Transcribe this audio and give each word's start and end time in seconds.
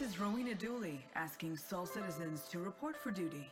This 0.00 0.12
is 0.12 0.18
Rowena 0.18 0.54
Dooley 0.54 1.04
asking 1.14 1.58
Sol 1.58 1.84
citizens 1.84 2.48
to 2.50 2.58
report 2.58 2.96
for 2.96 3.10
duty. 3.10 3.50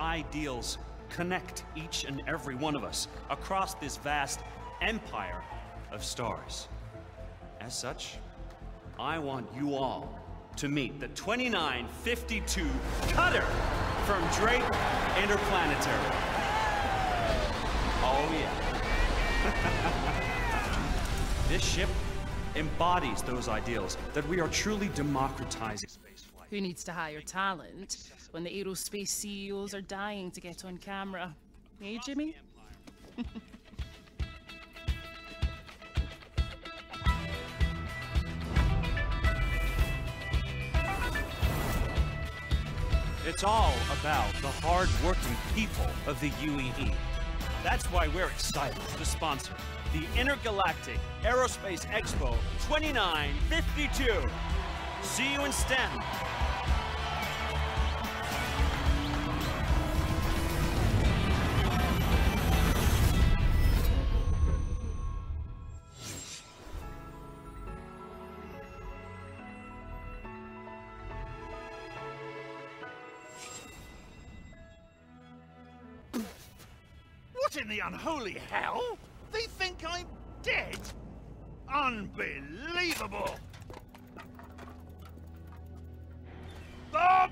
Ideals 0.00 0.78
connect 1.10 1.64
each 1.76 2.04
and 2.04 2.22
every 2.26 2.54
one 2.54 2.74
of 2.74 2.84
us 2.84 3.08
across 3.28 3.74
this 3.74 3.96
vast 3.98 4.40
empire 4.80 5.42
of 5.92 6.02
stars. 6.04 6.68
As 7.60 7.76
such, 7.78 8.16
I 8.98 9.18
want 9.18 9.46
you 9.54 9.74
all 9.74 10.18
to 10.56 10.68
meet 10.68 11.00
the 11.00 11.08
2952 11.08 12.66
Cutter 13.08 13.44
from 14.04 14.22
Drake 14.34 14.62
Interplanetary. 15.22 16.10
Oh, 18.02 18.28
yeah. 18.32 18.50
this 21.48 21.64
ship 21.64 21.88
embodies 22.56 23.22
those 23.22 23.48
ideals 23.48 23.96
that 24.14 24.26
we 24.28 24.40
are 24.40 24.48
truly 24.48 24.88
democratizing 24.88 25.88
spaceflight. 25.88 26.09
Who 26.50 26.60
needs 26.60 26.82
to 26.84 26.92
hire 26.92 27.20
talent 27.20 28.10
when 28.32 28.42
the 28.42 28.50
aerospace 28.50 29.06
CEOs 29.06 29.72
are 29.72 29.80
dying 29.80 30.32
to 30.32 30.40
get 30.40 30.64
on 30.64 30.78
camera? 30.78 31.32
Hey, 31.80 32.00
Jimmy? 32.04 32.34
It's 43.24 43.44
all 43.44 43.74
about 44.00 44.34
the 44.42 44.48
hard-working 44.48 45.36
people 45.54 45.86
of 46.08 46.18
the 46.20 46.30
UEE. 46.30 46.92
That's 47.62 47.84
why 47.92 48.08
we're 48.08 48.26
excited 48.26 48.82
to 48.98 49.04
sponsor 49.04 49.52
the 49.92 50.04
Intergalactic 50.20 50.98
Aerospace 51.22 51.86
Expo 51.86 52.36
2952. 52.66 54.28
See 55.02 55.32
you 55.32 55.44
in 55.44 55.52
STEM. 55.52 56.00
What 77.80 77.94
unholy 77.94 78.36
hell? 78.50 78.98
They 79.32 79.42
think 79.42 79.78
I'm 79.88 80.06
dead? 80.42 80.78
Unbelievable! 81.72 83.36
Bob! 86.92 87.30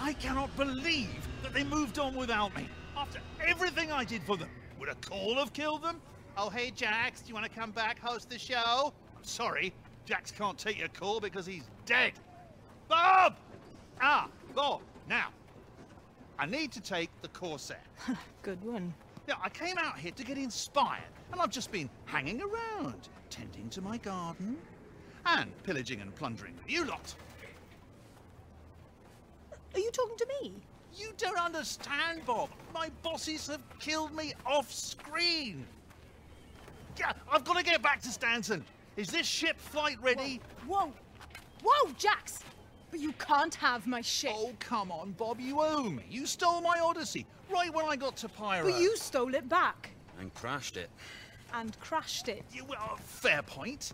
I 0.00 0.14
cannot 0.14 0.56
believe 0.56 1.28
that 1.42 1.52
they 1.52 1.62
moved 1.62 1.98
on 1.98 2.14
without 2.14 2.56
me. 2.56 2.68
After 2.96 3.20
everything 3.46 3.92
I 3.92 4.04
did 4.04 4.22
for 4.22 4.38
them. 4.38 4.48
Would 4.80 4.88
a 4.88 4.94
call 4.94 5.34
have 5.34 5.52
killed 5.52 5.82
them? 5.82 6.00
Oh, 6.38 6.48
hey, 6.48 6.70
Jax, 6.70 7.20
do 7.20 7.28
you 7.28 7.34
want 7.34 7.44
to 7.44 7.52
come 7.52 7.70
back, 7.70 7.98
host 7.98 8.30
the 8.30 8.38
show? 8.38 8.94
I'm 9.14 9.24
sorry, 9.24 9.74
Jax 10.06 10.30
can't 10.30 10.56
take 10.56 10.78
your 10.78 10.88
call 10.88 11.20
because 11.20 11.44
he's 11.44 11.68
dead. 11.84 12.12
Bob! 12.88 13.36
Ah, 14.00 14.28
Bob, 14.54 14.80
now, 15.06 15.28
I 16.38 16.46
need 16.46 16.72
to 16.72 16.80
take 16.80 17.10
the 17.20 17.28
Corsair. 17.28 17.82
Good 18.42 18.64
one. 18.64 18.94
Yeah, 19.26 19.34
I 19.42 19.48
came 19.48 19.78
out 19.78 19.98
here 19.98 20.12
to 20.12 20.24
get 20.24 20.36
inspired, 20.36 21.02
and 21.32 21.40
I've 21.40 21.50
just 21.50 21.72
been 21.72 21.88
hanging 22.04 22.42
around, 22.42 23.08
tending 23.30 23.70
to 23.70 23.80
my 23.80 23.96
garden, 23.98 24.58
and 25.24 25.50
pillaging 25.62 26.00
and 26.02 26.14
plundering 26.14 26.54
you 26.68 26.84
lot. 26.84 27.14
Are 29.72 29.80
you 29.80 29.90
talking 29.90 30.16
to 30.18 30.26
me? 30.42 30.52
You 30.94 31.12
don't 31.16 31.38
understand, 31.38 32.24
Bob. 32.26 32.50
My 32.72 32.90
bosses 33.02 33.48
have 33.48 33.62
killed 33.80 34.14
me 34.14 34.34
off 34.46 34.70
screen. 34.70 35.66
Yeah, 36.98 37.12
I've 37.30 37.44
got 37.44 37.56
to 37.56 37.64
get 37.64 37.82
back 37.82 38.00
to 38.02 38.08
Stanton. 38.08 38.64
Is 38.96 39.08
this 39.08 39.26
ship 39.26 39.58
flight 39.58 39.96
ready? 40.00 40.40
Whoa! 40.68 40.92
Whoa, 41.64 41.92
Jax! 41.98 42.40
But 42.92 43.00
you 43.00 43.12
can't 43.12 43.54
have 43.56 43.88
my 43.88 44.02
ship. 44.02 44.30
Oh, 44.32 44.52
come 44.60 44.92
on, 44.92 45.12
Bob. 45.12 45.40
You 45.40 45.60
owe 45.60 45.90
me. 45.90 46.04
You 46.08 46.26
stole 46.26 46.60
my 46.60 46.78
Odyssey 46.78 47.26
right 47.50 47.72
when 47.72 47.86
I 47.86 47.96
got 47.96 48.16
to 48.18 48.28
Pyro. 48.28 48.70
But 48.70 48.80
you 48.80 48.96
stole 48.96 49.34
it 49.34 49.48
back 49.48 49.90
And 50.20 50.32
crashed 50.34 50.76
it. 50.76 50.90
and 51.52 51.78
crashed 51.80 52.28
it. 52.28 52.42
You, 52.52 52.64
well, 52.64 52.96
fair 53.04 53.42
point. 53.42 53.92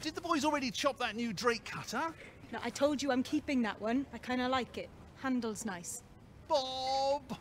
Did 0.00 0.14
the 0.14 0.20
boys 0.20 0.44
already 0.44 0.70
chop 0.70 0.98
that 0.98 1.14
new 1.16 1.32
Drake 1.32 1.64
cutter? 1.64 2.12
No, 2.52 2.58
I 2.64 2.70
told 2.70 3.02
you 3.02 3.12
I'm 3.12 3.22
keeping 3.22 3.62
that 3.62 3.80
one. 3.80 4.06
I 4.12 4.18
kind 4.18 4.40
of 4.40 4.50
like 4.50 4.78
it. 4.78 4.88
Handle's 5.22 5.64
nice. 5.64 6.02
Bob! 6.48 7.36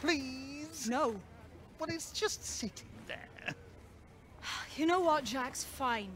Please? 0.00 0.88
No. 0.88 1.16
But 1.78 1.90
it's 1.90 2.10
just 2.12 2.44
sitting 2.44 2.88
there. 3.06 3.28
You 4.76 4.84
know 4.84 5.00
what, 5.00 5.24
Jax 5.24 5.64
Fine. 5.64 6.10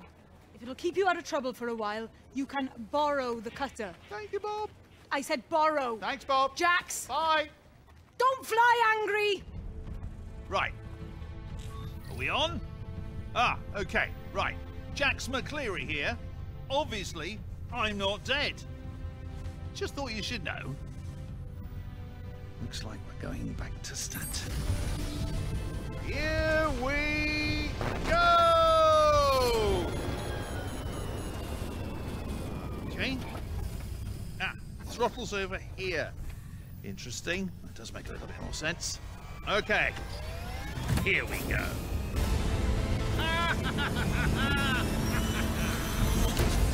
If 0.54 0.62
it'll 0.62 0.74
keep 0.74 0.98
you 0.98 1.08
out 1.08 1.16
of 1.16 1.24
trouble 1.24 1.54
for 1.54 1.68
a 1.68 1.74
while, 1.74 2.10
you 2.34 2.44
can 2.44 2.68
borrow 2.92 3.40
the 3.40 3.50
cutter. 3.50 3.94
Thank 4.10 4.32
you, 4.32 4.40
Bob. 4.40 4.68
I 5.10 5.22
said 5.22 5.48
borrow. 5.48 5.96
Thanks, 5.96 6.24
Bob. 6.24 6.56
Jax! 6.56 7.06
Bye. 7.06 7.48
Don't 8.20 8.44
fly 8.44 8.98
angry! 8.98 9.42
Right. 10.50 10.74
Are 12.10 12.16
we 12.18 12.28
on? 12.28 12.60
Ah, 13.34 13.56
okay, 13.74 14.10
right. 14.34 14.56
Jax 14.94 15.26
McCleary 15.28 15.88
here. 15.88 16.18
Obviously, 16.68 17.38
I'm 17.72 17.96
not 17.96 18.22
dead. 18.24 18.62
Just 19.72 19.94
thought 19.94 20.12
you 20.12 20.22
should 20.22 20.44
know. 20.44 20.76
Looks 22.60 22.84
like 22.84 22.98
we're 23.08 23.22
going 23.26 23.54
back 23.54 23.72
to 23.84 23.96
Stanton. 23.96 24.52
Here 26.06 26.68
we 26.82 27.70
go! 28.06 29.86
Okay. 32.88 33.16
Ah, 34.42 34.52
throttle's 34.88 35.32
over 35.32 35.58
here. 35.74 36.12
Interesting. 36.84 37.50
Does 37.80 37.94
make 37.94 38.08
a 38.10 38.12
little 38.12 38.26
bit 38.26 38.36
more 38.42 38.52
sense. 38.52 38.98
Okay. 39.48 39.92
Here 41.02 41.24
we 41.24 41.38
go. 41.48 41.64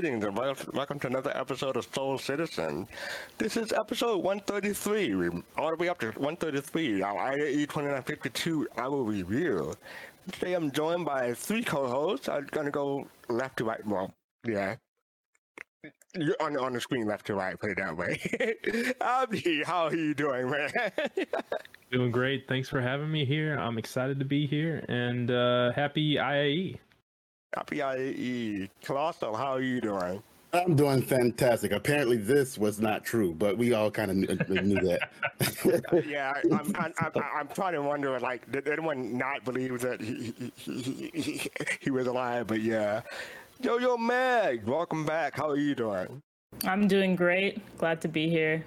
greetings 0.00 0.24
and 0.24 0.36
welcome 0.72 0.98
to 0.98 1.06
another 1.06 1.30
episode 1.36 1.76
of 1.76 1.86
Soul 1.94 2.18
Citizen. 2.18 2.88
This 3.38 3.56
is 3.56 3.72
episode 3.72 4.24
133, 4.24 5.40
all 5.56 5.70
the 5.70 5.76
way 5.76 5.88
up 5.88 6.00
to 6.00 6.06
133, 6.06 7.00
our 7.00 7.14
IAE 7.30 7.68
2952 7.68 8.66
Hour 8.76 9.04
Review. 9.04 9.72
Today 10.32 10.54
I'm 10.54 10.72
joined 10.72 11.04
by 11.04 11.32
three 11.34 11.62
co-hosts. 11.62 12.28
I'm 12.28 12.48
gonna 12.50 12.72
go 12.72 13.06
left 13.28 13.58
to 13.58 13.66
right, 13.66 13.86
well, 13.86 14.12
yeah. 14.44 14.74
You're 16.16 16.34
on, 16.40 16.56
on 16.56 16.72
the 16.72 16.80
screen 16.80 17.06
left 17.06 17.26
to 17.26 17.36
right, 17.36 17.56
put 17.56 17.70
it 17.70 17.76
that 17.76 17.96
way. 17.96 18.20
Abdi, 19.00 19.62
how 19.62 19.84
are 19.84 19.94
you 19.94 20.12
doing, 20.12 20.50
man? 20.50 20.72
Doing 21.92 22.10
great. 22.10 22.48
Thanks 22.48 22.68
for 22.68 22.80
having 22.80 23.12
me 23.12 23.24
here. 23.24 23.56
I'm 23.56 23.78
excited 23.78 24.18
to 24.18 24.24
be 24.24 24.48
here 24.48 24.84
and 24.88 25.30
uh, 25.30 25.70
happy 25.70 26.16
IAE. 26.16 26.80
Happy 27.56 27.76
IAE. 27.78 28.68
Colossal, 28.82 29.36
how 29.36 29.52
are 29.52 29.60
you 29.62 29.80
doing? 29.80 30.22
I'm 30.52 30.74
doing 30.76 31.02
fantastic. 31.02 31.72
Apparently, 31.72 32.16
this 32.16 32.56
was 32.58 32.80
not 32.80 33.04
true, 33.04 33.32
but 33.34 33.56
we 33.58 33.74
all 33.74 33.90
kind 33.90 34.10
of 34.10 34.16
knew, 34.16 34.62
knew 34.62 34.80
that. 34.80 36.04
yeah, 36.06 36.32
I- 36.36 36.54
I'm, 36.54 36.76
I'm, 36.76 36.92
I'm, 36.98 37.22
I'm 37.36 37.48
trying 37.48 37.74
to 37.74 37.82
wonder, 37.82 38.18
like, 38.20 38.50
did 38.50 38.68
anyone 38.68 39.16
not 39.16 39.44
believe 39.44 39.80
that 39.80 40.00
he, 40.00 40.32
he, 40.56 40.82
he, 40.82 41.10
he, 41.22 41.50
he 41.80 41.90
was 41.90 42.06
alive? 42.06 42.46
But 42.46 42.60
yeah. 42.60 43.02
Yo, 43.60 43.78
yo, 43.78 43.96
Meg, 43.96 44.64
welcome 44.66 45.04
back. 45.04 45.36
How 45.36 45.48
are 45.48 45.56
you 45.56 45.74
doing? 45.74 46.20
I'm 46.64 46.86
doing 46.88 47.14
great. 47.16 47.60
Glad 47.78 48.00
to 48.02 48.08
be 48.08 48.28
here. 48.28 48.64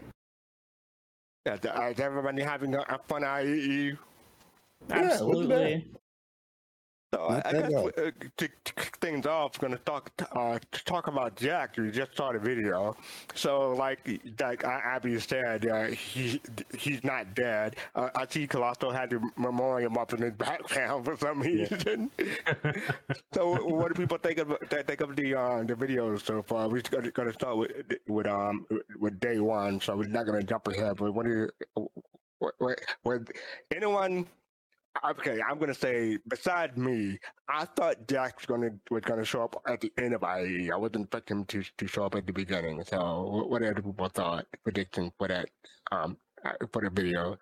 Yeah, 1.46 1.58
th- 1.58 1.74
uh, 1.74 1.82
is 1.84 2.00
everybody 2.00 2.42
having 2.42 2.74
a, 2.76 2.82
a 2.82 3.00
fun 3.08 3.22
IAE? 3.24 3.98
Yeah, 4.90 4.96
Absolutely. 4.96 5.86
So 7.14 7.24
I, 7.24 7.42
I 7.46 7.54
guess 7.54 7.74
all. 7.74 7.88
uh, 7.88 8.12
to, 8.38 8.50
to 8.66 8.74
kick 8.76 8.98
things 9.00 9.26
off, 9.26 9.58
going 9.60 9.72
to 9.72 9.80
talk 9.80 10.12
uh, 10.34 10.60
to 10.72 10.86
talk 10.86 11.08
about 11.08 11.38
Jack. 11.38 11.78
We 11.78 11.90
just 11.90 12.18
saw 12.18 12.34
the 12.34 12.40
video. 12.40 12.98
So, 13.34 13.72
like 13.72 14.00
like 14.42 14.66
I- 14.66 14.82
Abdi 14.96 15.18
said, 15.22 15.66
uh, 15.68 15.86
he 15.86 16.42
he's 16.78 17.04
not 17.06 17.34
dead. 17.34 17.78
Uh, 17.96 18.10
I 18.14 18.26
see 18.28 18.46
Colossal 18.46 18.92
had 18.92 19.12
the 19.12 19.22
memoriam 19.38 19.98
up 19.98 20.12
in 20.14 20.22
his 20.22 20.34
background 20.34 21.06
for 21.06 21.16
some 21.16 21.42
reason. 21.42 22.12
so, 23.34 23.66
what 23.66 23.94
do 23.94 24.02
people 24.02 24.18
think 24.18 24.40
of 24.40 24.58
think 24.70 25.00
of 25.00 25.16
the 25.16 25.34
uh, 25.34 25.64
the 25.64 25.76
videos 25.76 26.26
so 26.26 26.44
far? 26.44 26.68
We're 26.68 26.82
going 26.82 27.28
to 27.28 27.34
start 27.34 27.56
with 27.58 27.72
with 28.08 28.28
um 28.28 28.68
with 29.00 29.18
day 29.22 29.40
one, 29.40 29.80
so 29.80 29.96
we're 29.96 30.08
not 30.08 30.26
going 30.26 30.42
to 30.42 30.46
jump 30.46 30.68
ahead. 30.68 30.98
But 30.98 31.14
what 31.14 31.26
do 31.26 31.32
you? 31.32 31.88
What, 32.40 32.54
what, 32.60 32.80
what, 33.04 33.22
anyone 33.74 34.28
Okay, 35.06 35.40
I'm 35.48 35.60
gonna 35.60 35.74
say 35.74 36.18
beside 36.28 36.78
me, 36.78 37.20
I 37.48 37.66
thought 37.66 38.08
Jack 38.08 38.38
was 38.38 38.46
gonna 38.46 38.72
was 38.90 39.04
gonna 39.04 39.26
show 39.26 39.44
up 39.44 39.62
at 39.68 39.82
the 39.82 39.92
end 39.98 40.14
of 40.14 40.22
IAE. 40.22 40.72
I 40.72 40.76
wasn't 40.78 41.06
expecting 41.06 41.38
him 41.38 41.46
to 41.46 41.64
to 41.78 41.88
show 41.88 42.06
up 42.06 42.16
at 42.16 42.26
the 42.26 42.34
beginning. 42.34 42.84
So 42.84 43.24
what, 43.24 43.50
what 43.50 43.64
other 43.64 43.82
people 43.82 44.10
thought 44.10 44.46
predicting 44.64 45.12
for 45.18 45.28
that 45.28 45.50
um 45.92 46.18
uh, 46.44 46.54
for 46.72 46.82
the 46.82 46.90
video? 46.90 47.38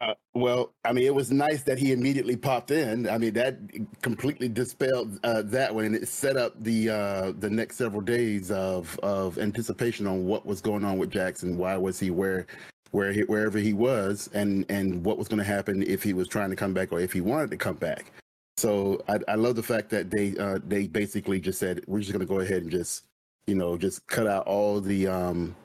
Uh, 0.00 0.14
well, 0.32 0.72
I 0.82 0.92
mean, 0.92 1.04
it 1.04 1.14
was 1.14 1.30
nice 1.30 1.62
that 1.64 1.78
he 1.78 1.92
immediately 1.92 2.34
popped 2.34 2.70
in. 2.70 3.06
I 3.06 3.18
mean, 3.18 3.34
that 3.34 3.58
completely 4.00 4.48
dispelled 4.48 5.20
uh, 5.24 5.42
that 5.46 5.74
one, 5.74 5.84
and 5.84 5.94
it 5.94 6.08
set 6.08 6.38
up 6.38 6.54
the 6.62 6.88
uh, 6.88 7.32
the 7.38 7.50
next 7.50 7.76
several 7.76 8.00
days 8.00 8.50
of 8.50 8.98
of 9.02 9.38
anticipation 9.38 10.06
on 10.06 10.24
what 10.24 10.46
was 10.46 10.62
going 10.62 10.84
on 10.84 10.96
with 10.96 11.10
Jackson. 11.10 11.58
Why 11.58 11.76
was 11.76 12.00
he 12.00 12.10
where 12.10 12.46
where 12.90 13.12
he, 13.12 13.22
wherever 13.22 13.58
he 13.58 13.72
was, 13.72 14.28
and 14.32 14.64
and 14.68 15.04
what 15.04 15.18
was 15.18 15.28
going 15.28 15.38
to 15.38 15.44
happen 15.44 15.82
if 15.82 16.02
he 16.02 16.12
was 16.12 16.28
trying 16.28 16.50
to 16.50 16.56
come 16.56 16.72
back 16.72 16.92
or 16.92 17.00
if 17.00 17.12
he 17.12 17.20
wanted 17.20 17.50
to 17.50 17.56
come 17.56 17.76
back. 17.76 18.12
So 18.56 19.02
I, 19.08 19.18
I 19.28 19.34
love 19.36 19.56
the 19.56 19.62
fact 19.62 19.90
that 19.90 20.10
they 20.10 20.36
uh, 20.36 20.58
they 20.66 20.86
basically 20.86 21.40
just 21.40 21.58
said 21.58 21.82
we're 21.86 22.00
just 22.00 22.12
going 22.12 22.20
to 22.20 22.26
go 22.26 22.40
ahead 22.40 22.62
and 22.62 22.70
just 22.70 23.04
you 23.46 23.54
know 23.54 23.76
just 23.76 24.06
cut 24.06 24.26
out 24.26 24.46
all 24.46 24.80
the 24.80 25.06
um, 25.06 25.56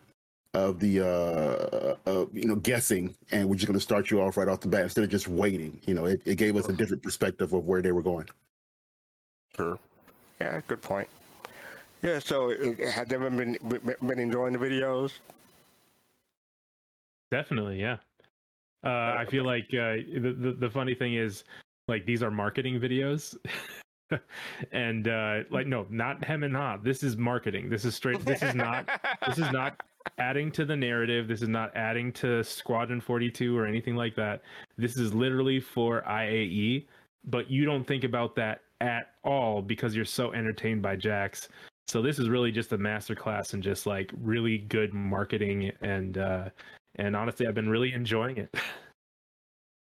of 0.54 0.80
the 0.80 1.02
uh, 1.02 1.96
uh 2.10 2.26
you 2.32 2.48
know 2.48 2.56
guessing 2.56 3.14
and 3.32 3.48
we're 3.50 3.56
just 3.56 3.68
going 3.68 3.78
to 3.78 3.84
start 3.84 4.10
you 4.10 4.22
off 4.22 4.38
right 4.38 4.48
off 4.48 4.62
the 4.62 4.68
bat 4.68 4.84
instead 4.84 5.04
of 5.04 5.10
just 5.10 5.28
waiting 5.28 5.78
you 5.86 5.94
know 5.94 6.06
it, 6.06 6.22
it 6.24 6.36
gave 6.36 6.56
us 6.56 6.70
a 6.70 6.74
different 6.74 7.04
perspective 7.04 7.52
of 7.52 7.66
where 7.66 7.82
they 7.82 7.92
were 7.92 8.02
going 8.02 8.26
Sure. 9.56 9.80
Yeah, 10.42 10.62
good 10.68 10.82
point. 10.82 11.08
Yeah. 12.02 12.20
So 12.20 12.52
uh, 12.52 12.92
has 12.92 13.12
everyone 13.12 13.38
been 13.38 13.58
been- 13.70 13.96
been 14.08 14.20
enjoying 14.20 14.54
the 14.54 14.60
videos? 14.60 15.12
Definitely, 17.32 17.80
yeah. 17.80 17.98
Uh, 18.86 19.16
I 19.18 19.26
feel 19.26 19.44
like 19.44 19.66
uh, 19.74 19.98
the, 20.22 20.36
the 20.38 20.56
the 20.60 20.70
funny 20.70 20.94
thing 20.94 21.16
is, 21.16 21.44
like 21.88 22.06
these 22.06 22.22
are 22.22 22.30
marketing 22.30 22.80
videos, 22.80 23.36
and 24.72 25.08
uh, 25.08 25.40
like 25.50 25.66
no, 25.66 25.88
not 25.90 26.24
hem 26.24 26.44
and 26.44 26.56
ha. 26.56 26.78
This 26.78 27.02
is 27.02 27.18
marketing. 27.18 27.70
This 27.70 27.84
is 27.84 27.96
straight. 27.96 28.24
This 28.24 28.44
is 28.44 28.54
not. 28.54 28.88
this 29.26 29.40
is 29.40 29.52
not 29.52 29.82
adding 30.20 30.52
to 30.52 30.66
the 30.66 30.76
narrative. 30.76 31.28
This 31.28 31.42
is 31.42 31.50
not 31.50 31.76
adding 31.76 32.12
to 32.14 32.44
Squadron 32.44 33.02
Forty 33.02 33.32
Two 33.32 33.58
or 33.58 33.66
anything 33.66 33.96
like 33.96 34.16
that. 34.16 34.44
This 34.78 34.98
is 34.98 35.14
literally 35.14 35.60
for 35.60 36.04
IAE. 36.08 36.86
But 37.28 37.50
you 37.50 37.66
don't 37.66 37.86
think 37.86 38.04
about 38.04 38.36
that 38.36 38.62
at 38.82 39.16
all 39.24 39.62
because 39.62 39.96
you're 39.96 40.06
so 40.06 40.32
entertained 40.34 40.84
by 40.84 40.96
Jax. 40.96 41.50
So 41.88 42.02
this 42.02 42.20
is 42.20 42.30
really 42.30 42.52
just 42.52 42.72
a 42.74 42.78
masterclass 42.78 43.54
and 43.54 43.64
just 43.64 43.86
like 43.86 44.12
really 44.22 44.60
good 44.60 44.94
marketing 44.94 45.72
and 45.82 46.18
uh, 46.18 46.50
and 46.98 47.16
honestly, 47.16 47.48
I've 47.48 47.56
been 47.56 47.70
really 47.70 47.94
enjoying 47.94 48.38
it. 48.38 48.54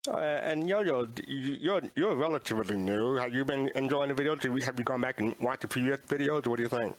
Uh, 0.08 0.20
and 0.20 0.66
Yo-Yo, 0.66 1.06
you- 1.26 1.58
you're 1.60 1.82
you're 1.94 2.14
relatively 2.14 2.76
new. 2.78 3.16
Have 3.16 3.34
you 3.34 3.44
been 3.44 3.68
enjoying 3.74 4.08
the 4.08 4.14
videos? 4.14 4.42
Have 4.42 4.56
you- 4.56 4.64
Have 4.64 4.78
you 4.78 4.84
gone 4.84 5.02
back 5.02 5.20
and 5.20 5.34
watched 5.38 5.62
the 5.62 5.68
previous 5.68 5.98
videos? 6.08 6.46
What 6.46 6.56
do 6.56 6.62
you 6.62 6.68
think? 6.68 6.96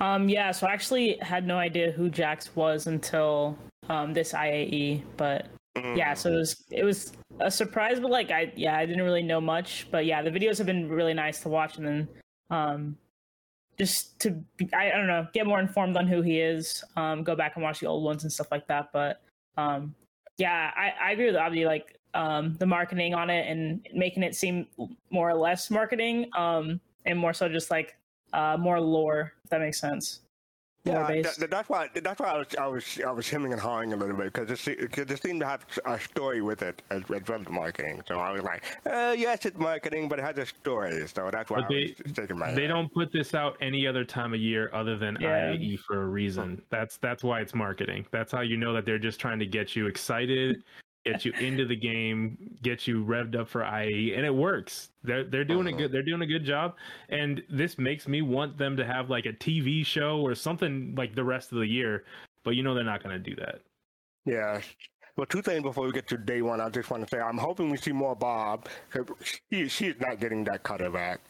Um, 0.00 0.28
yeah, 0.28 0.52
so 0.52 0.68
I 0.68 0.72
actually 0.72 1.16
had 1.22 1.44
no 1.44 1.56
idea 1.58 1.90
who 1.90 2.08
Jax 2.08 2.54
was 2.54 2.86
until 2.86 3.58
um, 3.88 4.12
this 4.12 4.32
IAE, 4.32 5.02
but 5.16 5.46
yeah, 5.96 6.14
so 6.14 6.30
it 6.30 6.36
was 6.36 6.64
it 6.70 6.84
was 6.84 7.12
a 7.40 7.50
surprise, 7.50 7.98
but 7.98 8.12
like 8.12 8.30
I 8.30 8.52
yeah 8.54 8.76
I 8.76 8.86
didn't 8.86 9.02
really 9.02 9.24
know 9.24 9.40
much, 9.40 9.88
but 9.90 10.06
yeah, 10.06 10.22
the 10.22 10.30
videos 10.30 10.58
have 10.58 10.66
been 10.68 10.88
really 10.88 11.14
nice 11.14 11.40
to 11.40 11.48
watch, 11.48 11.78
and 11.78 11.86
then 11.86 12.08
um, 12.50 12.96
just 13.80 14.20
to 14.20 14.32
be, 14.58 14.68
I, 14.74 14.90
I 14.90 14.96
don't 14.98 15.06
know 15.06 15.26
get 15.32 15.46
more 15.46 15.58
informed 15.58 15.96
on 15.96 16.06
who 16.06 16.20
he 16.20 16.38
is, 16.38 16.84
um, 16.96 17.24
go 17.24 17.34
back 17.34 17.52
and 17.56 17.64
watch 17.64 17.80
the 17.80 17.86
old 17.86 18.04
ones 18.04 18.24
and 18.24 18.30
stuff 18.30 18.48
like 18.50 18.66
that. 18.66 18.90
But 18.92 19.22
um, 19.56 19.94
yeah, 20.36 20.70
I, 20.76 20.92
I 21.02 21.12
agree 21.12 21.24
with 21.24 21.36
Abdi 21.36 21.64
like 21.64 21.98
um, 22.12 22.56
the 22.58 22.66
marketing 22.66 23.14
on 23.14 23.30
it 23.30 23.50
and 23.50 23.88
making 23.94 24.22
it 24.22 24.34
seem 24.34 24.66
more 25.08 25.30
or 25.30 25.34
less 25.34 25.70
marketing, 25.70 26.28
um, 26.36 26.78
and 27.06 27.18
more 27.18 27.32
so 27.32 27.48
just 27.48 27.70
like 27.70 27.96
uh, 28.34 28.58
more 28.60 28.78
lore. 28.78 29.32
If 29.44 29.50
that 29.50 29.60
makes 29.60 29.80
sense. 29.80 30.20
Lore 30.86 30.96
Yeah, 31.02 31.06
based. 31.08 31.40
that, 31.40 31.50
that's 31.50 31.68
why 31.68 31.88
that's 31.94 32.20
why 32.20 32.28
I 32.28 32.38
was 32.38 32.46
I 32.58 32.66
was 32.66 33.00
I 33.06 33.10
was 33.10 33.28
hemming 33.28 33.52
and 33.52 33.60
hawing 33.60 33.92
a 33.92 33.96
little 33.96 34.16
bit 34.16 34.32
because 34.32 34.50
it, 34.50 34.58
se- 34.58 34.86
'cause 34.88 35.10
it 35.10 35.22
seemed 35.22 35.40
to 35.40 35.46
have 35.46 35.66
a 35.84 36.00
story 36.00 36.40
with 36.40 36.62
it 36.62 36.80
as, 36.90 37.02
as 37.02 37.22
well 37.28 37.40
as 37.40 37.48
marketing. 37.50 38.00
So 38.08 38.18
I 38.18 38.32
was 38.32 38.42
like, 38.42 38.62
uh, 38.86 39.14
yes, 39.16 39.44
it's 39.44 39.58
marketing, 39.58 40.08
but 40.08 40.18
it 40.18 40.24
has 40.24 40.38
a 40.38 40.46
story. 40.46 41.06
So 41.06 41.28
that's 41.30 41.50
why 41.50 41.58
But 41.58 41.64
I 41.66 41.68
they 41.68 41.94
was 42.04 42.14
shaking 42.16 42.38
my 42.38 42.52
they 42.52 42.62
head. 42.62 42.68
don't 42.68 42.92
put 42.92 43.12
this 43.12 43.34
out 43.34 43.56
any 43.60 43.86
other 43.86 44.04
time 44.04 44.32
of 44.32 44.40
year 44.40 44.70
other 44.72 44.96
than 44.96 45.18
Yeah. 45.20 45.52
IAE 45.52 45.80
for 45.80 46.02
a 46.02 46.06
reason. 46.06 46.62
That's 46.70 46.96
that's 46.96 47.22
why 47.22 47.40
it's 47.40 47.54
marketing. 47.54 48.06
That's 48.10 48.32
how 48.32 48.40
you 48.40 48.56
know 48.56 48.72
that 48.72 48.86
they're 48.86 48.98
just 48.98 49.20
trying 49.20 49.38
to 49.40 49.46
get 49.46 49.76
you 49.76 49.86
excited, 49.86 50.62
get 51.04 51.24
you 51.24 51.32
into 51.40 51.64
the 51.66 51.76
game, 51.76 52.58
get 52.62 52.86
you 52.86 53.04
revved 53.04 53.34
up 53.38 53.48
for 53.48 53.62
IAE, 53.62 54.16
and 54.16 54.26
it 54.26 54.34
works. 54.34 54.90
They're 55.02 55.24
they're 55.24 55.44
doing 55.44 55.66
a 55.66 55.70
Uh-huh. 55.70 55.78
good 55.78 55.92
they're 55.92 56.02
doing 56.02 56.22
a 56.22 56.26
good 56.26 56.44
job, 56.44 56.74
and 57.08 57.42
this 57.48 57.78
makes 57.78 58.06
me 58.06 58.22
want 58.22 58.58
them 58.58 58.76
to 58.76 58.84
have 58.84 59.08
like 59.10 59.26
a 59.26 59.32
TV 59.32 59.84
show 59.84 60.20
or 60.20 60.34
something 60.34 60.94
like 60.96 61.14
the 61.14 61.24
rest 61.24 61.52
of 61.52 61.58
the 61.58 61.66
year. 61.66 62.04
But 62.44 62.56
you 62.56 62.62
know 62.62 62.74
they're 62.74 62.84
not 62.84 63.02
going 63.02 63.22
to 63.22 63.30
do 63.30 63.36
that. 63.36 63.60
Yeah. 64.24 64.60
Well, 65.16 65.26
two 65.26 65.42
things 65.42 65.62
before 65.62 65.84
we 65.84 65.92
get 65.92 66.06
to 66.08 66.16
day 66.16 66.40
one. 66.40 66.60
I 66.60 66.68
just 66.70 66.90
want 66.90 67.02
to 67.06 67.08
say 67.14 67.20
I'm 67.20 67.36
hoping 67.38 67.70
we 67.70 67.76
see 67.76 67.92
more 67.92 68.14
Bob. 68.16 68.68
'cause 68.90 69.06
She 69.50 69.68
she's 69.68 69.98
not 70.00 70.20
getting 70.20 70.44
that 70.44 70.62
cut 70.62 70.80
of 70.80 70.92
back, 70.94 71.20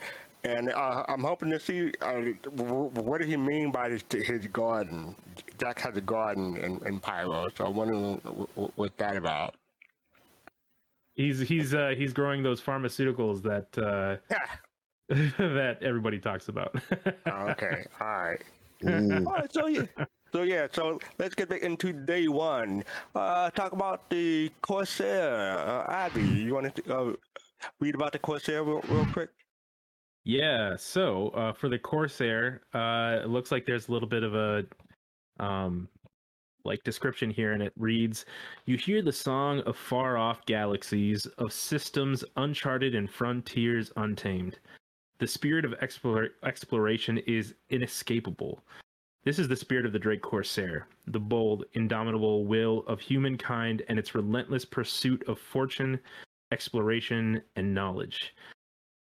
and 0.45 0.71
uh, 0.71 1.05
I'm 1.09 1.23
hoping 1.23 1.51
to 1.51 1.59
see 1.61 1.93
uh, 2.01 2.21
what 2.53 3.19
did 3.19 3.29
he 3.29 3.37
mean 3.37 3.71
by 3.73 3.91
his, 3.91 4.05
his 4.11 4.47
garden. 4.49 5.17
Jack 5.59 5.81
has 5.81 5.97
a 5.97 6.01
garden 6.01 6.57
in, 6.57 6.85
in 6.87 7.01
Pyro, 7.01 7.49
so 7.57 7.67
I'm 7.67 7.75
wondering 7.75 8.21
wh- 8.25 8.61
wh- 8.61 8.79
what's 8.79 8.97
that 8.99 9.17
about. 9.17 9.55
He's 11.21 11.39
he's 11.39 11.75
uh, 11.75 11.93
he's 11.97 12.15
growing 12.15 12.43
those 12.43 12.63
pharmaceuticals 12.63 13.43
that 13.43 13.69
uh, 13.77 14.17
Yeah. 14.31 14.47
that 15.39 15.79
everybody 15.83 16.19
talks 16.19 16.49
about. 16.49 16.75
Okay. 17.27 17.85
All 18.01 18.07
right. 18.07 18.43
Mm. 18.83 19.27
All 19.27 19.33
right. 19.35 19.53
So 19.53 19.67
yeah. 19.67 19.83
So 20.33 20.43
yeah. 20.43 20.67
So 20.73 20.99
let's 21.19 21.35
get 21.35 21.51
back 21.51 21.63
into 21.63 21.93
day 21.93 22.29
one. 22.29 22.85
Uh, 23.15 23.51
talk 23.51 23.73
about 23.73 24.09
the 24.09 24.51
Corsair. 24.63 25.59
Uh, 25.59 25.93
Abdi, 25.93 26.23
you 26.23 26.55
want 26.55 26.75
to 26.75 26.97
uh, 26.97 27.13
read 27.81 27.95
about 27.95 28.13
the 28.13 28.19
Corsair 28.19 28.63
real, 28.63 28.81
real 28.89 29.07
quick? 29.13 29.31
Yeah, 30.25 30.77
so 30.77 31.29
uh, 31.31 31.53
for 31.53 31.69
the 31.69 31.79
Corsair, 31.79 32.63
uh, 32.73 33.21
it 33.25 33.29
looks 33.29 33.51
like 33.51 33.67
there's 33.67 33.89
a 33.89 33.93
little 33.93 34.09
bit 34.09 34.23
of 34.23 34.35
a 34.35 34.65
um, 35.43 35.89
like 36.65 36.83
description 36.85 37.31
here, 37.31 37.53
and 37.53 37.63
it 37.63 37.73
reads: 37.77 38.25
"You 38.65 38.77
hear 38.77 39.03
the 39.03 39.13
song 39.13 39.61
of 39.61 39.77
far 39.77 40.17
off 40.17 40.45
galaxies, 40.47 41.27
of 41.39 41.53
systems 41.53 42.25
uncharted 42.37 42.95
and 42.95 43.11
frontiers 43.11 43.93
untamed. 43.97 44.59
The 45.19 45.27
spirit 45.27 45.65
of 45.65 45.75
explore- 45.83 46.31
exploration 46.43 47.19
is 47.19 47.55
inescapable. 47.69 48.65
This 49.23 49.39
is 49.39 49.49
the 49.49 49.57
spirit 49.57 49.85
of 49.85 49.93
the 49.93 49.99
Drake 49.99 50.23
Corsair, 50.23 50.87
the 51.07 51.21
bold, 51.21 51.67
indomitable 51.75 52.47
will 52.47 52.85
of 52.87 53.01
humankind, 53.01 53.83
and 53.89 53.99
its 53.99 54.15
relentless 54.15 54.65
pursuit 54.65 55.23
of 55.29 55.39
fortune, 55.39 56.01
exploration, 56.53 57.43
and 57.57 57.75
knowledge." 57.75 58.35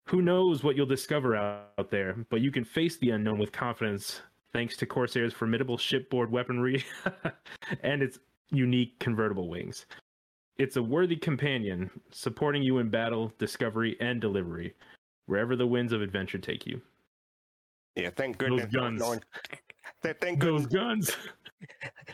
Who 0.09 0.23
knows 0.23 0.65
what 0.65 0.75
you'll 0.75 0.87
discover 0.87 1.37
out, 1.37 1.69
out 1.79 1.91
there, 1.91 2.25
but 2.31 2.41
you 2.41 2.51
can 2.51 2.65
face 2.65 2.97
the 2.97 3.11
unknown 3.11 3.39
with 3.39 3.53
confidence 3.53 4.23
thanks 4.53 4.77
to 4.79 4.87
Corsair's 4.87 5.33
formidable 5.33 5.79
shipboard 5.79 6.31
weaponry 6.31 6.85
and 7.83 8.03
its 8.03 8.19
unique 8.51 8.99
convertible 8.99 9.49
wings. 9.49 9.87
It's 10.57 10.77
a 10.77 10.83
worthy 10.83 11.17
companion, 11.17 11.91
supporting 12.11 12.63
you 12.63 12.79
in 12.79 12.89
battle, 12.89 13.33
discovery, 13.39 13.97
and 14.01 14.21
delivery, 14.21 14.75
wherever 15.27 15.55
the 15.55 15.67
winds 15.67 15.93
of 15.93 16.03
adventure 16.03 16.39
take 16.39 16.67
you. 16.67 16.81
Yeah. 17.95 18.11
Thank 18.11 18.39
goodness. 18.39 18.67
no- 18.73 18.81
guns. 18.81 19.01
No 19.01 19.09
one, 19.09 19.21
thank 20.21 20.41
Those 20.41 20.67
guns! 20.67 21.17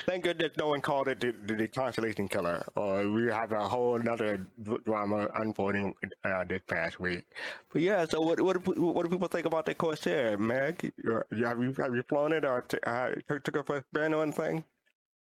Thank 0.07 0.25
goodness 0.25 0.53
no 0.59 0.69
one 0.69 0.81
called 0.81 1.09
it 1.09 1.21
the, 1.21 1.35
the, 1.55 1.69
Constellation 1.69 2.29
Killer, 2.29 2.65
or 2.77 3.09
we 3.11 3.27
have 3.27 3.53
a 3.53 3.69
whole 3.69 3.97
another 3.97 4.47
drama 4.85 5.29
unfolding 5.37 5.95
uh, 6.25 6.45
this 6.45 6.63
past 6.67 6.99
week. 6.99 7.25
But 7.73 7.83
yeah, 7.83 8.07
so 8.07 8.21
what 8.21 8.41
what 8.41 8.65
do, 8.65 8.73
what 8.83 9.05
do 9.05 9.11
people 9.11 9.29
think 9.29 9.47
about 9.47 9.67
the 9.67 9.75
Corsair, 9.75 10.39
Meg? 10.39 10.93
Have 11.07 11.63
you 11.63 11.75
have 11.79 11.95
you 11.95 12.03
flown 12.09 12.33
it 12.33 12.45
or 12.45 12.63
t- 12.63 12.79
uh, 12.87 13.11
took 13.29 13.57
a 13.57 13.63
first 13.63 13.87
spin 13.89 14.15
or 14.15 14.23
anything? 14.23 14.65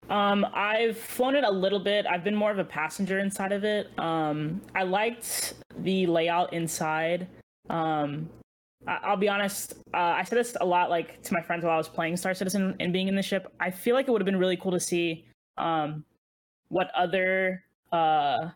Um, 0.09 0.45
I've 0.53 0.99
flown 0.99 1.37
it 1.37 1.45
a 1.45 1.51
little 1.51 1.79
bit. 1.79 2.07
I've 2.07 2.25
been 2.25 2.35
more 2.35 2.51
of 2.51 2.59
a 2.59 2.65
passenger 2.65 3.19
inside 3.19 3.53
of 3.53 3.65
it. 3.65 3.97
Um, 3.99 4.61
I 4.75 4.83
liked 4.83 5.55
the 5.79 6.07
layout 6.07 6.53
inside. 6.53 7.29
Um, 7.71 8.29
I'll 8.87 9.17
be 9.17 9.29
honest. 9.29 9.75
Uh, 9.95 10.15
I 10.17 10.25
said 10.25 10.39
this 10.39 10.57
a 10.61 10.67
lot, 10.67 10.91
like 10.91 11.23
to 11.23 11.33
my 11.33 11.41
friends 11.41 11.65
while 11.65 11.75
I 11.75 11.77
was 11.77 11.89
playing 11.89 12.17
Star 12.17 12.35
Citizen 12.35 12.77
and 12.81 12.93
being 12.93 13.09
in 13.09 13.15
the 13.15 13.23
ship. 13.23 13.53
I 13.61 13.71
feel 13.71 13.95
like 13.95 14.09
it 14.09 14.11
would 14.11 14.21
have 14.21 14.27
been 14.27 14.39
really 14.39 14.57
cool 14.57 14.73
to 14.73 14.81
see 14.81 15.25
um, 15.57 16.05
what 16.69 16.91
other 16.95 17.63
uh, 17.93 18.51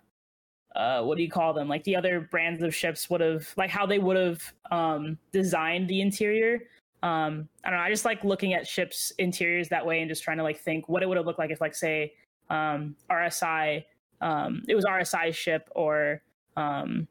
uh, 0.76 1.02
what 1.02 1.16
do 1.16 1.22
you 1.22 1.30
call 1.30 1.54
them? 1.54 1.68
Like 1.68 1.84
the 1.84 1.96
other 1.96 2.20
brands 2.20 2.62
of 2.62 2.74
ships 2.74 3.08
would 3.08 3.20
have, 3.20 3.48
like 3.56 3.70
how 3.70 3.86
they 3.86 3.98
would 3.98 4.16
have 4.16 4.42
um, 4.70 5.18
designed 5.32 5.88
the 5.88 6.00
interior. 6.00 6.60
Um, 7.02 7.48
I 7.64 7.70
don't 7.70 7.78
know. 7.78 7.84
I 7.84 7.90
just 7.90 8.04
like 8.04 8.22
looking 8.24 8.52
at 8.52 8.66
ships' 8.66 9.12
interiors 9.18 9.68
that 9.70 9.84
way 9.84 10.00
and 10.00 10.08
just 10.08 10.22
trying 10.22 10.36
to 10.36 10.42
like 10.42 10.58
think 10.58 10.88
what 10.88 11.02
it 11.02 11.08
would 11.08 11.16
have 11.16 11.26
looked 11.26 11.38
like 11.38 11.50
if, 11.50 11.60
like, 11.60 11.74
say, 11.74 12.12
um, 12.50 12.94
RSI, 13.10 13.84
um, 14.20 14.62
it 14.68 14.74
was 14.74 14.84
RSI 14.84 15.34
ship 15.34 15.68
or 15.74 16.22
um, 16.56 17.08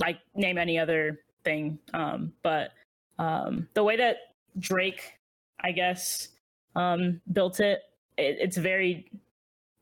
like 0.00 0.18
name 0.34 0.58
any 0.58 0.78
other 0.78 1.20
thing. 1.46 1.78
Um, 1.94 2.32
but 2.42 2.72
um, 3.18 3.68
the 3.74 3.82
way 3.82 3.96
that 3.96 4.16
Drake, 4.58 5.18
I 5.60 5.72
guess, 5.72 6.28
um, 6.74 7.20
built 7.32 7.60
it, 7.60 7.80
it 8.18 8.36
it's 8.40 8.58
very, 8.58 9.10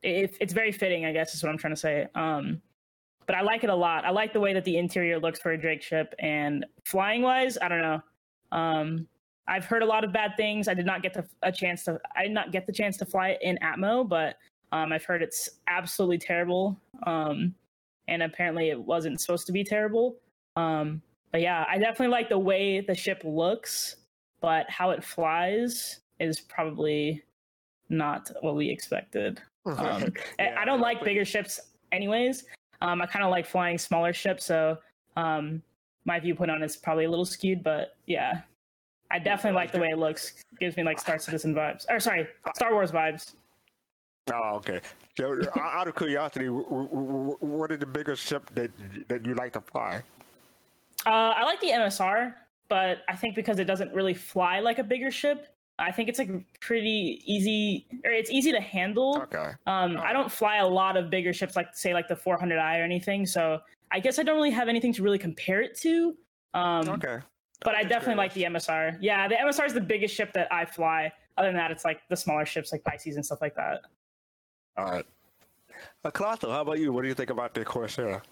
it, 0.02 0.37
it's 0.40 0.52
very 0.52 0.71
fitting. 0.71 1.06
I 1.06 1.12
guess 1.12 1.35
is 1.35 1.42
what 1.42 1.50
I'm 1.50 1.59
trying 1.59 1.75
to 1.75 1.80
say. 1.80 2.06
Um, 2.14 2.61
but 3.26 3.35
I 3.35 3.40
like 3.40 3.64
it 3.64 3.71
a 3.71 3.75
lot. 3.75 4.04
I 4.04 4.11
like 4.11 4.33
the 4.35 4.40
way 4.40 4.52
that 4.52 4.64
the 4.64 4.76
interior 4.76 5.18
looks 5.18 5.40
for 5.40 5.52
a 5.52 5.59
Drake 5.59 5.83
ship, 5.83 6.14
and 6.18 6.66
flying 6.85 7.23
wise, 7.23 7.56
I 7.61 7.68
don't 7.68 7.80
know. 7.80 8.00
Um, 8.52 9.09
I've 9.49 9.64
heard 9.64 9.83
a 9.83 9.87
lot 9.87 10.04
of 10.04 10.12
bad 10.12 10.37
things. 10.37 10.68
I 10.68 10.75
did 10.75 10.87
not 10.87 11.02
get 11.02 11.14
to, 11.14 11.25
a 11.42 11.50
chance 11.50 11.85
to. 11.85 11.99
I 12.14 12.23
did 12.25 12.33
not 12.33 12.52
get 12.52 12.66
the 12.66 12.73
chance 12.73 12.97
to 12.99 13.06
fly 13.06 13.30
it 13.30 13.38
in 13.42 13.59
Atmo, 13.62 14.06
but 14.06 14.37
um, 14.73 14.92
I've 14.92 15.04
heard 15.04 15.23
it's 15.23 15.49
absolutely 15.68 16.18
terrible. 16.18 16.78
Um, 17.06 17.54
and 18.09 18.23
apparently, 18.23 18.68
it 18.71 18.80
wasn't 18.80 19.21
supposed 19.21 19.47
to 19.47 19.52
be 19.52 19.64
terrible. 19.64 20.16
Um, 20.56 21.02
but 21.34 21.40
yeah, 21.40 21.64
I 21.68 21.78
definitely 21.78 22.12
like 22.12 22.28
the 22.28 22.38
way 22.38 22.78
the 22.80 22.94
ship 22.94 23.20
looks, 23.24 23.96
but 24.40 24.70
how 24.70 24.90
it 24.90 25.02
flies 25.02 25.98
is 26.20 26.38
probably 26.38 27.24
not 27.88 28.30
what 28.40 28.54
we 28.54 28.70
expected. 28.70 29.42
Um, 29.66 30.12
I- 30.38 30.54
I 30.58 30.64
don't 30.66 30.80
like 30.80 31.02
bigger 31.02 31.24
ships, 31.24 31.58
anyways. 31.90 32.44
Um, 32.82 33.00
I 33.02 33.06
kind 33.06 33.24
of 33.24 33.30
like 33.32 33.46
flying 33.46 33.78
smaller 33.78 34.12
ships, 34.12 34.44
so 34.44 34.76
um, 35.16 35.60
my 36.04 36.20
viewpoint 36.20 36.50
on 36.52 36.62
it's 36.62 36.76
probably 36.76 37.06
a 37.06 37.10
little 37.10 37.24
skewed. 37.24 37.64
But 37.64 37.96
yeah, 38.06 38.42
I 39.10 39.18
definitely 39.18 39.56
like 39.56 39.72
the 39.72 39.78
way 39.80 39.88
it 39.88 39.98
looks. 39.98 40.34
Gives 40.60 40.76
me 40.76 40.82
like 40.84 41.00
Star 41.00 41.18
Citizen 41.18 41.52
vibes, 41.54 41.86
or 41.88 41.98
sorry, 41.98 42.28
Star 42.54 42.74
Wars 42.74 42.92
vibes. 42.92 43.34
Oh, 44.32 44.56
okay. 44.56 44.80
So, 45.16 45.40
out 45.58 45.88
of 45.88 45.96
curiosity, 45.96 46.44
w- 46.44 46.64
w- 46.64 46.88
w- 46.90 47.36
what 47.40 47.72
is 47.72 47.78
the 47.78 47.86
biggest 47.86 48.22
ship 48.22 48.50
that 48.54 48.70
that 49.08 49.24
you 49.26 49.34
like 49.34 49.54
to 49.54 49.62
fly? 49.62 50.02
Uh, 51.06 51.32
I 51.37 51.44
like 51.44 51.61
the 51.61 51.68
MSR, 51.68 52.34
but 52.68 52.99
I 53.08 53.16
think 53.16 53.34
because 53.34 53.58
it 53.58 53.64
doesn't 53.64 53.92
really 53.92 54.14
fly 54.14 54.61
like 54.61 54.78
a 54.78 54.84
bigger 54.84 55.11
ship, 55.11 55.49
I 55.78 55.90
think 55.90 56.08
it's 56.08 56.18
like 56.18 56.30
pretty 56.61 57.23
easy, 57.26 57.87
or 58.04 58.11
it's 58.11 58.30
easy 58.30 58.52
to 58.52 58.61
handle. 58.61 59.20
Okay. 59.23 59.50
Um, 59.66 59.99
I 60.02 60.12
don't 60.12 60.30
fly 60.30 60.56
a 60.58 60.66
lot 60.66 60.96
of 60.96 61.11
bigger 61.11 61.32
ships, 61.32 61.56
like 61.56 61.75
say 61.75 61.92
like 61.92 62.06
the 62.08 62.14
400i 62.14 62.78
or 62.80 62.84
anything. 62.84 63.26
So 63.26 63.61
I 63.90 64.00
guess 64.00 64.18
I 64.18 64.23
don't 64.23 64.37
really 64.37 64.50
have 64.52 64.68
anything 64.68 64.92
to 64.94 65.02
really 65.02 65.18
compare 65.18 65.61
it 65.62 65.76
to. 65.80 66.16
Um, 66.54 66.88
Okay. 66.88 67.18
but 67.64 67.75
I 67.75 67.82
definitely 67.82 68.14
like 68.16 68.32
the 68.34 68.44
MSR. 68.44 68.99
Yeah, 69.00 69.26
the 69.26 69.34
MSR 69.34 69.66
is 69.66 69.75
the 69.75 69.80
biggest 69.80 70.14
ship 70.14 70.32
that 70.34 70.52
I 70.52 70.64
fly. 70.64 71.12
Other 71.37 71.49
than 71.49 71.56
that, 71.56 71.73
it's 71.73 71.84
like 71.84 72.00
the 72.08 72.16
smaller 72.16 72.46
ships 72.46 72.70
like 72.70 72.84
Pisces 72.84 73.16
and 73.16 73.26
stuff 73.26 73.40
like 73.40 73.56
that. 73.56 73.80
All 74.76 74.84
right. 74.84 75.04
Uh, 76.04 76.11
Colossal, 76.12 76.52
how 76.52 76.61
about 76.62 76.78
you? 76.78 76.92
What 76.92 77.02
do 77.02 77.08
you 77.08 77.14
think 77.14 77.30
about 77.30 77.52
the 77.52 77.64
Corsair? 77.64 78.23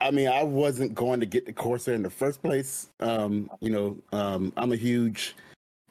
I 0.00 0.10
mean, 0.10 0.28
I 0.28 0.42
wasn't 0.42 0.94
going 0.94 1.20
to 1.20 1.26
get 1.26 1.46
the 1.46 1.52
Corsair 1.52 1.94
in 1.94 2.02
the 2.02 2.10
first 2.10 2.42
place. 2.42 2.90
Um, 3.00 3.50
you 3.60 3.70
know, 3.70 3.96
um, 4.12 4.52
I'm 4.56 4.72
a 4.72 4.76
huge 4.76 5.36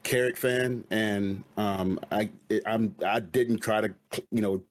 Carrack 0.02 0.36
fan, 0.36 0.84
and 0.90 1.44
um, 1.56 1.98
I 2.10 2.30
I'm 2.66 2.94
I 3.06 3.20
didn't 3.20 3.58
try 3.58 3.80
to, 3.80 3.94
you 4.30 4.40
know, 4.40 4.62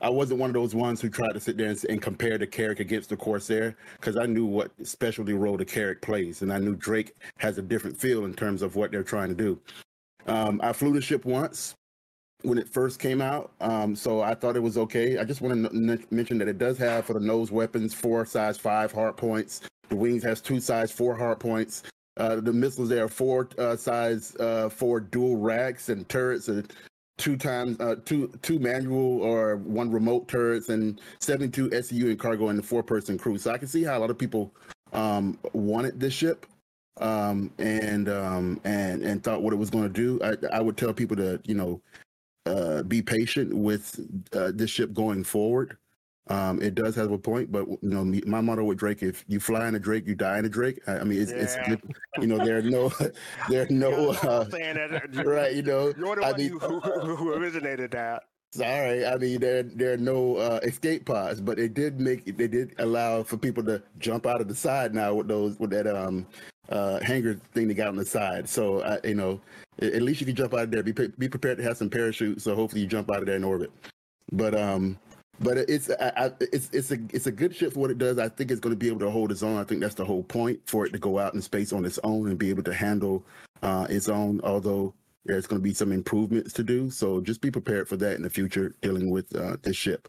I 0.00 0.08
wasn't 0.08 0.40
one 0.40 0.50
of 0.50 0.54
those 0.54 0.74
ones 0.74 1.00
who 1.00 1.08
tried 1.08 1.32
to 1.32 1.40
sit 1.40 1.56
there 1.56 1.70
and, 1.70 1.84
and 1.88 2.02
compare 2.02 2.38
the 2.38 2.46
Carrack 2.46 2.80
against 2.80 3.10
the 3.10 3.16
Corsair 3.16 3.76
because 4.00 4.16
I 4.16 4.26
knew 4.26 4.46
what 4.46 4.70
specialty 4.86 5.34
role 5.34 5.56
the 5.56 5.64
Carrack 5.64 6.00
plays, 6.00 6.42
and 6.42 6.52
I 6.52 6.58
knew 6.58 6.74
Drake 6.74 7.14
has 7.38 7.58
a 7.58 7.62
different 7.62 7.98
feel 7.98 8.24
in 8.24 8.34
terms 8.34 8.62
of 8.62 8.76
what 8.76 8.90
they're 8.90 9.02
trying 9.02 9.28
to 9.28 9.34
do. 9.34 9.60
Um, 10.26 10.60
I 10.62 10.72
flew 10.72 10.92
the 10.92 11.00
ship 11.00 11.24
once 11.24 11.74
when 12.42 12.58
it 12.58 12.68
first 12.68 13.00
came 13.00 13.20
out, 13.20 13.50
um, 13.60 13.96
so 13.96 14.20
I 14.20 14.34
thought 14.34 14.56
it 14.56 14.62
was 14.62 14.78
okay. 14.78 15.18
I 15.18 15.24
just 15.24 15.40
want 15.40 15.70
to 15.70 15.76
n- 15.76 16.04
mention 16.10 16.38
that 16.38 16.48
it 16.48 16.58
does 16.58 16.78
have 16.78 17.06
for 17.06 17.14
the 17.14 17.20
nose 17.20 17.50
weapons 17.50 17.94
four 17.94 18.24
size 18.24 18.56
five 18.56 18.92
hard 18.92 19.16
points. 19.16 19.62
The 19.88 19.96
wings 19.96 20.22
has 20.22 20.40
two 20.40 20.60
size 20.60 20.92
four 20.92 21.16
hard 21.16 21.40
points. 21.40 21.82
Uh, 22.16 22.36
the 22.36 22.52
missiles 22.52 22.88
there 22.88 23.04
are 23.04 23.08
four 23.08 23.48
uh, 23.58 23.76
size 23.76 24.36
uh, 24.36 24.68
four 24.68 25.00
dual 25.00 25.36
racks 25.36 25.88
and 25.88 26.08
turrets 26.08 26.48
and 26.48 26.72
two 27.16 27.36
times 27.36 27.78
uh, 27.80 27.96
two 28.04 28.28
two 28.42 28.58
manual 28.58 29.22
or 29.22 29.56
one 29.56 29.90
remote 29.90 30.28
turrets 30.28 30.68
and 30.68 31.00
72 31.20 31.70
SCU 31.70 32.10
and 32.10 32.18
cargo 32.18 32.48
and 32.48 32.58
the 32.58 32.62
four 32.62 32.82
person 32.82 33.18
crew. 33.18 33.38
So 33.38 33.50
I 33.52 33.58
can 33.58 33.68
see 33.68 33.82
how 33.82 33.98
a 33.98 34.00
lot 34.00 34.10
of 34.10 34.18
people 34.18 34.52
um, 34.92 35.38
wanted 35.52 35.98
this 35.98 36.14
ship 36.14 36.46
um, 37.00 37.50
and 37.58 38.08
um, 38.08 38.60
and 38.64 39.02
and 39.02 39.22
thought 39.22 39.42
what 39.42 39.52
it 39.52 39.56
was 39.56 39.70
going 39.70 39.84
to 39.84 39.88
do. 39.88 40.20
I, 40.22 40.56
I 40.56 40.60
would 40.60 40.76
tell 40.76 40.92
people 40.92 41.16
to 41.16 41.40
you 41.44 41.54
know 41.54 41.80
uh, 42.48 42.82
be 42.82 43.02
patient 43.02 43.54
with 43.54 44.00
uh, 44.32 44.52
this 44.54 44.70
ship 44.70 44.92
going 44.92 45.24
forward. 45.24 45.76
Um, 46.30 46.60
it 46.60 46.74
does 46.74 46.94
have 46.96 47.10
a 47.10 47.16
point, 47.18 47.50
but 47.50 47.66
you 47.66 47.78
know, 47.82 48.04
me- 48.04 48.22
my 48.26 48.40
motto 48.42 48.62
with 48.64 48.76
Drake: 48.78 49.02
if 49.02 49.24
you 49.28 49.40
fly 49.40 49.66
in 49.66 49.74
a 49.74 49.78
Drake, 49.78 50.06
you 50.06 50.14
die 50.14 50.38
in 50.38 50.44
a 50.44 50.48
Drake. 50.48 50.78
I, 50.86 50.98
I 50.98 51.04
mean, 51.04 51.22
it's, 51.22 51.30
it's 51.30 51.56
Yeah. 51.56 51.76
you 52.20 52.26
know, 52.26 52.36
there 52.44 52.58
are 52.58 52.62
no, 52.62 52.90
there 53.48 53.62
are 53.62 53.66
no, 53.70 54.10
uh, 54.10 54.44
saying 54.50 54.76
that, 54.76 55.16
right? 55.26 55.54
You 55.54 55.62
know, 55.62 55.92
You're 55.96 56.16
the 56.16 56.26
I 56.26 56.32
one 56.32 56.40
mean, 56.40 56.58
who, 56.60 56.80
who 56.80 57.32
originated 57.32 57.92
that. 57.92 58.24
Sorry, 58.52 59.04
I 59.04 59.16
mean 59.18 59.40
there 59.40 59.62
there 59.62 59.92
are 59.92 59.98
no 59.98 60.36
uh, 60.36 60.60
escape 60.62 61.04
pods, 61.04 61.40
but 61.40 61.58
it 61.58 61.74
did 61.74 62.00
make 62.00 62.24
they 62.24 62.48
did 62.48 62.74
allow 62.78 63.22
for 63.22 63.36
people 63.36 63.62
to 63.64 63.82
jump 63.98 64.26
out 64.26 64.40
of 64.40 64.48
the 64.48 64.54
side 64.54 64.94
now 64.94 65.14
with 65.14 65.28
those 65.28 65.58
with 65.58 65.70
that 65.70 65.86
um 65.86 66.26
uh 66.70 66.98
hanger 67.00 67.34
thing 67.52 67.68
they 67.68 67.74
got 67.74 67.88
on 67.88 67.96
the 67.96 68.06
side. 68.06 68.48
So 68.48 68.78
uh, 68.80 68.98
you 69.04 69.14
know, 69.14 69.40
at 69.82 70.02
least 70.02 70.22
if 70.22 70.28
you 70.28 70.34
can 70.34 70.36
jump 70.36 70.54
out 70.54 70.64
of 70.64 70.70
there. 70.70 70.82
Be 70.82 70.92
be 70.92 71.28
prepared 71.28 71.58
to 71.58 71.64
have 71.64 71.76
some 71.76 71.90
parachutes. 71.90 72.44
So 72.44 72.54
hopefully 72.54 72.80
you 72.82 72.88
jump 72.88 73.10
out 73.10 73.18
of 73.18 73.26
there 73.26 73.36
in 73.36 73.44
orbit. 73.44 73.70
But 74.32 74.54
um, 74.54 74.98
but 75.40 75.58
it's 75.58 75.90
I, 75.90 76.12
I, 76.16 76.30
it's 76.40 76.70
it's 76.72 76.90
a 76.90 76.98
it's 77.12 77.26
a 77.26 77.32
good 77.32 77.54
ship 77.54 77.74
for 77.74 77.80
what 77.80 77.90
it 77.90 77.98
does. 77.98 78.18
I 78.18 78.28
think 78.30 78.50
it's 78.50 78.60
going 78.60 78.74
to 78.74 78.78
be 78.78 78.88
able 78.88 79.00
to 79.00 79.10
hold 79.10 79.30
its 79.30 79.42
own. 79.42 79.58
I 79.58 79.64
think 79.64 79.82
that's 79.82 79.94
the 79.94 80.04
whole 80.06 80.22
point 80.22 80.60
for 80.66 80.86
it 80.86 80.92
to 80.92 80.98
go 80.98 81.18
out 81.18 81.34
in 81.34 81.42
space 81.42 81.72
on 81.72 81.84
its 81.84 81.98
own 82.02 82.28
and 82.28 82.38
be 82.38 82.50
able 82.50 82.62
to 82.64 82.74
handle 82.74 83.24
uh, 83.62 83.86
its 83.90 84.08
own. 84.08 84.40
Although 84.42 84.94
there's 85.28 85.46
going 85.46 85.60
to 85.60 85.64
be 85.64 85.74
some 85.74 85.92
improvements 85.92 86.52
to 86.54 86.64
do, 86.64 86.90
so 86.90 87.20
just 87.20 87.40
be 87.40 87.50
prepared 87.50 87.86
for 87.86 87.96
that 87.98 88.16
in 88.16 88.22
the 88.22 88.30
future 88.30 88.74
dealing 88.80 89.10
with 89.10 89.34
uh, 89.36 89.56
this 89.62 89.76
ship. 89.76 90.08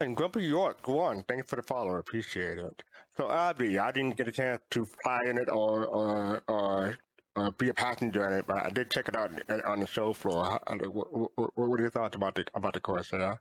And 0.00 0.14
Grumpy 0.14 0.44
York, 0.44 0.82
go 0.82 0.96
one, 0.96 1.24
thanks 1.26 1.48
for 1.48 1.56
the 1.56 1.62
follow. 1.62 1.96
Appreciate 1.96 2.58
it. 2.58 2.82
So, 3.16 3.30
Abdi, 3.30 3.78
I 3.78 3.92
didn't 3.92 4.16
get 4.16 4.28
a 4.28 4.32
chance 4.32 4.60
to 4.72 4.84
fly 4.84 5.20
in 5.24 5.38
it 5.38 5.48
or 5.48 5.86
or 5.86 6.42
or, 6.48 6.98
or 7.34 7.52
be 7.52 7.70
a 7.70 7.74
passenger 7.74 8.26
in 8.26 8.34
it, 8.34 8.46
but 8.46 8.58
I 8.58 8.68
did 8.68 8.90
check 8.90 9.08
it 9.08 9.16
out 9.16 9.30
on 9.64 9.80
the 9.80 9.86
show 9.86 10.12
floor. 10.12 10.60
What, 10.68 11.38
what, 11.38 11.50
what 11.56 11.80
are 11.80 11.82
your 11.82 11.90
thoughts 11.90 12.16
about 12.16 12.34
the 12.34 12.44
about 12.54 12.74
the 12.74 12.80
Corsair? 12.80 13.40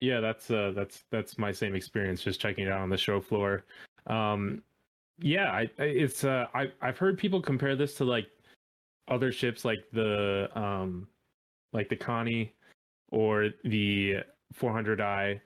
Yeah, 0.00 0.20
that's 0.20 0.50
uh 0.50 0.72
that's 0.76 1.02
that's 1.10 1.38
my 1.38 1.50
same 1.50 1.74
experience 1.74 2.22
just 2.22 2.40
checking 2.40 2.66
it 2.66 2.70
out 2.70 2.82
on 2.82 2.90
the 2.90 2.96
show 2.96 3.20
floor. 3.20 3.64
Um 4.06 4.62
yeah, 5.18 5.50
I, 5.50 5.68
I 5.80 5.84
it's 5.84 6.22
uh 6.22 6.46
I 6.54 6.70
I've 6.80 6.98
heard 6.98 7.18
people 7.18 7.42
compare 7.42 7.74
this 7.74 7.94
to 7.94 8.04
like 8.04 8.28
other 9.08 9.32
ships 9.32 9.64
like 9.64 9.84
the 9.92 10.48
um 10.54 11.08
like 11.72 11.88
the 11.88 11.96
Connie 11.96 12.54
or 13.10 13.50
the 13.64 14.16
400i 14.54 15.40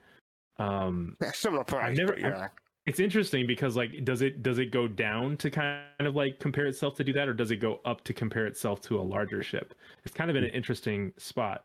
um 0.59 1.15
Yeah, 1.21 1.31
similar 1.31 1.63
price, 1.63 1.97
never- 1.97 2.17
yeah. 2.17 2.47
it's 2.85 2.99
interesting 2.99 3.47
because 3.47 3.75
like 3.75 4.03
does 4.05 4.21
it 4.21 4.43
does 4.43 4.59
it 4.59 4.71
go 4.71 4.87
down 4.87 5.37
to 5.37 5.49
kind 5.49 5.81
of 5.99 6.15
like 6.15 6.39
compare 6.39 6.67
itself 6.67 6.95
to 6.95 7.03
do 7.03 7.13
that 7.13 7.27
or 7.27 7.33
does 7.33 7.51
it 7.51 7.57
go 7.57 7.79
up 7.85 8.03
to 8.05 8.13
compare 8.13 8.45
itself 8.45 8.81
to 8.81 8.99
a 8.99 9.01
larger 9.01 9.41
ship 9.41 9.73
it's 10.05 10.13
kind 10.13 10.29
of 10.29 10.35
in 10.35 10.43
an 10.43 10.49
interesting 10.51 11.11
spot 11.17 11.63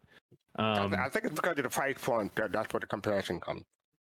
um 0.58 0.94
I 0.94 1.08
think 1.08 1.26
it's 1.26 1.34
because 1.34 1.58
of 1.58 1.64
the 1.64 1.68
price 1.68 1.96
point 2.00 2.34
that 2.36 2.50
that's 2.52 2.72
where 2.72 2.80
the 2.80 2.86
comparison 2.86 3.38
comes. 3.40 3.62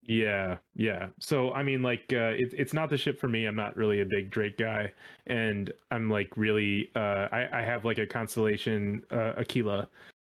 Yeah 0.09 0.57
yeah 0.75 1.07
so 1.21 1.53
i 1.53 1.63
mean 1.63 1.83
like 1.83 2.05
uh 2.13 2.33
it, 2.35 2.53
it's 2.57 2.73
not 2.73 2.89
the 2.89 2.97
ship 2.97 3.21
for 3.21 3.29
me 3.29 3.45
i'm 3.45 3.55
not 3.55 3.77
really 3.77 4.01
a 4.01 4.05
big 4.05 4.31
drake 4.31 4.57
guy 4.57 4.91
and 5.27 5.73
i'm 5.91 6.11
like 6.11 6.31
really 6.37 6.91
uh 6.97 7.29
i 7.31 7.47
i 7.53 7.63
have 7.63 7.85
like 7.85 7.99
a 7.99 8.07
constellation 8.07 9.03
uh 9.11 9.35
aquila 9.37 9.87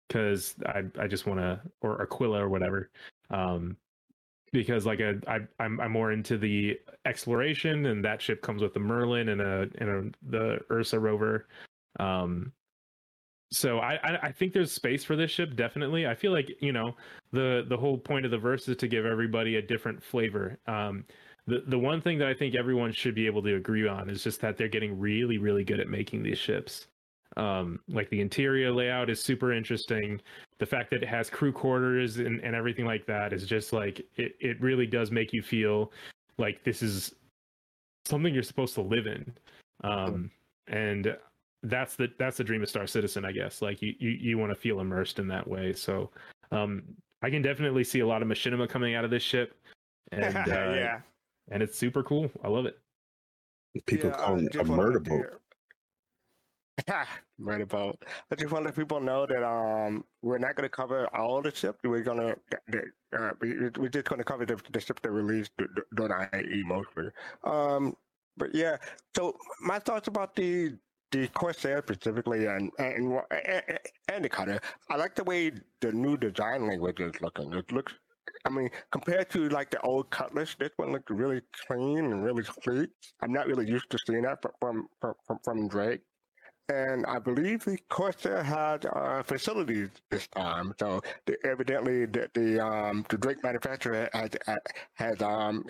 because 0.09 0.57
i 0.67 0.83
i 1.01 1.07
just 1.07 1.27
want 1.27 1.39
to 1.39 1.61
or 1.81 2.03
aquila 2.03 2.43
or 2.43 2.49
whatever 2.49 2.91
um 3.31 3.77
because 4.53 4.87
like 4.87 5.01
a, 5.01 5.21
I, 5.27 5.41
I'm 5.61 5.81
I'm 5.81 5.93
more 5.93 6.13
into 6.13 6.39
the 6.39 6.79
exploration, 7.05 7.87
and 7.87 8.05
that 8.05 8.23
ship 8.23 8.43
comes 8.43 8.63
with 8.63 8.75
the 8.75 8.81
Merlin 8.81 9.29
and 9.29 9.41
a 9.41 9.69
and 9.79 9.89
a, 9.91 10.31
the 10.31 10.59
Ursa 10.71 10.99
rover. 10.99 11.49
Um, 12.01 12.53
so 13.51 13.79
I, 13.79 13.99
I 14.03 14.19
I 14.25 14.33
think 14.33 14.53
there's 14.53 14.73
space 14.73 15.05
for 15.05 15.17
this 15.17 15.31
ship 15.31 15.57
definitely. 15.57 16.07
I 16.07 16.15
feel 16.15 16.33
like 16.33 16.51
you 16.61 16.73
know 16.73 16.95
the 17.33 17.65
the 17.69 17.77
whole 17.77 17.99
point 17.99 18.25
of 18.25 18.31
the 18.31 18.39
verse 18.39 18.69
is 18.69 18.77
to 18.77 18.89
give 18.89 19.07
everybody 19.07 19.57
a 19.57 19.63
different 19.63 20.03
flavor. 20.03 20.59
Um, 20.67 21.05
the 21.47 21.63
the 21.67 21.79
one 21.79 22.01
thing 22.01 22.19
that 22.19 22.29
I 22.29 22.35
think 22.35 22.55
everyone 22.55 22.93
should 22.93 23.15
be 23.15 23.27
able 23.27 23.43
to 23.43 23.57
agree 23.57 23.87
on 23.87 24.11
is 24.11 24.23
just 24.23 24.41
that 24.43 24.57
they're 24.57 24.69
getting 24.69 24.99
really 24.99 25.39
really 25.39 25.65
good 25.65 25.81
at 25.81 25.89
making 25.89 26.23
these 26.23 26.39
ships. 26.39 26.87
Um, 27.37 27.79
like 27.89 28.11
the 28.11 28.21
interior 28.21 28.73
layout 28.73 29.11
is 29.11 29.23
super 29.23 29.53
interesting. 29.53 30.21
The 30.59 30.67
fact 30.67 30.91
that 30.91 31.03
it 31.03 31.09
has 31.09 31.31
crew 31.31 31.53
quarters 31.53 32.19
and, 32.19 32.41
and 32.41 32.55
everything 32.55 32.85
like 32.85 33.07
that 33.07 33.33
is 33.33 33.47
just 33.47 33.73
like 33.73 34.01
it, 34.17 34.35
it 34.41 34.61
really 34.61 34.87
does 34.87 35.11
make 35.11 35.33
you 35.33 35.43
feel 35.43 35.93
like 36.37 36.65
this 36.65 36.83
is 36.83 37.15
something 38.07 38.35
you're 38.35 38.43
supposed 38.43 38.75
to 38.75 38.81
live 38.81 39.07
in. 39.07 39.33
Um, 39.85 40.31
and 40.67 41.17
that's 41.63 41.97
the 41.97 42.09
that's 42.19 42.37
the 42.37 42.45
dream 42.45 42.63
of 42.63 42.69
Star 42.69 42.87
Citizen, 42.87 43.25
I 43.25 43.33
guess. 43.33 43.61
Like 43.63 43.83
you 43.83 43.95
you, 43.99 44.11
you 44.11 44.39
want 44.39 44.51
to 44.53 44.57
feel 44.57 44.81
immersed 44.81 45.19
in 45.19 45.27
that 45.29 45.47
way. 45.47 45.73
So 45.73 46.11
um, 46.53 46.83
I 47.23 47.31
can 47.31 47.43
definitely 47.43 47.85
see 47.85 48.01
a 48.01 48.07
lot 48.07 48.23
of 48.23 48.29
machinima 48.29 48.69
coming 48.69 48.95
out 48.95 49.05
of 49.05 49.11
this 49.11 49.23
ship. 49.23 49.57
And 50.13 50.25
uh, 50.37 50.43
yeah. 50.47 51.01
and 51.51 51.63
it's 51.63 51.77
super 51.77 52.03
cool. 52.03 52.31
I 52.45 52.49
love 52.49 52.67
it. 52.67 52.79
People 53.87 54.11
Yeah, 54.11 54.17
call 54.17 54.39
it 54.41 54.55
a 54.57 54.65
murder 54.65 55.01
boat. 55.01 55.25
you- 56.89 56.95
murder 57.39 57.67
boat. 57.67 58.01
I 58.31 58.37
just 58.37 58.53
want 58.53 58.63
to 58.65 58.69
let 58.69 58.77
people 58.77 59.01
know 59.01 59.27
that 59.27 59.43
um 59.45 60.05
we're 60.23 60.39
not 60.39 60.55
going 60.55 60.63
to 60.65 60.69
cover 60.75 61.07
all 61.15 61.43
the 61.43 61.53
ship. 61.55 61.77
We're 61.83 62.03
gonna 62.03 62.37
uh, 63.19 63.31
we, 63.41 63.55
we're 63.79 63.89
just 63.89 64.07
going 64.07 64.19
to 64.19 64.25
cover 64.25 64.47
the, 64.47 64.61
the 64.71 64.81
ships 64.81 65.01
that 65.03 65.11
released 65.11 65.51
d- 65.59 65.65
d- 65.75 65.83
during 65.97 66.13
IAE 66.13 66.65
mostly. 66.65 67.11
Um, 67.45 67.97
but 68.37 68.55
yeah. 68.55 68.77
So 69.17 69.37
my 69.61 69.79
thoughts 69.81 70.07
about 70.09 70.37
the 70.37 70.75
the 71.11 71.29
Corsair 71.29 71.83
specifically 71.87 72.47
and 72.47 72.71
and 72.79 73.21
and, 73.31 73.79
and 74.13 74.25
the 74.25 74.29
cutter. 74.29 74.61
I 74.91 74.97
like 74.97 75.15
the 75.15 75.25
way 75.25 75.53
the 75.81 75.93
new 75.93 76.17
design 76.17 76.67
language 76.67 77.01
is 77.01 77.21
looking. 77.21 77.53
It 77.53 77.71
looks. 77.73 77.95
I 78.45 78.51
mean, 78.51 78.71
compared 78.93 79.31
to 79.31 79.49
like 79.49 79.71
the 79.71 79.81
old 79.81 80.11
Cutlass, 80.11 80.55
this 80.59 80.71
one 80.77 80.93
looks 80.93 81.11
really 81.11 81.41
clean 81.67 81.99
and 81.99 82.25
really 82.25 82.45
sleek. 82.63 82.91
I'm 83.23 83.33
not 83.33 83.47
really 83.47 83.67
used 83.69 83.91
to 83.91 83.99
seeing 84.07 84.23
that 84.23 84.39
from 84.43 84.89
from 85.01 85.15
from, 85.27 85.39
from 85.45 85.69
Drake 85.69 86.01
and 86.69 87.07
I 87.07 87.19
believe 87.19 87.65
the 87.65 87.79
Corsair 87.89 88.43
had 88.43 88.85
uh, 88.87 89.23
facilities 89.23 89.89
this 90.11 90.27
time. 90.29 90.75
So 90.79 91.01
the, 91.27 91.37
evidently, 91.45 92.07
the, 92.07 92.31
the 92.35 92.65
um 92.65 93.07
the 93.09 93.17
Drake 93.17 93.43
manufacturer 93.43 94.09
has 94.13 94.31
has 94.95 95.23
um 95.23 95.65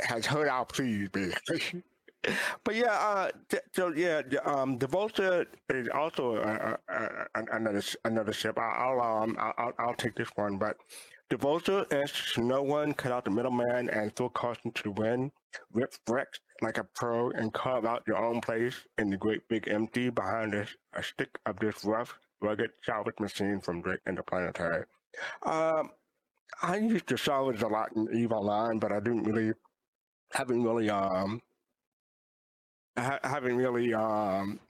has 0.00 0.26
heard 0.26 0.48
our 0.48 0.64
pleas, 0.64 1.08
basically. 1.10 1.82
But 2.64 2.74
yeah, 2.74 2.92
uh, 2.92 3.30
so 3.72 3.92
yeah, 3.94 4.22
the, 4.22 4.46
um, 4.48 4.78
the 4.78 4.86
Vulture 4.86 5.46
is 5.70 5.88
also 5.88 6.36
uh, 6.36 6.76
uh, 6.88 7.06
uh, 7.34 7.42
another 7.52 7.82
another 8.04 8.32
ship. 8.32 8.58
I'll 8.58 9.00
um 9.00 9.36
I'll, 9.38 9.72
I'll- 9.78 9.94
take 9.94 10.16
this 10.16 10.28
one, 10.34 10.58
but 10.58 10.76
the 11.30 11.86
is 11.90 12.12
no 12.36 12.62
one 12.62 12.92
cut 12.94 13.12
out 13.12 13.24
the 13.24 13.30
middleman 13.30 13.88
and 13.90 14.14
throw 14.14 14.28
caution 14.28 14.72
to 14.72 14.82
the 14.84 14.90
wind. 14.90 15.30
Rip 15.72 15.94
wrecks 16.08 16.40
like 16.62 16.78
a 16.78 16.84
pro 16.84 17.30
and 17.30 17.52
carve 17.52 17.84
out 17.84 18.02
your 18.06 18.16
own 18.18 18.40
place 18.40 18.74
in 18.98 19.10
the 19.10 19.16
great 19.16 19.46
big 19.48 19.68
empty 19.68 20.10
behind 20.10 20.52
this 20.52 20.70
a 20.94 21.02
stick 21.02 21.38
of 21.46 21.58
this 21.58 21.84
rough, 21.84 22.18
rugged 22.40 22.70
salvage 22.82 23.18
machine 23.20 23.60
from 23.60 23.82
Drake 23.82 24.00
Interplanetary. 24.06 24.84
Um, 25.42 25.90
I 26.62 26.76
used 26.78 27.06
to 27.08 27.16
salvage 27.16 27.62
a 27.62 27.68
lot 27.68 27.90
in 27.96 28.08
Eve 28.14 28.32
Online, 28.32 28.78
but 28.78 28.92
I 28.92 29.00
didn't 29.00 29.24
really, 29.24 29.52
haven't 30.32 30.62
really, 30.62 30.90
um, 30.90 31.40
ha- 32.96 33.20
haven't 33.22 33.56
really, 33.56 33.94
um, 33.94 34.60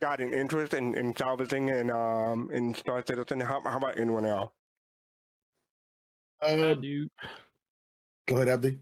got 0.00 0.20
an 0.20 0.32
interest 0.32 0.74
in, 0.74 0.94
in 0.96 1.14
salvaging 1.16 1.70
and, 1.70 1.90
um, 1.90 2.50
in 2.52 2.74
Star 2.74 3.04
Citizen. 3.06 3.40
How, 3.40 3.60
how 3.64 3.76
about 3.76 3.98
anyone 3.98 4.24
else? 4.26 4.50
Uh, 6.40 6.74
do. 6.74 7.08
Go 8.26 8.36
ahead, 8.36 8.48
Abdi. 8.48 8.78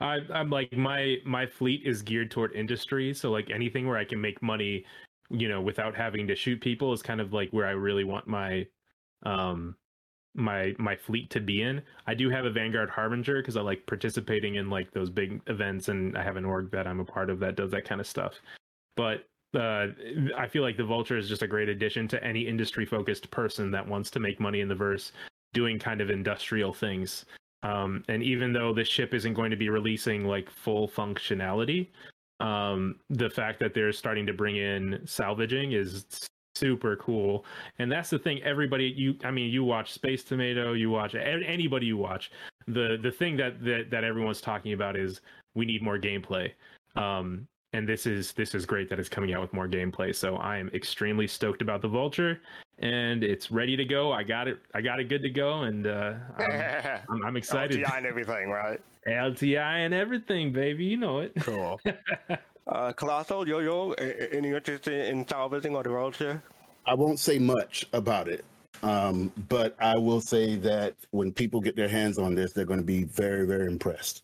I, 0.00 0.18
I'm 0.32 0.50
like 0.50 0.72
my 0.72 1.16
my 1.24 1.46
fleet 1.46 1.82
is 1.84 2.02
geared 2.02 2.30
toward 2.30 2.54
industry, 2.54 3.12
so 3.12 3.30
like 3.30 3.50
anything 3.50 3.86
where 3.86 3.98
I 3.98 4.04
can 4.04 4.20
make 4.20 4.40
money, 4.42 4.84
you 5.28 5.48
know, 5.48 5.60
without 5.60 5.96
having 5.96 6.26
to 6.28 6.36
shoot 6.36 6.60
people 6.60 6.92
is 6.92 7.02
kind 7.02 7.20
of 7.20 7.32
like 7.32 7.50
where 7.50 7.66
I 7.66 7.72
really 7.72 8.04
want 8.04 8.26
my 8.26 8.66
um 9.24 9.74
my 10.34 10.74
my 10.78 10.96
fleet 10.96 11.30
to 11.30 11.40
be 11.40 11.62
in. 11.62 11.82
I 12.06 12.14
do 12.14 12.30
have 12.30 12.44
a 12.44 12.50
Vanguard 12.50 12.90
Harbinger 12.90 13.40
because 13.40 13.56
I 13.56 13.62
like 13.62 13.86
participating 13.86 14.56
in 14.56 14.70
like 14.70 14.90
those 14.92 15.10
big 15.10 15.40
events, 15.46 15.88
and 15.88 16.16
I 16.16 16.22
have 16.22 16.36
an 16.36 16.44
org 16.44 16.70
that 16.70 16.86
I'm 16.86 17.00
a 17.00 17.04
part 17.04 17.30
of 17.30 17.40
that 17.40 17.56
does 17.56 17.70
that 17.72 17.84
kind 17.84 18.00
of 18.00 18.06
stuff. 18.06 18.34
But 18.96 19.26
uh, 19.54 19.88
I 20.36 20.46
feel 20.46 20.62
like 20.62 20.76
the 20.76 20.84
Vulture 20.84 21.16
is 21.16 21.28
just 21.28 21.42
a 21.42 21.46
great 21.46 21.68
addition 21.68 22.06
to 22.08 22.22
any 22.24 22.46
industry 22.46 22.86
focused 22.86 23.30
person 23.30 23.70
that 23.72 23.86
wants 23.86 24.10
to 24.12 24.20
make 24.20 24.38
money 24.40 24.60
in 24.60 24.68
the 24.68 24.74
verse, 24.74 25.12
doing 25.52 25.78
kind 25.78 26.00
of 26.00 26.10
industrial 26.10 26.72
things. 26.72 27.24
Um, 27.62 28.04
and 28.08 28.22
even 28.22 28.52
though 28.52 28.72
this 28.72 28.88
ship 28.88 29.12
isn't 29.12 29.34
going 29.34 29.50
to 29.50 29.56
be 29.56 29.68
releasing 29.68 30.24
like 30.24 30.48
full 30.48 30.88
functionality, 30.88 31.88
um, 32.38 32.96
the 33.10 33.28
fact 33.28 33.60
that 33.60 33.74
they're 33.74 33.92
starting 33.92 34.26
to 34.26 34.32
bring 34.32 34.56
in 34.56 35.00
salvaging 35.04 35.72
is 35.72 36.06
super 36.60 36.96
cool. 36.96 37.44
And 37.78 37.90
that's 37.90 38.10
the 38.10 38.18
thing. 38.18 38.42
Everybody, 38.42 38.92
you, 38.96 39.16
I 39.24 39.30
mean, 39.30 39.50
you 39.50 39.64
watch 39.64 39.92
Space 39.92 40.22
Tomato, 40.22 40.74
you 40.74 40.90
watch 40.90 41.14
anybody 41.14 41.86
you 41.86 41.96
watch. 41.96 42.30
The 42.68 42.98
the 43.02 43.10
thing 43.10 43.36
that 43.38 43.64
that 43.64 43.90
that 43.90 44.04
everyone's 44.04 44.40
talking 44.40 44.74
about 44.74 44.96
is 44.96 45.22
we 45.54 45.64
need 45.64 45.82
more 45.82 45.98
gameplay. 45.98 46.52
Um, 46.96 47.48
and 47.72 47.88
this 47.88 48.06
is 48.06 48.32
this 48.32 48.54
is 48.54 48.66
great 48.66 48.88
that 48.90 48.98
it's 48.98 49.08
coming 49.08 49.32
out 49.32 49.40
with 49.40 49.52
more 49.52 49.68
gameplay. 49.68 50.14
So 50.14 50.36
I 50.36 50.58
am 50.58 50.70
extremely 50.74 51.26
stoked 51.26 51.62
about 51.62 51.82
the 51.82 51.88
Vulture, 51.88 52.40
and 52.78 53.24
it's 53.24 53.50
ready 53.50 53.76
to 53.76 53.84
go. 53.84 54.12
I 54.12 54.22
got 54.22 54.48
it. 54.48 54.58
I 54.74 54.80
got 54.80 55.00
it 55.00 55.08
good 55.08 55.22
to 55.22 55.30
go, 55.30 55.62
and 55.62 55.86
uh, 55.86 56.14
I'm, 56.38 57.00
I'm, 57.08 57.24
I'm 57.26 57.36
excited. 57.36 57.80
LTI 57.80 57.98
and 57.98 58.06
everything, 58.06 58.50
right? 58.50 58.80
LTI 59.06 59.86
and 59.86 59.94
everything, 59.94 60.52
baby. 60.52 60.84
You 60.84 60.96
know 60.98 61.20
it. 61.20 61.32
Cool. 61.40 61.80
uh, 62.70 62.92
Colossal, 62.92 63.46
Yo 63.46 63.58
Yo, 63.58 63.92
any 63.92 64.50
interest 64.50 64.88
in, 64.88 65.00
in 65.00 65.28
salvaging 65.28 65.74
or 65.76 65.82
the 65.82 65.90
Vulture? 65.90 66.42
I 66.86 66.94
won't 66.94 67.18
say 67.18 67.38
much 67.38 67.86
about 67.92 68.28
it, 68.28 68.44
um, 68.82 69.32
but 69.48 69.76
I 69.80 69.96
will 69.96 70.20
say 70.20 70.56
that 70.56 70.94
when 71.10 71.32
people 71.32 71.60
get 71.60 71.76
their 71.76 71.88
hands 71.88 72.18
on 72.18 72.34
this, 72.34 72.52
they're 72.52 72.64
going 72.64 72.80
to 72.80 72.86
be 72.86 73.04
very, 73.04 73.46
very 73.46 73.66
impressed. 73.66 74.22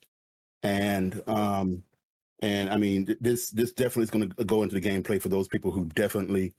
And 0.63 1.23
um, 1.27 1.83
and 2.41 2.71
I 2.71 2.77
mean, 2.77 3.17
this 3.21 3.51
this 3.51 3.73
definitely 3.73 4.05
is 4.05 4.11
going 4.11 4.31
to 4.31 4.45
go 4.45 4.63
into 4.63 4.79
the 4.79 4.81
gameplay 4.81 5.21
for 5.21 5.29
those 5.29 5.49
people 5.49 5.71
who 5.71 5.87
definitely 5.95 6.55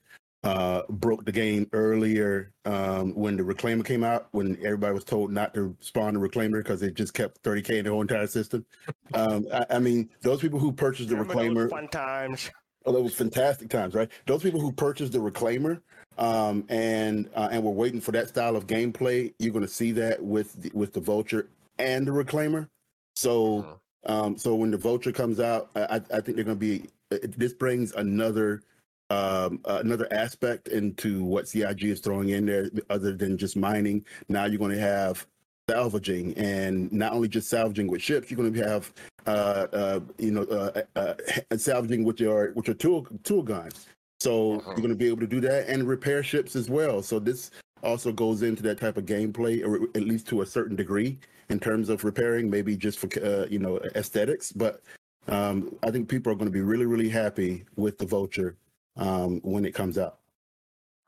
uh, 0.48 0.84
broke 0.90 1.26
the 1.26 1.32
game 1.32 1.68
earlier 1.74 2.54
um, 2.64 3.14
when 3.16 3.36
the 3.36 3.44
reclaimer 3.44 3.84
came 3.84 4.02
out. 4.02 4.30
When 4.32 4.56
everybody 4.64 4.94
was 4.94 5.04
told 5.04 5.32
not 5.32 5.54
to 5.56 5.76
spawn 5.82 6.14
the 6.14 6.22
reclaimer 6.22 6.64
because 6.64 6.82
it 6.82 6.94
just 6.94 7.14
kept 7.14 7.44
30k 7.44 7.80
in 7.80 7.84
the 7.84 7.92
whole 7.92 8.02
entire 8.02 8.28
system. 8.28 8.66
Um, 9.14 9.46
I, 9.54 9.66
I 9.72 9.80
mean, 9.80 10.10
those 10.22 10.40
people 10.40 10.58
who 10.58 10.72
purchased 10.72 11.10
the 11.10 11.16
those 11.16 11.28
reclaimer. 11.28 11.70
fun 11.70 11.90
times. 11.90 12.50
Oh, 12.86 12.94
was 13.02 13.14
fantastic 13.14 13.70
times, 13.70 13.94
right? 13.94 14.10
Those 14.26 14.42
people 14.42 14.62
who 14.62 14.72
purchased 14.72 15.12
the 15.12 15.20
reclaimer 15.20 15.82
um, 16.18 16.64
and 16.70 17.30
uh, 17.36 17.50
and 17.52 17.62
were 17.62 17.72
waiting 17.72 18.00
for 18.00 18.14
that 18.14 18.30
style 18.30 18.56
of 18.56 18.68
gameplay, 18.68 19.34
you're 19.40 19.52
going 19.52 19.66
to 19.66 19.72
see 19.72 19.92
that 19.94 20.24
with 20.24 20.54
the, 20.62 20.72
with 20.74 20.94
the 20.94 21.02
vulture 21.02 21.50
and 21.78 22.08
the 22.08 22.12
reclaimer. 22.12 22.70
So 23.18 23.80
um, 24.06 24.38
so 24.38 24.56
when 24.56 24.72
the 24.72 24.78
vulture 24.78 25.12
comes 25.12 25.42
out, 25.42 25.70
I, 25.76 25.82
I 25.82 25.96
I 25.96 26.22
think 26.22 26.36
they're 26.36 26.46
going 26.46 26.58
to 26.58 26.80
be. 26.80 26.86
This 27.10 27.54
brings 27.54 27.92
another 27.94 28.62
um, 29.10 29.60
uh, 29.66 29.80
another 29.82 30.08
aspect 30.12 30.68
into 30.68 31.24
what 31.24 31.48
CIG 31.48 31.84
is 31.84 32.00
throwing 32.00 32.30
in 32.30 32.46
there, 32.46 32.70
other 32.90 33.14
than 33.14 33.38
just 33.38 33.56
mining. 33.56 34.06
Now 34.28 34.46
you're 34.46 34.60
going 34.60 34.76
to 34.76 34.82
have 34.82 35.26
salvaging, 35.70 36.38
and 36.38 36.92
not 36.92 37.14
only 37.14 37.28
just 37.28 37.50
salvaging 37.50 37.88
with 37.88 38.02
ships, 38.02 38.30
you're 38.30 38.38
going 38.38 38.54
to 38.54 38.68
have 38.68 38.94
uh, 39.26 39.68
uh, 39.74 40.00
you 40.18 40.32
know 40.32 40.44
uh, 40.44 40.82
uh, 40.96 41.14
salvaging 41.58 42.04
with 42.04 42.20
your 42.20 42.52
with 42.54 42.68
your 42.68 42.76
tool 42.76 43.08
tool 43.24 43.44
guns. 43.44 43.88
So 44.20 44.62
you're 44.66 44.76
going 44.76 44.90
to 44.90 44.96
be 44.96 45.08
able 45.08 45.20
to 45.20 45.28
do 45.28 45.40
that 45.42 45.68
and 45.68 45.88
repair 45.88 46.24
ships 46.24 46.56
as 46.56 46.70
well. 46.70 47.04
So 47.04 47.20
this 47.20 47.52
also 47.84 48.12
goes 48.12 48.42
into 48.42 48.64
that 48.64 48.80
type 48.80 48.98
of 48.98 49.06
gameplay, 49.06 49.64
or 49.64 49.84
at 49.96 50.04
least 50.04 50.28
to 50.30 50.42
a 50.42 50.46
certain 50.46 50.76
degree, 50.76 51.20
in 51.50 51.60
terms 51.60 51.90
of 51.90 52.04
repairing. 52.04 52.50
Maybe 52.50 52.76
just 52.76 53.00
for 53.00 53.08
uh, 53.24 53.46
you 53.50 53.60
know 53.60 53.80
aesthetics, 53.96 54.52
but 54.52 54.82
um, 55.30 55.74
I 55.84 55.92
think 55.92 56.10
people 56.10 56.32
are 56.32 56.36
going 56.36 56.48
to 56.48 56.52
be 56.52 56.62
really 56.62 56.86
really 56.86 57.10
happy 57.10 57.64
with 57.78 57.98
the 57.98 58.06
vulture 58.06 58.58
um, 58.98 59.40
when 59.44 59.66
it 59.66 59.74
comes 59.74 59.98
up? 59.98 60.20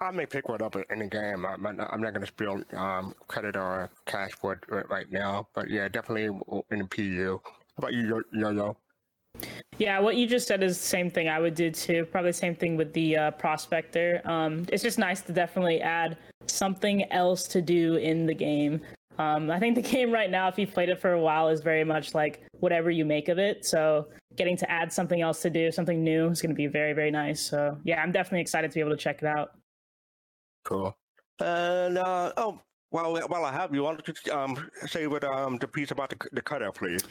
I 0.01 0.11
may 0.11 0.25
pick 0.25 0.47
one 0.47 0.61
up 0.61 0.75
in 0.75 0.99
the 0.99 1.07
game. 1.07 1.45
I'm 1.45 1.61
not, 1.61 1.91
I'm 1.91 2.01
not 2.01 2.13
going 2.13 2.21
to 2.21 2.27
spill 2.27 2.63
um, 2.73 3.13
credit 3.27 3.57
or 3.57 3.89
cash 4.05 4.31
for 4.31 4.53
it 4.53 4.59
right- 4.69 4.89
right 4.89 5.11
now, 5.11 5.47
but 5.53 5.69
yeah, 5.69 5.89
definitely 5.89 6.25
in 6.71 6.79
the 6.79 6.85
PU. 6.85 7.41
How 7.43 7.51
about 7.77 7.93
you, 7.93 8.07
Yo 8.07 8.21
Yo? 8.31 8.51
yo? 8.51 8.77
Yeah, 9.77 9.99
what 9.99 10.15
you 10.15 10.25
just 10.25 10.47
said 10.47 10.63
is 10.63 10.77
the 10.77 10.83
same 10.85 11.09
thing 11.11 11.29
I 11.29 11.39
would 11.39 11.53
do 11.55 11.69
too. 11.69 12.05
Probably 12.05 12.31
the 12.31 12.37
same 12.37 12.55
thing 12.55 12.75
with 12.77 12.93
the 12.93 13.15
uh, 13.15 13.31
prospector. 13.31 14.21
Um, 14.25 14.65
it's 14.69 14.83
just 14.83 14.97
nice 14.97 15.21
to 15.21 15.33
definitely 15.33 15.81
add 15.81 16.17
something 16.47 17.09
else 17.11 17.47
to 17.49 17.61
do 17.61 17.95
in 17.95 18.25
the 18.25 18.33
game. 18.33 18.81
Um, 19.19 19.51
I 19.51 19.59
think 19.59 19.75
the 19.75 19.81
game 19.95 20.11
right 20.11 20.31
now, 20.31 20.47
if 20.47 20.57
you've 20.57 20.73
played 20.73 20.89
it 20.89 20.99
for 20.99 21.11
a 21.11 21.21
while, 21.21 21.49
is 21.49 21.61
very 21.61 21.83
much 21.83 22.15
like 22.15 22.41
whatever 22.59 22.89
you 22.89 23.05
make 23.05 23.27
of 23.27 23.37
it. 23.37 23.65
So 23.65 24.07
getting 24.35 24.57
to 24.57 24.71
add 24.71 24.91
something 24.91 25.21
else 25.21 25.41
to 25.43 25.49
do, 25.49 25.71
something 25.71 26.03
new 26.03 26.29
is 26.29 26.41
going 26.41 26.51
to 26.51 26.55
be 26.55 26.67
very, 26.67 26.93
very 26.93 27.11
nice. 27.11 27.41
So 27.41 27.77
yeah, 27.83 28.01
I'm 28.01 28.11
definitely 28.11 28.41
excited 28.41 28.71
to 28.71 28.75
be 28.75 28.79
able 28.79 28.91
to 28.91 28.97
check 28.97 29.21
it 29.21 29.27
out. 29.27 29.51
Cool. 30.63 30.95
And 31.41 31.97
uh, 31.97 32.33
oh, 32.37 32.59
while 32.89 33.15
while 33.27 33.45
I 33.45 33.51
have 33.51 33.73
you, 33.73 33.83
why 33.83 33.93
don't 33.93 34.07
you 34.07 34.33
um 34.33 34.69
say 34.87 35.07
what 35.07 35.23
um 35.23 35.57
the 35.57 35.67
piece 35.67 35.91
about 35.91 36.09
the, 36.09 36.17
the 36.31 36.41
cutter, 36.41 36.71
please? 36.71 37.03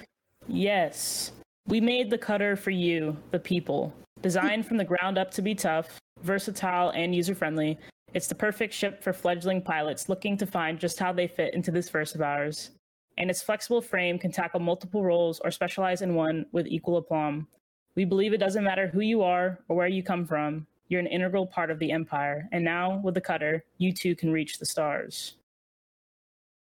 Yes. 0.49 1.33
We 1.67 1.81
made 1.81 2.09
the 2.09 2.19
cutter 2.19 2.57
for 2.57 2.71
you, 2.71 3.17
the 3.31 3.39
people. 3.39 3.93
Designed 4.23 4.67
from 4.67 4.79
the 4.79 4.85
ground 4.85 5.19
up 5.19 5.31
to 5.33 5.43
be 5.43 5.55
tough, 5.55 5.99
versatile, 6.23 6.91
and 6.91 7.15
user 7.15 7.35
friendly, 7.35 7.79
it's 8.15 8.27
the 8.27 8.35
perfect 8.35 8.73
ship 8.73 9.03
for 9.03 9.13
fledgling 9.13 9.63
pilots 9.63 10.09
looking 10.09 10.37
to 10.39 10.47
find 10.47 10.79
just 10.79 10.99
how 10.99 11.13
they 11.13 11.27
fit 11.27 11.55
into 11.55 11.71
this 11.71 11.89
verse 11.91 12.15
of 12.15 12.23
ours. 12.23 12.71
And 13.19 13.31
its 13.31 13.43
flexible 13.43 13.83
frame 13.83 14.19
can 14.19 14.31
tackle 14.31 14.61
multiple 14.61 15.03
roles 15.03 15.41
or 15.41 15.51
specialize 15.51 16.03
in 16.03 16.15
one 16.15 16.47
with 16.53 16.67
equal 16.67 16.97
aplomb. 16.97 17.49
We 17.97 18.05
believe 18.05 18.33
it 18.33 18.39
doesn't 18.39 18.65
matter 18.65 18.87
who 18.87 19.01
you 19.01 19.23
are 19.23 19.59
or 19.69 19.77
where 19.77 19.89
you 19.89 20.03
come 20.03 20.25
from, 20.25 20.67
you're 20.89 21.01
an 21.01 21.07
integral 21.07 21.47
part 21.47 21.71
of 21.71 21.79
the 21.79 21.91
Empire. 21.91 22.49
And 22.53 22.65
now, 22.65 23.01
with 23.05 23.15
the 23.15 23.21
cutter, 23.21 23.65
you 23.77 23.93
too 23.93 24.15
can 24.15 24.33
reach 24.33 24.59
the 24.59 24.67
stars. 24.67 25.35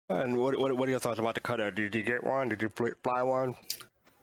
And 0.10 0.38
what 0.38 0.58
what, 0.60 0.76
what 0.76 0.88
are 0.88 0.92
your 0.92 1.00
thoughts 1.00 1.20
about 1.20 1.36
the 1.36 1.42
cutter? 1.42 1.70
Did 1.70 1.94
you 1.94 2.02
get 2.04 2.24
one? 2.24 2.50
Did 2.50 2.62
you 2.62 2.72
fly 3.04 3.22
one? 3.24 3.56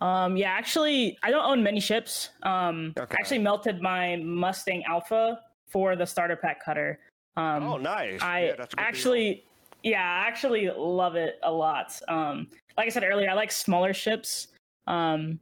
Um, 0.01 0.37
yeah, 0.37 0.51
actually, 0.51 1.19
I 1.23 1.31
don't 1.31 1.45
own 1.45 1.63
many 1.63 1.81
ships. 1.81 2.31
Um, 2.43 2.95
Okay. 2.99 3.15
I 3.17 3.21
actually 3.21 3.39
melted 3.39 3.81
my 3.81 4.17
Mustang 4.17 4.83
Alpha 4.85 5.41
for 5.69 5.97
the 5.97 6.05
starter 6.05 6.37
pack 6.37 6.65
cutter. 6.65 6.99
Um, 7.37 7.62
Oh, 7.64 7.77
nice. 7.77 8.20
I 8.23 8.44
Yeah, 8.47 8.55
a 8.62 8.68
actually, 8.79 9.44
yeah, 9.83 10.03
I 10.03 10.27
actually 10.29 10.70
love 10.70 11.16
it 11.16 11.38
a 11.42 11.51
lot. 11.53 11.99
Um, 12.09 12.49
like 12.77 12.87
I 12.87 12.90
said 12.90 13.05
earlier, 13.05 13.31
I 13.31 13.35
like 13.35 13.51
smaller 13.53 13.92
ships. 13.92 14.49
Um, 14.87 15.40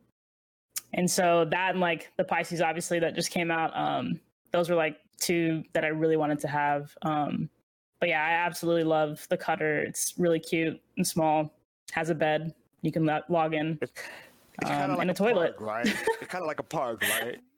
and 0.95 1.11
so 1.11 1.45
that 1.51 1.71
and 1.71 1.81
like 1.81 2.11
the 2.17 2.25
Pisces, 2.25 2.61
obviously, 2.61 2.99
that 3.01 3.15
just 3.15 3.31
came 3.31 3.51
out. 3.51 3.77
Um, 3.77 4.21
those 4.53 4.69
were 4.69 4.77
like 4.77 4.99
two 5.19 5.63
that 5.73 5.85
I 5.85 5.89
really 5.89 6.17
wanted 6.17 6.39
to 6.41 6.49
have. 6.49 6.97
Um, 7.03 7.49
but 8.01 8.09
yeah, 8.09 8.25
I 8.25 8.31
absolutely 8.31 8.85
love 8.85 9.27
the 9.31 9.37
cutter. 9.37 9.79
It's 9.81 10.15
really 10.19 10.41
cute 10.41 10.81
and 10.97 11.07
small. 11.07 11.53
Has 11.93 12.11
a 12.11 12.15
bed. 12.15 12.55
You 12.83 12.91
can 12.93 13.05
lo- 13.07 13.23
log 13.29 13.55
in. 13.55 13.79
It's 13.81 13.93
kind 14.61 14.83
Um, 14.85 14.91
of 14.93 14.97
like 14.99 15.03
and 15.03 15.11
a 15.11 15.15
toilet. 15.15 15.57
park, 15.57 15.61
right? 15.61 15.87
it's 15.87 16.27
kind 16.27 16.43
of 16.43 16.47
like 16.49 16.59
a 16.61 16.65
park, 16.65 17.03
right? 17.21 17.39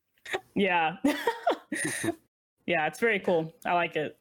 Yeah. 0.54 0.96
yeah, 2.66 2.86
it's 2.86 2.98
very 3.00 3.18
cool. 3.20 3.52
I 3.66 3.72
like 3.72 3.96
it. 3.96 4.16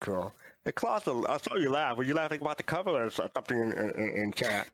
Cool. 0.00 0.32
Hey, 0.64 0.72
Klaus, 0.72 1.06
I 1.06 1.38
saw 1.38 1.56
you 1.56 1.70
laugh. 1.70 1.96
Were 1.96 2.04
you 2.04 2.14
laughing 2.14 2.40
about 2.40 2.56
the 2.56 2.62
cover 2.62 2.90
or 2.90 3.10
something 3.10 3.58
in, 3.58 3.72
in, 3.72 4.08
in 4.10 4.32
chat? 4.32 4.68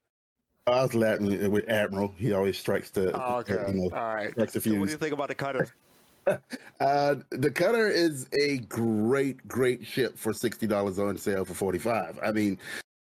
I 0.67 0.83
was 0.83 0.95
laughing 0.95 1.51
with 1.51 1.69
Admiral. 1.69 2.15
He 2.17 2.33
always 2.33 2.59
strikes 2.59 2.91
the, 2.91 3.13
Oh, 3.21 3.39
okay. 3.39 3.65
you 3.69 3.75
know, 3.75 3.97
All 3.97 4.15
right. 4.15 4.31
strikes 4.31 4.53
the 4.53 4.61
So 4.61 4.75
what 4.79 4.87
do 4.87 4.93
you 4.93 4.99
think 4.99 5.13
about 5.13 5.29
the 5.29 5.35
cutter? 5.35 5.67
Uh, 6.81 7.17
the 7.31 7.51
cutter 7.51 7.89
is 7.89 8.29
a 8.33 8.59
great, 8.59 9.47
great 9.49 9.85
ship 9.85 10.17
for 10.17 10.33
sixty 10.33 10.69
dollars 10.69 11.01
on 11.01 11.19
sale 11.19 11.45
for 11.45 11.55
forty 11.55 11.81
five. 11.81 12.17
I 12.23 12.31
mean, 12.31 12.59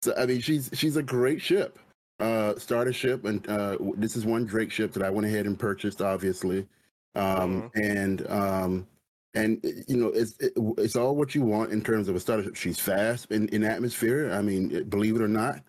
so, 0.02 0.14
I 0.18 0.26
mean, 0.26 0.42
she's 0.42 0.70
she's 0.74 0.98
a 0.98 1.04
great 1.04 1.42
ship, 1.42 1.80
uh, 2.20 2.56
starter 2.58 2.92
ship, 2.92 3.24
and 3.24 3.48
uh, 3.50 3.78
this 3.96 4.18
is 4.18 4.26
one 4.26 4.46
Drake 4.46 4.70
ship 4.70 4.92
that 4.94 5.02
I 5.04 5.10
went 5.10 5.26
ahead 5.26 5.46
and 5.46 5.58
purchased, 5.58 6.02
obviously, 6.02 6.68
um, 7.16 7.72
and 7.76 8.30
um, 8.30 8.88
and 9.36 9.60
you 9.88 9.98
know, 9.98 10.08
it's 10.08 10.36
it, 10.40 10.54
it's 10.78 10.96
all 10.96 11.16
what 11.16 11.36
you 11.36 11.42
want 11.42 11.72
in 11.72 11.82
terms 11.82 12.08
of 12.08 12.16
a 12.16 12.20
starter. 12.20 12.54
She's 12.56 12.80
fast 12.80 13.32
in, 13.32 13.48
in 13.50 13.64
atmosphere. 13.64 14.32
I 14.32 14.42
mean, 14.42 14.84
believe 14.86 15.16
it 15.16 15.22
or 15.22 15.28
not. 15.28 15.62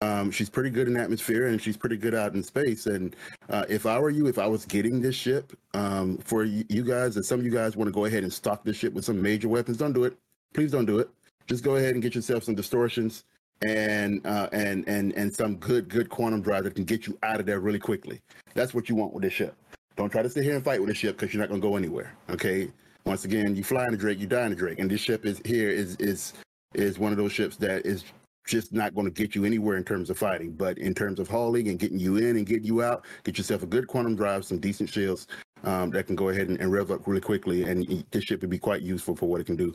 Um, 0.00 0.32
she's 0.32 0.50
pretty 0.50 0.70
good 0.70 0.88
in 0.88 0.96
atmosphere 0.96 1.46
and 1.46 1.62
she's 1.62 1.76
pretty 1.76 1.96
good 1.96 2.12
out 2.12 2.34
in 2.34 2.42
space. 2.42 2.86
And 2.86 3.14
uh, 3.48 3.64
if 3.68 3.86
I 3.86 4.00
were 4.00 4.10
you, 4.10 4.26
if 4.26 4.36
I 4.36 4.48
was 4.48 4.64
getting 4.64 5.00
this 5.00 5.14
ship 5.14 5.56
um, 5.74 6.18
for 6.18 6.42
you 6.42 6.82
guys, 6.82 7.14
and 7.14 7.24
some 7.24 7.38
of 7.38 7.46
you 7.46 7.52
guys 7.52 7.76
want 7.76 7.86
to 7.86 7.92
go 7.92 8.06
ahead 8.06 8.24
and 8.24 8.32
stock 8.32 8.64
this 8.64 8.76
ship 8.76 8.92
with 8.94 9.04
some 9.04 9.22
major 9.22 9.48
weapons, 9.48 9.76
don't 9.76 9.92
do 9.92 10.02
it. 10.02 10.16
Please 10.54 10.72
don't 10.72 10.86
do 10.86 10.98
it. 10.98 11.08
Just 11.46 11.62
go 11.62 11.76
ahead 11.76 11.94
and 11.94 12.02
get 12.02 12.16
yourself 12.16 12.42
some 12.42 12.56
distortions 12.56 13.24
and 13.64 14.26
uh, 14.26 14.48
and 14.52 14.88
and 14.88 15.12
and 15.12 15.32
some 15.32 15.56
good 15.56 15.88
good 15.88 16.08
quantum 16.08 16.42
drive 16.42 16.64
that 16.64 16.74
can 16.74 16.84
get 16.84 17.06
you 17.06 17.16
out 17.22 17.38
of 17.38 17.46
there 17.46 17.60
really 17.60 17.78
quickly. 17.78 18.20
That's 18.54 18.74
what 18.74 18.88
you 18.88 18.96
want 18.96 19.12
with 19.12 19.22
this 19.22 19.32
ship. 19.32 19.54
Don't 19.96 20.10
try 20.10 20.22
to 20.22 20.30
sit 20.30 20.42
here 20.42 20.56
and 20.56 20.64
fight 20.64 20.80
with 20.80 20.88
this 20.88 20.98
ship 20.98 21.16
because 21.16 21.32
you're 21.32 21.40
not 21.40 21.48
going 21.48 21.60
to 21.60 21.68
go 21.68 21.76
anywhere. 21.76 22.12
Okay. 22.28 22.70
Once 23.04 23.24
again, 23.24 23.56
you 23.56 23.64
fly 23.64 23.86
in 23.86 23.92
the 23.92 23.96
Drake, 23.96 24.20
you 24.20 24.26
die 24.26 24.44
in 24.44 24.50
the 24.50 24.56
Drake, 24.56 24.78
and 24.78 24.90
this 24.90 25.00
ship 25.00 25.26
is 25.26 25.40
here 25.44 25.68
is 25.68 25.96
is 25.96 26.34
is 26.74 26.98
one 26.98 27.12
of 27.12 27.18
those 27.18 27.32
ships 27.32 27.56
that 27.56 27.84
is 27.84 28.04
just 28.46 28.72
not 28.72 28.94
going 28.94 29.06
to 29.06 29.10
get 29.12 29.34
you 29.34 29.44
anywhere 29.44 29.76
in 29.76 29.84
terms 29.84 30.10
of 30.10 30.18
fighting. 30.18 30.52
But 30.52 30.78
in 30.78 30.94
terms 30.94 31.20
of 31.20 31.28
hauling 31.28 31.68
and 31.68 31.78
getting 31.78 31.98
you 31.98 32.16
in 32.16 32.36
and 32.36 32.46
getting 32.46 32.64
you 32.64 32.82
out, 32.82 33.04
get 33.24 33.38
yourself 33.38 33.62
a 33.62 33.66
good 33.66 33.86
quantum 33.86 34.16
drive, 34.16 34.44
some 34.44 34.58
decent 34.58 34.88
shields 34.88 35.26
um, 35.64 35.90
that 35.90 36.06
can 36.06 36.16
go 36.16 36.28
ahead 36.30 36.48
and, 36.48 36.60
and 36.60 36.72
rev 36.72 36.90
up 36.90 37.06
really 37.06 37.20
quickly, 37.20 37.64
and 37.64 38.04
this 38.10 38.24
ship 38.24 38.40
would 38.40 38.50
be 38.50 38.58
quite 38.58 38.82
useful 38.82 39.14
for 39.16 39.26
what 39.26 39.40
it 39.40 39.44
can 39.44 39.56
do. 39.56 39.74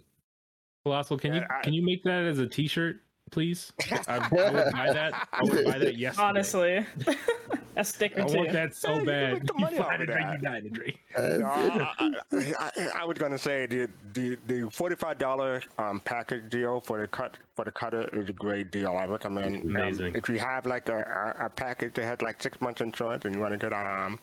Colossal, 0.86 1.18
can 1.18 1.34
you 1.36 1.42
I- 1.50 1.62
can 1.64 1.74
you 1.74 1.84
make 1.84 2.04
that 2.04 2.24
as 2.24 2.40
a 2.40 2.48
T-shirt, 2.48 3.02
please? 3.30 3.74
I, 3.92 4.00
I 4.08 4.18
would 4.52 4.72
buy 4.72 4.94
that. 4.94 5.28
I 5.34 5.44
would 5.44 5.66
buy 5.66 5.78
that 5.80 5.96
Yes, 5.98 6.18
Honestly, 6.18 6.86
a 7.78 7.84
sticker 7.86 8.22
I 8.22 8.26
too. 8.26 8.38
want 8.38 8.52
that 8.54 8.74
so 8.76 9.00
Hey, 9.00 9.06
bad. 9.06 9.34
make 9.34 9.46
the 9.46 9.54
You 9.58 9.62
money 9.62 9.78
fly 9.78 9.86
off 9.86 9.98
the 9.98 10.04
of 10.04 10.10
drink, 10.10 10.28
that. 10.28 10.34
you 10.34 10.38
die 10.40 10.62
the 10.62 10.70
drink. 10.70 11.00
No, 11.18 11.46
I, 11.48 12.22
I, 12.32 12.72
I, 12.78 12.90
I 13.02 13.06
was 13.06 13.18
gonna 13.18 13.38
say 13.38 13.66
the 13.66 13.90
the, 14.14 14.38
the 14.48 14.70
forty 14.72 14.96
five 14.96 15.18
dollar 15.18 15.62
um, 15.78 16.00
package 16.02 16.50
deal 16.50 16.82
for 16.82 17.00
the 17.02 17.08
cut 17.08 17.38
for 17.56 17.66
the 17.66 17.72
cutter 17.72 18.10
is 18.14 18.30
a 18.30 18.34
great 18.34 18.72
deal. 18.72 18.96
I 18.96 19.06
recommend 19.06 19.64
um, 19.64 19.76
Amazing. 19.76 20.16
if 20.16 20.30
you 20.30 20.40
have 20.40 20.66
like 20.66 20.90
a, 20.90 21.36
a, 21.40 21.46
a 21.46 21.50
package 21.50 21.94
that 21.96 22.06
has 22.06 22.22
like 22.22 22.42
six 22.42 22.60
months 22.62 22.82
insurance 22.82 23.26
and 23.26 23.34
you 23.36 23.42
want 23.42 23.54
to 23.54 23.58
get 23.58 23.74
um 23.74 24.20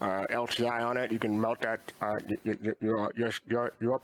uh, 0.00 0.26
LTI 0.30 0.80
on 0.86 0.96
it, 0.96 1.10
you 1.12 1.18
can 1.18 1.38
melt 1.40 1.60
that 1.62 1.92
uh, 2.00 2.18
your 2.44 2.76
your 2.80 3.12
your 3.16 3.32
your, 3.48 3.72
your 3.80 4.00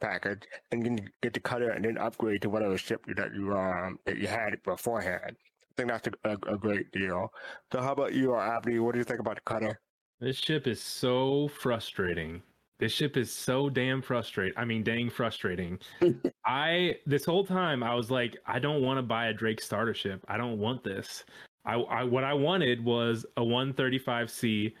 package 0.00 0.42
and 0.72 0.84
you 0.84 0.96
can 0.96 1.08
get 1.22 1.32
the 1.32 1.40
cutter 1.40 1.70
and 1.70 1.84
then 1.84 1.96
upgrade 1.96 2.42
to 2.42 2.50
whatever 2.50 2.76
ship 2.76 3.00
that 3.16 3.32
you 3.34 3.56
um 3.56 3.98
that 4.04 4.18
you 4.18 4.26
had 4.26 4.60
beforehand. 4.64 5.36
Think 5.76 5.90
that's 5.90 6.08
a, 6.24 6.30
a, 6.30 6.56
great 6.56 6.90
deal. 6.90 7.30
So 7.70 7.82
how 7.82 7.92
about 7.92 8.14
you, 8.14 8.30
or 8.30 8.40
Abdi? 8.40 8.78
What 8.78 8.92
do 8.92 8.98
you 8.98 9.04
think 9.04 9.20
about 9.20 9.34
the 9.34 9.42
cutter? 9.42 9.78
This 10.20 10.38
ship 10.38 10.66
is 10.66 10.82
so 10.82 11.48
frustrating. 11.48 12.40
This 12.78 12.92
ship 12.92 13.18
is 13.18 13.30
so 13.30 13.68
damn 13.68 14.00
frustrating. 14.00 14.54
I 14.56 14.64
mean, 14.64 14.82
dang 14.82 15.10
frustrating. 15.10 15.78
I 16.46 16.96
this 17.04 17.26
whole 17.26 17.44
time 17.44 17.82
I 17.82 17.94
was 17.94 18.10
like, 18.10 18.36
I 18.46 18.58
don't 18.58 18.82
want 18.82 18.98
to 18.98 19.02
buy 19.02 19.26
a 19.26 19.34
Drake 19.34 19.60
starter 19.60 19.92
ship. 19.92 20.24
I 20.28 20.38
don't 20.38 20.58
want 20.58 20.82
this. 20.82 21.24
I, 21.66 21.74
I 21.74 22.04
what 22.04 22.24
I 22.24 22.32
wanted 22.32 22.82
was 22.82 23.26
a 23.36 23.42
135C 23.42 24.72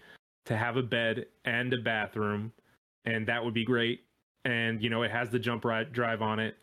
to 0.46 0.56
have 0.56 0.76
a 0.76 0.82
bed 0.82 1.26
and 1.44 1.72
a 1.74 1.78
bathroom, 1.78 2.52
and 3.04 3.26
that 3.26 3.44
would 3.44 3.54
be 3.54 3.64
great. 3.64 4.00
And 4.46 4.82
you 4.82 4.88
know, 4.88 5.02
it 5.02 5.10
has 5.10 5.28
the 5.28 5.38
jump 5.38 5.66
ride 5.66 5.92
drive 5.92 6.22
on 6.22 6.38
it. 6.38 6.56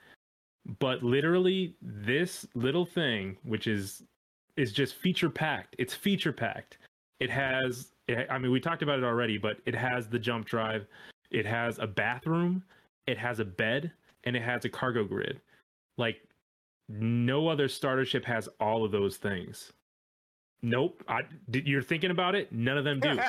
But 0.80 1.04
literally, 1.04 1.76
this 1.82 2.48
little 2.56 2.86
thing, 2.86 3.38
which 3.44 3.68
is 3.68 4.02
is 4.58 4.72
just 4.72 4.96
feature 4.96 5.30
packed. 5.30 5.76
It's 5.78 5.94
feature 5.94 6.34
packed. 6.34 6.78
It 7.20 7.30
has 7.30 7.94
I 8.30 8.38
mean, 8.38 8.52
we 8.52 8.60
talked 8.60 8.82
about 8.82 9.00
it 9.00 9.06
already, 9.06 9.38
but 9.38 9.58
it 9.66 9.76
has 9.76 10.10
the 10.10 10.20
jump 10.20 10.46
drive, 10.46 10.86
it 11.32 11.46
has 11.46 11.80
a 11.80 11.88
bathroom, 11.88 12.64
it 13.08 13.18
has 13.18 13.40
a 13.40 13.46
bed, 13.46 13.92
and 14.26 14.36
it 14.36 14.42
has 14.42 14.66
a 14.66 14.70
cargo 14.70 15.06
grid. 15.06 15.40
Like 15.98 16.22
no 16.90 17.48
other 17.48 17.68
starter 17.68 18.06
ship 18.06 18.26
has 18.26 18.50
all 18.60 18.84
of 18.84 18.92
those 18.92 19.18
things. 19.18 19.72
Nope. 20.62 21.04
I, 21.08 21.22
you're 21.52 21.82
thinking 21.82 22.12
about 22.12 22.36
it? 22.36 22.52
None 22.52 22.78
of 22.78 22.86
them 22.86 23.00
do. 23.00 23.20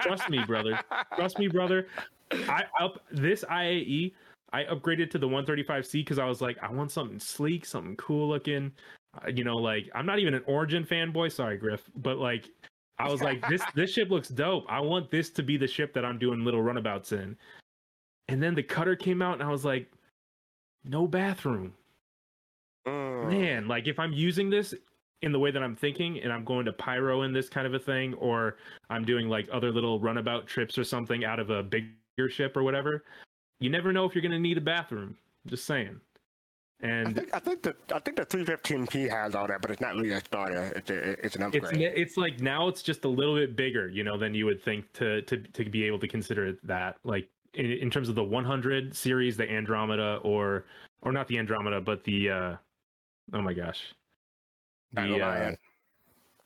Trust 0.00 0.30
me, 0.30 0.42
brother. 0.44 0.78
Trust 1.14 1.38
me, 1.38 1.48
brother. 1.48 1.86
I 2.32 2.64
up 2.80 3.02
this 3.10 3.44
IAE. 3.44 4.12
I 4.52 4.64
upgraded 4.64 5.10
to 5.10 5.18
the 5.18 5.28
135C 5.28 5.92
because 5.92 6.18
I 6.18 6.24
was 6.24 6.40
like, 6.40 6.56
I 6.62 6.72
want 6.72 6.90
something 6.90 7.20
sleek, 7.20 7.66
something 7.66 7.96
cool 7.96 8.28
looking. 8.28 8.72
Uh, 9.14 9.28
you 9.28 9.44
know, 9.44 9.56
like 9.56 9.88
I'm 9.94 10.06
not 10.06 10.18
even 10.18 10.34
an 10.34 10.42
Origin 10.46 10.84
fanboy. 10.84 11.32
Sorry, 11.32 11.56
Griff, 11.56 11.82
but 11.96 12.18
like 12.18 12.50
I 12.98 13.08
was 13.08 13.22
like, 13.22 13.46
this 13.48 13.62
this 13.74 13.92
ship 13.92 14.10
looks 14.10 14.28
dope. 14.28 14.64
I 14.68 14.80
want 14.80 15.10
this 15.10 15.30
to 15.30 15.42
be 15.42 15.56
the 15.56 15.66
ship 15.68 15.92
that 15.94 16.04
I'm 16.04 16.18
doing 16.18 16.44
little 16.44 16.62
runabouts 16.62 17.12
in. 17.12 17.36
And 18.28 18.42
then 18.42 18.54
the 18.54 18.62
cutter 18.62 18.94
came 18.94 19.22
out, 19.22 19.34
and 19.34 19.42
I 19.42 19.50
was 19.50 19.64
like, 19.64 19.90
no 20.84 21.06
bathroom, 21.06 21.72
Mm. 22.86 23.30
man. 23.30 23.68
Like 23.68 23.86
if 23.86 23.98
I'm 23.98 24.12
using 24.12 24.50
this 24.50 24.74
in 25.22 25.32
the 25.32 25.38
way 25.38 25.50
that 25.50 25.62
I'm 25.62 25.74
thinking, 25.74 26.20
and 26.20 26.32
I'm 26.32 26.44
going 26.44 26.64
to 26.66 26.72
pyro 26.72 27.22
in 27.22 27.32
this 27.32 27.48
kind 27.48 27.66
of 27.66 27.74
a 27.74 27.78
thing, 27.78 28.14
or 28.14 28.56
I'm 28.90 29.04
doing 29.04 29.28
like 29.28 29.48
other 29.52 29.72
little 29.72 29.98
runabout 29.98 30.46
trips 30.46 30.78
or 30.78 30.84
something 30.84 31.24
out 31.24 31.40
of 31.40 31.50
a 31.50 31.62
bigger 31.62 32.28
ship 32.28 32.56
or 32.56 32.62
whatever, 32.62 33.04
you 33.60 33.70
never 33.70 33.92
know 33.92 34.04
if 34.04 34.14
you're 34.14 34.22
gonna 34.22 34.38
need 34.38 34.58
a 34.58 34.60
bathroom. 34.60 35.16
Just 35.46 35.64
saying. 35.64 36.00
I 36.82 36.86
And 36.86 37.16
think 37.16 37.34
I 37.34 37.38
think 37.40 37.62
the 37.62 37.74
I 37.94 37.98
think 37.98 38.16
the 38.16 38.26
315P 38.26 39.08
has 39.10 39.34
all 39.34 39.46
that, 39.48 39.60
but 39.60 39.70
it's 39.70 39.80
not 39.80 39.94
really 39.94 40.12
a 40.12 40.20
starter. 40.20 40.72
It's 40.76 40.90
a, 40.90 41.24
it's 41.26 41.36
an 41.36 41.42
upgrade. 41.42 41.72
ne- 41.76 41.84
it's 41.86 42.16
like 42.16 42.40
now 42.40 42.68
it's 42.68 42.82
just 42.82 43.04
a 43.04 43.08
little 43.08 43.34
bit 43.34 43.56
bigger, 43.56 43.88
you 43.88 44.04
know, 44.04 44.16
than 44.16 44.32
you 44.34 44.46
would 44.46 44.62
think 44.62 44.92
to 44.94 45.22
to 45.22 45.38
to 45.38 45.64
be 45.68 45.84
able 45.84 45.98
to 45.98 46.06
consider 46.08 46.56
that. 46.62 46.96
Like 47.04 47.28
in, 47.54 47.66
in 47.72 47.90
terms 47.90 48.08
of 48.08 48.14
the 48.14 48.22
100 48.22 48.94
series, 48.94 49.36
the 49.36 49.50
Andromeda, 49.50 50.20
or 50.22 50.66
or 51.02 51.10
not 51.10 51.26
the 51.26 51.38
Andromeda, 51.38 51.80
but 51.80 52.04
the 52.04 52.30
uh 52.30 52.56
oh 53.32 53.42
my 53.42 53.52
gosh, 53.54 53.82
the 54.92 55.20
uh, 55.20 55.52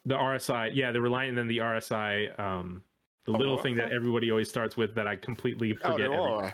the 0.07 0.14
RSI, 0.14 0.71
yeah, 0.75 0.90
the 0.92 1.01
Reliant 1.01 1.31
and 1.31 1.38
then 1.38 1.47
the 1.49 1.59
RSI 1.59 2.38
um 2.40 2.83
The 3.27 3.33
little 3.33 3.53
Aurora? 3.55 3.62
thing 3.62 3.77
that 3.77 3.92
everybody 3.92 4.31
always 4.31 4.49
starts 4.49 4.79
with 4.79 4.95
that 4.95 5.07
I 5.07 5.16
completely 5.16 5.77
Oh, 5.85 5.92
forget. 5.92 6.11
every- 6.11 6.53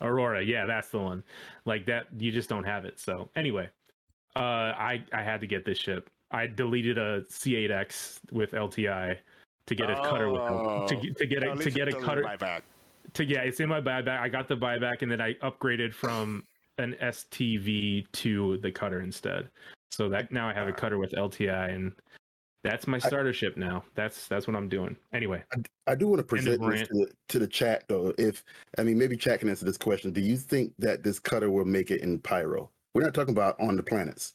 Aurora. 0.00 0.42
Yeah, 0.44 0.66
that's 0.66 0.88
the 0.88 0.98
one. 0.98 1.22
Like 1.64 1.86
that, 1.86 2.06
you 2.18 2.32
just 2.32 2.48
don't 2.48 2.64
have 2.64 2.84
it. 2.84 2.98
So 3.00 3.30
anyway, 3.36 3.68
uh, 4.36 4.38
I 4.40 5.04
I 5.12 5.22
had 5.22 5.40
to 5.40 5.46
get 5.46 5.64
this 5.64 5.78
ship. 5.78 6.10
I 6.30 6.46
deleted 6.46 6.98
a 6.98 7.22
C8X 7.30 8.18
with 8.32 8.52
LTI 8.52 9.16
to 9.66 9.74
get 9.74 9.90
a 9.90 9.94
cutter 9.96 10.30
with 10.30 10.40
Oh. 10.42 10.86
to, 10.88 10.96
get- 10.96 11.16
to 11.18 11.26
get 11.26 11.42
a 11.44 11.54
to 11.56 11.70
get 11.70 11.88
a 11.88 11.92
cutter 11.92 12.22
buyback. 12.22 12.62
to 13.14 13.24
yeah, 13.24 13.40
it's 13.40 13.60
in 13.60 13.68
my 13.68 13.80
buyback. 13.80 14.18
I 14.20 14.28
got 14.28 14.48
the 14.48 14.56
buyback 14.56 15.02
and 15.02 15.10
then 15.10 15.20
I 15.20 15.34
upgraded 15.34 15.94
from 15.94 16.44
an 16.78 16.96
STV 17.00 18.04
to 18.12 18.58
the 18.58 18.70
cutter 18.72 19.00
instead. 19.00 19.48
So 19.92 20.08
that 20.08 20.32
now 20.32 20.48
I 20.48 20.54
have 20.54 20.66
a 20.66 20.72
cutter 20.72 20.98
with 20.98 21.12
LTI 21.12 21.72
and 21.72 21.92
that's 22.64 22.86
my 22.88 22.98
starter 22.98 23.32
ship 23.32 23.56
now. 23.56 23.84
That's 23.94 24.26
that's 24.26 24.46
what 24.48 24.56
I'm 24.56 24.68
doing. 24.68 24.96
Anyway, 25.12 25.44
I 25.86 25.94
do 25.94 26.08
want 26.08 26.18
to 26.18 26.24
present 26.24 26.60
this 26.68 26.88
to 26.88 26.94
the, 26.94 27.06
to 27.28 27.38
the 27.38 27.46
chat 27.46 27.84
though. 27.88 28.12
If 28.18 28.42
I 28.78 28.82
mean, 28.82 28.98
maybe 28.98 29.16
chat 29.16 29.38
can 29.40 29.48
answer 29.50 29.66
this 29.66 29.76
question. 29.78 30.10
Do 30.12 30.20
you 30.22 30.36
think 30.36 30.72
that 30.78 31.02
this 31.04 31.18
cutter 31.20 31.50
will 31.50 31.66
make 31.66 31.90
it 31.90 32.00
in 32.00 32.18
Pyro? 32.18 32.70
We're 32.94 33.02
not 33.02 33.14
talking 33.14 33.32
about 33.34 33.60
on 33.60 33.76
the 33.76 33.82
planets. 33.82 34.34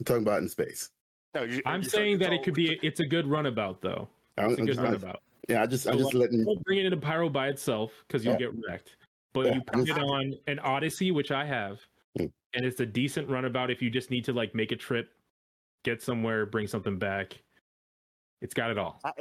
I'm 0.00 0.04
talking 0.06 0.22
about 0.22 0.40
in 0.40 0.48
space. 0.48 0.88
No, 1.34 1.42
you- 1.44 1.62
I'm 1.66 1.82
you- 1.82 1.88
saying 1.88 2.18
that 2.20 2.32
it 2.32 2.42
could 2.42 2.54
be 2.54 2.80
it's 2.82 3.00
a 3.00 3.06
good 3.06 3.26
runabout 3.26 3.82
though. 3.82 4.08
I'm, 4.38 4.50
It's 4.50 4.58
a 4.58 4.60
I'm 4.62 4.66
good 4.66 4.74
just- 4.74 4.84
runabout. 4.84 5.22
yeah, 5.48 5.62
I 5.62 5.66
just, 5.66 5.86
I'm 5.86 5.98
just 5.98 6.14
like, 6.14 6.22
letting. 6.30 6.44
Don't 6.44 6.64
bring 6.64 6.78
it 6.78 6.86
into 6.86 6.96
pyro 6.96 7.28
by 7.28 7.48
itself 7.48 7.92
because 8.08 8.24
you'll 8.24 8.34
Yeah. 8.34 8.48
get 8.50 8.52
wrecked. 8.66 8.96
But 9.34 9.46
Yeah, 9.46 9.54
you 9.56 9.62
I'm 9.74 9.80
put 9.86 9.88
it 9.90 9.98
on 10.02 10.34
an 10.48 10.58
Odyssey, 10.60 11.10
which 11.12 11.30
I 11.30 11.44
have, 11.44 11.78
Mm. 12.18 12.32
and 12.54 12.64
it's 12.64 12.80
a 12.80 12.86
decent 12.86 13.28
runabout 13.28 13.70
if 13.70 13.80
you 13.82 13.90
just 13.90 14.10
need 14.10 14.24
to 14.24 14.32
like 14.32 14.54
make 14.54 14.72
a 14.72 14.76
trip, 14.76 15.10
get 15.84 16.02
somewhere, 16.02 16.46
bring 16.46 16.66
something 16.66 16.98
back. 16.98 17.38
It's 18.40 18.54
got 18.54 18.70
it 18.70 18.78
all. 18.78 19.00
I, 19.04 19.12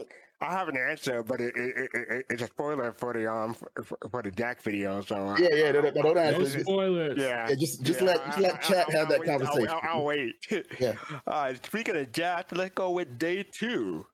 I 0.41 0.51
have 0.53 0.69
an 0.69 0.77
answer, 0.77 1.21
but 1.23 1.41
it, 1.41 1.53
it, 1.57 1.75
it, 1.77 1.89
it, 1.93 2.25
it's 2.29 2.41
a 2.41 2.47
spoiler 2.47 2.93
for 2.93 3.11
the 3.13 3.29
um 3.29 3.53
for, 3.53 3.97
for 4.09 4.21
the 4.23 4.31
Jack 4.31 4.61
video. 4.61 5.01
So 5.01 5.15
uh, 5.15 5.37
Yeah, 5.37 5.49
yeah. 5.53 5.71
Don't, 5.73 5.93
don't 5.93 6.17
answer. 6.17 6.39
No 6.39 6.45
Just- 6.45 6.59
spoilers. 6.61 7.17
yeah. 7.17 7.49
yeah, 7.49 7.55
just, 7.55 7.83
just 7.83 7.99
Yeah, 7.99 8.07
let, 8.07 8.25
just 8.25 8.39
let 8.39 8.53
I- 8.53 8.57
chat 8.59 8.85
I'll- 8.87 8.91
have 8.91 8.99
I'll 8.99 9.05
that 9.07 9.19
wait- 9.19 9.29
I'll- 9.29 9.39
conversation. 9.39 9.69
I'll, 9.83 9.89
I'll 9.99 10.05
wait. 10.05 10.35
Yeah. 10.79 10.93
All 11.27 11.41
right. 11.43 11.65
Speaking 11.65 11.97
of 11.97 12.11
Jack, 12.13 12.47
let's 12.53 12.73
go 12.73 12.91
with 12.91 13.17
day 13.19 13.43
two. 13.43 14.05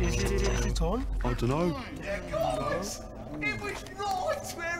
Is 0.00 0.22
it, 0.22 0.32
is 0.42 0.66
it 0.66 0.82
on? 0.82 1.06
I 1.24 1.34
don't 1.34 1.48
know. 1.50 1.80
Yeah, 2.02 2.20
It 3.40 3.60
was 3.60 4.54
right 4.56 4.77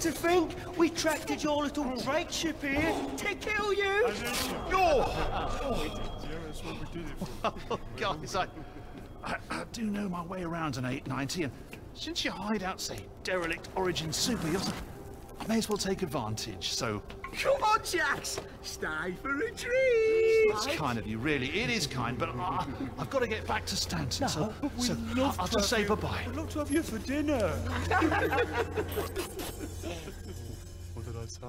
to 0.00 0.10
think, 0.10 0.54
we 0.78 0.88
tracked 0.88 1.42
your 1.44 1.62
little 1.62 1.94
Drake 1.96 2.30
ship 2.30 2.62
here 2.62 2.94
to 3.18 3.34
kill 3.34 3.74
you. 3.74 4.06
Oh, 7.44 7.78
guys, 7.96 8.34
I, 8.34 8.46
I, 9.22 9.36
I 9.50 9.64
do 9.72 9.82
know 9.82 10.08
my 10.08 10.24
way 10.24 10.42
around 10.42 10.78
an 10.78 10.86
890, 10.86 11.42
and 11.44 11.52
since 11.92 12.24
your 12.24 12.32
hideout's 12.32 12.90
a 12.90 12.96
derelict 13.24 13.68
origin 13.74 14.10
super 14.10 14.48
yacht, 14.48 14.72
may 15.48 15.58
as 15.58 15.68
well 15.68 15.78
take 15.78 16.02
advantage. 16.02 16.70
So 16.70 17.02
Come 17.38 17.62
on, 17.62 17.78
Jax! 17.84 18.40
Stay 18.62 19.14
for 19.22 19.34
a 19.36 19.50
treat! 19.52 19.70
it's 20.52 20.66
kind 20.76 20.98
of 20.98 21.06
you, 21.06 21.18
really. 21.18 21.48
It 21.60 21.70
is 21.70 21.86
kind, 21.86 22.18
but 22.18 22.30
I, 22.30 22.66
I've 22.98 23.08
got 23.08 23.20
to 23.20 23.28
get 23.28 23.46
back 23.46 23.64
to 23.66 23.76
Stanton. 23.76 24.28
so, 24.28 24.52
so 24.78 24.96
I'll, 25.16 25.34
I'll 25.38 25.46
just 25.46 25.70
say 25.70 25.84
bye-bye. 25.84 26.24
I'd 26.26 26.36
love 26.36 26.50
to 26.50 26.58
have 26.58 26.70
you 26.70 26.82
for 26.82 26.98
dinner. 26.98 27.48
what 30.94 31.06
did 31.06 31.16
I 31.16 31.26
say? 31.26 31.46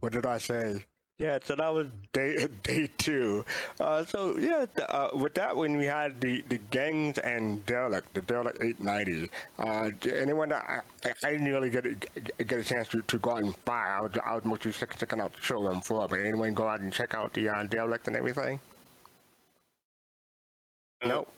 What 0.00 0.12
did 0.12 0.26
I 0.26 0.38
say? 0.38 0.84
Yeah, 1.22 1.38
so 1.44 1.54
that 1.54 1.68
was 1.72 1.86
day 2.12 2.48
day 2.64 2.90
two. 2.98 3.44
Uh, 3.78 4.04
so 4.04 4.36
yeah, 4.38 4.66
th- 4.74 4.88
uh, 4.90 5.10
with 5.14 5.34
that 5.34 5.56
when 5.56 5.76
we 5.76 5.86
had 5.86 6.20
the, 6.20 6.42
the 6.48 6.58
gangs 6.72 7.18
and 7.18 7.64
derelict, 7.64 8.12
the 8.14 8.22
derelict 8.22 8.58
890. 8.60 9.30
Uh, 9.58 9.90
anyone 10.16 10.48
that 10.48 10.64
I, 11.04 11.10
I 11.24 11.30
didn't 11.30 11.46
really 11.46 11.70
get 11.70 11.86
a, 11.86 11.94
get 12.44 12.58
a 12.58 12.64
chance 12.64 12.88
to, 12.88 13.02
to 13.02 13.18
go 13.20 13.32
out 13.32 13.44
and 13.44 13.64
buy. 13.64 13.86
I 13.98 14.00
was 14.00 14.12
I 14.26 14.34
was 14.34 14.44
mostly 14.44 14.72
check- 14.72 14.98
checking 14.98 15.20
out 15.20 15.32
the 15.34 15.40
showroom 15.42 15.80
floor. 15.80 16.08
But 16.08 16.20
anyone 16.20 16.54
go 16.54 16.66
out 16.66 16.80
and 16.80 16.92
check 16.92 17.14
out 17.14 17.32
the 17.34 17.48
uh, 17.50 17.64
derelict 17.64 18.08
and 18.08 18.16
everything? 18.16 18.60
Nope. 21.04 21.28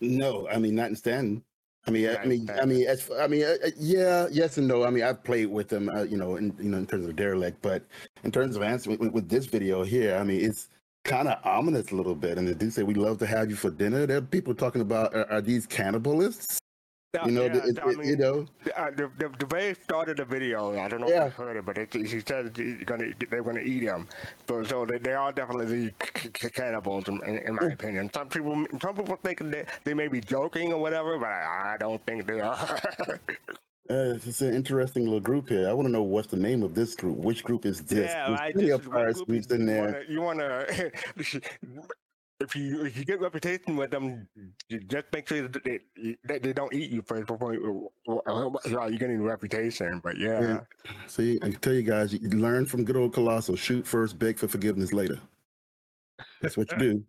No, 0.00 0.48
I 0.48 0.58
mean 0.58 0.74
not 0.76 0.90
in 0.90 0.96
Stanton. 0.96 1.44
I 1.86 1.90
mean, 1.90 2.08
I, 2.08 2.16
I 2.16 2.26
mean, 2.26 2.50
I 2.62 2.64
mean, 2.66 2.86
as, 2.86 3.10
I 3.18 3.26
mean, 3.26 3.44
uh, 3.44 3.56
uh, 3.64 3.70
yeah, 3.78 4.26
yes 4.30 4.58
and 4.58 4.68
no. 4.68 4.84
I 4.84 4.90
mean, 4.90 5.04
I've 5.04 5.24
played 5.24 5.46
with 5.46 5.68
them, 5.68 5.88
uh, 5.88 6.02
you 6.02 6.18
know, 6.18 6.36
in 6.36 6.54
you 6.58 6.68
know, 6.68 6.78
in 6.78 6.86
terms 6.86 7.06
of 7.06 7.16
derelict, 7.16 7.62
but 7.62 7.82
in 8.24 8.30
terms 8.30 8.56
of 8.56 8.62
answering 8.62 8.98
with, 8.98 9.12
with 9.12 9.28
this 9.28 9.46
video 9.46 9.82
here, 9.84 10.16
I 10.16 10.24
mean, 10.24 10.44
it's 10.44 10.68
kind 11.04 11.28
of 11.28 11.38
ominous 11.44 11.90
a 11.90 11.96
little 11.96 12.14
bit. 12.14 12.36
And 12.36 12.46
they 12.46 12.54
do 12.54 12.70
say 12.70 12.82
we 12.82 12.94
love 12.94 13.18
to 13.18 13.26
have 13.26 13.48
you 13.48 13.56
for 13.56 13.70
dinner. 13.70 14.06
There 14.06 14.18
are 14.18 14.22
people 14.22 14.54
talking 14.54 14.82
about 14.82 15.14
are, 15.14 15.30
are 15.30 15.40
these 15.40 15.66
cannibalists? 15.66 16.58
You 17.24 17.32
know, 17.32 17.42
Yeah, 17.44 17.48
the- 17.54 17.68
it- 17.68 17.78
I 17.78 17.90
it- 17.90 18.04
you 18.04 18.16
know. 18.18 18.46
the, 18.64 18.78
uh, 18.78 18.90
the, 18.90 19.10
the, 19.16 19.28
the 19.38 19.46
very 19.46 19.74
start 19.74 20.10
of 20.10 20.18
the 20.18 20.26
video, 20.26 20.78
I 20.78 20.88
don't 20.88 21.00
know 21.00 21.08
Yeah. 21.08 21.24
if 21.28 21.38
you 21.38 21.44
heard 21.44 21.56
it, 21.56 21.64
but 21.64 21.78
it, 21.78 21.94
he 21.94 22.20
said 22.20 22.52
gonna, 22.84 23.06
they're 23.30 23.42
going 23.42 23.56
to 23.56 23.62
eat 23.62 23.82
him. 23.82 24.06
So, 24.46 24.62
so 24.62 24.84
they, 24.84 24.98
they 24.98 25.14
are 25.14 25.32
definitely 25.32 25.94
c- 26.16 26.28
c- 26.38 26.50
cannibals, 26.50 27.08
in, 27.08 27.18
in, 27.24 27.54
my 27.54 27.68
opinion. 27.68 28.10
Some 28.12 28.28
people, 28.28 28.62
some 28.82 28.94
people 28.94 29.16
think 29.24 29.38
that 29.50 29.68
they 29.84 29.94
may 29.94 30.08
be 30.08 30.20
joking 30.20 30.74
or 30.74 30.80
whatever, 30.82 31.18
but 31.18 31.28
I, 31.28 31.72
I 31.74 31.76
don't 31.78 32.04
think 32.04 32.26
they 32.26 32.40
are. 32.40 32.78
Uh, 33.90 34.12
it's 34.22 34.42
an 34.42 34.52
interesting 34.54 35.04
little 35.04 35.18
group 35.18 35.48
here. 35.48 35.66
I 35.66 35.72
want 35.72 35.88
to 35.88 35.90
know 35.90 36.02
what's 36.02 36.28
the 36.28 36.36
name 36.36 36.62
of 36.62 36.74
this 36.74 36.94
group. 36.94 37.16
Which 37.16 37.42
group 37.42 37.64
is 37.64 37.80
this? 37.80 38.10
yeah, 38.10 38.28
There's 38.28 38.38
I 38.40 38.52
plenty 38.52 38.68
just 38.68 38.82
group 38.84 39.26
groups 39.26 39.46
in 39.46 39.64
there. 39.64 40.04
You 40.06 40.20
want 40.20 40.40
to, 40.40 40.92
if 42.40 42.54
you 42.54 42.84
if 42.84 42.96
you 42.96 43.04
get 43.04 43.20
reputation 43.20 43.76
with 43.76 43.90
them, 43.90 44.28
just 44.86 45.06
make 45.12 45.28
sure 45.28 45.48
that 45.48 45.64
they, 45.64 45.80
that 46.24 46.42
they 46.42 46.52
don't 46.52 46.72
eat 46.72 46.90
you 46.90 47.02
first 47.02 47.26
before 47.26 47.54
you, 47.54 47.90
well, 48.06 48.56
you're 48.66 48.90
getting 48.90 49.22
reputation. 49.22 50.00
But 50.02 50.18
yeah. 50.18 50.40
Yeah. 50.40 50.60
See, 51.06 51.38
I 51.42 51.50
can 51.50 51.60
tell 51.60 51.72
you 51.72 51.82
guys, 51.82 52.12
you 52.12 52.28
learn 52.30 52.66
from 52.66 52.84
good 52.84 52.96
old 52.96 53.12
Colossal. 53.12 53.56
Shoot 53.56 53.86
first, 53.86 54.18
beg 54.18 54.38
for 54.38 54.48
forgiveness 54.48 54.92
later. 54.92 55.18
That's 56.40 56.56
what 56.56 56.70
you 56.72 56.78
do 56.78 57.04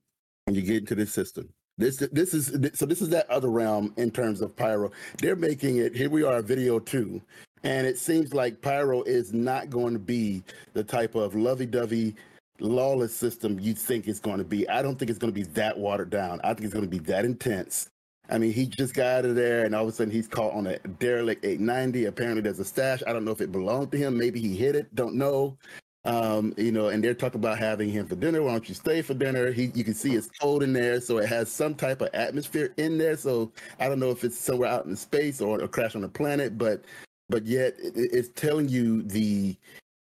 when 0.46 0.56
you 0.56 0.62
get 0.62 0.78
into 0.78 0.96
this 0.96 1.14
system. 1.14 1.50
This 1.78 1.98
this 2.12 2.34
is 2.34 2.48
so 2.78 2.86
this 2.86 3.02
is 3.02 3.10
that 3.10 3.30
other 3.30 3.50
realm 3.50 3.94
in 3.98 4.12
terms 4.12 4.42
of 4.42 4.56
Pyro. 4.56 4.92
They're 5.20 5.36
making 5.36 5.78
it. 5.78 5.96
Here 5.96 6.10
we 6.10 6.24
are, 6.24 6.42
video 6.42 6.80
two, 6.80 7.22
and 7.64 7.88
it 7.88 7.98
seems 7.98 8.34
like 8.34 8.62
Pyro 8.62 9.04
is 9.04 9.32
not 9.32 9.70
going 9.70 9.94
to 9.94 10.00
be 10.00 10.44
the 10.74 10.84
type 10.84 11.16
of 11.16 11.36
lovey-dovey, 11.36 12.16
lawless 12.62 13.16
system 13.16 13.60
you 13.60 13.74
think 13.74 14.08
it's 14.08 14.20
going 14.20 14.38
to 14.40 14.44
be. 14.44 14.68
I 14.70 14.82
don't 14.82 14.98
think 14.98 15.10
it's 15.10 15.20
going 15.20 15.34
to 15.34 15.40
be 15.40 15.48
that 15.54 15.78
watered 15.78 16.10
down. 16.10 16.40
I 16.44 16.50
think 16.54 16.66
it's 16.66 16.74
going 16.74 16.86
to 16.86 16.92
be 16.92 17.00
that 17.00 17.26
intense. 17.26 17.90
I 18.30 18.38
mean, 18.38 18.54
he 18.54 18.66
just 18.68 18.94
got 18.94 19.08
out 19.08 19.26
of 19.26 19.36
there, 19.36 19.66
and 19.66 19.74
all 19.74 19.84
of 19.84 19.90
a 19.90 19.92
sudden 19.92 20.12
he's 20.14 20.28
caught 20.28 20.54
on 20.54 20.68
a 20.68 20.78
derelict 21.00 21.44
890. 21.46 22.06
Apparently, 22.06 22.42
there's 22.42 22.60
a 22.60 22.66
stash. 22.66 23.02
I 23.08 23.14
don't 23.14 23.26
know 23.26 23.32
if 23.32 23.42
it 23.42 23.52
belonged 23.52 23.92
to 23.92 23.98
him. 23.98 24.18
Maybe 24.18 24.40
he 24.40 24.56
hid 24.56 24.76
it. 24.76 24.94
Don't 24.96 25.16
know. 25.16 25.58
Um, 26.06 26.54
you 26.58 26.72
know, 26.72 26.88
and 26.90 27.04
they're 27.04 27.14
talking 27.14 27.40
about 27.40 27.60
having 27.60 27.90
him 27.90 28.08
for 28.08 28.16
dinner. 28.16 28.42
Why 28.42 28.52
don't 28.52 28.70
you 28.70 28.76
stay 28.76 29.02
for 29.02 29.14
dinner? 29.14 29.52
He, 29.52 29.72
you 29.76 29.84
can 29.84 29.94
see 29.94 30.16
it's 30.16 30.30
cold 30.40 30.64
in 30.64 30.74
there, 30.74 31.02
so 31.02 31.18
it 31.18 31.28
has 31.28 31.52
some 31.52 31.76
type 31.76 32.02
of 32.02 32.10
atmosphere 32.14 32.74
in 32.78 32.98
there. 32.98 33.18
So 33.18 33.52
I 33.80 33.88
don't 33.90 34.00
know 34.00 34.10
if 34.12 34.24
it's 34.24 34.38
somewhere 34.38 34.70
out 34.70 34.86
in 34.86 34.96
space 34.96 35.42
or 35.42 35.60
a 35.62 35.68
crash 35.68 35.96
on 35.96 36.04
a 36.04 36.10
planet, 36.10 36.58
but 36.58 36.84
but 37.30 37.46
yet 37.46 37.76
it, 37.80 37.98
it- 37.98 38.12
it's 38.14 38.30
telling 38.30 38.70
you 38.70 39.02
the. 39.04 39.56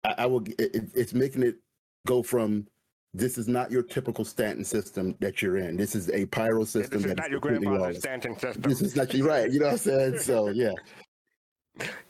I, 0.04 0.16
I 0.20 0.26
will. 0.28 0.44
It- 0.60 0.90
it's 0.94 1.14
making 1.14 1.44
it 1.44 1.56
go 2.08 2.24
from. 2.24 2.66
This 3.14 3.38
is 3.38 3.48
not 3.48 3.72
your 3.72 3.82
typical 3.82 4.26
Stanton 4.26 4.64
system 4.64 5.16
that 5.22 5.42
you're 5.42 5.58
in. 5.58 5.76
This 5.76 5.96
is 5.96 6.10
a 6.12 6.26
pyro 6.28 6.66
system 6.66 7.02
This 7.02 7.06
is 7.06 7.16
that 7.16 7.18
not 7.18 7.26
is 7.28 7.32
your 7.32 7.40
completely 7.40 7.68
grandfather's 7.68 7.96
lawless. 7.96 8.00
Stanton 8.00 8.40
system. 8.40 8.62
This 8.62 8.82
is 8.82 8.96
not 8.96 9.14
you 9.14 9.28
right. 9.28 9.52
You 9.52 9.60
know 9.60 9.68
what 9.68 9.72
I'm 9.74 9.78
saying? 9.78 10.20
So 10.20 10.50
yeah. 10.50 10.74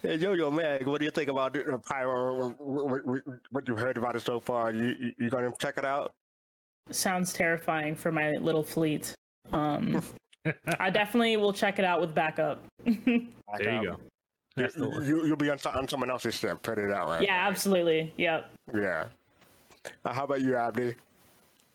Hey, 0.01 0.15
Yo-Yo 0.15 0.49
Meg, 0.49 0.85
what 0.87 0.99
do 0.99 1.05
you 1.05 1.11
think 1.11 1.29
about 1.29 1.53
the 1.53 1.79
Pyro? 1.85 2.49
What, 2.57 3.05
what, 3.05 3.21
what 3.51 3.67
you 3.67 3.75
heard 3.75 3.97
about 3.97 4.15
it 4.15 4.21
so 4.21 4.39
far? 4.39 4.71
You 4.71 4.95
you, 4.99 5.11
you 5.19 5.29
gonna 5.29 5.51
check 5.59 5.77
it 5.77 5.85
out? 5.85 6.13
Sounds 6.89 7.33
terrifying 7.33 7.95
for 7.95 8.11
my 8.11 8.37
little 8.37 8.63
fleet. 8.63 9.13
Um, 9.51 10.01
I 10.79 10.89
definitely 10.89 11.37
will 11.37 11.53
check 11.53 11.79
it 11.79 11.85
out 11.85 12.01
with 12.01 12.13
backup. 12.13 12.63
There 13.59 13.81
you 13.81 13.91
go. 13.91 13.97
You, 14.57 15.03
you, 15.03 15.25
you'll 15.27 15.37
be 15.37 15.49
on, 15.49 15.57
on 15.73 15.87
someone 15.87 16.09
else's 16.09 16.35
ship. 16.35 16.61
Put 16.63 16.79
it 16.79 16.89
that 16.89 17.07
way. 17.07 17.19
Yeah, 17.21 17.47
absolutely. 17.47 18.13
Yep. 18.17 18.51
Yeah. 18.75 19.05
Uh, 20.05 20.13
how 20.13 20.23
about 20.23 20.41
you, 20.41 20.55
Abdi? 20.55 20.95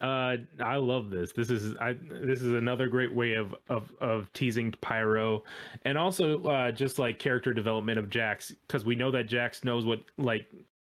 Uh, 0.01 0.37
I 0.61 0.77
love 0.77 1.11
this. 1.11 1.33
This 1.33 1.49
is 1.49 1.77
I. 1.77 1.93
This 2.11 2.43
is 2.43 2.55
another 2.55 2.89
great 2.89 3.15
way 3.15 3.35
of 3.35 3.55
of 3.69 3.93
of 4.01 4.33
teasing 4.33 4.73
Pyro, 4.81 5.45
and 5.85 5.97
also 5.97 6.43
uh, 6.43 6.73
just 6.73 6.99
like 6.99 7.21
character 7.21 7.55
development 7.55 8.01
of 8.01 8.11
Jax, 8.11 8.53
because 8.67 8.85
we 8.85 8.97
know 8.97 9.13
that 9.13 9.27
Jax 9.29 9.63
knows 9.63 9.85
what 9.85 10.01
like 10.19 10.47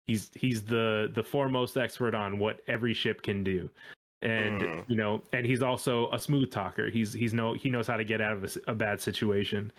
he's 0.07 0.31
he's 0.35 0.63
the 0.63 1.11
the 1.15 1.23
foremost 1.23 1.77
expert 1.77 2.15
on 2.15 2.39
what 2.39 2.61
every 2.69 2.95
ship 2.95 3.21
can 3.21 3.45
do, 3.45 3.69
and 4.23 4.63
Mm. 4.63 4.85
you 4.89 4.97
know, 4.97 5.23
and 5.35 5.45
he's 5.45 5.63
also 5.63 6.11
a 6.13 6.19
smooth 6.19 6.51
talker. 6.51 6.89
He's 6.89 7.13
he's 7.13 7.35
no 7.35 7.53
he 7.53 7.69
knows 7.69 7.87
how 7.87 7.99
to 7.99 8.05
get 8.05 8.23
out 8.23 8.33
of 8.33 8.57
a 8.67 8.75
bad 8.75 8.99
situation, 8.99 9.71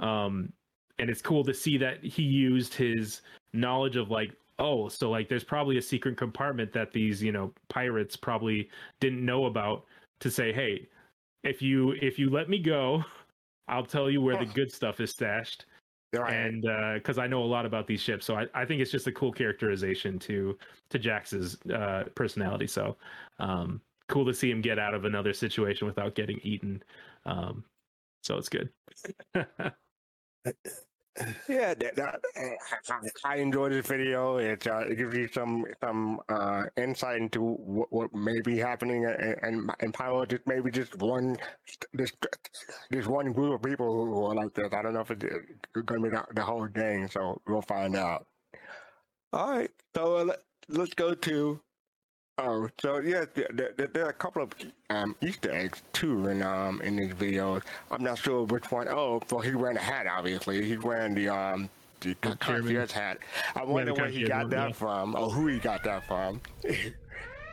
um, 0.00 0.52
and 0.98 1.08
it's 1.08 1.22
cool 1.22 1.44
to 1.44 1.54
see 1.54 1.78
that 1.78 2.02
he 2.02 2.24
used 2.24 2.74
his 2.74 3.20
knowledge 3.52 3.94
of 3.94 4.10
like 4.10 4.32
oh, 4.60 4.88
so 4.88 5.10
like 5.10 5.28
there's 5.28 5.44
probably 5.44 5.78
a 5.78 5.82
secret 5.82 6.16
compartment 6.16 6.72
that 6.72 6.92
these 6.92 7.22
you 7.22 7.32
know 7.32 7.52
pirates 7.68 8.16
probably 8.16 8.70
didn't 9.00 9.24
know 9.24 9.46
about 9.46 9.84
to 10.20 10.30
say, 10.30 10.52
hey, 10.52 10.88
if 11.42 11.60
you 11.60 11.92
if 12.00 12.18
you 12.18 12.30
let 12.30 12.48
me 12.48 12.58
go, 12.58 13.02
I'll 13.68 13.86
tell 13.86 14.10
you 14.10 14.20
where 14.20 14.36
the 14.38 14.44
good 14.46 14.70
stuff 14.72 15.00
is 15.00 15.10
stashed. 15.10 15.66
Right. 16.12 16.32
And 16.32 16.62
because 16.94 17.18
I 17.18 17.28
know 17.28 17.42
a 17.42 17.46
lot 17.46 17.64
about 17.64 17.86
these 17.86 18.00
ships, 18.00 18.26
so 18.26 18.34
I, 18.34 18.46
I 18.52 18.64
think 18.64 18.82
it's 18.82 18.90
just 18.90 19.06
a 19.06 19.12
cool 19.12 19.32
characterization 19.32 20.18
to 20.20 20.58
to 20.90 20.98
Jax's 20.98 21.56
uh, 21.72 22.04
personality. 22.14 22.66
So 22.66 22.96
um, 23.38 23.80
cool 24.08 24.26
to 24.26 24.34
see 24.34 24.50
him 24.50 24.60
get 24.60 24.78
out 24.78 24.92
of 24.92 25.04
another 25.04 25.32
situation 25.32 25.86
without 25.86 26.14
getting 26.14 26.40
eaten. 26.42 26.82
Um, 27.26 27.64
so 28.22 28.36
it's 28.36 28.48
good. 28.48 28.70
Yeah, 31.48 31.74
that, 31.74 31.96
that, 31.96 32.20
I 33.24 33.36
enjoyed 33.36 33.72
this 33.72 33.86
video. 33.86 34.36
It, 34.38 34.66
uh, 34.66 34.84
it 34.88 34.96
gives 34.96 35.14
you 35.16 35.28
some 35.28 35.66
some 35.80 36.20
uh, 36.28 36.64
insight 36.76 37.20
into 37.20 37.42
what, 37.42 37.92
what 37.92 38.14
may 38.14 38.40
be 38.40 38.56
happening, 38.58 39.04
and 39.04 39.70
and, 39.80 39.92
Pyro 39.92 40.24
just 40.24 40.46
maybe 40.46 40.70
just 40.70 40.96
one 40.98 41.36
this 41.92 42.12
this 42.90 43.06
one 43.06 43.32
group 43.32 43.54
of 43.54 43.62
people 43.62 44.06
who 44.06 44.24
are 44.24 44.34
like 44.34 44.54
this. 44.54 44.72
I 44.72 44.82
don't 44.82 44.94
know 44.94 45.00
if 45.00 45.10
it's 45.10 45.24
going 45.84 46.02
to 46.02 46.10
be 46.10 46.16
the, 46.16 46.24
the 46.34 46.42
whole 46.42 46.66
gang, 46.66 47.08
so 47.08 47.40
we'll 47.46 47.62
find 47.62 47.96
out. 47.96 48.26
All 49.32 49.50
right, 49.50 49.70
so 49.94 50.18
uh, 50.18 50.24
let, 50.24 50.38
let's 50.68 50.94
go 50.94 51.14
to. 51.14 51.60
Oh, 52.42 52.68
so 52.80 52.98
yeah, 53.00 53.24
there, 53.34 53.48
there, 53.76 53.86
there 53.88 54.06
are 54.06 54.10
a 54.10 54.14
couple 54.14 54.42
of 54.42 54.50
um, 54.88 55.14
Easter 55.20 55.50
eggs 55.52 55.82
too 55.92 56.28
in 56.28 56.42
um 56.42 56.80
in 56.82 56.96
these 56.96 57.12
videos. 57.12 57.62
I'm 57.90 58.02
not 58.02 58.18
sure 58.18 58.44
which 58.44 58.70
one. 58.70 58.88
Oh, 58.88 59.20
well, 59.30 59.40
he 59.40 59.54
wearing 59.54 59.76
a 59.76 59.80
hat. 59.80 60.06
Obviously, 60.06 60.64
he's 60.64 60.78
wearing 60.80 61.14
the 61.14 61.28
um 61.28 61.68
the 62.00 62.14
chairman. 62.14 62.38
concierge 62.38 62.92
hat. 62.92 63.18
I 63.54 63.62
wonder 63.64 63.92
the 63.92 64.00
where 64.00 64.08
he 64.10 64.24
got 64.24 64.42
one, 64.44 64.50
that 64.50 64.66
yeah. 64.68 64.72
from, 64.72 65.14
or 65.16 65.28
who 65.30 65.48
he 65.48 65.58
got 65.58 65.84
that 65.84 66.06
from. 66.06 66.40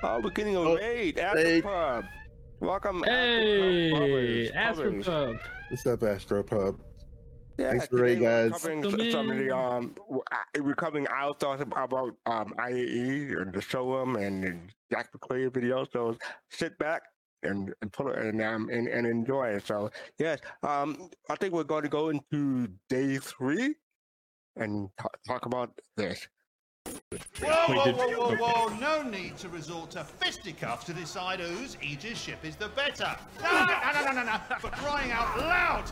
oh, 0.03 0.21
we're 0.23 0.29
getting 0.29 0.55
a 0.55 0.59
Oh, 0.61 0.75
raid. 0.77 1.17
raid. 1.17 1.63
Astropub. 1.63 2.07
Welcome, 2.61 3.03
Hey, 3.03 4.49
Astropub. 4.55 5.03
Astropub. 5.03 5.39
What's 5.69 5.85
up, 5.85 6.01
Astro 6.03 6.43
Pub? 6.43 6.79
Yeah, 7.59 7.71
Thanks 7.71 7.87
for 7.87 7.97
the 7.97 8.01
raid, 8.03 8.19
we're 8.21 8.49
guys. 8.49 8.61
Covering 8.61 8.83
some 9.11 9.31
of 9.31 9.37
the 9.37 9.51
um, 9.55 9.95
w- 10.07 10.21
we're 10.61 10.75
covering 10.75 11.07
our 11.07 11.33
thoughts 11.33 11.61
about 11.61 12.15
um 12.27 12.53
IAE 12.57 13.41
and 13.41 13.51
the 13.51 13.61
show 13.61 13.99
'em 14.01 14.15
and 14.15 14.43
the 14.43 14.55
Jax 14.91 15.09
McClay 15.15 15.53
video. 15.53 15.85
So 15.91 16.17
sit 16.49 16.77
back 16.77 17.01
and 17.43 17.73
and 17.81 17.91
put 17.93 18.07
it 18.07 18.25
and 18.25 18.41
um 18.41 18.69
and, 18.69 18.87
and 18.87 19.05
enjoy 19.05 19.49
it. 19.49 19.65
So 19.67 19.89
yes, 20.17 20.39
um, 20.63 21.09
I 21.29 21.35
think 21.35 21.53
we're 21.53 21.63
going 21.63 21.83
to 21.83 21.89
go 21.89 22.09
into 22.09 22.67
day 22.89 23.17
three 23.17 23.75
and 24.55 24.89
t- 24.99 25.07
talk 25.27 25.45
about 25.45 25.71
this. 25.95 26.27
Whoa, 27.41 27.65
Wait, 27.69 27.77
whoa, 27.77 27.91
whoa, 27.93 28.35
whoa, 28.35 28.69
whoa. 28.69 28.79
No 28.79 29.03
need 29.03 29.37
to 29.39 29.49
resort 29.49 29.91
to 29.91 30.03
fisticuffs 30.03 30.85
to 30.85 30.93
decide 30.93 31.39
whose 31.41 31.77
Aegis 31.81 32.17
ship 32.17 32.39
is 32.43 32.55
the 32.55 32.69
better. 32.69 33.15
No, 33.43 33.51
no, 33.51 33.65
no, 33.65 34.05
no, 34.05 34.11
no, 34.11 34.23
no. 34.23 34.39
For 34.59 34.69
crying 34.69 35.11
out 35.11 35.37
loud. 35.37 35.91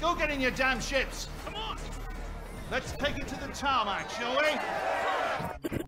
Go 0.00 0.14
get 0.14 0.30
in 0.30 0.40
your 0.40 0.50
damn 0.50 0.80
ships. 0.80 1.28
Come 1.44 1.54
on. 1.54 1.78
Let's 2.70 2.92
take 2.92 3.16
it 3.18 3.28
to 3.28 3.40
the 3.40 3.48
tarmac, 3.54 4.10
shall 4.10 4.36
we? 4.36 5.78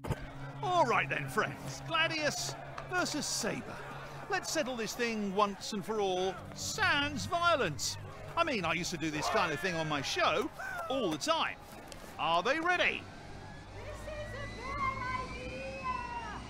All 0.63 0.85
right 0.85 1.09
then, 1.09 1.29
friends. 1.29 1.83
Gladius 1.89 2.55
versus 2.91 3.27
Saber. 3.27 3.63
Let's 4.31 4.51
settle 4.51 4.77
this 4.77 4.93
thing 4.93 5.35
once 5.35 5.73
and 5.73 5.85
for 5.85 6.01
all. 6.01 6.35
Sans 6.55 7.27
violence. 7.27 7.97
I 8.37 8.45
mean, 8.45 8.65
I 8.65 8.73
used 8.73 8.91
to 8.91 8.97
do 8.97 9.11
this 9.11 9.29
kind 9.29 9.53
of 9.53 9.61
thing 9.61 9.75
on 9.75 9.89
my 9.89 10.03
show 10.03 10.51
all 10.91 11.11
the 11.11 11.19
time. 11.19 11.57
Are 12.19 12.43
they 12.43 12.59
ready? 12.59 13.03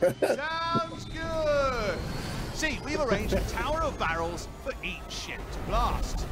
Sounds 0.01 1.05
good. 1.07 1.99
See, 2.55 2.79
we've 2.85 3.01
arranged 3.01 3.35
a 3.35 3.41
tower 3.43 3.83
of 3.83 3.99
barrels 3.99 4.49
for 4.65 4.73
each 4.83 5.11
ship 5.11 5.41
to 5.53 5.59
blast. 5.67 6.27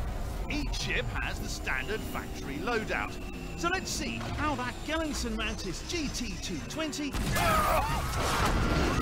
Each 0.50 0.74
ship 0.74 1.06
has 1.14 1.38
the 1.38 1.48
standard 1.48 2.00
factory 2.00 2.56
loadout. 2.56 3.14
So 3.56 3.68
let's 3.68 3.90
see 3.90 4.16
how 4.36 4.54
that 4.56 4.74
Gallenson 4.86 5.36
Mantis 5.36 5.82
GT220. 5.84 7.12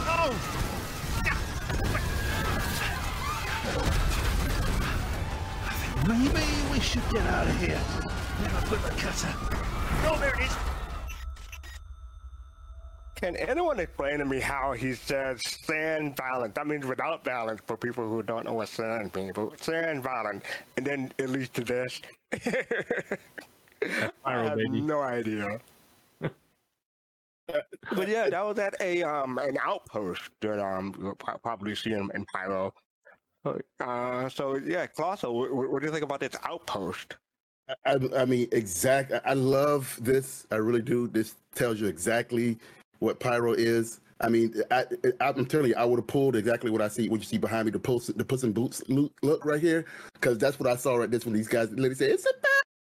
Oh! 0.05 0.73
Maybe 6.07 6.73
we 6.73 6.81
should 6.81 7.03
get 7.11 7.27
out 7.27 7.47
of 7.47 7.57
here. 7.61 7.81
Never 8.43 8.67
put 8.67 8.83
the 8.83 8.91
cutter. 9.01 9.35
Oh, 10.05 10.19
there 10.21 10.35
it 10.35 10.47
is. 10.47 10.57
Can 13.15 13.37
anyone 13.37 13.79
explain 13.79 14.19
to 14.19 14.25
me 14.25 14.41
how 14.41 14.73
he 14.73 14.95
says 14.95 15.41
sand 15.65 16.17
balance? 16.17 16.55
That 16.55 16.67
means 16.67 16.85
without 16.85 17.23
balance 17.23 17.61
for 17.67 17.77
people 17.77 18.09
who 18.09 18.23
don't 18.25 18.45
know 18.45 18.55
what 18.55 18.69
sand 18.69 19.15
means. 19.15 19.33
But 19.33 19.63
sand 19.63 20.03
balance, 20.03 20.45
and 20.77 20.85
then 20.85 21.13
it 21.19 21.31
leads 21.31 21.51
to 21.51 21.63
this. 21.63 22.01
I 24.25 24.33
have 24.45 24.57
baby. 24.59 24.81
no 24.81 25.01
idea. 25.01 25.59
but 26.21 28.09
yeah, 28.09 28.31
that 28.31 28.45
was 28.45 28.59
at 28.59 28.75
a 28.81 29.03
um 29.03 29.39
an 29.39 29.59
outpost 29.63 30.31
that 30.41 30.59
um 30.61 30.95
you'll 31.01 31.15
probably 31.17 31.75
see 31.75 31.93
in, 31.93 32.11
in 32.15 32.25
Pyro. 32.35 32.73
Uh, 33.81 34.29
so 34.29 34.57
yeah, 34.57 34.87
Colossal, 34.87 35.37
what, 35.37 35.71
what 35.73 35.81
do 35.81 35.87
you 35.87 35.93
think 35.93 36.05
about 36.05 36.21
this 36.21 36.37
outpost? 36.45 37.17
I, 37.87 37.99
I 38.17 38.25
mean, 38.25 38.49
exact. 38.53 39.13
I- 39.13 39.21
I 39.31 39.35
love 39.35 39.99
this. 40.01 40.47
I 40.51 40.57
really 40.57 40.83
do. 40.83 41.09
This 41.09 41.35
tells 41.55 41.81
you 41.81 41.87
exactly 41.89 42.59
what 43.01 43.19
pyro 43.19 43.53
is. 43.53 44.01
I 44.21 44.29
mean, 44.29 44.55
I, 44.71 44.85
I, 45.21 45.29
I'm 45.29 45.47
telling 45.47 45.69
you, 45.71 45.75
I 45.77 45.85
would 45.85 45.99
have 45.99 46.07
pulled 46.07 46.37
exactly 46.37 46.71
what 46.71 46.81
I 46.81 46.87
see, 46.87 47.09
what 47.09 47.19
you 47.19 47.27
see 47.27 47.39
behind 47.39 47.65
me, 47.65 47.73
the 47.73 47.81
puss, 47.81 48.07
the 48.07 48.25
Puss 48.25 48.45
in 48.45 48.53
Boots 48.53 48.81
look, 48.89 49.13
look 49.23 49.45
right 49.45 49.61
here, 49.61 49.87
because 50.15 50.39
that's 50.39 50.61
what 50.61 50.69
I 50.71 50.77
saw 50.77 50.95
right 50.97 51.11
this 51.11 51.25
when 51.25 51.35
these 51.35 51.49
guys 51.49 51.71
literally 51.71 51.97
said 51.97 52.11
it's 52.11 52.25
a 52.25 52.33
bad 52.41 52.47
idea. 52.47 52.72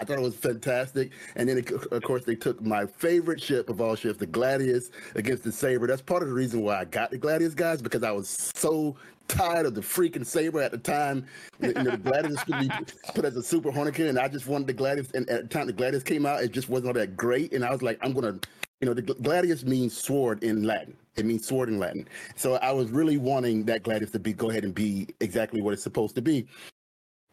I 0.00 0.04
thought 0.04 0.18
it 0.18 0.22
was 0.22 0.34
fantastic, 0.34 1.10
and 1.36 1.48
then 1.48 1.58
it, 1.58 1.70
of 1.70 2.02
course 2.02 2.24
they 2.24 2.34
took 2.34 2.62
my 2.62 2.86
favorite 2.86 3.40
ship 3.40 3.68
of 3.68 3.80
all 3.80 3.94
ships, 3.94 4.18
the 4.18 4.26
Gladius, 4.26 4.90
against 5.14 5.44
the 5.44 5.52
Saber. 5.52 5.86
That's 5.86 6.00
part 6.00 6.22
of 6.22 6.28
the 6.28 6.34
reason 6.34 6.62
why 6.62 6.80
I 6.80 6.86
got 6.86 7.10
the 7.10 7.18
Gladius 7.18 7.54
guys 7.54 7.82
because 7.82 8.02
I 8.02 8.10
was 8.10 8.50
so 8.54 8.96
tired 9.28 9.66
of 9.66 9.74
the 9.74 9.80
freaking 9.80 10.24
Saber 10.24 10.60
at 10.62 10.72
the 10.72 10.78
time. 10.78 11.26
You 11.60 11.74
know, 11.74 11.84
the 11.84 11.98
Gladius 11.98 12.44
could 12.44 12.60
be 12.60 12.70
put 13.14 13.24
as 13.24 13.36
a 13.36 13.42
Super 13.42 13.70
Hornikin, 13.70 14.08
and 14.08 14.18
I 14.18 14.28
just 14.28 14.46
wanted 14.46 14.66
the 14.66 14.74
Gladius. 14.74 15.12
And 15.14 15.28
at 15.28 15.42
the 15.42 15.48
time 15.48 15.66
the 15.66 15.72
Gladius 15.72 16.02
came 16.02 16.24
out, 16.24 16.42
it 16.42 16.52
just 16.52 16.68
wasn't 16.68 16.88
all 16.88 16.94
that 16.94 17.16
great. 17.16 17.52
And 17.52 17.64
I 17.64 17.70
was 17.70 17.82
like, 17.82 17.98
I'm 18.02 18.12
gonna, 18.12 18.38
you 18.80 18.86
know, 18.86 18.94
the 18.94 19.02
Gladius 19.02 19.64
means 19.64 19.96
sword 19.96 20.42
in 20.42 20.64
Latin. 20.64 20.96
It 21.16 21.26
means 21.26 21.46
sword 21.46 21.68
in 21.68 21.78
Latin. 21.78 22.08
So 22.36 22.54
I 22.56 22.72
was 22.72 22.90
really 22.90 23.18
wanting 23.18 23.64
that 23.66 23.82
Gladius 23.82 24.12
to 24.12 24.18
be 24.18 24.32
go 24.32 24.50
ahead 24.50 24.64
and 24.64 24.74
be 24.74 25.08
exactly 25.20 25.60
what 25.60 25.74
it's 25.74 25.82
supposed 25.82 26.14
to 26.14 26.22
be. 26.22 26.46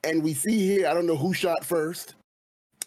And 0.04 0.24
we 0.24 0.34
see 0.34 0.58
here, 0.58 0.88
I 0.88 0.94
don't 0.94 1.08
know 1.08 1.18
who 1.18 1.34
shot 1.34 1.66
first, 1.66 2.16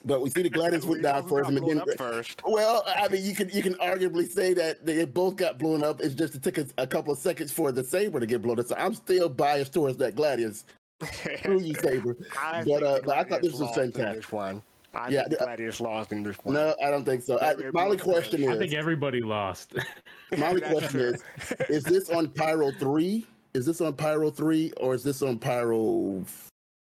but 0.04 0.20
we 0.20 0.30
see 0.30 0.42
the 0.42 0.50
Gladius 0.58 0.84
went 0.84 0.98
We 0.98 1.02
know 1.02 1.12
down 1.12 1.28
first, 1.28 1.48
and 1.50 1.58
blown 1.60 1.82
then 1.86 1.96
first. 1.96 2.42
well, 2.44 2.82
I 2.86 3.08
mean, 3.08 3.24
you 3.24 3.34
can 3.34 3.48
you 3.50 3.62
can 3.62 3.74
arguably 3.74 4.28
say 4.28 4.54
that 4.54 4.84
they 4.84 5.04
both 5.04 5.36
got 5.36 5.58
blown 5.58 5.82
up. 5.84 6.00
It's 6.00 6.14
just 6.14 6.34
it 6.34 6.42
took 6.42 6.58
a, 6.58 6.66
a 6.78 6.86
couple 6.86 7.12
of 7.12 7.18
seconds 7.18 7.52
for 7.52 7.72
the 7.72 7.84
saber 7.84 8.20
to 8.20 8.26
get 8.26 8.42
blown 8.42 8.58
up. 8.60 8.66
So 8.66 8.74
I'm 8.78 8.94
still 8.94 9.28
biased 9.28 9.72
towards 9.72 9.96
that 9.98 10.14
Gladius. 10.16 10.64
Screw 11.38 11.60
you, 11.60 11.74
saber. 11.74 12.16
I 12.38 12.62
But, 12.66 12.82
uh, 12.82 13.00
but 13.04 13.16
I 13.16 13.24
thought 13.24 13.40
this 13.42 13.52
was 13.52 13.60
lost 13.62 13.78
in 13.78 13.92
fantastic. 13.92 14.22
This 14.22 14.32
one. 14.32 14.62
I 14.92 15.08
Yeah, 15.08 15.24
think 15.24 15.38
the- 15.38 15.46
Gladius 15.46 15.80
lost 15.80 16.12
in 16.12 16.22
this 16.22 16.36
one. 16.42 16.54
No, 16.54 16.74
I 16.84 16.90
don't 16.90 17.04
think 17.04 17.22
so. 17.22 17.38
I, 17.40 17.54
my 17.72 17.84
only 17.84 17.96
question 17.96 18.42
is 18.42 18.48
I 18.50 18.58
think 18.58 18.74
everybody 18.74 19.20
lost. 19.22 19.74
my 20.36 20.48
only 20.48 20.60
question 20.60 20.90
true. 20.90 21.14
is, 21.14 21.22
is 21.70 21.84
this 21.84 22.10
on 22.10 22.28
Pyro 22.28 22.70
three? 22.72 23.26
Is 23.54 23.64
this 23.66 23.80
on 23.80 23.94
Pyro 23.94 24.30
three 24.30 24.72
or 24.78 24.94
is 24.94 25.02
this 25.02 25.22
on 25.22 25.38
Pyro 25.38 26.24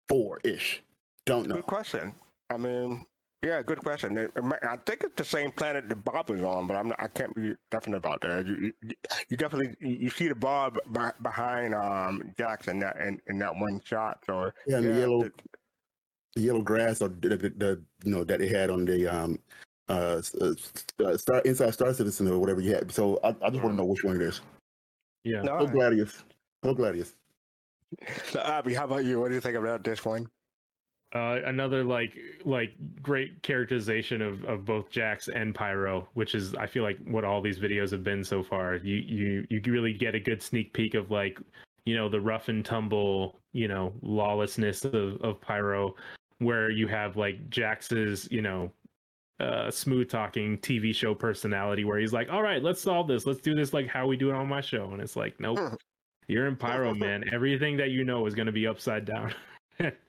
four 0.08 0.40
ish? 0.44 0.82
Don't 1.26 1.48
know. 1.48 1.56
Good 1.56 1.66
question. 1.68 2.14
I 2.50 2.58
mean, 2.58 3.06
yeah, 3.44 3.62
good 3.62 3.80
question. 3.80 4.18
It- 4.18 4.32
it 4.36 4.44
might- 4.44 4.64
I 4.64 4.78
think 4.78 5.04
it's 5.04 5.16
the 5.16 5.24
same 5.24 5.52
planet 5.52 5.88
that 5.88 6.04
Bob 6.04 6.30
is 6.32 6.42
on, 6.42 6.68
but 6.68 6.76
I'm 6.76 6.90
not, 6.90 7.02
I 7.02 7.08
can't 7.08 7.34
be 7.36 7.56
definite 7.72 7.98
about 7.98 8.22
that. 8.22 8.46
You, 8.46 8.74
you, 8.82 8.94
you 9.30 9.38
definitely 9.38 9.76
you 9.80 9.96
you 9.96 10.10
see 10.10 10.28
the 10.28 10.36
Bob 10.36 10.78
be- 10.92 11.18
behind 11.24 11.74
um 11.74 12.34
Jackson 12.38 12.80
that 12.80 12.98
in, 12.98 13.22
in 13.28 13.40
that 13.40 13.56
one 13.56 13.80
shot. 13.86 14.24
So 14.26 14.52
Yeah, 14.68 14.78
and 14.78 14.86
the 14.88 15.00
yellow, 15.00 15.22
it- 15.24 15.42
the 16.36 16.42
yellow 16.42 16.62
grass 16.62 17.02
or 17.02 17.10
the, 17.10 17.30
the, 17.30 17.50
the 17.50 17.82
you 18.04 18.12
know 18.12 18.24
that 18.24 18.40
they 18.40 18.48
had 18.50 18.70
on 18.70 18.86
the 18.86 19.08
um 19.08 19.40
uh, 19.88 20.22
uh, 20.42 20.54
uh, 21.04 21.18
star 21.18 21.40
inside 21.42 21.74
Star 21.74 21.92
Citizen 21.94 22.28
or 22.28 22.38
whatever 22.38 22.62
you 22.62 22.74
had. 22.76 22.92
So 22.92 23.20
I, 23.24 23.30
I 23.42 23.50
just 23.50 23.64
want 23.64 23.74
to 23.74 23.78
know 23.78 23.86
which 23.86 24.04
one 24.04 24.18
it 24.18 24.22
is. 24.22 24.42
yeah. 25.24 25.42
no, 25.42 25.58
Go 25.60 25.68
Gladius. 25.68 26.24
oh 26.64 26.76
Gladius. 26.76 27.16
So, 28.26 28.40
Abdi, 28.46 28.76
how 28.76 28.84
about 28.86 29.04
you? 29.06 29.20
What 29.20 29.30
do 29.30 29.34
you 29.36 29.42
think 29.42 29.56
about 29.58 29.84
this 29.84 30.06
one? 30.06 30.30
Uh, 31.14 31.40
another 31.46 31.84
like 31.84 32.14
like 32.46 32.72
great 33.02 33.42
characterization 33.42 34.22
of, 34.22 34.44
of 34.46 34.66
both 34.66 34.92
Jax 34.92 35.28
and 35.28 35.56
Pyro, 35.56 36.08
which 36.14 36.36
is 36.36 36.54
I 36.56 36.68
feel 36.68 36.84
like 36.84 37.00
what 37.06 37.24
all 37.24 37.42
these 37.42 37.58
videos 37.60 37.92
have 37.92 38.04
been 38.04 38.24
so 38.24 38.44
far. 38.44 38.76
You 38.76 38.98
you 38.98 39.48
you 39.50 39.62
really 39.72 39.94
get 39.94 40.14
a 40.14 40.20
good 40.20 40.42
sneak 40.42 40.72
peek 40.74 40.94
of 40.94 41.10
like 41.10 41.40
you 41.86 41.96
know 41.96 42.10
the 42.10 42.22
rough 42.22 42.50
and 42.50 42.64
tumble 42.64 43.40
you 43.54 43.68
know 43.68 43.92
lawlessness 44.04 44.86
of, 44.86 45.20
of 45.22 45.42
Pyro, 45.42 45.96
where 46.38 46.70
you 46.70 46.88
have 46.88 47.18
like 47.18 47.50
Jax's 47.50 48.28
you 48.30 48.44
know 48.44 48.72
uh, 49.40 49.72
smooth 49.72 50.10
talking 50.10 50.60
TV 50.60 50.94
show 50.94 51.16
personality 51.16 51.86
where 51.86 51.98
he's 51.98 52.14
like, 52.14 52.30
"All 52.32 52.44
right, 52.44 52.62
let's 52.62 52.82
solve 52.82 53.08
this. 53.08 53.26
Let's 53.26 53.42
do 53.42 53.56
this 53.56 53.74
like 53.74 53.88
how 53.88 54.06
we 54.06 54.16
do 54.16 54.30
it 54.30 54.36
on 54.36 54.48
my 54.48 54.62
show." 54.62 54.92
And 54.92 55.02
it's 55.02 55.16
like, 55.16 55.40
nope, 55.40 55.60
you're 56.28 56.48
in 56.48 56.56
Pyro 56.56 56.94
Man. 56.96 57.24
Everything 57.34 57.78
that 57.78 57.90
you 57.90 58.04
know 58.04 58.28
is 58.28 58.36
going 58.36 58.46
to 58.46 58.52
be 58.52 58.68
upside 58.68 59.06
down. 59.06 59.34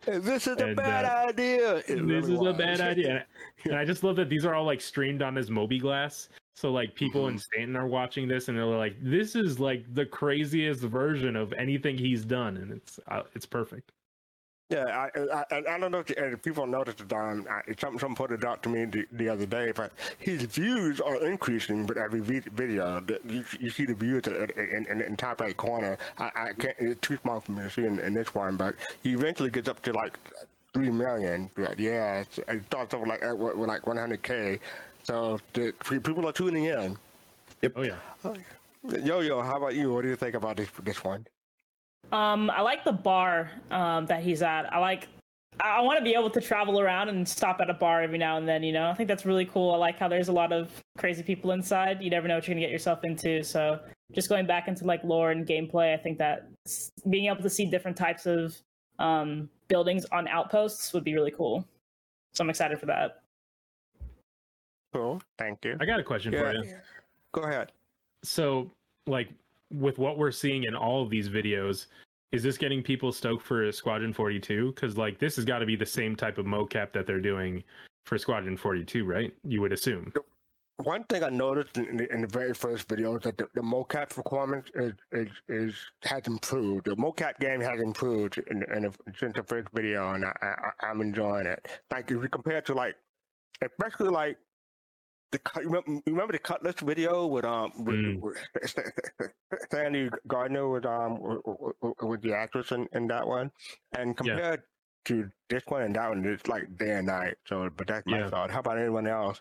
this 0.05 0.47
is 0.47 0.59
a 0.59 0.67
And, 0.67 0.77
bad 0.77 1.05
uh, 1.05 1.29
idea. 1.29 1.77
It 1.77 1.87
this 1.87 2.01
really 2.01 2.35
is 2.35 2.41
a 2.47 2.53
bad 2.53 2.81
idea. 2.81 3.09
And 3.11 3.19
I, 3.19 3.25
and 3.67 3.75
I 3.77 3.85
just 3.85 4.03
love 4.03 4.17
that 4.17 4.29
these 4.29 4.45
are 4.45 4.55
all 4.55 4.65
like 4.65 4.81
streamed 4.81 5.23
on 5.23 5.37
his 5.37 5.49
mobiGlas. 5.51 6.29
So 6.55 6.73
like 6.73 6.95
people 6.95 7.23
Mm-hmm. 7.23 7.33
in 7.35 7.39
Stanton 7.39 7.77
are 7.77 7.87
watching 7.87 8.29
this 8.29 8.49
and 8.49 8.59
they're 8.59 8.65
like, 8.65 8.97
"This 9.01 9.35
is 9.37 9.59
like 9.61 9.85
the 9.95 10.05
craziest 10.05 10.83
version 10.83 11.37
of 11.37 11.53
anything 11.55 11.97
he's 11.97 12.25
done," 12.25 12.57
and 12.59 12.73
it's 12.73 12.99
uh, 13.09 13.23
it's 13.35 13.47
perfect. 13.47 13.93
Yeah, 14.71 15.09
I, 15.17 15.45
I, 15.51 15.75
I, 15.75 15.79
don't 15.81 15.91
know 15.91 15.99
if, 15.99 16.13
if 16.13 16.43
people 16.43 16.65
noticed 16.65 17.01
it. 17.01 17.13
Um, 17.13 17.45
someone 17.77 18.15
put 18.15 18.31
it 18.31 18.45
out 18.45 18.63
to 18.63 18.69
me 18.69 18.85
the, 18.85 19.05
the 19.11 19.29
other 19.29 19.45
day, 19.45 19.73
but 19.75 19.91
his 20.21 20.43
views 20.43 21.01
are 21.01 21.17
increasing 21.27 21.89
with 21.89 21.99
every 21.99 22.21
video. 22.21 23.01
The, 23.01 23.19
you, 23.27 23.45
you 23.59 23.71
see 23.71 23.85
the 23.85 23.95
views 23.95 24.29
in, 24.29 24.87
in, 24.89 25.01
in, 25.03 25.17
top 25.17 25.41
right 25.41 25.57
corner. 25.57 25.99
I, 26.19 26.31
I 26.37 26.53
can't. 26.53 26.77
It's 26.79 27.01
too 27.01 27.19
small 27.21 27.41
for 27.41 27.51
me 27.51 27.65
to 27.65 27.71
see 27.71 27.85
in, 27.85 27.99
in 27.99 28.15
this 28.15 28.33
one, 28.33 28.57
but 28.57 28.77
he 29.03 29.13
eventually 29.13 29.51
gets 29.51 29.69
up 29.69 29.83
to 29.83 29.93
like 29.93 30.17
three 30.73 30.91
million. 30.91 31.51
But 31.57 31.81
yeah, 31.81 32.21
it's, 32.21 32.39
it 32.39 32.63
starts 32.67 32.95
off 32.95 33.09
like 33.09 33.23
with 33.23 33.57
with 33.57 33.69
like 33.69 33.83
100k. 33.83 34.61
So 35.03 35.41
the 35.53 35.75
people 35.83 36.29
are 36.29 36.33
tuning 36.33 36.67
in. 36.67 36.97
Yep. 37.63 37.73
Oh 37.75 37.83
yeah. 37.83 37.97
Yo 39.03 39.19
yo, 39.19 39.43
how 39.43 39.57
about 39.57 39.75
you? 39.75 39.93
What 39.93 40.03
do 40.03 40.09
you 40.09 40.17
think 40.17 40.37
about 40.37 40.59
this 40.59 40.69
this 40.85 41.03
one? 41.03 41.27
Um, 42.13 42.51
I 42.51 42.61
like 42.61 42.85
the 42.85 42.93
bar 42.93 43.51
um, 43.71 44.07
that 44.07 44.23
he's 44.23 44.43
at. 44.43 44.73
I 44.73 44.79
like. 44.79 45.09
I, 45.61 45.79
I 45.79 45.81
want 45.81 45.99
to 45.99 46.05
be 46.05 46.15
able 46.15 46.31
to 46.31 46.41
travel 46.41 46.81
around 46.81 47.09
and 47.09 47.29
stop 47.29 47.61
at 47.61 47.71
a 47.71 47.75
bar 47.75 48.03
every 48.03 48.19
now 48.19 48.37
and 48.37 48.49
then. 48.49 48.63
You 48.63 48.73
know, 48.73 48.91
I 48.91 48.95
think 48.95 49.09
that's 49.09 49.25
really 49.25 49.45
cool. 49.45 49.73
I 49.73 49.77
like 49.77 49.99
how 49.99 50.09
there's 50.09 50.29
a 50.29 50.33
lot 50.33 50.53
of 50.53 50.71
crazy 50.99 51.23
people 51.23 51.53
inside. 51.53 52.03
You 52.03 52.11
never 52.11 52.27
know 52.29 52.35
what 52.37 52.47
you're 52.47 52.55
gonna 52.55 52.65
get 52.65 52.73
yourself 52.73 53.05
into. 53.05 53.43
So 53.43 53.81
just 54.13 54.29
going 54.29 54.47
back 54.47 54.69
into 54.69 54.85
like 54.85 55.05
lore 55.05 55.31
and 55.31 55.47
gameplay, 55.47 55.95
I 55.95 55.97
think 55.97 56.19
that 56.19 56.49
being 57.09 57.27
able 57.27 57.43
to 57.43 57.51
see 57.51 57.67
different 57.67 57.97
types 57.97 58.27
of 58.27 58.57
um, 58.99 59.49
buildings 59.69 60.05
on 60.13 60.29
outposts 60.29 60.93
would 60.93 61.05
be 61.05 61.15
really 61.15 61.31
cool. 61.31 61.65
So 62.35 62.43
I'm 62.45 62.51
excited 62.51 62.79
for 62.79 62.87
that. 62.87 63.23
Cool. 64.93 65.23
Thank 65.39 65.65
you. 65.65 65.77
I 65.81 65.85
got 65.85 66.01
a 66.01 66.05
question 66.05 66.33
Yeah. 66.33 66.43
for 66.43 66.53
you. 66.53 66.77
Go 67.33 67.43
ahead. 67.43 67.73
So, 68.25 68.71
like, 69.07 69.29
with 69.71 69.99
what 69.99 70.19
we're 70.19 70.33
seeing 70.33 70.65
in 70.65 70.75
all 70.75 71.03
of 71.03 71.11
these 71.11 71.29
videos, 71.29 71.87
is 72.33 72.43
this 72.43 72.57
getting 72.57 72.83
people 72.83 73.13
stoked 73.13 73.45
for 73.45 73.71
Squadron 73.73 74.13
42? 74.13 74.73
Because, 74.73 74.97
like, 74.97 75.19
this 75.19 75.37
has 75.37 75.45
got 75.45 75.59
to 75.59 75.67
be 75.67 75.77
the 75.77 75.87
same 75.87 76.15
type 76.15 76.39
of 76.39 76.47
mocap 76.47 76.93
that 76.93 77.07
they're 77.07 77.21
doing 77.21 77.65
for 78.07 78.19
Squadron 78.19 78.57
42, 78.57 79.05
right? 79.05 79.33
You 79.45 79.61
would 79.61 79.73
assume. 79.73 80.13
One 80.85 81.05
thing 81.05 81.23
I 81.23 81.29
noticed 81.29 81.77
in 81.77 81.99
the, 81.99 82.13
in 82.13 82.23
the 82.23 82.27
very 82.27 82.55
first 82.55 82.89
video 82.89 83.17
is 83.17 83.25
that 83.25 83.37
the, 83.37 83.49
the 83.55 83.61
mocap 83.61 84.17
requirements 84.17 84.71
is, 84.75 84.95
is 85.13 85.29
is 85.49 85.75
has 86.05 86.27
improved. 86.27 86.87
The 86.87 86.97
mocap 86.97 87.39
game 87.39 87.61
has 87.61 87.81
improved 87.81 88.39
in, 88.51 88.63
in 88.75 88.91
since 89.15 89.35
the 89.35 89.43
first 89.43 89.69
video, 89.75 90.13
and 90.13 90.25
I, 90.25 90.33
I 90.41 90.87
I'm 90.87 91.03
enjoying 91.03 91.47
it. 91.47 91.69
Like 91.91 92.11
if 92.11 92.23
you 92.23 92.29
compare 92.31 92.59
it 92.59 92.67
to 92.67 92.75
like, 92.75 92.97
especially 93.61 94.09
like 94.09 94.39
the 95.33 95.41
you 95.57 95.63
remember, 95.69 96.03
remember 96.07 96.33
the 96.33 96.39
Cutlass 96.39 96.81
video 96.81 97.27
with 97.27 97.45
um 97.45 97.73
with, 97.85 97.95
Mm. 97.97 98.21
with 98.21 99.33
Sandi 99.71 100.11
Gardiner 100.27 100.69
with 100.69 100.87
um 100.87 101.21
with, 101.21 101.39
with- 101.83 101.97
with 102.03 102.23
the 102.23 102.35
actress 102.35 102.73
in, 102.73 102.89
in 102.93 103.07
that 103.09 103.27
one, 103.27 103.51
and 103.97 104.17
compared 104.17 104.63
to 105.07 105.31
this 105.49 105.63
one 105.69 105.83
and 105.83 105.95
that 105.97 106.09
one, 106.09 106.25
it's 106.25 106.47
like 106.47 106.77
day 106.77 106.97
and 106.97 107.07
night. 107.07 107.35
So, 107.47 107.71
but 107.77 107.87
that's 107.87 108.07
my 108.07 108.19
Yeah. 108.21 108.31
thought. 108.31 108.51
How 108.51 108.61
about 108.61 108.79
anyone 108.79 109.07
else? 109.07 109.41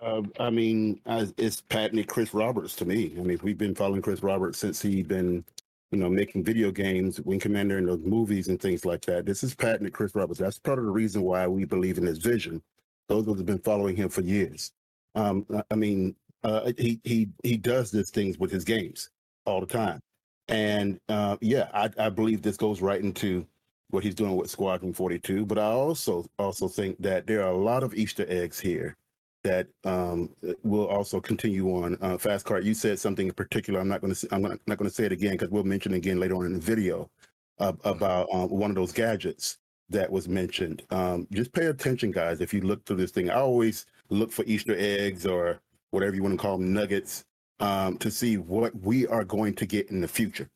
Uh, 0.00 0.22
I 0.38 0.48
mean, 0.50 1.00
I, 1.06 1.28
it's 1.36 1.60
patently 1.60 2.04
Chris 2.04 2.32
Roberts 2.32 2.74
to 2.76 2.84
me. 2.86 3.14
I 3.18 3.22
mean, 3.22 3.38
we've 3.42 3.58
been 3.58 3.74
following 3.74 4.00
Chris 4.00 4.22
Roberts 4.22 4.58
since 4.58 4.80
he'd 4.80 5.08
been, 5.08 5.44
you 5.90 5.98
know, 5.98 6.08
making 6.08 6.42
video 6.42 6.70
games, 6.70 7.20
Wing 7.20 7.38
Commander, 7.38 7.76
and 7.76 7.86
those 7.86 8.00
movies 8.00 8.48
and 8.48 8.58
things 8.58 8.86
like 8.86 9.02
that. 9.02 9.26
This 9.26 9.44
is 9.44 9.54
patented 9.54 9.92
Chris 9.92 10.14
Roberts. 10.14 10.40
That's 10.40 10.58
part 10.58 10.78
of 10.78 10.86
the 10.86 10.90
reason 10.90 11.20
why 11.22 11.46
we 11.46 11.66
believe 11.66 11.98
in 11.98 12.06
his 12.06 12.16
vision. 12.18 12.62
Those 13.10 13.26
have 13.38 13.46
been 13.46 13.58
following 13.58 13.96
him 13.96 14.08
for 14.08 14.20
years. 14.20 14.70
Um, 15.16 15.44
I- 15.70 15.74
mean, 15.74 16.14
uh, 16.44 16.72
he 16.78 17.00
he 17.04 17.28
he 17.42 17.56
does 17.56 17.90
these 17.90 18.10
things 18.10 18.38
with 18.38 18.50
his 18.52 18.64
games 18.64 19.10
all 19.44 19.60
the 19.60 19.66
time, 19.66 20.00
and 20.48 20.98
uh, 21.08 21.36
yeah, 21.40 21.68
I, 21.74 21.90
I 21.98 22.08
believe 22.08 22.40
this 22.40 22.56
goes 22.56 22.80
right 22.80 23.00
into 23.02 23.46
what 23.90 24.04
he's 24.04 24.14
doing 24.14 24.36
with 24.36 24.50
Squadron 24.50 24.92
Forty 24.94 25.18
Two. 25.18 25.44
But 25.44 25.58
I 25.58 25.64
also 25.64 26.24
also 26.38 26.68
think 26.68 26.96
that 27.02 27.26
there 27.26 27.42
are 27.42 27.50
a 27.50 27.56
lot 27.56 27.82
of 27.82 27.94
Easter 27.94 28.24
eggs 28.28 28.60
here 28.60 28.96
that 29.42 29.66
um, 29.84 30.30
will 30.62 30.86
also 30.86 31.20
continue 31.20 31.68
on. 31.82 31.98
Uh, 32.00 32.16
Fast 32.16 32.46
Car, 32.46 32.60
you 32.60 32.74
said 32.74 32.98
something 32.98 33.26
in 33.26 33.34
particular. 33.34 33.80
I'm 33.80 33.88
not 33.88 34.00
going 34.00 34.14
to. 34.14 34.28
I'm 34.30 34.42
gonna, 34.42 34.58
not 34.66 34.78
going 34.78 34.88
to 34.88 34.94
say 34.94 35.04
it 35.04 35.12
again 35.12 35.32
because 35.32 35.50
we'll 35.50 35.64
mention 35.64 35.92
it 35.92 35.98
again 35.98 36.20
later 36.20 36.36
on 36.36 36.46
in 36.46 36.52
the 36.52 36.60
video 36.60 37.10
uh, 37.58 37.72
about 37.84 38.28
um, 38.32 38.50
one 38.50 38.70
of 38.70 38.76
those 38.76 38.92
gadgets 38.92 39.58
that 39.90 40.10
was 40.10 40.28
mentioned. 40.28 40.82
Um, 40.90 41.26
just 41.32 41.52
pay 41.52 41.66
attention, 41.66 42.10
guys. 42.10 42.40
If 42.40 42.54
you 42.54 42.62
look 42.62 42.84
through 42.84 42.96
this 42.96 43.10
thing, 43.10 43.30
I 43.30 43.34
always 43.34 43.86
look 44.08 44.32
for 44.32 44.44
Easter 44.44 44.74
eggs 44.78 45.26
or 45.26 45.60
whatever 45.90 46.14
you 46.16 46.22
want 46.22 46.34
to 46.34 46.42
call 46.42 46.56
them, 46.56 46.72
nuggets, 46.72 47.24
um, 47.58 47.98
to 47.98 48.10
see 48.10 48.38
what 48.38 48.74
we 48.80 49.06
are 49.06 49.24
going 49.24 49.54
to 49.54 49.66
get 49.66 49.90
in 49.90 50.00
the 50.00 50.08
future. 50.08 50.48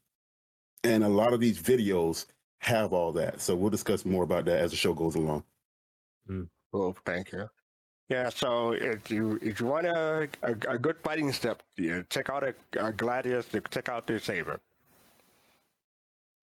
And 0.85 1.05
a 1.05 1.09
lot 1.09 1.33
of 1.33 1.41
these 1.41 1.61
videos 1.61 2.27
have 2.59 2.93
all 2.93 3.13
that. 3.13 3.41
So 3.41 3.55
we'll 3.55 3.71
discuss 3.71 4.05
more 4.05 4.25
about 4.25 4.45
that 4.47 4.59
as 4.59 4.71
the 4.71 4.77
show 4.77 4.95
goes 4.95 5.15
along. 5.15 5.45
Well, 6.73 6.97
thank 7.05 7.33
you. 7.33 7.49
Yeah, 8.09 8.29
so 8.29 8.73
if 8.73 9.11
you 9.11 9.39
if 9.41 9.61
you 9.61 9.67
want 9.67 9.87
a 9.87 10.29
a, 10.43 10.53
a 10.69 10.79
good 10.79 10.97
fighting 11.03 11.33
step, 11.33 11.63
yeah, 11.79 12.03
check 12.11 12.29
out 12.29 12.43
a, 12.43 12.55
a 12.79 12.93
Gladius. 12.93 13.47
Check 13.71 13.89
out 13.89 14.07
their 14.07 14.19
saber. 14.19 14.61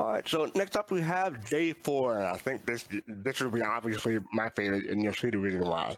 All 0.01 0.13
right, 0.13 0.27
so 0.27 0.49
next 0.55 0.75
up 0.75 0.89
we 0.89 0.99
have 1.01 1.47
Day 1.47 1.73
Four, 1.73 2.17
and 2.17 2.25
I 2.25 2.35
think 2.35 2.65
this 2.65 2.87
this 3.07 3.39
will 3.39 3.51
be 3.51 3.61
obviously 3.61 4.17
my 4.33 4.49
favorite, 4.49 4.89
and 4.89 5.03
you'll 5.03 5.13
see 5.13 5.29
the 5.29 5.37
reason 5.37 5.61
why. 5.61 5.95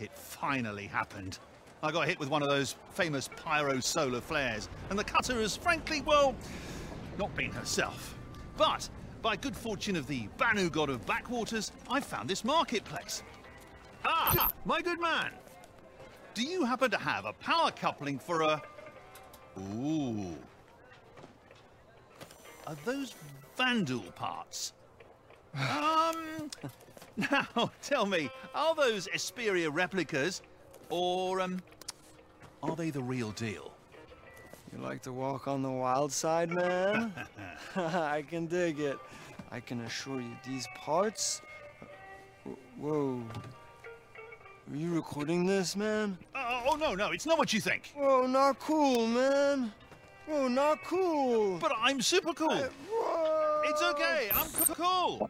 It 0.00 0.10
finally 0.14 0.86
happened. 0.86 1.38
I 1.82 1.92
got 1.92 2.08
hit 2.08 2.18
with 2.18 2.30
one 2.30 2.42
of 2.42 2.48
those 2.48 2.76
famous 2.94 3.28
pyro 3.36 3.78
solar 3.80 4.22
flares, 4.22 4.70
and 4.88 4.98
the 4.98 5.04
cutter 5.04 5.34
has 5.34 5.54
frankly, 5.54 6.00
well, 6.00 6.34
not 7.18 7.36
been 7.36 7.50
herself. 7.50 8.16
But 8.56 8.88
by 9.20 9.36
good 9.36 9.54
fortune 9.54 9.94
of 9.94 10.06
the 10.06 10.28
Banu 10.38 10.70
god 10.70 10.88
of 10.88 11.04
backwaters, 11.04 11.72
I 11.90 12.00
found 12.00 12.26
this 12.26 12.42
marketplace. 12.42 13.22
Ah, 14.02 14.48
my 14.64 14.80
good 14.80 14.98
man. 14.98 15.30
Do 16.32 16.42
you 16.42 16.64
happen 16.64 16.90
to 16.90 16.96
have 16.98 17.26
a 17.26 17.34
power 17.34 17.70
coupling 17.70 18.18
for 18.18 18.40
a. 18.40 18.62
Ooh. 19.76 20.38
Are 22.66 22.76
those 22.84 23.14
Vanduul 23.58 24.14
parts? 24.14 24.72
Um. 25.54 26.50
Now, 27.14 27.70
tell 27.82 28.06
me, 28.06 28.30
are 28.54 28.74
those 28.74 29.06
Esperia 29.08 29.68
replicas, 29.70 30.40
or, 30.88 31.42
um. 31.42 31.60
Are 32.62 32.74
they 32.74 32.88
the 32.88 33.02
real 33.02 33.32
deal? 33.32 33.70
You 34.72 34.82
like 34.82 35.02
to 35.02 35.12
walk 35.12 35.46
on 35.46 35.62
the 35.62 35.70
wild 35.70 36.10
side, 36.10 36.50
man? 36.50 37.12
I 37.76 38.24
can 38.26 38.46
dig 38.46 38.80
it. 38.80 38.98
I 39.50 39.60
can 39.60 39.82
assure 39.82 40.22
you, 40.22 40.34
these 40.46 40.66
parts. 40.74 41.42
Whoa. 42.78 43.22
Are 44.70 44.76
you 44.76 44.94
recording 44.94 45.44
this, 45.44 45.76
man? 45.76 46.16
Oh, 46.34 46.62
oh, 46.70 46.76
no, 46.76 46.94
no, 46.94 47.10
it's 47.10 47.26
not 47.26 47.36
what 47.36 47.52
you 47.52 47.60
think. 47.60 47.92
Oh, 47.98 48.26
not 48.26 48.58
cool, 48.58 49.06
man. 49.06 49.70
Whoa, 50.32 50.48
not 50.48 50.82
cool. 50.84 51.58
But 51.58 51.72
I'm 51.78 52.00
super 52.00 52.32
cool. 52.32 52.52
It's 53.64 53.82
okay, 53.82 54.30
I'm 54.32 54.46
c- 54.48 54.72
cool. 54.74 55.28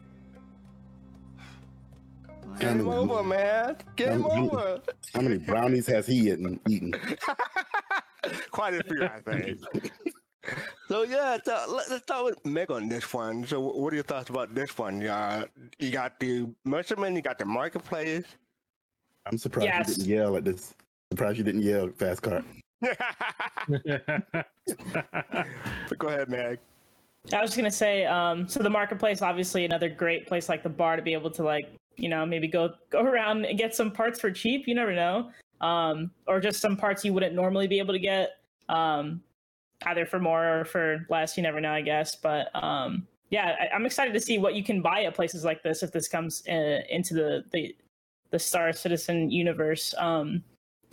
Game 2.59 2.87
over, 2.87 3.21
man. 3.23 3.75
Game 3.97 4.21
How 4.21 4.27
many- 4.29 4.47
over. 4.49 4.81
How 5.13 5.21
many 5.21 5.37
brownies 5.39 5.87
has 5.87 6.07
he 6.07 6.29
eaten? 6.29 6.57
eaten? 6.69 6.93
Quite 8.51 8.75
a 8.75 8.83
few, 8.83 9.03
I 9.03 9.19
think. 9.19 9.59
so 10.87 11.03
yeah, 11.03 11.37
so 11.43 11.65
let, 11.67 11.89
us 11.89 12.01
start 12.03 12.23
with 12.25 12.45
Meg 12.45 12.71
on 12.71 12.87
this 12.87 13.11
one. 13.13 13.45
So, 13.45 13.59
what 13.59 13.91
are 13.91 13.95
your 13.95 14.05
thoughts 14.05 14.29
about 14.29 14.55
this 14.55 14.77
one? 14.77 15.05
Uh, 15.05 15.45
you 15.79 15.91
got 15.91 16.17
the 16.19 16.47
Merchantman, 16.63 17.15
you 17.17 17.21
got 17.21 17.37
the 17.39 17.45
Marketplace. 17.45 18.23
I'm 19.25 19.37
surprised 19.37 19.65
Yes. 19.65 19.89
you 19.89 19.95
didn't 19.95 20.09
yell 20.09 20.37
at 20.37 20.45
this. 20.45 20.73
Surprised 21.11 21.37
you 21.39 21.43
didn't 21.43 21.61
yell 21.63 21.87
at 21.87 21.97
Fast 21.97 22.21
Car. 22.21 22.41
Go 25.97 26.07
ahead, 26.07 26.29
Meg. 26.29 26.59
I 27.31 27.41
was 27.41 27.55
gonna 27.55 27.71
say, 27.71 28.05
um, 28.05 28.47
so 28.49 28.61
the 28.61 28.69
marketplace, 28.69 29.21
obviously, 29.21 29.63
another 29.63 29.87
great 29.87 30.27
place 30.27 30.49
like 30.49 30.61
the 30.61 30.69
bar 30.69 30.97
to 30.97 31.01
be 31.01 31.13
able 31.13 31.31
to 31.31 31.43
like, 31.43 31.71
you 31.95 32.09
know, 32.09 32.25
maybe 32.25 32.47
go 32.47 32.73
go 32.89 33.01
around 33.01 33.45
and 33.45 33.57
get 33.57 33.73
some 33.73 33.91
parts 33.91 34.19
for 34.19 34.29
cheap. 34.31 34.67
You 34.67 34.75
never 34.75 34.93
know, 34.93 35.31
um, 35.61 36.11
or 36.27 36.41
just 36.41 36.59
some 36.59 36.75
parts 36.75 37.05
you 37.05 37.13
wouldn't 37.13 37.33
normally 37.33 37.67
be 37.67 37.79
able 37.79 37.93
to 37.93 37.99
get, 37.99 38.39
um, 38.67 39.21
either 39.85 40.05
for 40.05 40.19
more 40.19 40.59
or 40.59 40.65
for 40.65 41.05
less. 41.09 41.37
You 41.37 41.43
never 41.43 41.61
know, 41.61 41.71
I 41.71 41.81
guess. 41.81 42.15
But 42.15 42.49
um, 42.61 43.07
yeah, 43.29 43.55
I, 43.59 43.73
I'm 43.73 43.85
excited 43.85 44.13
to 44.13 44.19
see 44.19 44.37
what 44.37 44.53
you 44.55 44.63
can 44.63 44.81
buy 44.81 45.03
at 45.03 45.15
places 45.15 45.45
like 45.45 45.63
this 45.63 45.81
if 45.81 45.91
this 45.91 46.09
comes 46.09 46.43
uh, 46.49 46.81
into 46.89 47.13
the, 47.13 47.45
the 47.51 47.73
the 48.31 48.39
Star 48.39 48.73
Citizen 48.73 49.31
universe. 49.31 49.93
Um, 49.97 50.43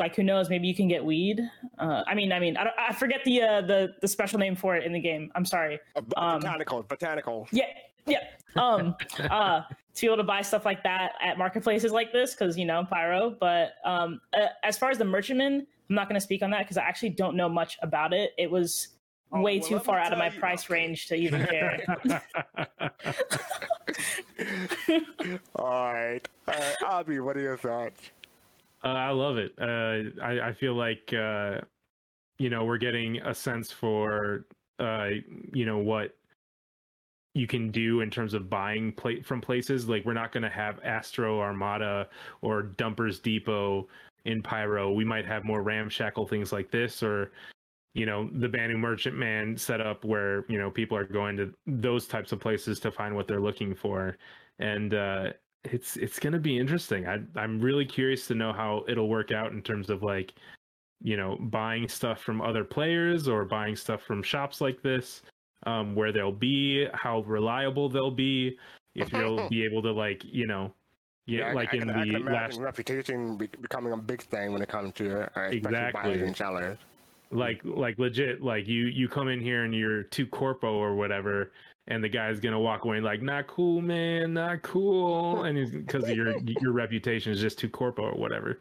like 0.01 0.16
who 0.16 0.24
knows? 0.24 0.51
Maybe 0.51 0.66
you 0.66 0.74
can 0.74 0.88
get 0.88 1.05
weed. 1.05 1.40
Uh, 1.78 2.03
I 2.07 2.14
mean, 2.14 2.32
I 2.32 2.40
mean, 2.40 2.57
I, 2.57 2.64
don't, 2.64 2.76
I 2.78 2.92
forget 2.92 3.20
the 3.24 3.42
uh, 3.42 3.61
the 3.61 3.94
the 4.01 4.09
special 4.09 4.38
name 4.38 4.57
for 4.57 4.74
it 4.76 4.84
in 4.84 4.92
the 4.92 5.01
game. 5.01 5.30
I'm 5.34 5.44
sorry. 5.44 5.78
Um, 6.16 6.40
botanical, 6.40 6.82
botanical. 6.82 7.46
yeah, 7.53 7.66
yeah. 8.07 8.24
Um, 8.57 8.96
uh, 9.30 9.62
to 9.94 10.01
be 10.01 10.07
able 10.07 10.16
to 10.16 10.24
buy 10.24 10.42
stuff 10.42 10.64
like 10.64 10.82
that 10.82 11.12
at 11.22 11.38
marketplaces 11.38 11.92
like 11.92 12.12
this, 12.12 12.34
because 12.34 12.59
you 12.59 12.64
know 12.64 12.84
Pyro. 12.90 13.36
But 13.38 13.74
um, 13.84 14.20
uh, 14.32 14.46
as 14.64 14.76
far 14.76 14.90
as 14.90 14.98
the 14.98 15.05
merchantman, 15.05 15.66
I'm 15.88 15.94
not 15.94 16.09
going 16.09 16.18
to 16.18 16.20
speak 16.20 16.42
on 16.42 16.51
that 16.51 16.61
because 16.61 16.76
I 16.76 16.82
actually 16.82 17.11
don't 17.11 17.36
know 17.36 17.48
much 17.48 17.78
about 17.82 18.12
it. 18.12 18.32
It 18.38 18.51
was 18.51 18.88
Oh, 19.32 19.40
way 19.40 19.61
too 19.61 19.78
far 19.78 19.98
out 19.98 20.12
of 20.12 20.18
my 20.18 20.28
price 20.28 20.68
range 20.68 21.07
to 21.07 21.14
even 21.14 21.46
care. 21.46 21.84
All 25.55 25.92
right, 25.92 26.28
all 26.48 26.55
right, 26.55 26.76
Abdi, 26.88 27.20
what 27.20 27.36
are 27.36 27.40
your 27.40 27.57
thoughts? 27.57 28.11
Uh, 28.82 28.88
I 28.88 29.10
love 29.10 29.36
it. 29.36 29.52
Uh, 29.60 30.22
I, 30.22 30.48
I 30.48 30.52
feel 30.52 30.74
like 30.74 31.12
uh, 31.12 31.60
you 32.38 32.50
know 32.50 32.64
we're 32.64 32.78
getting 32.78 33.18
a 33.18 33.34
sense 33.34 33.70
for 33.70 34.46
uh, 34.78 35.10
you 35.52 35.66
know 35.66 35.78
what 35.78 36.16
you 37.34 37.46
can 37.46 37.70
do 37.70 38.00
in 38.00 38.10
terms 38.10 38.34
of 38.34 38.50
buying 38.50 38.92
plate 38.92 39.24
from 39.24 39.40
places. 39.40 39.88
Like 39.88 40.04
we're 40.04 40.14
not 40.14 40.32
going 40.32 40.42
to 40.42 40.50
have 40.50 40.80
Astro 40.82 41.40
Armada 41.40 42.08
or 42.42 42.62
Dumpers 42.62 43.20
Depot 43.20 43.86
in 44.24 44.42
Pyro. 44.42 44.92
We 44.92 45.04
might 45.04 45.26
have 45.26 45.44
more 45.44 45.62
ramshackle 45.62 46.26
things 46.26 46.52
like 46.52 46.70
this, 46.70 47.02
or 47.02 47.32
you 47.94 48.06
know 48.06 48.30
the 48.32 48.48
Banu 48.48 48.78
Merchantman 48.78 49.56
setup 49.58 50.04
where 50.04 50.44
you 50.48 50.58
know 50.58 50.70
people 50.70 50.96
are 50.96 51.04
going 51.04 51.36
to 51.36 51.52
those 51.66 52.06
types 52.06 52.32
of 52.32 52.40
places 52.40 52.80
to 52.80 52.90
find 52.90 53.14
what 53.14 53.28
they're 53.28 53.40
looking 53.40 53.74
for, 53.74 54.16
and 54.58 54.94
uh, 54.94 55.32
it's 55.64 55.96
it's 55.96 56.18
going 56.18 56.32
to 56.32 56.38
be 56.38 56.58
interesting. 56.58 57.06
I 57.06 57.18
I'm 57.36 57.61
really 57.61 57.84
curious 57.84 58.26
to 58.28 58.34
know 58.34 58.52
how 58.52 58.84
it'll 58.88 59.08
work 59.08 59.30
out 59.32 59.52
in 59.52 59.62
terms 59.62 59.90
of 59.90 60.02
like 60.02 60.32
you 61.02 61.16
know 61.16 61.36
buying 61.40 61.88
stuff 61.88 62.20
from 62.20 62.40
other 62.40 62.64
players 62.64 63.28
or 63.28 63.44
buying 63.44 63.76
stuff 63.76 64.02
from 64.02 64.22
shops 64.22 64.61
like 64.61 64.82
this 64.82 65.22
um 65.66 65.94
where 65.94 66.12
they'll 66.12 66.32
be 66.32 66.86
how 66.92 67.20
reliable 67.22 67.88
they'll 67.88 68.11
be 68.11 68.58
if 68.94 69.11
you'll 69.12 69.48
be 69.50 69.64
able 69.64 69.80
to 69.82 69.92
like 69.92 70.22
you 70.24 70.46
know 70.46 70.72
yeah, 71.26 71.48
I- 71.48 71.52
like 71.52 71.72
I 71.72 71.76
in 71.78 71.88
can, 71.88 72.08
the 72.12 72.18
last 72.30 72.58
reputation 72.58 73.36
be- 73.36 73.48
becoming 73.61 73.92
a 73.92 73.96
big 73.96 74.22
thing 74.22 74.52
when 74.52 74.62
it 74.62 74.68
comes 74.68 74.92
to 74.94 75.22
uh, 75.38 75.42
Exactly. 75.50 75.92
buyers 76.02 76.22
and 76.22 76.36
sellers. 76.36 76.78
like 77.30 77.61
like 77.64 77.98
legit 77.98 78.42
like 78.42 78.66
you 78.66 78.86
you 78.86 79.08
come 79.08 79.28
in 79.28 79.40
here 79.40 79.64
and 79.64 79.74
you're 79.74 80.02
too 80.02 80.26
corpo 80.26 80.74
or 80.74 80.96
whatever 80.96 81.52
and 81.88 82.02
the 82.04 82.08
guy's 82.08 82.38
gonna 82.40 82.58
walk 82.60 82.84
away 82.84 83.00
like 83.00 83.22
not 83.22 83.46
cool 83.46 83.80
man 83.80 84.34
not 84.34 84.62
cool 84.62 85.44
and 85.44 85.86
because 85.86 86.08
your 86.10 86.36
your 86.60 86.72
reputation 86.72 87.32
is 87.32 87.40
just 87.40 87.58
too 87.58 87.68
corpo 87.68 88.02
or 88.02 88.14
whatever 88.14 88.60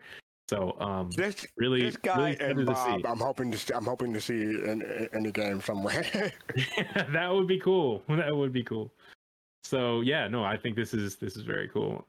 so 0.50 0.76
um 0.80 1.12
This 1.12 1.46
really 1.58 1.82
this 1.82 1.98
guy 1.98 2.36
really 2.40 2.60
and 2.60 2.66
Bob, 2.66 3.06
I'm 3.06 3.20
hoping 3.20 3.52
to 3.52 3.58
see, 3.58 3.72
I'm 3.74 3.86
hoping 3.86 4.14
to 4.14 4.20
see 4.22 4.34
in, 4.42 4.80
the 5.22 5.32
game 5.32 5.62
somewhere. 5.62 6.04
that 7.14 7.30
would 7.32 7.46
be 7.48 7.60
cool. 7.60 8.02
That 8.08 8.36
would 8.36 8.52
be 8.52 8.64
cool. 8.64 8.92
So 9.64 10.02
yeah, 10.02 10.28
no, 10.28 10.44
I 10.44 10.58
think 10.58 10.76
this 10.76 10.96
is 10.96 11.18
this 11.18 11.36
is 11.38 11.44
very 11.44 11.68
cool. 11.68 12.08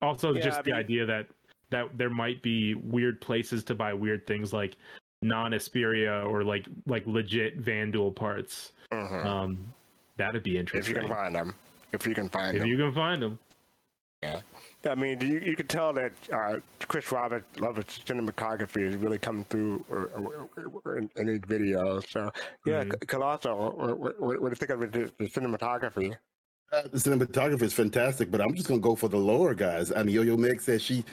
Also, 0.00 0.34
Yeah, 0.34 0.40
just 0.42 0.58
I 0.58 0.62
the 0.62 0.70
mean- 0.72 0.80
idea 0.80 1.06
that 1.06 1.26
that 1.70 1.96
there 1.96 2.10
might 2.10 2.42
be 2.42 2.74
weird 2.74 3.20
places 3.20 3.62
to 3.64 3.74
buy 3.76 3.94
weird 3.94 4.26
things 4.26 4.52
like 4.52 4.74
non 5.22 5.52
Esperia 5.52 6.28
or 6.28 6.42
like 6.42 6.66
like 6.86 7.06
legit 7.06 7.62
Vanduul 7.64 8.14
parts. 8.16 8.72
Mhm. 8.92 9.24
Um, 9.24 9.72
that'd 10.26 10.42
be 10.42 10.58
interesting. 10.58 10.96
if 10.96 11.02
you 11.02 11.08
can 11.08 11.16
find 11.16 11.34
them, 11.34 11.54
if 11.92 12.06
you 12.06 12.14
can 12.14 12.28
find 12.28 12.56
If 12.56 12.62
them. 12.62 12.68
If 12.70 12.78
you 12.78 12.84
can 12.84 12.94
find 12.94 13.22
them. 13.22 13.38
Yeah. 14.22 14.40
I 14.88 14.94
mean, 14.94 15.20
you, 15.20 15.40
you 15.40 15.56
can 15.56 15.66
tell 15.66 15.92
that 15.94 16.12
uh, 16.32 16.58
Chris 16.86 17.10
Roberts' 17.10 17.58
love 17.60 17.78
of 17.78 17.86
cinematography 17.88 18.82
is 18.88 18.96
really 18.96 19.18
coming 19.18 19.44
through 19.44 19.84
uh, 19.90 20.20
uh, 20.20 20.92
in, 20.96 21.10
in 21.16 21.26
his 21.26 21.40
videos. 21.40 22.08
So, 22.08 22.30
yeah, 22.64 22.84
Mhm. 22.84 23.06
Colossal, 23.08 23.72
what, 23.76 23.98
what, 23.98 24.20
what 24.20 24.40
do 24.40 24.48
you 24.48 24.54
think 24.54 24.70
of 24.70 24.80
the, 24.92 25.10
the 25.18 25.28
cinematography? 25.28 26.14
Uh, 26.72 26.82
the 26.90 26.96
cinematography 26.96 27.62
is 27.62 27.74
fantastic, 27.74 28.30
but 28.30 28.40
I'm 28.40 28.54
just 28.54 28.66
gonna 28.66 28.80
go 28.80 28.96
for 28.96 29.08
the 29.08 29.18
lower 29.18 29.54
guys. 29.54 29.92
I 29.92 30.02
mean, 30.02 30.14
Yo 30.14 30.22
Yo 30.22 30.38
Meg 30.38 30.58
says 30.58 30.80
she 30.80 31.04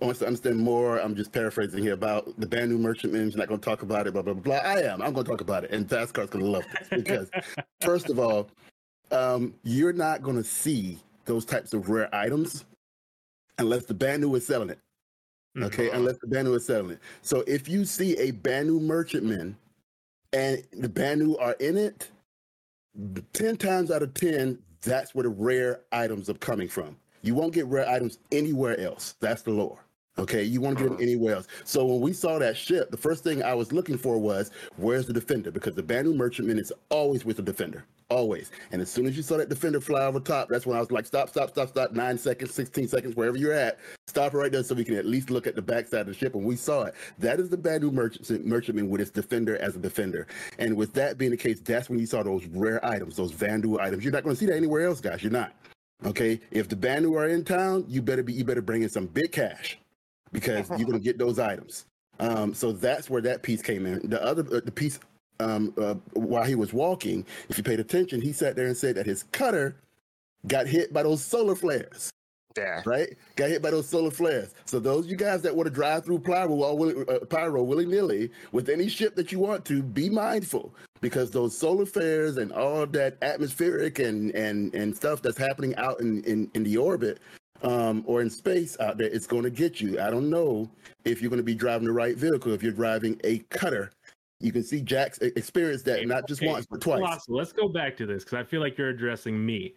wants 0.00 0.18
to 0.18 0.26
understand 0.26 0.58
more. 0.58 0.98
I'm 0.98 1.16
just 1.16 1.32
paraphrasing 1.32 1.82
here 1.82 1.94
about 1.94 2.38
the 2.38 2.46
Banu 2.46 2.76
Merchantman. 2.76 3.30
She's 3.30 3.36
not 3.36 3.48
gonna 3.48 3.60
talk 3.60 3.80
about 3.80 4.06
it. 4.06 4.12
Blah 4.12 4.22
blah 4.22 4.34
blah. 4.34 4.56
I 4.56 4.82
am. 4.82 5.00
I'm 5.00 5.14
gonna 5.14 5.26
talk 5.26 5.40
about 5.40 5.64
it, 5.64 5.70
and 5.70 5.88
Fast 5.88 6.12
Car's 6.12 6.28
gonna 6.28 6.44
love 6.44 6.64
this 6.70 7.02
because, 7.02 7.30
first 7.80 8.10
of 8.10 8.18
all, 8.18 8.48
um, 9.10 9.54
you're 9.62 9.94
not 9.94 10.22
gonna 10.22 10.44
see 10.44 10.98
those 11.24 11.46
types 11.46 11.72
of 11.72 11.88
rare 11.88 12.14
items 12.14 12.66
unless 13.58 13.86
the 13.86 13.94
Banu 13.94 14.34
is 14.34 14.46
selling 14.46 14.68
it. 14.68 14.78
Okay, 15.58 15.88
unless 15.92 16.18
the 16.18 16.26
Banu 16.26 16.52
is 16.52 16.66
selling 16.66 16.90
it. 16.90 17.00
So 17.22 17.42
if 17.46 17.70
you 17.70 17.86
see 17.86 18.18
a 18.18 18.32
Banu 18.32 18.78
Merchantman 18.80 19.56
and 20.34 20.62
the 20.74 20.90
Banu 20.90 21.36
are 21.38 21.54
in 21.54 21.78
it, 21.78 22.10
10 23.32 23.56
times 23.56 23.90
out 23.90 24.02
of 24.02 24.12
10, 24.14 24.58
that's 24.86 25.14
where 25.14 25.24
the 25.24 25.28
rare 25.28 25.80
items 25.92 26.30
are 26.30 26.34
coming 26.34 26.68
from. 26.68 26.96
You 27.22 27.34
won't 27.34 27.52
get 27.52 27.66
rare 27.66 27.88
items 27.88 28.18
anywhere 28.32 28.78
else. 28.80 29.16
That's 29.20 29.42
the 29.42 29.50
lore. 29.50 29.80
Okay, 30.18 30.42
you 30.42 30.62
won't 30.62 30.78
get 30.78 30.84
them 30.84 30.94
uh-huh. 30.94 31.02
anywhere 31.02 31.34
else. 31.34 31.46
So 31.64 31.84
when 31.84 32.00
we 32.00 32.12
saw 32.14 32.38
that 32.38 32.56
ship, 32.56 32.90
the 32.90 32.96
first 32.96 33.22
thing 33.22 33.42
I 33.42 33.52
was 33.52 33.72
looking 33.72 33.98
for 33.98 34.16
was 34.16 34.50
where's 34.76 35.06
the 35.06 35.12
defender? 35.12 35.50
Because 35.50 35.74
the 35.74 35.82
Banu 35.82 36.14
merchantman 36.14 36.58
is 36.58 36.72
always 36.88 37.24
with 37.24 37.36
the 37.36 37.42
defender, 37.42 37.84
always. 38.10 38.50
And 38.72 38.80
as 38.80 38.90
soon 38.90 39.06
as 39.06 39.16
you 39.16 39.22
saw 39.22 39.36
that 39.36 39.48
defender 39.48 39.80
fly 39.80 40.04
over 40.04 40.20
top, 40.20 40.48
that's 40.48 40.66
when 40.66 40.76
I 40.76 40.80
was 40.80 40.90
like, 40.90 41.06
stop, 41.06 41.28
stop, 41.28 41.50
stop, 41.50 41.68
stop. 41.68 41.92
Nine 41.92 42.18
seconds, 42.18 42.54
sixteen 42.54 42.88
seconds, 42.88 43.16
wherever 43.16 43.36
you're 43.36 43.52
at, 43.52 43.78
stop 44.06 44.34
right 44.34 44.50
there, 44.50 44.62
so 44.62 44.74
we 44.74 44.84
can 44.84 44.96
at 44.96 45.06
least 45.06 45.30
look 45.30 45.46
at 45.46 45.54
the 45.54 45.62
backside 45.62 46.00
of 46.02 46.06
the 46.06 46.14
ship. 46.14 46.34
And 46.34 46.44
we 46.44 46.56
saw 46.56 46.84
it. 46.84 46.94
That 47.18 47.40
is 47.40 47.48
the 47.48 47.56
Banu 47.56 47.90
merchant 47.90 48.46
merchantman 48.46 48.88
with 48.88 49.00
its 49.00 49.10
defender 49.10 49.56
as 49.58 49.76
a 49.76 49.78
defender. 49.78 50.26
And 50.58 50.76
with 50.76 50.92
that 50.94 51.18
being 51.18 51.30
the 51.30 51.36
case, 51.36 51.60
that's 51.60 51.88
when 51.88 51.98
you 51.98 52.06
saw 52.06 52.22
those 52.22 52.46
rare 52.46 52.84
items, 52.84 53.16
those 53.16 53.32
Vandu 53.32 53.80
items. 53.80 54.04
You're 54.04 54.12
not 54.12 54.24
going 54.24 54.34
to 54.36 54.40
see 54.40 54.46
that 54.46 54.56
anywhere 54.56 54.86
else, 54.86 55.00
guys. 55.00 55.22
You're 55.22 55.32
not. 55.32 55.54
Okay, 56.04 56.40
if 56.50 56.68
the 56.68 56.76
Bandu 56.76 57.14
are 57.14 57.26
in 57.26 57.42
town, 57.44 57.84
you 57.88 58.02
better 58.02 58.22
be 58.22 58.32
you 58.32 58.44
better 58.44 58.62
bring 58.62 58.82
in 58.82 58.88
some 58.88 59.06
big 59.06 59.32
cash 59.32 59.78
because 60.32 60.68
you're 60.76 60.86
gonna 60.86 60.98
get 60.98 61.18
those 61.18 61.38
items. 61.38 61.86
Um, 62.18 62.54
so 62.54 62.72
that's 62.72 63.10
where 63.10 63.22
that 63.22 63.42
piece 63.42 63.62
came 63.62 63.86
in. 63.86 64.08
The 64.08 64.22
other 64.22 64.42
uh, 64.54 64.60
the 64.64 64.72
piece 64.72 64.98
um, 65.40 65.72
uh, 65.78 65.94
while 66.14 66.44
he 66.44 66.54
was 66.54 66.72
walking, 66.72 67.24
if 67.48 67.58
you 67.58 67.64
paid 67.64 67.80
attention, 67.80 68.20
he 68.20 68.32
sat 68.32 68.56
there 68.56 68.66
and 68.66 68.76
said 68.76 68.94
that 68.96 69.06
his 69.06 69.24
cutter 69.24 69.76
got 70.46 70.66
hit 70.66 70.92
by 70.92 71.02
those 71.02 71.24
solar 71.24 71.54
flares. 71.54 72.10
Yeah. 72.56 72.82
Right? 72.86 73.16
Got 73.34 73.50
hit 73.50 73.60
by 73.60 73.70
those 73.70 73.86
solar 73.86 74.10
flares. 74.10 74.54
So 74.64 74.80
those 74.80 75.06
you 75.06 75.16
guys 75.16 75.42
that 75.42 75.54
want 75.54 75.66
to 75.66 75.74
drive 75.74 76.04
through 76.04 76.20
Pyro, 76.20 76.62
all 76.62 76.78
willy, 76.78 77.04
uh, 77.06 77.18
Pyro 77.26 77.62
willy-nilly 77.62 78.30
with 78.52 78.70
any 78.70 78.88
ship 78.88 79.14
that 79.16 79.30
you 79.30 79.38
want 79.38 79.66
to, 79.66 79.82
be 79.82 80.08
mindful 80.08 80.74
because 81.02 81.30
those 81.30 81.56
solar 81.56 81.84
flares 81.84 82.38
and 82.38 82.52
all 82.52 82.86
that 82.86 83.18
atmospheric 83.20 83.98
and 83.98 84.34
and 84.34 84.74
and 84.74 84.96
stuff 84.96 85.20
that's 85.20 85.36
happening 85.36 85.76
out 85.76 86.00
in 86.00 86.24
in, 86.24 86.50
in 86.54 86.62
the 86.62 86.78
orbit 86.78 87.20
um, 87.62 88.02
or 88.06 88.22
in 88.22 88.30
space 88.30 88.78
out 88.80 88.98
there, 88.98 89.08
it's 89.08 89.26
going 89.26 89.42
to 89.42 89.50
get 89.50 89.80
you. 89.80 90.00
I 90.00 90.10
don't 90.10 90.30
know 90.30 90.70
if 91.04 91.20
you're 91.20 91.30
going 91.30 91.38
to 91.38 91.44
be 91.44 91.54
driving 91.54 91.86
the 91.86 91.92
right 91.92 92.16
vehicle. 92.16 92.52
If 92.52 92.62
you're 92.62 92.72
driving 92.72 93.20
a 93.24 93.38
cutter, 93.50 93.90
you 94.40 94.52
can 94.52 94.62
see 94.62 94.80
Jack's 94.80 95.18
experience 95.18 95.80
experienced 95.80 95.84
that 95.86 96.06
not 96.06 96.28
just 96.28 96.42
Okay, 96.42 96.50
once 96.50 96.66
but 96.66 96.80
twice. 96.80 96.98
Colossal, 96.98 97.36
let's 97.36 97.52
go 97.52 97.68
back 97.68 97.96
to 97.96 98.06
this 98.06 98.24
because 98.24 98.38
I 98.38 98.44
feel 98.44 98.60
like 98.60 98.76
you're 98.76 98.90
addressing 98.90 99.44
me. 99.44 99.74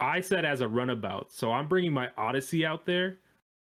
I 0.00 0.20
said 0.20 0.44
as 0.44 0.60
a 0.60 0.68
runabout, 0.68 1.32
so 1.32 1.52
I'm 1.52 1.68
bringing 1.68 1.92
my 1.92 2.08
Odyssey 2.16 2.64
out 2.64 2.86
there. 2.86 3.18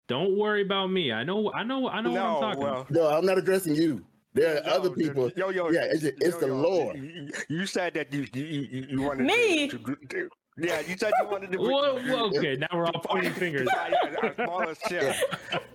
Don't 0.08 0.36
worry 0.36 0.62
about 0.62 0.88
me. 0.88 1.12
I 1.12 1.24
know, 1.24 1.52
I 1.52 1.62
know, 1.62 1.88
I 1.88 2.00
know 2.00 2.10
what 2.10 2.20
I'm 2.20 2.40
talking 2.40 2.62
about. 2.62 2.90
No, 2.90 3.08
I'm 3.08 3.24
not 3.24 3.38
addressing 3.38 3.74
you. 3.74 4.04
There 4.34 4.56
are 4.56 4.66
other 4.66 4.90
people. 4.90 5.30
Yo, 5.36 5.50
yo, 5.50 5.70
yeah, 5.70 5.84
it's, 5.90 6.04
it's 6.04 6.36
the 6.38 6.46
yo, 6.46 6.56
lore. 6.56 6.96
You, 6.96 7.30
you 7.48 7.66
said 7.66 7.94
that 7.94 8.12
you 8.12 8.26
you, 8.32 8.44
you, 8.44 8.86
you 8.88 9.02
wanted 9.02 9.26
Me? 9.26 9.68
To, 9.68 9.78
to, 9.78 9.96
to, 10.08 10.30
yeah, 10.59 10.80
you 10.80 10.96
said 10.96 11.12
you 11.20 11.28
wanted 11.28 11.53
to. 11.53 11.59
Whoa, 11.59 11.98
whoa, 12.03 12.26
okay, 12.36 12.57
now 12.57 12.66
we're 12.72 12.86
all 12.86 13.00
pointing 13.05 13.32
fingers. 13.34 13.68
fly 13.70 13.92
a 14.22 14.34
smaller 14.34 14.74
ship. 14.88 15.16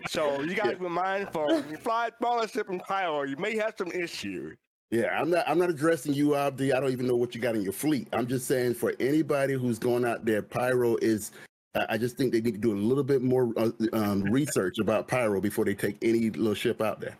So 0.09 0.41
you 0.41 0.55
got 0.55 0.71
to 0.71 0.77
be 0.77 0.87
mindful. 0.87 1.47
When 1.47 1.69
you 1.69 1.77
fly 1.77 2.07
a 2.07 2.11
smaller 2.17 2.47
ship 2.47 2.69
in 2.69 2.79
Pyro, 2.79 3.23
you 3.23 3.35
may 3.37 3.55
have 3.57 3.73
some 3.77 3.87
issues. 3.91 4.55
Yeah, 4.91 5.19
I'm 5.19 5.29
not. 5.29 5.47
I'm 5.49 5.59
not 5.59 5.69
addressing 5.69 6.13
you, 6.13 6.35
Abdi. 6.35 6.71
I 6.71 6.79
don't 6.79 6.91
even 6.91 7.07
know 7.07 7.15
what 7.15 7.35
you 7.35 7.41
got 7.41 7.55
in 7.55 7.61
your 7.61 7.73
fleet. 7.73 8.07
I'm 8.13 8.27
just 8.27 8.47
saying 8.47 8.75
for 8.75 8.93
anybody 8.99 9.53
who's 9.53 9.79
going 9.79 10.05
out 10.05 10.25
there, 10.25 10.41
Pyro 10.41 10.95
is. 11.01 11.31
I 11.75 11.85
I 11.89 11.97
just 11.97 12.15
think 12.15 12.31
they 12.31 12.39
need 12.41 12.53
to 12.53 12.59
do 12.59 12.71
a 12.71 12.75
little 12.79 13.03
bit 13.03 13.21
more 13.21 13.51
uh, 13.57 13.71
um, 13.93 14.23
research 14.23 14.79
about 14.79 15.07
Pyro 15.07 15.41
before 15.41 15.65
they 15.65 15.75
take 15.75 15.97
any 16.01 16.29
little 16.29 16.53
ship 16.53 16.81
out 16.81 17.01
there. 17.01 17.17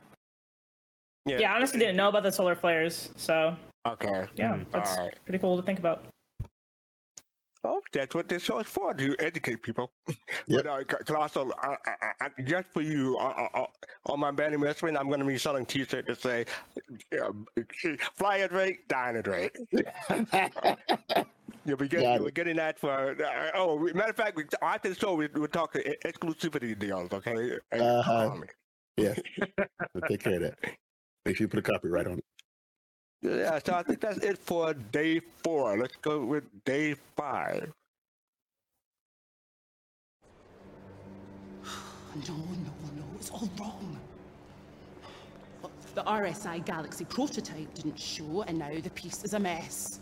Yeah. 1.25 1.51
I 1.51 1.55
honestly 1.57 1.79
didn't 1.79 1.97
know 1.97 2.07
about 2.07 2.23
the 2.23 2.31
solar 2.31 2.55
flares, 2.55 3.09
so 3.17 3.55
Okay. 3.85 4.25
yeah, 4.35 4.57
that's 4.71 4.97
All 4.97 5.03
right. 5.05 5.13
pretty 5.25 5.39
cool 5.39 5.57
to 5.57 5.63
think 5.63 5.79
about. 5.79 6.05
Oh, 7.67 7.81
that's 7.91 8.15
what 8.15 8.29
this 8.29 8.43
show 8.43 8.59
is 8.59 8.67
for, 8.67 8.93
to 8.93 9.15
educate 9.19 9.61
people. 9.61 9.91
But 10.47 10.65
uh, 10.65 10.83
Colossal, 10.85 11.53
I, 11.61 11.75
I, 11.85 12.25
I, 12.37 12.41
just 12.43 12.69
for 12.69 12.81
you, 12.81 13.17
uh, 13.17 13.49
uh, 13.53 13.59
uh, 13.59 13.65
on 14.05 14.21
my 14.21 14.31
Bandy 14.31 14.55
Wrestling, 14.55 14.95
I'm 14.95 15.07
going 15.07 15.19
to 15.19 15.25
be 15.25 15.37
selling 15.37 15.65
t-shirts 15.65 16.07
that 16.07 16.21
say, 16.21 16.45
uh, 17.21 17.33
fly 18.15 18.37
a 18.37 18.47
Drake, 18.47 18.87
dine 18.87 19.17
a 19.17 19.21
Drake. 19.21 19.57
Yeah, 21.67 21.73
we 21.77 21.89
Got 21.89 21.99
get, 21.99 22.15
it. 22.15 22.21
we're 22.21 22.31
getting 22.31 22.55
that 22.55 22.79
for. 22.79 23.11
Uh, 23.21 23.51
oh, 23.55 23.77
matter 23.93 24.11
of 24.11 24.15
fact, 24.15 24.37
we, 24.37 24.45
after 24.61 24.87
the 24.87 24.95
show, 24.95 25.15
we, 25.15 25.27
we're 25.35 25.47
talking 25.47 25.81
exclusivity 26.05 26.79
deals, 26.79 27.11
okay? 27.11 27.57
Uh-huh. 27.73 28.37
Yeah. 28.95 29.15
We'll 29.93 30.07
take 30.07 30.21
care 30.21 30.35
of 30.35 30.41
that. 30.43 30.57
Make 31.25 31.35
sure 31.35 31.43
you 31.43 31.49
put 31.49 31.59
a 31.59 31.61
copyright 31.61 32.07
on 32.07 32.19
it. 32.19 32.25
Yeah, 33.21 33.59
so 33.65 33.73
I 33.73 33.83
think 33.83 33.99
that's 33.99 34.19
it 34.19 34.37
for 34.37 34.73
day 34.73 35.21
four. 35.43 35.77
Let's 35.77 35.95
go 35.97 36.23
with 36.23 36.43
day 36.65 36.95
five. 37.15 37.71
No, 42.27 42.35
no, 42.35 42.73
no, 42.95 43.03
it's 43.15 43.29
all 43.29 43.49
wrong. 43.59 43.99
The 45.95 46.03
RSI 46.03 46.63
Galaxy 46.63 47.05
prototype 47.05 47.73
didn't 47.73 47.99
show, 47.99 48.43
and 48.47 48.59
now 48.59 48.71
the 48.79 48.89
piece 48.91 49.23
is 49.23 49.33
a 49.33 49.39
mess. 49.39 49.99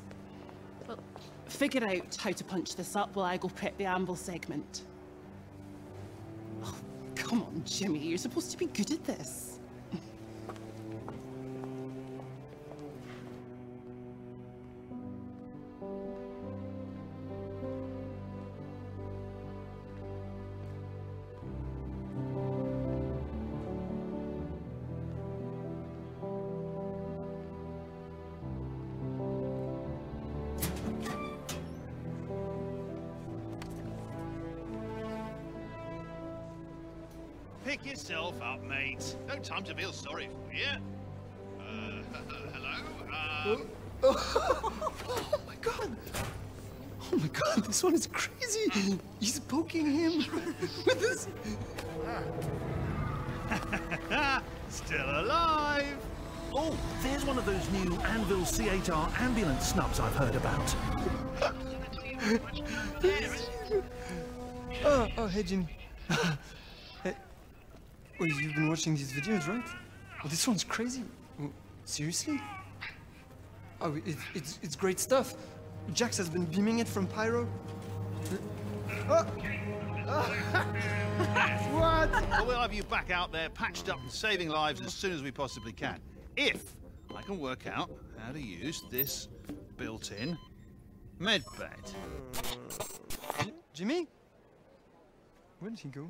Well, 0.88 1.00
figure 1.46 1.86
out 1.86 2.16
how 2.18 2.32
to 2.32 2.44
punch 2.44 2.76
this 2.76 2.96
up 2.96 3.16
while 3.16 3.26
I 3.26 3.38
go 3.38 3.48
prep 3.48 3.78
the 3.78 3.86
anvil 3.86 4.16
segment. 4.16 4.82
Oh, 6.64 6.76
come 7.16 7.44
on, 7.44 7.64
Jimmy, 7.66 8.00
you're 8.00 8.18
supposed 8.18 8.52
to 8.52 8.58
be 8.58 8.66
good 8.66 8.92
at 8.92 9.06
this. 9.06 9.55
Anvil 58.90 58.96
C8R 59.06 59.22
ambulance 59.22 59.68
snubs 59.68 60.00
I've 60.00 60.16
heard 60.16 60.36
about. 60.36 60.76
Oh, 64.84 65.08
oh, 65.18 65.28
hey 65.28 65.42
Jimmy. 65.42 65.68
hey. 67.04 67.16
Well, 68.20 68.30
you've 68.30 68.54
been 68.54 68.68
watching 68.68 68.96
these 68.96 69.12
videos, 69.14 69.48
right? 69.48 69.64
Well, 70.22 70.30
this 70.30 70.48
one's 70.48 70.64
crazy. 70.64 71.04
Well, 71.40 71.52
seriously? 71.86 72.40
Oh, 73.82 73.96
it, 73.96 74.16
it's 74.36 74.60
it's 74.62 74.76
great 74.76 75.00
stuff. 75.00 75.34
Jax 75.94 76.18
has 76.18 76.30
been 76.30 76.46
beaming 76.46 76.80
it 76.80 76.88
from 76.88 77.08
Pyro. 77.08 77.48
Oh. 80.08 80.22
what? 81.72 82.12
Well, 82.12 82.46
we'll 82.46 82.60
have 82.60 82.74
you 82.74 82.84
back 82.84 83.10
out 83.10 83.32
there, 83.32 83.50
patched 83.50 83.90
up 83.90 84.00
and 84.02 84.12
saving 84.12 84.50
lives 84.50 84.80
as 84.82 84.94
soon 84.94 85.14
as 85.14 85.24
we 85.24 85.32
possibly 85.32 85.72
can. 85.72 86.00
If 86.38 86.76
I 87.16 87.24
can 87.24 87.40
work 87.40 87.66
out 87.66 87.90
how 88.26 88.32
to 88.32 88.42
use 88.42 88.82
this 88.90 89.28
built-in 89.78 90.38
med 91.20 91.44
bed. 91.60 91.94
Jimmy? 93.74 94.08
Where 95.60 95.70
did 95.70 95.80
he 95.80 95.90
go? 95.90 96.10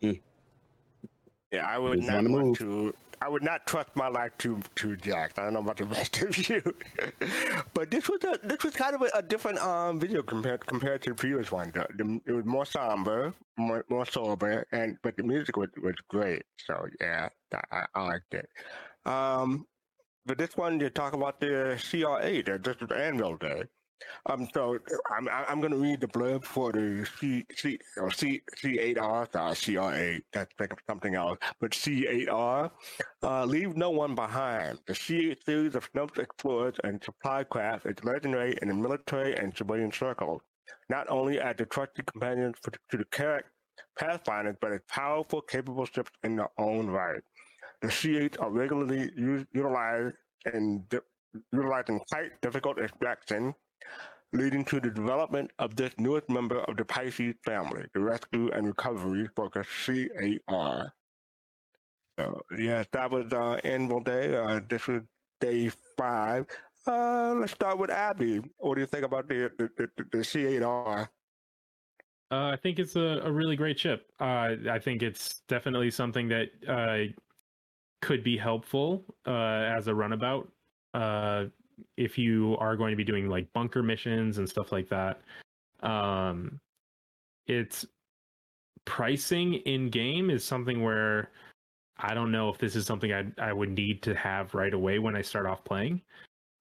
Yeah, 0.00 1.66
I 1.66 1.76
would 1.76 1.98
He's 1.98 2.08
not 2.08 2.24
want 2.24 2.30
move. 2.30 2.58
to. 2.58 2.94
I 3.20 3.28
would 3.28 3.42
not 3.42 3.66
trust 3.66 3.90
my 3.94 4.08
life 4.08 4.32
to 4.38 4.60
to 4.76 4.96
Jack. 4.96 5.38
I 5.38 5.44
don't 5.44 5.52
know 5.52 5.60
about 5.60 5.76
the 5.76 5.84
rest 5.96 6.22
of 6.22 6.48
you, 6.48 6.62
but 7.74 7.90
this 7.90 8.08
was 8.08 8.24
a 8.24 8.38
this 8.42 8.64
was 8.64 8.74
kind 8.74 8.94
of 8.94 9.02
a, 9.02 9.10
a 9.14 9.22
different 9.22 9.58
um 9.58 10.00
video 10.00 10.22
compared 10.22 10.64
compared 10.66 11.02
to 11.02 11.10
the 11.10 11.16
previous 11.16 11.52
one. 11.52 11.70
The, 11.74 11.86
the, 11.98 12.20
it 12.26 12.32
was 12.32 12.46
more 12.46 12.64
somber, 12.64 13.34
more, 13.58 13.84
more 13.90 14.06
sober, 14.06 14.66
and 14.72 14.96
but 15.02 15.18
the 15.18 15.22
music 15.22 15.58
was, 15.58 15.68
was 15.82 15.94
great. 16.08 16.42
So 16.56 16.86
yeah, 17.00 17.28
I, 17.52 17.60
I, 17.70 17.84
I 17.94 18.02
liked 18.06 18.32
it. 18.32 18.48
Um, 19.04 19.66
but 20.26 20.38
this 20.38 20.56
one 20.56 20.80
you 20.80 20.90
talk 20.90 21.12
about 21.14 21.40
the 21.40 21.76
CR8. 21.78 22.48
uh, 22.48 22.58
This 22.62 22.80
was 22.80 22.90
Anvil 22.92 23.36
Day. 23.36 23.64
Um, 24.26 24.48
so 24.54 24.78
I'm 25.16 25.28
I'm 25.28 25.60
going 25.60 25.72
to 25.72 25.78
read 25.78 26.00
the 26.00 26.08
blurb 26.08 26.44
for 26.44 26.72
the 26.72 27.06
C 27.18 27.44
C 27.56 27.78
or 27.96 28.10
C 28.10 28.42
C8R, 28.56 29.24
uh, 29.34 29.50
CR8. 29.52 30.22
That's 30.32 30.52
like 30.58 30.72
something 30.88 31.14
else, 31.14 31.38
but 31.60 31.72
C8R. 31.72 32.70
Uh, 33.22 33.44
leave 33.44 33.76
no 33.76 33.90
one 33.90 34.14
behind. 34.14 34.80
The 34.86 34.94
C8 34.94 35.44
series 35.44 35.74
of 35.76 35.88
snubs 35.92 36.18
explorers 36.18 36.76
and 36.84 37.02
supply 37.02 37.44
craft 37.44 37.86
is 37.86 38.02
legendary 38.04 38.56
in 38.62 38.68
the 38.68 38.74
military 38.74 39.36
and 39.36 39.56
civilian 39.56 39.92
circles, 39.92 40.42
not 40.88 41.08
only 41.10 41.40
as 41.40 41.56
the 41.56 41.66
trusted 41.66 42.06
companions 42.06 42.56
for, 42.62 42.72
to 42.90 42.96
the 42.98 43.04
Carrack 43.06 43.44
Pathfinders, 43.98 44.56
but 44.60 44.72
as 44.72 44.80
powerful, 44.88 45.42
capable 45.42 45.86
ships 45.86 46.10
in 46.24 46.36
their 46.36 46.50
own 46.58 46.88
right. 46.88 47.22
The 47.82 47.88
C8s 47.88 48.40
are 48.40 48.50
regularly 48.50 49.10
utilized 49.16 50.14
in 50.54 50.84
di- 50.88 50.98
utilizing 51.52 52.00
tight, 52.10 52.40
difficult 52.40 52.78
extraction 52.78 53.54
leading 54.32 54.64
to 54.64 54.80
the 54.80 54.90
development 54.90 55.50
of 55.58 55.76
this 55.76 55.92
newest 55.98 56.28
member 56.30 56.60
of 56.60 56.76
the 56.76 56.84
Pisces 56.84 57.34
family, 57.44 57.84
the 57.92 58.00
rescue 58.00 58.50
and 58.52 58.66
recovery 58.66 59.28
focused 59.36 59.68
C8R. 59.86 60.90
So, 62.18 62.40
yes, 62.58 62.86
that 62.92 63.10
was 63.10 63.32
uh, 63.32 63.58
Anvil 63.64 64.00
Day. 64.00 64.34
Uh, 64.36 64.60
this 64.68 64.86
was 64.86 65.02
day 65.40 65.70
five. 65.98 66.46
Uh, 66.86 67.34
let's 67.34 67.52
start 67.52 67.78
with 67.78 67.90
Abdi. 67.90 68.40
What 68.58 68.74
do 68.74 68.80
you 68.80 68.86
think 68.86 69.04
about 69.04 69.28
the 69.28 69.50
the, 69.58 69.70
the, 69.76 70.04
the 70.12 70.18
C8R? 70.18 71.08
Uh, 72.30 72.46
I 72.46 72.56
think 72.56 72.78
it's 72.78 72.96
a, 72.96 73.20
a 73.24 73.30
really 73.30 73.56
great 73.56 73.76
chip. 73.76 74.06
Uh, 74.18 74.54
I 74.70 74.78
think 74.78 75.02
it's 75.02 75.42
definitely 75.48 75.90
something 75.90 76.28
that 76.28 76.48
uh, 76.66 77.12
could 78.02 78.22
be 78.22 78.36
helpful 78.36 79.02
uh, 79.26 79.30
as 79.30 79.88
a 79.88 79.94
runabout 79.94 80.50
uh, 80.92 81.44
if 81.96 82.18
you 82.18 82.56
are 82.58 82.76
going 82.76 82.90
to 82.90 82.96
be 82.96 83.04
doing 83.04 83.28
like 83.28 83.50
bunker 83.54 83.82
missions 83.82 84.38
and 84.38 84.48
stuff 84.48 84.72
like 84.72 84.88
that. 84.90 85.22
Um, 85.82 86.60
it's 87.46 87.86
pricing 88.84 89.54
in 89.54 89.88
game 89.88 90.28
is 90.28 90.44
something 90.44 90.82
where 90.82 91.30
I 91.98 92.14
don't 92.14 92.32
know 92.32 92.48
if 92.48 92.58
this 92.58 92.76
is 92.76 92.84
something 92.84 93.12
I 93.12 93.24
I 93.38 93.52
would 93.52 93.70
need 93.70 94.02
to 94.02 94.14
have 94.14 94.54
right 94.54 94.74
away 94.74 94.98
when 94.98 95.16
I 95.16 95.22
start 95.22 95.46
off 95.46 95.64
playing. 95.64 96.02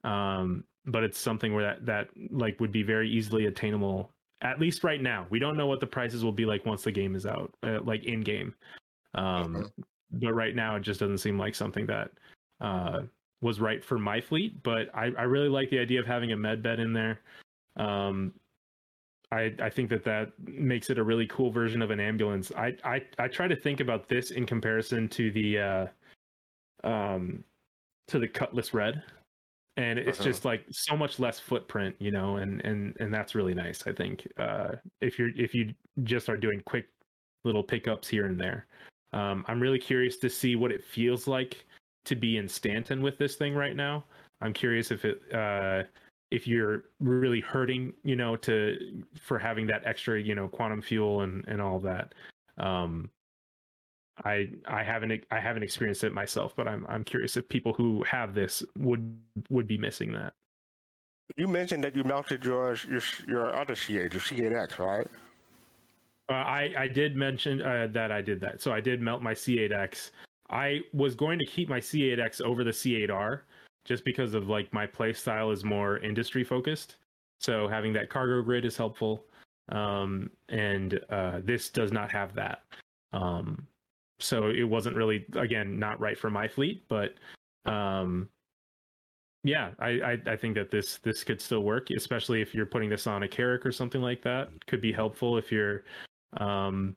Um, 0.03 0.63
but 0.85 1.03
it's 1.03 1.19
something 1.19 1.53
where 1.53 1.63
that 1.63 1.85
that 1.85 2.07
like 2.31 2.59
would 2.59 2.71
be 2.71 2.83
very 2.83 3.09
easily 3.09 3.47
attainable 3.47 4.11
at 4.41 4.59
least 4.59 4.83
right 4.83 5.01
now. 5.01 5.27
We 5.29 5.39
don't 5.39 5.57
know 5.57 5.67
what 5.67 5.79
the 5.79 5.87
prices 5.87 6.23
will 6.23 6.31
be 6.31 6.45
like 6.45 6.65
once 6.65 6.83
the 6.83 6.91
game 6.91 7.15
is 7.15 7.25
out, 7.25 7.53
uh, 7.63 7.79
like 7.83 8.05
in 8.05 8.21
game. 8.21 8.53
Um, 9.13 9.71
but 10.13 10.33
right 10.33 10.55
now 10.55 10.75
it 10.75 10.81
just 10.81 10.99
doesn't 10.99 11.19
seem 11.19 11.37
like 11.37 11.55
something 11.55 11.85
that 11.87 12.11
uh, 12.59 13.01
was 13.41 13.59
right 13.59 13.83
for 13.83 13.97
my 13.97 14.21
fleet. 14.21 14.61
But 14.63 14.89
I, 14.93 15.11
I 15.17 15.23
really 15.23 15.49
like 15.49 15.69
the 15.69 15.79
idea 15.79 15.99
of 15.99 16.05
having 16.07 16.31
a 16.31 16.37
med 16.37 16.61
bed 16.61 16.79
in 16.79 16.93
there. 16.93 17.21
Um, 17.77 18.33
I 19.31 19.53
I 19.61 19.69
think 19.69 19.89
that 19.89 20.03
that 20.03 20.33
makes 20.45 20.89
it 20.89 20.97
a 20.99 21.03
really 21.03 21.27
cool 21.27 21.51
version 21.51 21.81
of 21.81 21.89
an 21.91 21.99
ambulance. 21.99 22.51
I 22.57 22.75
I 22.83 23.01
I 23.17 23.27
try 23.27 23.47
to 23.47 23.55
think 23.55 23.79
about 23.79 24.09
this 24.09 24.31
in 24.31 24.45
comparison 24.45 25.07
to 25.09 25.31
the 25.31 25.59
uh, 25.59 25.87
um, 26.83 27.43
to 28.07 28.19
the 28.19 28.27
Cutlass 28.27 28.73
Red, 28.73 29.01
and 29.77 29.97
it's 29.97 30.19
Uh-huh. 30.19 30.29
just 30.29 30.43
like 30.45 30.65
so 30.69 30.97
much 30.97 31.17
less 31.19 31.39
footprint, 31.39 31.95
you 31.99 32.11
know, 32.11 32.37
and 32.37 32.59
and 32.65 32.97
and 32.99 33.13
that's 33.13 33.33
really 33.35 33.53
nice. 33.53 33.87
I 33.87 33.93
think 33.93 34.27
uh, 34.37 34.75
if 34.99 35.17
you're 35.17 35.31
if 35.37 35.55
you 35.55 35.73
just 36.03 36.27
are 36.29 36.37
doing 36.37 36.61
quick 36.65 36.87
little 37.45 37.63
pickups 37.63 38.07
here 38.09 38.25
and 38.25 38.39
there, 38.39 38.67
um, 39.13 39.45
I'm 39.47 39.59
really 39.59 39.79
curious 39.79 40.17
to 40.17 40.29
see 40.29 40.55
what 40.55 40.71
it 40.71 40.83
feels 40.83 41.27
like 41.27 41.65
to 42.05 42.15
be 42.15 42.37
in 42.37 42.47
Stanton 42.47 43.01
with 43.01 43.17
this 43.17 43.35
thing 43.35 43.53
right 43.53 43.75
now. 43.75 44.03
I'm 44.41 44.53
curious 44.53 44.91
if 44.91 45.05
it 45.05 45.21
uh, 45.33 45.83
if 46.31 46.47
you're 46.47 46.85
really 46.99 47.41
hurting, 47.41 47.93
you 48.03 48.15
know, 48.15 48.35
to 48.37 49.03
for 49.21 49.37
having 49.37 49.67
that 49.67 49.83
extra, 49.85 50.19
you 50.19 50.33
know, 50.33 50.47
quantum 50.47 50.81
fuel 50.81 51.21
and 51.21 51.45
and 51.47 51.61
all 51.61 51.79
that. 51.79 52.13
Um, 52.57 53.09
I 54.23 54.49
I 54.67 54.83
haven't 54.83 55.25
I 55.31 55.39
haven't 55.39 55.63
experienced 55.63 56.03
it 56.03 56.13
myself, 56.13 56.53
but 56.55 56.67
I'm 56.67 56.85
I'm 56.87 57.03
curious 57.03 57.37
if 57.37 57.47
people 57.49 57.73
who 57.73 58.03
have 58.03 58.33
this 58.33 58.63
would 58.77 59.17
would 59.49 59.67
be 59.67 59.77
missing 59.77 60.13
that. 60.13 60.33
You 61.37 61.47
mentioned 61.47 61.83
that 61.83 61.95
you 61.95 62.03
melted 62.03 62.43
your 62.43 62.77
your 62.89 63.01
your 63.27 63.55
other 63.55 63.75
C8, 63.75 64.13
your 64.13 64.21
C8X, 64.21 64.79
right? 64.79 65.07
Uh, 66.31 66.35
I 66.35 66.73
I 66.77 66.87
did 66.87 67.15
mention 67.15 67.61
uh, 67.61 67.87
that 67.91 68.11
I 68.11 68.21
did 68.21 68.39
that. 68.41 68.61
So 68.61 68.71
I 68.71 68.79
did 68.79 69.01
melt 69.01 69.21
my 69.21 69.33
C8X. 69.33 70.11
I 70.49 70.81
was 70.93 71.15
going 71.15 71.39
to 71.39 71.45
keep 71.45 71.69
my 71.69 71.79
C8X 71.79 72.41
over 72.41 72.63
the 72.63 72.71
C8R 72.71 73.41
just 73.85 74.05
because 74.05 74.33
of 74.33 74.47
like 74.47 74.71
my 74.73 74.85
play 74.85 75.13
style 75.13 75.51
is 75.51 75.63
more 75.63 75.97
industry 75.99 76.43
focused. 76.43 76.97
So 77.39 77.67
having 77.67 77.93
that 77.93 78.09
cargo 78.09 78.41
grid 78.41 78.65
is 78.65 78.77
helpful. 78.77 79.25
Um, 79.69 80.29
and 80.49 80.99
uh, 81.09 81.39
this 81.43 81.69
does 81.69 81.91
not 81.91 82.11
have 82.11 82.33
that. 82.35 82.63
Um, 83.13 83.67
so 84.19 84.49
it 84.49 84.63
wasn't 84.63 84.95
really, 84.95 85.25
again, 85.35 85.79
not 85.79 85.99
right 85.99 86.17
for 86.17 86.29
my 86.29 86.47
fleet, 86.47 86.83
but 86.87 87.15
um, 87.65 88.29
yeah, 89.43 89.71
I, 89.79 89.89
I, 89.89 90.17
I 90.27 90.35
think 90.35 90.55
that 90.55 90.69
this 90.69 90.97
this 90.97 91.23
could 91.23 91.41
still 91.41 91.61
work, 91.61 91.89
especially 91.89 92.41
if 92.41 92.53
you're 92.53 92.67
putting 92.67 92.89
this 92.89 93.07
on 93.07 93.23
a 93.23 93.27
Carrack 93.27 93.65
or 93.65 93.71
something 93.71 94.01
like 94.01 94.21
that. 94.23 94.49
Could 94.67 94.81
be 94.81 94.93
helpful 94.93 95.37
if 95.37 95.51
you're 95.51 95.83
um, 96.37 96.95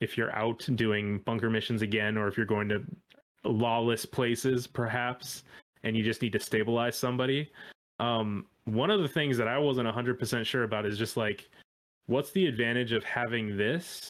if 0.00 0.16
you're 0.16 0.34
out 0.34 0.66
doing 0.74 1.18
bunker 1.20 1.50
missions 1.50 1.82
again, 1.82 2.16
or 2.16 2.28
if 2.28 2.36
you're 2.36 2.46
going 2.46 2.68
to 2.68 2.82
lawless 3.44 4.04
places, 4.04 4.66
perhaps, 4.66 5.44
and 5.82 5.96
you 5.96 6.02
just 6.02 6.22
need 6.22 6.32
to 6.32 6.40
stabilize 6.40 6.96
somebody. 6.96 7.50
Um, 8.00 8.46
one 8.64 8.90
of 8.90 9.00
the 9.00 9.08
things 9.08 9.36
that 9.36 9.48
I 9.48 9.58
wasn't 9.58 9.88
100% 9.88 10.44
sure 10.44 10.64
about 10.64 10.86
is 10.86 10.98
just 10.98 11.16
like, 11.16 11.48
what's 12.06 12.30
the 12.32 12.46
advantage 12.46 12.92
of 12.92 13.04
having 13.04 13.56
this 13.56 14.08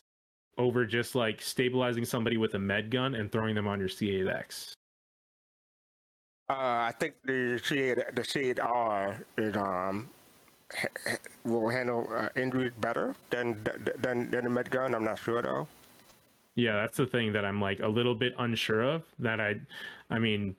over 0.56 0.86
just 0.86 1.14
like 1.14 1.42
stabilizing 1.42 2.04
somebody 2.04 2.36
with 2.36 2.54
a 2.54 2.58
med 2.58 2.90
gun 2.90 3.14
and 3.14 3.30
throwing 3.30 3.54
them 3.54 3.66
on 3.66 3.78
your 3.80 3.88
C8X? 3.88 4.72
Uh, 6.50 6.52
I 6.52 6.92
think 7.00 7.14
the 7.24 7.58
C8, 7.64 8.14
the 8.14 8.22
C8R 8.22 9.24
is 9.38 9.56
um 9.56 10.10
will 11.44 11.68
handle 11.68 12.08
uh, 12.14 12.28
injuries 12.36 12.72
better 12.80 13.14
than 13.30 13.62
than 13.98 14.30
than 14.30 14.44
the 14.44 14.50
med 14.50 14.70
gun. 14.70 14.94
I'm 14.94 15.04
not 15.04 15.18
sure 15.18 15.42
though. 15.42 15.68
Yeah, 16.56 16.74
that's 16.74 16.96
the 16.96 17.06
thing 17.06 17.32
that 17.32 17.44
I'm 17.44 17.60
like 17.60 17.80
a 17.80 17.88
little 17.88 18.14
bit 18.14 18.32
unsure 18.38 18.82
of. 18.82 19.02
That 19.18 19.40
I, 19.40 19.56
I 20.10 20.18
mean, 20.18 20.54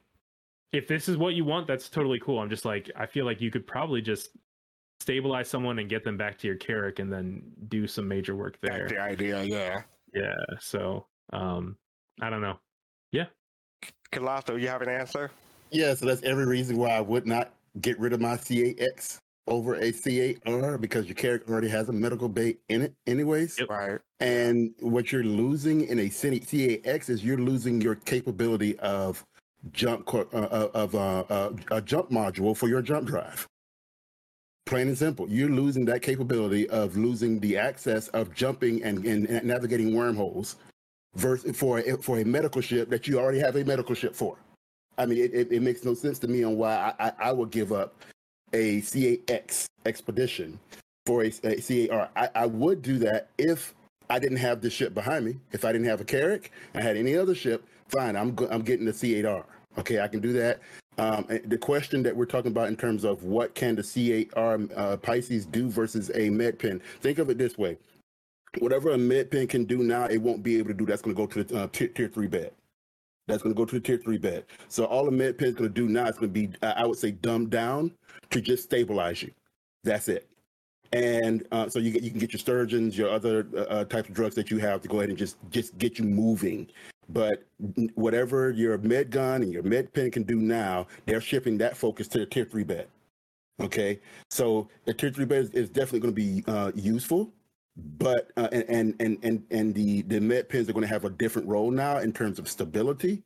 if 0.74 0.88
this 0.88 1.08
is 1.08 1.18
what 1.18 1.36
you 1.36 1.46
want, 1.46 1.68
that's 1.68 1.90
totally 1.90 2.20
cool. 2.20 2.40
I'm 2.40 2.50
just 2.50 2.66
like, 2.66 2.92
I 2.96 3.06
feel 3.06 3.26
like 3.26 3.40
you 3.40 3.50
could 3.50 3.66
probably 3.66 4.02
just 4.02 4.30
stabilize 5.00 5.50
someone 5.50 5.80
and 5.80 5.90
get 5.90 6.04
them 6.04 6.18
back 6.18 6.38
to 6.40 6.48
your 6.48 6.58
Carrack 6.58 7.00
and 7.00 7.12
then 7.12 7.44
do 7.70 7.88
some 7.88 8.08
major 8.08 8.36
work 8.36 8.58
there. 8.62 8.80
That's 8.80 8.92
the 8.92 9.00
idea, 9.00 9.44
yeah. 9.44 9.82
Yeah. 10.14 10.36
So, 10.60 11.06
um, 11.32 11.78
I 12.22 12.30
don't 12.30 12.42
know. 12.42 12.60
Yeah. 13.12 13.26
Colossal, 14.12 14.60
you 14.60 14.68
have 14.68 14.82
an 14.82 14.90
answer? 14.90 15.32
Yeah, 15.72 15.94
so 15.94 16.06
that's 16.06 16.24
every 16.24 16.46
reason 16.46 16.78
why 16.78 16.92
I 16.92 17.02
would 17.02 17.26
not 17.26 17.54
get 17.82 18.00
rid 18.00 18.14
of 18.14 18.22
my 18.22 18.36
C8X 18.36 19.20
over 19.48 19.76
a 19.76 19.92
C8R 19.92 20.80
because 20.80 21.06
your 21.06 21.16
Carrack 21.16 21.50
already 21.50 21.68
has 21.70 21.90
a 21.90 21.94
medical 21.94 22.30
bay 22.30 22.58
in 22.70 22.82
it, 22.82 22.94
anyways. 23.08 23.60
Right. 23.70 24.00
And 24.20 24.74
what 24.80 25.12
you're 25.12 25.24
losing 25.24 25.86
in 25.88 26.00
a 26.00 26.10
C8X 26.10 27.10
is 27.10 27.24
you're 27.24 27.38
losing 27.38 27.82
your 27.82 27.96
capability 27.96 28.78
of 28.80 29.24
jump 29.72 30.06
co- 30.06 30.28
uh, 30.34 30.38
uh, 30.38 30.70
of 30.74 30.96
uh, 30.96 31.20
uh, 31.30 31.52
a 31.72 31.82
jump 31.82 32.12
module 32.12 32.56
for 32.56 32.68
your 32.68 32.82
jump 32.82 33.08
drive. 33.08 33.48
Plain 34.66 34.88
and 34.88 34.98
simple, 34.98 35.30
you're 35.30 35.50
losing 35.50 35.86
that 35.86 36.02
capability 36.02 36.68
of 36.70 36.98
losing 36.98 37.40
the 37.40 37.56
access 37.56 38.08
of 38.10 38.34
jumping 38.34 38.84
and, 38.84 39.06
and, 39.06 39.28
and 39.28 39.46
navigating 39.46 39.96
wormholes, 39.96 40.56
versus 41.16 41.58
for 41.58 41.80
a, 41.80 41.98
for 41.98 42.20
a 42.20 42.26
medical 42.26 42.62
ship 42.62 42.90
that 42.90 43.08
you 43.08 43.20
already 43.20 43.40
have 43.40 43.56
a 43.56 43.64
medical 43.64 43.96
ship 43.96 44.16
for. 44.16 44.38
I 44.98 45.06
mean, 45.06 45.20
it, 45.20 45.34
it, 45.34 45.52
it 45.52 45.62
makes 45.62 45.84
no 45.84 45.94
sense 45.94 46.20
to 46.20 46.28
me 46.28 46.44
on 46.44 46.58
why 46.58 46.94
I, 47.00 47.08
I, 47.08 47.12
I 47.20 47.32
would 47.32 47.52
give 47.52 47.72
up 47.72 47.96
a 48.56 48.82
C8X 48.82 49.66
expedition 49.86 50.58
for 51.06 51.24
a, 51.24 51.28
a 51.28 51.58
C8R. 51.58 52.10
I, 52.16 52.30
I 52.34 52.46
would 52.46 52.82
do 52.82 52.98
that 53.00 53.30
if 53.38 53.76
I 54.10 54.18
didn't 54.18 54.38
have 54.38 54.62
the 54.62 54.70
ship 54.70 54.94
behind 54.94 55.26
me. 55.26 55.36
If 55.52 55.66
I 55.66 55.72
didn't 55.72 55.88
have 55.88 56.02
a 56.02 56.06
Carrack, 56.06 56.52
I 56.74 56.82
had 56.82 56.96
any 56.96 57.16
other 57.16 57.36
ship, 57.36 57.64
fine. 57.90 58.16
I'm 58.16 58.34
go- 58.34 58.48
I'm 58.50 58.62
getting 58.62 58.86
the 58.86 58.94
C8R. 58.94 59.44
Okay, 59.78 60.00
I 60.00 60.08
can 60.08 60.22
do 60.22 60.32
that. 60.34 60.62
Um, 60.98 61.28
the 61.46 61.58
question 61.58 62.02
that 62.04 62.16
we're 62.16 62.26
talking 62.26 62.52
about 62.52 62.70
in 62.70 62.78
terms 62.78 63.04
of 63.04 63.24
what 63.24 63.54
can 63.54 63.76
the 63.76 63.82
C8R 63.82 64.72
uh, 64.78 64.98
Pisces 64.98 65.46
do 65.46 65.70
versus 65.70 66.10
a 66.16 66.30
med 66.30 66.58
pen, 66.58 66.82
think 67.02 67.20
of 67.20 67.30
it 67.30 67.38
this 67.38 67.58
way. 67.58 67.78
Whatever 68.60 68.92
a 68.92 68.98
med 68.98 69.30
pen 69.32 69.48
can 69.48 69.66
do 69.66 69.80
now, 69.80 70.06
it 70.06 70.18
won't 70.18 70.42
be 70.42 70.58
able 70.58 70.70
to 70.70 70.74
do. 70.74 70.86
That's 70.86 71.02
going 71.02 71.14
to 71.14 71.22
go 71.22 71.28
to 71.28 71.44
the 71.44 71.64
uh, 71.64 71.68
tier, 71.74 71.90
tier 71.90 72.08
three 72.08 72.28
bed. 72.28 72.52
That's 73.28 73.44
going 73.44 73.54
to 73.54 73.58
go 73.58 73.66
to 73.66 73.76
the 73.76 73.82
tier 73.82 73.98
three 73.98 74.18
bed. 74.18 74.46
So 74.70 74.86
all 74.86 75.12
med 75.12 75.38
pen's 75.38 75.56
going 75.56 75.74
to 75.74 75.82
do 75.82 75.90
now 75.90 76.06
is 76.06 76.18
going 76.18 76.32
to 76.34 76.48
be, 76.48 76.50
I 76.62 76.86
would 76.86 76.98
say, 76.98 77.12
dumbed 77.12 77.50
down 77.50 77.92
to 78.36 78.42
just 78.42 78.64
stabilize 78.64 79.24
you. 79.24 79.32
That's 79.84 80.10
it. 80.10 80.28
And 80.92 81.48
uh, 81.52 81.68
so 81.70 81.80
you 81.80 81.92
get, 81.92 82.04
you 82.04 82.12
can 82.12 82.20
get 82.20 82.34
your 82.34 82.40
sturgeons, 82.40 82.98
your 82.98 83.10
other 83.10 83.48
uh, 83.56 83.60
uh, 83.62 83.86
types 83.86 84.10
of 84.10 84.16
drugs 84.16 84.36
that 84.36 84.52
you 84.52 84.58
have 84.60 84.82
to 84.82 84.88
go 84.88 84.98
ahead 84.98 85.10
and 85.10 85.18
just 85.18 85.38
just 85.50 85.78
get 85.78 85.98
you 85.98 86.06
moving. 86.06 86.68
But 87.10 87.46
whatever 87.96 88.52
your 88.52 88.78
med 88.78 89.10
gun 89.10 89.42
and 89.42 89.52
your 89.52 89.64
med 89.64 89.94
pen 89.94 90.12
can 90.12 90.24
do 90.24 90.36
now, 90.36 90.88
they're 91.06 91.22
shipping 91.22 91.58
that 91.60 91.78
focus 91.78 92.08
to 92.10 92.20
the 92.20 92.26
tier 92.26 92.46
three 92.46 92.64
bed. 92.64 92.88
Okay, 93.62 94.00
so 94.30 94.68
the 94.86 94.94
tier 94.94 95.12
three 95.12 95.26
bed 95.26 95.44
is, 95.46 95.50
is 95.52 95.70
definitely 95.70 96.02
going 96.02 96.14
to 96.14 96.22
be 96.22 96.44
uh, 96.48 96.72
useful, 96.76 97.32
but 97.98 98.32
uh, 98.38 98.50
and, 98.52 98.96
and 99.00 99.18
and 99.24 99.44
and 99.50 99.74
the 99.74 100.02
the 100.04 100.20
med 100.20 100.50
pens 100.50 100.70
are 100.70 100.74
going 100.74 100.88
to 100.88 100.94
have 100.94 101.06
a 101.06 101.10
different 101.10 101.48
role 101.48 101.72
now 101.72 101.98
in 102.00 102.12
terms 102.12 102.38
of 102.38 102.50
stability. 102.50 103.24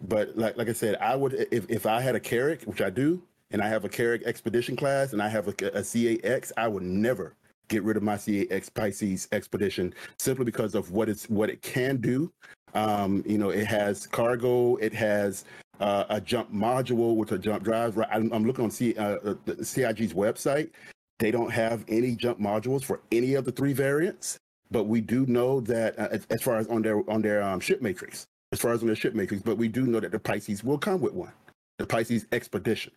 But 0.00 0.36
like 0.36 0.56
like 0.56 0.68
I 0.68 0.72
said, 0.72 0.96
I 0.96 1.16
would 1.16 1.46
if 1.50 1.68
if 1.68 1.84
I 1.84 2.00
had 2.00 2.14
a 2.14 2.20
Carrack, 2.20 2.62
which 2.64 2.80
I 2.80 2.90
do, 2.90 3.22
and 3.52 3.62
I 3.62 3.68
have 3.68 3.84
a 3.84 3.88
Carrack 3.88 4.22
Expedition 4.24 4.76
class, 4.76 5.12
and 5.12 5.22
I 5.22 5.28
have 5.28 5.48
a, 5.48 5.50
a 5.50 5.82
C8X, 5.82 6.52
I 6.56 6.68
would 6.68 6.82
never 6.82 7.34
get 7.68 7.82
rid 7.84 7.96
of 7.96 8.02
my 8.02 8.16
C8X 8.16 8.74
Pisces 8.74 9.28
Expedition 9.32 9.94
simply 10.18 10.44
because 10.44 10.74
of 10.74 10.90
what 10.90 11.08
it's 11.08 11.28
what 11.28 11.50
it 11.50 11.62
can 11.62 11.98
do. 11.98 12.32
Um, 12.74 13.22
you 13.26 13.38
know, 13.38 13.50
it 13.50 13.66
has 13.66 14.06
cargo, 14.06 14.76
it 14.76 14.94
has 14.94 15.44
uh, 15.80 16.04
a 16.08 16.20
jump 16.20 16.52
module 16.52 17.16
with 17.16 17.32
a 17.32 17.38
jump 17.38 17.62
drive. 17.62 17.98
I'm, 18.10 18.32
I'm 18.32 18.44
looking 18.44 18.64
on 18.64 18.70
C, 18.70 18.94
uh, 18.96 19.18
uh, 19.24 19.34
CIG's 19.62 20.14
website. 20.14 20.70
They 21.18 21.30
don't 21.30 21.50
have 21.50 21.84
any 21.88 22.16
jump 22.16 22.40
modules 22.40 22.82
for 22.82 23.00
any 23.12 23.34
of 23.34 23.44
the 23.44 23.52
three 23.52 23.72
variants, 23.72 24.38
but 24.70 24.84
we 24.84 25.00
do 25.00 25.26
know 25.26 25.60
that 25.60 25.98
uh, 25.98 26.08
as, 26.10 26.26
as 26.30 26.42
far 26.42 26.56
as 26.56 26.66
on 26.68 26.82
their 26.82 27.08
on 27.10 27.20
their 27.22 27.42
um, 27.42 27.60
ship 27.60 27.82
matrix, 27.82 28.26
as 28.52 28.60
far 28.60 28.72
as 28.72 28.80
on 28.80 28.86
their 28.86 28.96
ship 28.96 29.14
matrix, 29.14 29.42
but 29.42 29.58
we 29.58 29.68
do 29.68 29.86
know 29.86 30.00
that 30.00 30.12
the 30.12 30.18
Pisces 30.18 30.64
will 30.64 30.78
come 30.78 31.00
with 31.00 31.12
one, 31.12 31.32
the 31.78 31.86
Pisces 31.86 32.26
Expedition. 32.32 32.92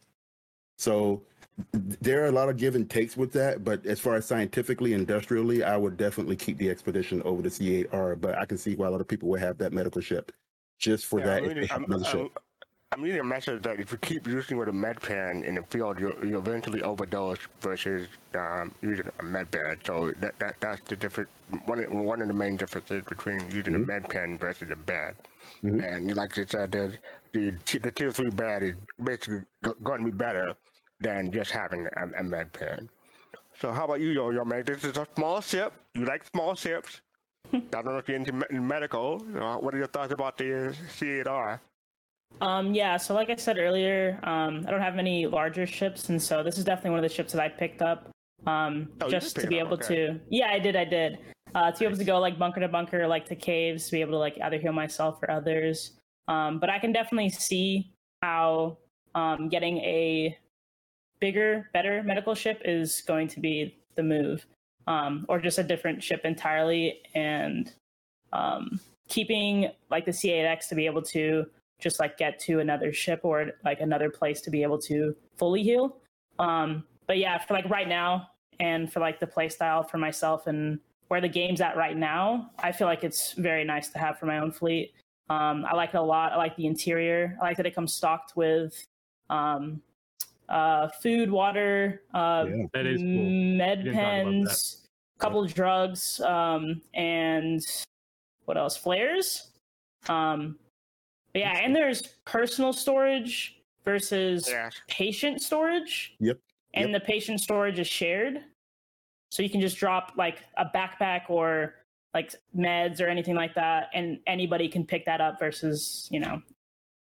So 0.78 1.24
there 1.72 2.24
are 2.24 2.28
a 2.28 2.32
lot 2.32 2.50
of 2.50 2.58
give 2.58 2.76
and 2.76 2.90
takes 2.90 3.16
with 3.16 3.32
that, 3.34 3.64
but 3.64 3.86
as 3.86 4.00
far 4.00 4.16
as 4.16 4.26
scientifically, 4.26 4.94
industrially, 4.94 5.64
I 5.64 5.78
would 5.78 5.98
definitely 5.98 6.36
keep 6.36 6.58
the 6.58 6.70
expedition 6.70 7.22
over 7.24 7.42
the 7.42 7.50
C8R. 7.50 8.20
But 8.20 8.38
I 8.38 8.46
can 8.46 8.58
see 8.58 8.76
why 8.76 8.88
a 8.88 8.92
lot 8.92 9.02
of 9.02 9.08
people 9.08 9.30
would 9.30 9.40
have 9.40 9.58
that 9.60 9.72
medical 9.72 10.02
ship 10.02 10.32
just 10.78 11.06
for 11.06 11.20
Yeah, 11.20 11.26
that. 11.28 11.44
I'm 11.44 11.48
reading, 11.50 11.70
I'm, 11.72 11.84
another 11.86 12.04
ship. 12.06 12.20
I'm, 12.22 12.30
I'm 12.92 13.02
reading 13.02 13.22
a 13.22 13.26
message 13.26 13.62
that 13.64 13.80
if 13.80 13.92
you 13.92 13.98
keep 14.00 14.28
using 14.28 14.58
with 14.58 14.68
a 14.68 14.74
med 14.74 15.02
pen 15.02 15.44
in 15.44 15.56
the 15.56 15.64
field, 15.64 16.00
you'll, 16.00 16.14
you'll 16.26 16.40
eventually 16.40 16.82
overdose 16.82 17.40
versus 17.62 18.08
um, 18.36 18.74
using 18.82 19.10
a 19.20 19.24
med 19.24 19.50
pen. 19.52 19.78
So 19.86 20.12
that, 20.20 20.38
that 20.40 20.56
that's 20.60 20.82
the 20.88 20.96
difference. 20.96 21.30
One 21.66 21.84
of, 21.84 21.92
one 21.92 22.22
of 22.22 22.28
the 22.28 22.34
main 22.34 22.58
differences 22.58 23.04
between 23.06 23.50
using 23.52 23.76
a 23.76 23.80
med 23.80 24.10
pen 24.10 24.38
versus 24.38 24.70
a 24.72 24.76
bed. 24.76 25.16
And 25.66 26.16
like 26.16 26.38
I 26.38 26.45
said, 26.45 26.72
the 26.72 26.93
the, 27.34 27.51
tier 27.91 28.11
three 28.11 28.30
bed 28.30 28.63
is 28.63 28.76
basically 29.03 29.41
going 29.84 30.05
to 30.05 30.05
be 30.05 30.16
better 30.16 30.53
than 31.01 31.32
just 31.32 31.51
having 31.51 31.88
a, 31.97 32.20
a 32.20 32.24
med 32.24 32.53
pen. 32.53 32.89
So 33.59 33.72
how 33.72 33.86
about 33.86 33.99
you, 33.99 34.09
Yo 34.09 34.30
Yo 34.32 34.45
Man? 34.45 34.63
This 34.66 34.84
is 34.84 34.97
a 34.97 35.07
small 35.16 35.41
ship. 35.41 35.74
You 35.93 36.05
like 36.05 36.24
small 36.26 36.55
ships. 36.55 37.01
I 37.53 37.59
don't 37.72 37.86
know 37.86 37.97
if 37.97 38.07
you're 38.07 38.18
into 38.18 38.34
me- 38.34 38.59
medical. 38.59 39.22
Uh, 39.38 39.57
what 39.57 39.74
are 39.74 39.78
your 39.78 39.88
thoughts 39.88 40.13
about 40.13 40.38
the 40.38 40.76
C8R? 40.97 41.59
Um, 42.41 42.74
yeah, 42.74 42.97
so 42.97 43.13
like 43.13 43.30
I 43.30 43.36
said 43.36 43.57
earlier, 43.57 44.20
um, 44.24 44.66
I 44.68 44.72
don't 44.72 44.82
have 44.82 44.97
any 44.97 45.26
larger 45.26 45.66
ships, 45.66 46.09
and 46.09 46.22
so 46.22 46.43
this 46.43 46.57
is 46.57 46.66
definitely 46.66 46.91
one 46.91 46.99
of 46.99 47.03
the 47.09 47.16
ships 47.16 47.32
that 47.34 47.41
I 47.41 47.47
picked 47.47 47.82
up. 47.82 48.09
Um, 48.45 48.89
Oh, 49.01 49.09
just 49.09 49.36
to 49.38 49.47
be 49.47 49.57
able 49.57 49.76
okay. 49.76 49.95
to, 49.95 50.20
yeah, 50.30 50.49
I 50.49 50.59
did, 50.59 50.76
I 50.76 50.84
did. 50.86 51.20
Uh, 51.56 51.72
to 51.72 51.80
be 51.80 51.86
able 51.86 51.95
to 51.95 52.03
go 52.03 52.20
like 52.20 52.38
bunker 52.38 52.60
to 52.60 52.68
bunker, 52.68 53.08
like 53.08 53.26
to 53.26 53.36
caves, 53.36 53.86
to 53.86 53.93
be 53.93 54.01
able 54.01 54.12
to 54.12 54.18
like 54.18 54.38
either 54.43 54.58
heal 54.58 54.74
myself 54.74 55.24
or 55.24 55.32
others. 55.32 55.93
Um, 56.28 56.60
but 56.60 56.70
I 56.70 56.80
can 56.80 56.91
definitely 56.91 57.30
see 57.30 57.93
how 58.22 58.78
um, 59.16 59.47
getting 59.47 59.78
a 59.78 60.38
bigger, 61.22 61.70
better 61.72 62.03
medical 62.03 62.36
ship 62.36 62.62
is 62.66 63.01
going 63.08 63.30
to 63.30 63.39
be 63.39 63.78
the 63.95 64.03
move, 64.03 64.45
um, 64.88 65.26
or 65.30 65.39
just 65.39 65.58
a 65.58 65.64
different 65.64 66.03
ship 66.03 66.26
entirely, 66.26 66.99
and 67.14 67.72
um, 68.34 68.78
keeping 69.08 69.72
like 69.89 70.03
the 70.03 70.12
C8X 70.12 70.68
to 70.68 70.76
be 70.76 70.86
able 70.86 71.03
to 71.03 71.45
just 71.80 72.01
like 72.01 72.18
get 72.18 72.38
to 72.39 72.60
another 72.60 72.91
ship 72.91 73.22
or 73.24 73.51
like 73.64 73.80
another 73.80 74.10
place 74.10 74.41
to 74.41 74.49
be 74.49 74.62
able 74.62 74.80
to 74.80 75.16
fully 75.38 75.64
heal. 75.64 75.97
Um, 76.38 76.84
but 77.08 77.18
yeah, 77.18 77.38
for 77.38 77.53
like 77.53 77.70
right 77.70 77.88
now 77.88 78.28
and 78.60 78.91
for 78.91 78.99
like 78.99 79.22
the 79.22 79.28
play 79.28 79.47
style 79.47 79.84
for 79.84 79.97
myself 79.97 80.47
and 80.47 80.80
where 81.08 81.22
the 81.22 81.30
game's 81.30 81.62
at 81.62 81.78
right 81.78 81.95
now, 81.95 82.51
I 82.60 82.72
feel 82.72 82.88
like 82.88 83.03
it's 83.03 83.34
very 83.34 83.64
nice 83.64 83.89
to 83.89 83.99
have 83.99 84.18
for 84.20 84.26
my 84.26 84.39
own 84.39 84.51
fleet. 84.51 84.93
Um, 85.30 85.66
I 85.66 85.76
like 85.76 85.89
it 85.93 85.97
a 85.97 86.01
lot. 86.01 86.34
I 86.34 86.38
like 86.38 86.56
the 86.56 86.66
interior. 86.68 87.38
I 87.41 87.45
like 87.45 87.58
that 87.58 87.66
it 87.66 87.74
comes 87.76 87.93
stocked 87.93 88.36
with 88.36 88.86
um, 89.30 89.82
uh, 90.49 90.88
food, 91.01 91.32
water, 91.32 92.01
uh, 92.14 92.45
Yeah. 92.47 92.66
That 92.74 92.86
is 92.86 92.99
cool. 93.01 93.08
med 93.08 93.80
We 93.80 93.84
didn't 93.86 93.93
talk 93.95 94.03
about 94.03 94.24
pens, 94.26 94.88
a 95.18 95.20
couple 95.20 95.43
of 95.43 95.53
drugs, 95.53 96.20
um, 96.22 96.82
and 96.93 97.62
what 98.45 98.58
else? 98.58 98.78
Flares. 98.78 99.51
Um, 100.08 100.58
but 101.34 101.39
yeah, 101.39 101.58
and 101.58 101.76
there's 101.76 102.03
personal 102.26 102.72
storage 102.74 103.60
versus 103.84 104.47
Yes. 104.47 104.74
patient 104.88 105.41
storage. 105.41 106.16
Yep. 106.20 106.38
and 106.76 106.93
the 106.93 106.99
patient 106.99 107.39
storage 107.39 107.80
is 107.80 107.88
shared. 107.88 108.43
So 109.36 109.44
you 109.44 109.50
can 109.50 109.60
just 109.60 109.76
drop 109.78 110.14
like 110.16 110.44
a 110.56 110.64
backpack 110.74 111.24
or 111.30 111.76
like 112.14 112.34
meds 112.58 113.02
or 113.02 113.08
anything 113.08 113.36
like 113.36 113.54
that, 113.56 113.90
and 113.94 114.18
anybody 114.28 114.70
can 114.70 114.86
pick 114.86 115.04
that 115.06 115.20
up 115.20 115.38
versus 115.40 116.08
you 116.10 116.22
know 116.22 116.42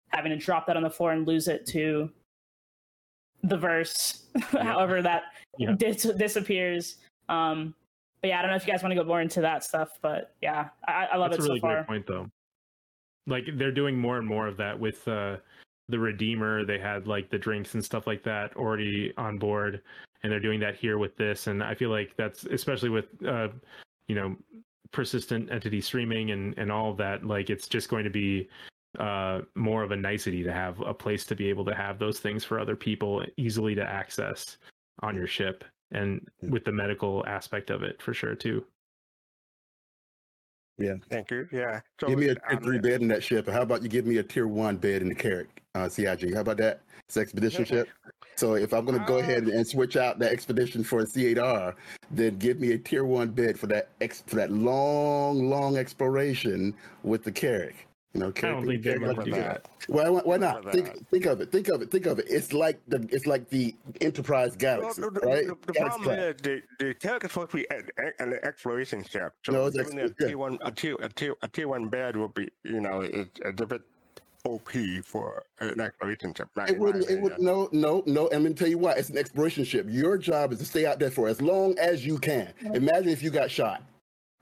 having 0.09 0.29
to 0.29 0.37
drop 0.37 0.67
that 0.67 0.77
on 0.77 0.83
the 0.83 0.89
floor 0.91 1.11
and 1.13 1.25
lose 1.27 1.47
it 1.47 1.65
to 1.67 2.07
the 3.43 3.57
verse, 3.57 4.25
however 4.51 5.01
that 5.01 5.23
Yeah. 5.57 5.71
dis- 5.75 6.03
disappears. 6.17 6.97
Um, 7.29 7.73
but 8.21 8.27
yeah, 8.27 8.37
I 8.39 8.41
don't 8.43 8.51
know 8.51 8.57
if 8.57 8.67
you 8.67 8.71
guys 8.73 8.83
want 8.83 8.91
to 8.91 8.95
go 8.95 9.03
more 9.03 9.21
into 9.21 9.41
that 9.41 9.63
stuff, 9.63 9.89
but 10.01 10.35
yeah, 10.41 10.69
I, 10.87 11.07
I 11.13 11.17
love 11.17 11.31
That's 11.31 11.45
it 11.45 11.47
a 11.47 11.49
really 11.49 11.59
so 11.59 11.67
far. 11.67 11.75
great 11.77 11.87
point, 11.87 12.07
though. 12.07 12.27
Like 13.25 13.45
they're 13.55 13.71
doing 13.71 13.97
more 13.97 14.17
and 14.19 14.27
more 14.27 14.47
of 14.47 14.55
that 14.57 14.79
with 14.79 15.07
uh, 15.07 15.37
the 15.87 15.97
Redeemer. 15.97 16.63
They 16.65 16.77
had 16.77 17.07
like 17.07 17.31
the 17.31 17.37
drinks 17.39 17.73
and 17.73 17.83
stuff 17.83 18.05
like 18.05 18.23
that 18.23 18.55
already 18.55 19.13
on 19.17 19.37
board, 19.39 19.81
and 20.23 20.31
they're 20.31 20.39
doing 20.39 20.59
that 20.59 20.75
here 20.75 20.97
with 20.97 21.15
this. 21.17 21.47
And 21.47 21.63
I 21.63 21.75
feel 21.75 21.89
like 21.89 22.15
that's 22.17 22.45
especially 22.45 22.89
with 22.89 23.05
uh, 23.25 23.49
you 24.07 24.15
know 24.15 24.35
persistent 24.91 25.51
entity 25.51 25.81
streaming 25.81 26.31
and 26.31 26.57
and 26.57 26.71
all 26.71 26.91
of 26.91 26.97
that. 26.97 27.25
Like 27.25 27.49
it's 27.49 27.67
just 27.67 27.89
going 27.89 28.03
to 28.03 28.09
be 28.09 28.49
uh 28.97 29.41
more 29.55 29.83
of 29.83 29.91
a 29.91 29.95
nicety 29.95 30.43
to 30.43 30.51
have 30.51 30.79
a 30.81 30.93
place 30.93 31.23
to 31.23 31.35
be 31.35 31.47
able 31.47 31.63
to 31.63 31.75
have 31.75 31.99
those 31.99 32.19
things 32.19 32.43
for 32.43 32.59
other 32.59 32.75
people 32.75 33.23
easily 33.37 33.75
to 33.75 33.83
access 33.83 34.57
on 35.03 35.15
your 35.15 35.27
ship 35.27 35.63
and 35.91 36.27
with 36.41 36.65
the 36.65 36.71
medical 36.71 37.23
aspect 37.27 37.69
of 37.69 37.83
it 37.83 38.01
for 38.01 38.15
sure 38.15 38.33
too 38.33 38.65
Yeah. 40.79 40.95
Thank 41.09 41.31
you. 41.31 41.47
Yeah. 41.51 41.81
So 41.99 42.07
give 42.07 42.19
me 42.19 42.29
a 42.29 42.35
tier 42.35 42.57
um, 42.57 42.63
three 42.63 42.79
bed 42.79 43.01
in 43.01 43.07
that 43.09 43.23
ship. 43.23 43.47
How 43.47 43.61
about 43.61 43.83
you 43.83 43.89
give 43.89 44.05
me 44.05 44.17
a 44.17 44.23
tier 44.23 44.47
one 44.47 44.77
bed 44.77 45.01
in 45.01 45.09
the 45.09 45.15
Carrack 45.15 45.61
uh, 45.75 45.89
CIG? 45.89 46.33
How 46.33 46.41
about 46.41 46.57
that? 46.57 46.81
It's 47.05 47.17
expedition 47.17 47.65
ship. 47.65 47.89
So 48.35 48.53
if 48.53 48.73
I'm 48.73 48.85
going 48.85 48.97
to 48.97 49.05
go 49.05 49.17
ahead 49.17 49.43
and 49.43 49.67
switch 49.67 49.97
out 49.97 50.17
the 50.17 50.29
expedition 50.29 50.83
for 50.83 51.01
a 51.01 51.05
C8R, 51.05 51.75
then 52.11 52.37
give 52.37 52.59
me 52.59 52.71
a 52.71 52.77
tier 52.77 53.03
one 53.03 53.29
bed 53.29 53.59
for 53.59 53.67
that 53.67 53.89
ex- 53.99 54.23
for 54.27 54.37
that 54.37 54.51
long, 54.51 55.49
long 55.49 55.75
exploration 55.75 56.73
with 57.03 57.23
the 57.23 57.31
Carrack. 57.31 57.88
You 58.13 58.21
know, 58.21 58.31
Carrack, 58.31 58.55
don't 58.57 58.65
think 58.67 58.83
they're 58.83 58.97
Carrack 58.97 59.15
gonna 59.17 59.25
do 59.25 59.31
that. 59.37 59.69
Why, 59.87 60.09
why, 60.09 60.21
why 60.21 60.37
not? 60.37 60.71
Think, 60.71 61.07
think 61.09 61.25
of 61.27 61.41
it. 61.41 61.51
Think 61.51 61.67
of 61.67 61.81
it. 61.83 61.91
Think 61.91 62.07
of 62.07 62.17
it. 62.17 62.25
It's 62.27 62.53
like 62.53 62.79
the 62.87 63.07
it's 63.11 63.27
like 63.27 63.47
the 63.49 63.75
Enterprise 64.01 64.49
Well, 64.51 64.57
Galaxy, 64.57 65.01
the, 65.03 65.09
the- 65.11 65.19
right? 65.27 65.47
the, 65.47 65.57
the 65.67 65.73
Galaxy 65.73 65.79
problem 65.99 66.03
class. 66.03 66.19
is 66.19 66.35
the 66.41 66.61
the 66.79 66.93
Carrack 66.95 67.23
is 67.25 67.31
supposed 67.31 67.51
to 67.51 67.57
be 67.57 67.67
an, 67.69 67.87
an 68.17 68.39
exploration 68.41 69.03
ship. 69.03 69.33
So 69.45 69.51
No, 69.51 69.65
it's 69.67 69.77
giving 69.77 69.99
ex- 69.99 70.09
it 70.11 70.15
a 70.19 70.23
yeah. 70.23 70.27
tier 70.29 70.37
one 70.39 70.57
a 70.61 70.71
tier, 70.71 70.95
a 71.01 71.09
tier 71.09 71.35
a 71.43 71.47
tier 71.47 71.67
one 71.67 71.87
bed 71.87 72.17
would 72.17 72.33
be 72.33 72.49
you 72.63 72.81
know 72.81 73.01
it's 73.01 73.39
a 73.45 73.51
different 73.51 73.83
OP 74.45 74.71
for 75.05 75.43
an 75.59 75.79
exploration 75.79 76.33
ship. 76.33 76.49
Right? 76.55 76.69
It 76.69 76.73
in 76.73 76.79
my 76.79 76.85
wouldn't. 76.85 77.03
It 77.03 77.19
opinion. 77.19 77.23
would 77.25 77.39
no, 77.39 77.69
no, 77.73 78.03
no. 78.07 78.27
I'm 78.33 78.41
gonna 78.41 78.55
tell 78.55 78.67
you 78.69 78.79
why. 78.79 78.93
It's 78.93 79.09
an 79.09 79.19
exploration 79.19 79.63
ship. 79.65 79.85
Your 79.87 80.17
job 80.17 80.51
is 80.51 80.57
to 80.59 80.65
stay 80.65 80.87
out 80.87 80.97
there 80.97 81.11
for 81.11 81.27
as 81.27 81.43
long 81.43 81.77
as 81.77 82.03
you 82.07 82.17
can. 82.17 82.53
Imagine 82.73 83.09
if 83.09 83.21
you 83.21 83.29
got 83.29 83.51
shot. 83.51 83.83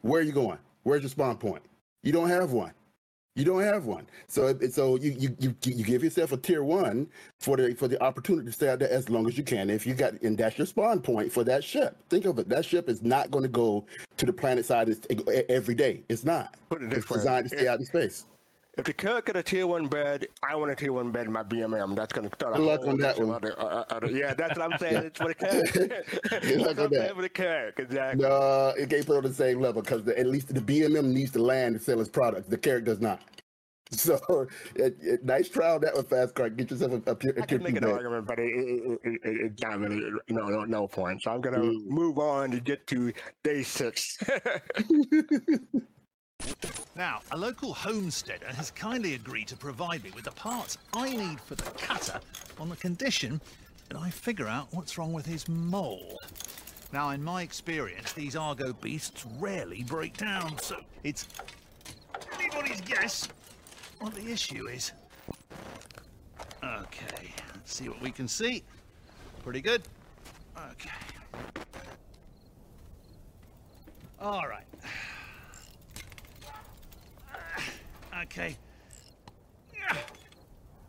Where 0.04 0.22
are 0.22 0.24
you 0.24 0.32
going? 0.32 0.60
Where's 0.84 1.02
your 1.02 1.10
spawn 1.10 1.36
point? 1.36 1.64
You 2.04 2.14
don't 2.14 2.30
have 2.30 2.54
one. 2.54 2.72
You 3.38 3.46
don't 3.46 3.62
have 3.62 3.86
one. 3.86 4.08
So, 4.28 4.58
so 4.72 4.96
you, 4.98 5.36
you 5.40 5.56
you 5.64 5.84
give 5.84 6.04
yourself 6.04 6.32
a 6.32 6.38
tier 6.38 6.64
one 6.64 7.08
for 7.40 7.56
the 7.56 7.76
for 7.76 7.88
the 7.88 8.02
opportunity 8.02 8.48
to 8.48 8.52
stay 8.52 8.68
out 8.68 8.80
there 8.80 8.90
as 8.90 9.12
long 9.12 9.28
as 9.28 9.38
you 9.38 9.44
can. 9.44 9.70
If 9.70 9.86
you 9.86 9.94
got 9.94 10.20
and 10.24 10.36
that's 10.36 10.58
your 10.58 10.66
spawn 10.66 11.02
point 11.02 11.32
for 11.32 11.44
that 11.44 11.64
ship. 11.64 11.96
Think 12.10 12.26
of 12.26 12.40
it. 12.40 12.50
That 12.50 12.66
ship 12.66 12.90
is 12.90 13.04
not 13.04 13.30
going 13.30 13.44
to 13.44 13.50
go 13.50 13.86
to 14.18 14.26
the 14.26 14.34
planet 14.34 14.66
side 14.66 14.90
every 15.50 15.76
day. 15.76 16.02
It's 16.10 16.26
not. 16.26 16.56
Put 16.72 16.82
it 16.82 16.90
this 16.90 17.00
It's 17.00 17.12
way, 17.12 17.18
designed 17.18 17.50
to 17.50 17.56
stay 17.56 17.68
out 17.68 17.78
in 17.80 17.86
space. 17.86 18.26
If 18.78 18.86
the 18.86 18.94
Carrack 18.94 19.26
get 19.26 19.36
a 19.36 19.42
tier 19.42 19.66
one 19.66 19.88
bed, 19.88 20.28
I 20.44 20.56
want 20.56 20.70
a 20.72 20.76
tier 20.76 20.94
one 20.94 21.12
bed 21.12 21.26
in 21.26 21.32
my 21.32 21.42
BMM. 21.44 21.96
That's 21.96 22.14
going 22.14 22.30
to 22.30 22.36
start 22.36 22.54
a 22.54 22.58
Good 22.58 22.66
luck 22.66 22.86
on 22.88 22.98
that 23.00 23.18
one. 23.18 23.32
Other, 23.32 23.60
uh, 23.60 23.86
other, 23.90 24.12
yeah, 24.12 24.36
that's 24.36 24.56
what 24.58 24.72
I'm 24.72 24.78
saying. 24.80 25.06
It's 25.06 25.20
for 25.20 25.30
the 25.30 25.34
Carrack. 26.30 26.42
Good 26.44 26.62
luck 26.62 26.78
on 26.78 26.90
that. 26.92 27.16
for 27.16 27.22
the 27.24 27.30
Carrack. 27.30 27.80
Exactly. 27.80 28.24
No, 28.24 28.74
it 28.78 28.88
can't 28.90 29.06
put 29.06 29.18
on 29.18 29.24
the 29.24 29.34
same 29.34 29.60
level 29.60 29.82
because 29.82 30.08
at 30.08 30.28
least 30.28 30.54
the 30.54 30.62
BMM 30.62 31.06
needs 31.12 31.32
to 31.32 31.40
land 31.42 31.76
to 31.76 31.84
sell 31.84 32.00
its 32.00 32.10
product. 32.10 32.52
The 32.52 32.58
Carrack 32.58 32.84
does 32.84 33.00
not. 33.02 33.20
So, 33.90 34.48
it, 34.76 34.98
it, 35.02 35.24
nice 35.24 35.48
trial 35.48 35.80
that 35.80 35.96
one, 35.96 36.04
Fast 36.04 36.36
Car. 36.36 36.50
Get 36.50 36.70
yourself 36.70 36.92
a, 36.92 37.12
a, 37.12 37.16
tier- 37.16 37.34
a 37.38 37.42
I 37.44 37.46
can 37.46 37.64
make 37.64 37.78
an 37.78 37.84
bed. 37.86 37.94
argument, 37.94 38.28
but 38.28 38.38
it, 38.38 38.44
it, 38.44 39.00
it, 39.02 39.14
it, 39.14 39.22
it's 39.24 39.62
not 39.64 39.80
really, 39.80 40.12
know, 40.28 40.50
no, 40.50 40.66
no 40.66 40.88
point. 40.90 41.24
So 41.24 41.32
I'm 41.32 41.40
going 41.42 41.56
to 41.56 41.62
Mm. 41.62 41.86
move 41.88 42.20
on 42.20 42.52
to 42.52 42.60
get 42.60 42.86
to 42.88 43.14
day 43.44 43.64
six. 43.64 44.18
Now, 46.98 47.22
a 47.32 47.38
local 47.38 47.76
homesteader 47.76 48.48
has 48.48 48.72
kindly 48.72 49.14
agreed 49.14 49.48
to 49.50 49.56
provide 49.56 50.04
me 50.04 50.10
with 50.16 50.24
the 50.24 50.32
parts 50.32 50.80
I 50.94 51.16
need 51.16 51.40
for 51.40 51.54
the 51.54 51.70
cutter 51.78 52.20
on 52.60 52.70
the 52.70 52.76
condition 52.76 53.40
that 53.90 54.00
I 54.00 54.10
figure 54.10 54.48
out 54.48 54.70
what's 54.72 54.98
wrong 54.98 55.14
with 55.14 55.28
his 55.28 55.48
mole. 55.48 56.18
Now, 56.92 57.12
in 57.12 57.24
my 57.24 57.44
experience, 57.44 58.14
these 58.14 58.36
Argo 58.36 58.74
beasts 58.74 59.28
rarely 59.38 59.84
break 59.84 60.18
down, 60.18 60.58
so 60.58 60.78
it's 61.04 61.28
anybody's 62.40 62.82
guess 62.82 63.28
what 64.00 64.16
the 64.16 64.32
issue 64.32 64.68
is. 64.68 64.92
Okay, 66.64 67.32
let's 67.54 67.76
see 67.76 67.90
what 67.90 68.02
we 68.02 68.10
can 68.10 68.28
see. 68.28 68.64
Pretty 69.44 69.62
good. 69.62 69.84
Okay. 70.72 70.90
All 74.20 74.48
right. 74.48 74.66
Okay. 78.24 78.58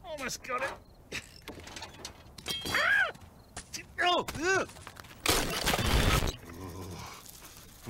Almost 0.05 0.43
got 0.43 0.63
it. 0.63 0.71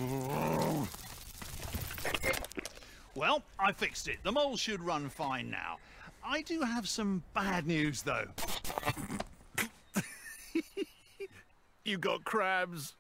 Oh! 0.01 0.89
Well, 3.15 3.43
I 3.59 3.73
fixed 3.73 4.09
it. 4.09 4.19
The 4.23 4.31
mole 4.31 4.57
should 4.57 4.83
run 4.83 5.09
fine 5.09 5.51
now. 5.51 5.79
I 6.25 6.43
do 6.43 6.61
have 6.61 6.89
some 6.89 7.23
bad 7.35 7.67
news, 7.67 8.03
though. 8.03 8.27
you 11.85 11.99
got 11.99 12.25
crabs. 12.25 12.95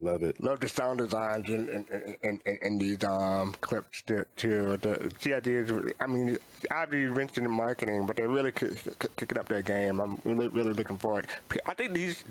Love 0.00 0.22
it. 0.22 0.40
Love 0.40 0.60
the 0.60 0.68
sound 0.68 0.98
designs 0.98 1.48
and 1.48 1.68
and, 1.68 1.84
and, 2.22 2.40
in, 2.46 2.58
in 2.62 2.78
these 2.78 3.02
um, 3.02 3.52
clips 3.60 4.02
too. 4.02 4.24
The 4.36 5.12
CIG 5.18 5.46
is, 5.48 5.72
I 5.98 6.06
mean, 6.06 6.38
obviously 6.70 7.12
mentioned 7.16 7.46
in 7.46 7.52
marketing, 7.52 8.06
but 8.06 8.14
they're 8.16 8.28
really 8.28 8.52
kick- 8.52 8.76
kick- 9.00 9.16
kicking 9.16 9.38
up 9.38 9.48
their 9.48 9.60
game. 9.62 9.98
I'm 10.00 10.20
really, 10.24 10.46
really 10.48 10.72
looking 10.72 10.98
forward. 10.98 11.26
I 11.66 11.74
think 11.74 11.94
these 11.94 12.22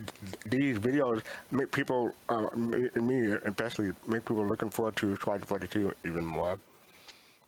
these 0.46 0.80
videos 0.80 1.24
make 1.52 1.70
people, 1.74 2.14
uh, 2.30 2.48
me 2.56 3.34
especially, 3.44 3.92
make 4.08 4.24
people 4.24 4.48
looking 4.48 4.70
forward 4.70 4.96
to 4.98 5.18
Squad 5.18 5.46
42 5.46 5.92
even 6.06 6.26
more. 6.26 6.58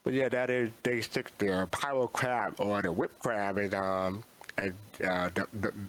But 0.04 0.14
yeah, 0.14 0.28
that 0.30 0.50
is 0.50 0.70
day 0.84 1.00
six 1.00 1.32
there. 1.38 1.66
Pyro 1.68 2.08
crab 2.08 2.56
or 2.60 2.82
the 2.82 2.92
whip 2.92 3.18
crab 3.20 3.58
is 3.58 3.74
um 3.74 4.24
uh, 4.60 5.30
the 5.34 5.48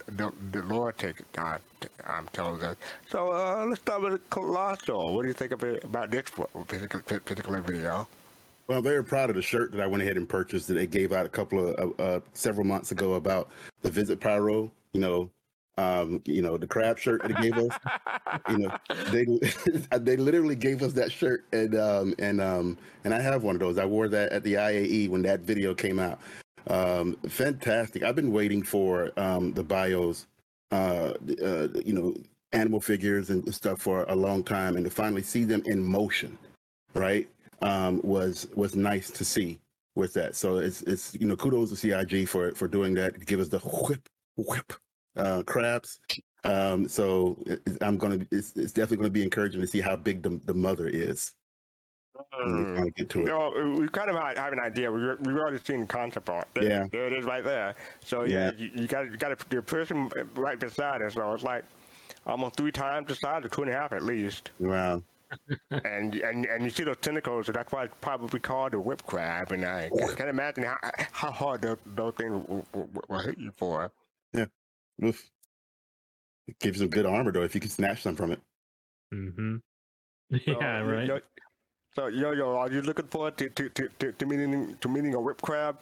the 0.08 0.32
the, 0.52 0.62
lore 0.62 0.92
take 0.92 1.22
uh, 1.38 1.58
um, 2.06 2.28
tells 2.32 2.62
us. 2.62 2.76
So 3.08 3.32
uh, 3.32 3.66
let's 3.66 3.80
start 3.80 4.02
with 4.02 4.30
Colossal. 4.30 5.14
What 5.14 5.22
do 5.22 5.28
you 5.28 5.34
think 5.34 5.52
about 5.52 6.10
this 6.10 6.24
particular, 6.30 7.60
video? 7.60 8.08
Well, 8.66 8.78
I'm 8.78 8.84
very 8.84 9.04
proud 9.04 9.30
of 9.30 9.36
the 9.36 9.42
shirt 9.42 9.72
that 9.72 9.80
I 9.80 9.86
went 9.86 10.02
ahead 10.02 10.16
and 10.16 10.28
purchased 10.28 10.68
that 10.68 10.74
they 10.74 10.86
gave 10.86 11.12
out 11.12 11.26
a 11.26 11.28
couple 11.28 11.74
of 11.74 12.00
uh, 12.00 12.20
several 12.34 12.64
months 12.64 12.92
ago 12.92 13.14
about 13.14 13.50
the 13.82 13.90
Visit 13.90 14.20
Pyro. 14.20 14.70
You 14.92 15.00
know, 15.00 15.30
um, 15.76 16.22
you 16.24 16.42
know 16.42 16.56
the 16.56 16.66
crab 16.66 16.98
shirt 16.98 17.22
that 17.22 17.34
they 17.36 17.50
gave 17.50 17.58
us. 17.58 17.76
you 18.48 18.58
know, 18.58 18.76
they 19.10 19.24
they 19.98 20.16
literally 20.16 20.56
gave 20.56 20.82
us 20.82 20.92
that 20.92 21.10
shirt, 21.10 21.46
and 21.52 21.76
um, 21.76 22.14
and 22.18 22.40
um, 22.40 22.78
and 23.04 23.14
I 23.14 23.20
have 23.20 23.42
one 23.42 23.56
of 23.56 23.60
those. 23.60 23.78
I 23.78 23.84
wore 23.84 24.08
that 24.08 24.32
at 24.32 24.44
the 24.44 24.54
IAE 24.54 25.08
when 25.08 25.22
that 25.22 25.40
video 25.40 25.74
came 25.74 25.98
out. 25.98 26.20
Um, 26.66 27.16
fantastic. 27.28 28.02
I've 28.02 28.16
been 28.16 28.32
waiting 28.32 28.62
for 28.62 29.11
um, 29.18 29.52
the 29.52 29.62
bios, 29.64 30.26
uh, 30.70 31.14
uh, 31.42 31.68
you 31.84 31.92
know, 31.92 32.14
animal 32.52 32.80
figures 32.80 33.30
and 33.30 33.52
stuff 33.54 33.80
for 33.80 34.04
a 34.04 34.14
long 34.14 34.42
time, 34.42 34.76
and 34.76 34.84
to 34.84 34.90
finally 34.90 35.22
see 35.22 35.44
them 35.44 35.62
in 35.66 35.82
motion, 35.82 36.36
right? 36.94 37.28
um, 37.62 38.00
was 38.02 38.48
was 38.54 38.74
nice 38.74 39.11
to 39.11 39.24
see 39.24 39.61
with 39.94 40.12
that. 40.14 40.36
So 40.36 40.58
it's 40.58 40.82
it's 40.82 41.14
you 41.18 41.26
know 41.26 41.36
kudos 41.36 41.70
to 41.70 41.76
CIG 41.76 42.28
for 42.28 42.52
for 42.54 42.68
doing 42.68 42.94
that 42.94 43.18
to 43.18 43.24
give 43.24 43.40
us 43.40 43.48
the 43.48 43.58
whip 43.58 44.08
whip 44.36 44.72
uh, 45.16 45.42
crabs. 45.44 46.00
Um, 46.44 46.88
so 46.88 47.36
it, 47.46 47.61
I'm 47.80 47.98
gonna 47.98 48.26
it's, 48.30 48.56
it's 48.56 48.72
definitely 48.72 48.98
gonna 48.98 49.11
be 49.11 49.22
encouraging 49.22 49.61
to 49.61 49.66
see 49.66 49.80
how 49.80 49.96
big 49.96 50.22
the 50.22 50.40
the 50.44 50.54
mother 50.54 50.88
is. 50.88 51.32
When 52.44 52.56
we 52.56 52.64
finally 52.74 52.90
get 52.92 53.08
to 53.10 53.18
it. 53.20 53.22
You 53.22 53.28
know, 53.28 53.74
we 53.78 53.88
kind 53.88 54.10
of 54.10 54.16
have 54.16 54.52
an 54.52 54.60
idea. 54.60 54.90
We 54.90 55.00
we've 55.20 55.36
already 55.36 55.58
seen 55.64 55.80
the 55.80 55.86
concept 55.86 56.28
art. 56.28 56.48
There, 56.54 56.64
Yeah. 56.64 56.86
there 56.90 57.06
it 57.06 57.12
is, 57.12 57.24
right 57.24 57.44
there. 57.44 57.74
So 58.04 58.24
yeah, 58.24 58.52
Yeah. 58.56 58.66
you, 58.66 58.70
you 58.82 58.86
got 58.86 59.10
you 59.10 59.16
got 59.16 59.52
your 59.52 59.62
person 59.62 60.10
right 60.34 60.58
beside 60.58 61.02
it. 61.02 61.12
So 61.12 61.32
it's 61.32 61.42
like 61.42 61.64
almost 62.26 62.56
three 62.56 62.72
times 62.72 63.08
the 63.08 63.14
size, 63.14 63.44
or 63.44 63.48
two 63.48 63.62
and 63.62 63.70
a 63.70 63.74
half 63.74 63.92
at 63.92 64.02
least. 64.02 64.50
Wow. 64.58 65.02
and 65.70 66.14
and 66.16 66.44
and 66.46 66.64
you 66.64 66.70
see 66.70 66.82
those 66.82 66.96
tentacles, 67.00 67.46
so 67.46 67.52
that's 67.52 67.70
why 67.72 67.84
it's 67.84 67.94
probably 68.00 68.40
called 68.40 68.72
the 68.72 68.80
whip 68.80 69.02
crab. 69.06 69.52
And 69.52 69.64
I 69.64 69.88
can't 70.16 70.28
imagine 70.28 70.64
how 70.64 70.78
how 71.12 71.30
hard 71.30 71.62
those, 71.62 71.78
those 71.86 72.14
things 72.16 72.32
will, 72.48 72.66
will, 72.74 72.88
will 73.08 73.18
hit 73.20 73.38
you 73.38 73.52
for. 73.56 73.92
Yeah. 74.32 74.46
Oof. 75.04 75.30
It 76.48 76.58
gives 76.58 76.78
you 76.78 76.84
some 76.86 76.90
good 76.90 77.06
armor 77.06 77.30
though 77.30 77.44
if 77.44 77.54
you 77.54 77.60
can 77.60 77.70
snatch 77.70 78.02
some 78.02 78.16
from 78.16 78.32
it. 78.32 78.40
Mm-hmm. 79.14 79.56
So, 80.32 80.38
Yeah, 80.60 80.78
you- 80.80 81.12
right. 81.12 81.22
Yo- 81.97 82.03
So 82.03 82.09
yo 82.09 82.32
yo, 82.32 82.57
are 82.57 82.70
you 82.70 82.82
looking 82.82 83.07
forward 83.07 83.36
to 83.38 83.49
to, 83.51 83.68
to, 83.70 83.88
to, 83.99 84.12
to 84.12 84.26
meeting 84.26 84.76
to 84.80 84.88
meeting 84.88 85.14
a 85.14 85.20
whip 85.20 85.41
crab? 85.43 85.76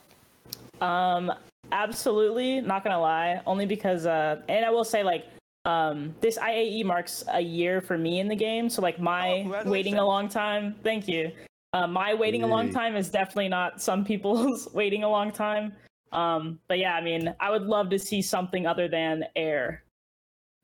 Um, 0.80 1.32
absolutely, 1.72 2.60
not 2.60 2.84
gonna 2.84 3.00
lie. 3.00 3.40
Only 3.46 3.66
because, 3.66 4.06
uh, 4.06 4.40
and 4.48 4.64
I 4.64 4.70
will 4.70 4.84
say, 4.84 5.02
like, 5.02 5.26
um, 5.64 6.14
this 6.20 6.38
IAE 6.38 6.84
marks 6.84 7.24
a 7.32 7.40
year 7.40 7.80
for 7.80 7.98
me 7.98 8.20
in 8.20 8.28
the 8.28 8.36
game. 8.36 8.70
So, 8.70 8.80
like, 8.80 9.00
my 9.00 9.44
waiting 9.66 9.98
a 9.98 10.04
long 10.06 10.28
time. 10.28 10.76
Thank 10.82 11.08
you. 11.08 11.32
Uh, 11.74 11.86
my 11.86 12.14
waiting 12.14 12.42
a 12.44 12.46
long 12.46 12.70
time 12.72 12.96
is 12.96 13.10
definitely 13.10 13.48
not 13.48 13.82
some 13.82 14.02
people's 14.04 14.68
waiting 14.74 15.04
a 15.04 15.08
long 15.08 15.30
time. 15.30 15.72
Um, 16.12 16.58
but 16.68 16.78
yeah, 16.78 16.94
I 16.94 17.02
mean, 17.02 17.34
I 17.40 17.50
would 17.50 17.64
love 17.64 17.90
to 17.90 17.98
see 17.98 18.22
something 18.22 18.66
other 18.66 18.88
than 18.88 19.24
air. 19.36 19.82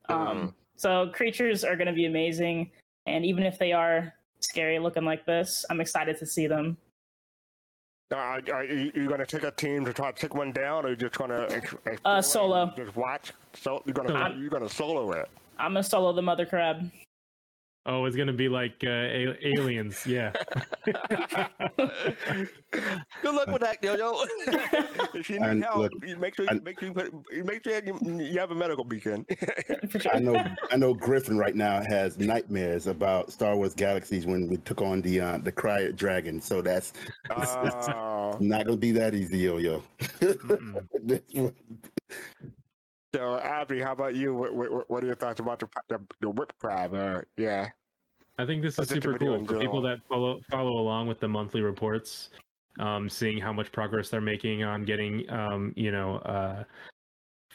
Um, 0.09 0.55
so 0.77 1.09
creatures 1.13 1.63
are 1.63 1.75
gonna 1.75 1.93
be 1.93 2.05
amazing, 2.05 2.71
and 3.05 3.23
even 3.23 3.43
if 3.43 3.59
they 3.59 3.71
are 3.71 4.14
scary 4.39 4.79
looking 4.79 5.05
like 5.05 5.25
this, 5.25 5.65
I'm 5.69 5.81
excited 5.81 6.17
to 6.19 6.25
see 6.25 6.47
them. 6.47 6.77
Uh, 8.11 8.39
Are, 8.53 8.63
you 8.63 8.91
you 8.93 9.09
gonna 9.09 9.25
take 9.25 9.43
a 9.43 9.51
team 9.51 9.83
to 9.85 9.91
try 9.91 10.11
to 10.11 10.17
take 10.21 10.35
one 10.35 10.51
down, 10.51 10.85
or 10.85 10.89
you 10.89 10.95
just 10.95 11.17
gonna 11.17 11.47
ex- 11.49 11.75
Uh, 12.05 12.21
solo. 12.21 12.71
Just 12.77 12.95
watch. 12.95 13.33
So 13.55 13.81
you're 13.85 13.95
going 13.95 14.09
to 14.09 14.35
you're 14.39 14.49
going 14.49 14.61
to 14.67 14.69
solo 14.73 15.11
it. 15.13 15.27
I'm 15.57 15.71
gonna 15.73 15.83
solo 15.83 16.13
the 16.13 16.21
mother 16.21 16.45
crab. 16.45 16.91
Oh, 17.87 18.05
it's 18.05 18.15
gonna 18.15 18.33
be 18.33 18.49
like 18.49 18.83
uh, 18.83 18.89
a- 18.89 19.47
aliens. 19.47 20.05
Yeah. 20.07 20.31
Good 20.85 20.97
luck 23.23 23.45
with 23.47 23.61
that, 23.61 23.77
yo 23.83 23.95
yo. 23.95 24.23
if 25.13 25.29
you 25.29 25.39
need 25.39 25.45
And 25.47 25.63
help, 25.63 25.77
look, 25.77 25.91
you 26.05 26.17
make 26.17 26.35
sure 26.35 26.47
you 26.51 26.61
make 26.61 26.79
sure 26.79 26.89
you, 26.89 26.93
put, 26.95 27.13
you 27.31 27.43
make 27.43 27.63
sure 27.63 27.79
you, 27.85 27.99
you 28.23 28.39
have 28.39 28.49
a 28.49 28.55
medical 28.55 28.83
beacon. 28.83 29.23
I 30.13 30.17
know 30.19 30.43
I 30.71 30.77
know 30.77 30.95
Griffin 30.95 31.37
right 31.37 31.55
now 31.55 31.83
has 31.87 32.17
nightmares 32.17 32.87
about 32.87 33.31
Star 33.31 33.55
Wars 33.55 33.75
Galaxies 33.75 34.25
when 34.25 34.47
we 34.47 34.57
took 34.57 34.81
on 34.81 35.01
the 35.01 35.19
uh, 35.21 35.37
the 35.37 35.51
Krayt 35.51 35.95
Dragon. 35.95 36.41
So 36.41 36.63
that's 36.63 36.91
it's, 37.37 37.55
it's 37.63 37.87
Oh. 37.89 38.35
not 38.39 38.65
gonna 38.65 38.77
be 38.77 38.91
that 38.93 39.13
easy, 39.13 39.37
yo 39.37 39.57
yo. 39.57 39.83
So, 43.15 43.39
Abdi, 43.39 43.79
how 43.79 43.93
about 43.93 44.15
you? 44.15 44.35
What, 44.35 44.53
what, 44.53 44.89
what 44.89 45.01
are 45.01 45.07
your 45.07 45.15
thoughts 45.15 45.39
about 45.39 45.59
the 45.59 45.69
the, 45.87 46.01
the 46.19 46.29
whip 46.29 46.51
crab? 46.59 46.93
Uh, 46.93 47.21
yeah. 47.37 47.69
I 48.37 48.45
think 48.45 48.61
this 48.61 48.77
is 48.77 48.89
super 48.89 49.17
cool 49.17 49.45
for 49.45 49.57
people 49.57 49.81
that 49.83 49.99
follow 50.09 50.41
follow 50.51 50.73
along 50.73 51.07
with 51.07 51.21
the 51.21 51.27
monthly 51.29 51.61
reports, 51.61 52.31
um, 52.77 53.07
seeing 53.07 53.37
how 53.37 53.53
much 53.53 53.71
progress 53.71 54.09
they're 54.09 54.19
making 54.19 54.63
on 54.63 54.83
getting, 54.83 55.29
um, 55.29 55.71
you 55.77 55.93
know, 55.93 56.17
uh, 56.17 56.65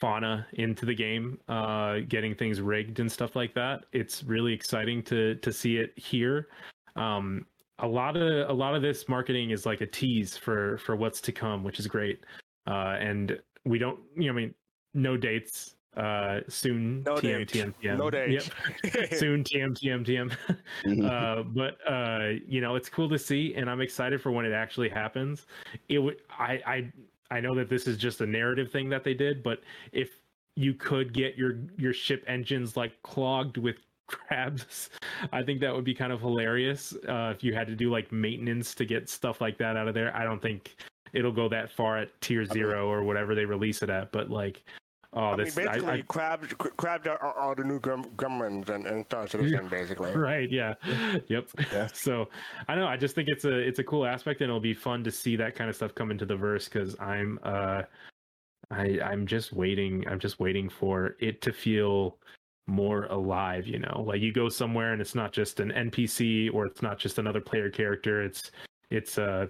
fauna 0.00 0.46
into 0.54 0.86
the 0.86 0.94
game, 0.94 1.38
uh, 1.50 1.98
getting 2.08 2.34
things 2.34 2.62
rigged 2.62 2.98
and 2.98 3.12
stuff 3.12 3.36
like 3.36 3.52
that. 3.52 3.84
It's 3.92 4.24
really 4.24 4.54
exciting 4.54 5.02
to 5.04 5.34
to 5.34 5.52
see 5.52 5.76
it 5.76 5.92
here. 5.98 6.48
Um, 6.96 7.44
a 7.80 7.86
lot 7.86 8.16
of 8.16 8.48
a 8.48 8.52
lot 8.54 8.74
of 8.74 8.80
this 8.80 9.10
marketing 9.10 9.50
is 9.50 9.66
like 9.66 9.82
a 9.82 9.86
tease 9.86 10.38
for 10.38 10.78
for 10.78 10.96
what's 10.96 11.20
to 11.20 11.32
come, 11.32 11.62
which 11.64 11.78
is 11.78 11.86
great. 11.86 12.24
Uh, 12.66 12.96
and 12.98 13.38
we 13.66 13.78
don't, 13.78 13.98
you 14.16 14.24
know, 14.24 14.32
I 14.32 14.36
mean, 14.36 14.54
no 14.94 15.16
dates. 15.16 15.74
Uh, 15.96 16.40
soon. 16.48 17.02
No 17.02 17.16
TM, 17.16 17.22
dates. 17.22 17.52
TM, 17.52 17.74
TM. 17.82 17.98
No 17.98 18.10
dates. 18.10 18.50
Yep. 18.84 19.12
soon. 19.14 19.42
TM, 19.42 19.76
TM, 19.76 20.06
TM. 20.06 20.36
Mm-hmm. 20.84 21.04
uh, 21.04 21.42
but 21.42 21.78
uh, 21.90 22.38
you 22.46 22.60
know, 22.60 22.76
it's 22.76 22.88
cool 22.88 23.08
to 23.08 23.18
see, 23.18 23.54
and 23.56 23.68
I'm 23.68 23.80
excited 23.80 24.22
for 24.22 24.30
when 24.30 24.44
it 24.44 24.52
actually 24.52 24.88
happens. 24.88 25.46
It 25.88 25.98
would. 25.98 26.18
I. 26.30 26.60
I. 26.66 26.92
I 27.32 27.38
know 27.38 27.54
that 27.54 27.68
this 27.68 27.86
is 27.86 27.96
just 27.96 28.20
a 28.22 28.26
narrative 28.26 28.72
thing 28.72 28.88
that 28.88 29.04
they 29.04 29.14
did, 29.14 29.44
but 29.44 29.60
if 29.92 30.20
you 30.56 30.74
could 30.74 31.12
get 31.12 31.36
your 31.36 31.58
your 31.76 31.92
ship 31.92 32.24
engines 32.26 32.76
like 32.76 33.00
clogged 33.02 33.56
with 33.56 33.76
crabs, 34.08 34.90
I 35.32 35.42
think 35.42 35.60
that 35.60 35.74
would 35.74 35.84
be 35.84 35.94
kind 35.94 36.12
of 36.12 36.20
hilarious. 36.20 36.92
Uh, 37.08 37.32
if 37.34 37.44
you 37.44 37.54
had 37.54 37.66
to 37.68 37.76
do 37.76 37.90
like 37.90 38.10
maintenance 38.10 38.74
to 38.76 38.84
get 38.84 39.08
stuff 39.08 39.40
like 39.40 39.58
that 39.58 39.76
out 39.76 39.88
of 39.88 39.94
there, 39.94 40.14
I 40.16 40.24
don't 40.24 40.42
think 40.42 40.76
it'll 41.12 41.32
go 41.32 41.48
that 41.48 41.70
far 41.70 41.98
at 41.98 42.20
tier 42.20 42.44
zero 42.44 42.88
or 42.88 43.02
whatever 43.02 43.34
they 43.34 43.44
release 43.44 43.82
it 43.82 43.90
at. 43.90 44.12
But 44.12 44.30
like, 44.30 44.62
oh, 45.14 45.20
I 45.20 45.36
mean, 45.36 45.44
this 45.44 45.54
basically, 45.54 45.86
I, 45.86 45.92
I, 45.94 46.02
crabs, 46.02 46.48
crabs 46.54 47.06
are, 47.06 47.18
are, 47.18 47.34
are 47.34 47.54
the 47.54 47.64
new 47.64 47.80
grum, 47.80 48.04
gremlins 48.16 48.68
and, 48.68 48.86
and 48.86 49.04
Star 49.06 49.26
Citizen, 49.26 49.68
basically. 49.70 50.12
right 50.12 50.50
yeah. 50.50 50.74
Yep. 51.28 51.50
So 51.92 52.28
i 52.68 52.74
know 52.74 52.86
i 52.86 52.96
just 52.96 53.14
think 53.14 53.28
it's 53.28 53.44
a 53.44 53.56
it's 53.56 53.78
a 53.78 53.84
cool 53.84 54.06
aspect 54.06 54.40
and 54.40 54.48
it'll 54.48 54.60
be 54.60 54.74
fun 54.74 55.02
to 55.04 55.10
see 55.10 55.36
that 55.36 55.54
kind 55.54 55.68
of 55.70 55.76
stuff 55.76 55.94
come 55.94 56.10
into 56.10 56.24
the 56.24 56.36
verse 56.36 56.68
because 56.68 56.98
i'm 57.00 57.38
uh 57.42 57.82
i 58.70 58.98
i'm 59.02 59.26
just 59.26 59.52
waiting 59.52 60.04
i'm 60.08 60.18
just 60.18 60.40
waiting 60.40 60.68
for 60.68 61.16
it 61.20 61.40
to 61.42 61.52
feel 61.52 62.18
more 62.70 63.04
alive 63.06 63.66
you 63.66 63.78
know? 63.78 64.04
Like 64.06 64.20
you 64.20 64.32
go 64.32 64.48
somewhere 64.48 64.92
and 64.92 65.00
it's 65.02 65.14
not 65.14 65.32
just 65.32 65.60
an 65.60 65.70
npc 65.70 66.54
or 66.54 66.66
it's 66.66 66.80
not 66.80 66.98
just 66.98 67.18
another 67.18 67.40
player 67.40 67.68
character. 67.68 68.22
It's 68.22 68.50
it's 68.90 69.18
uh 69.18 69.46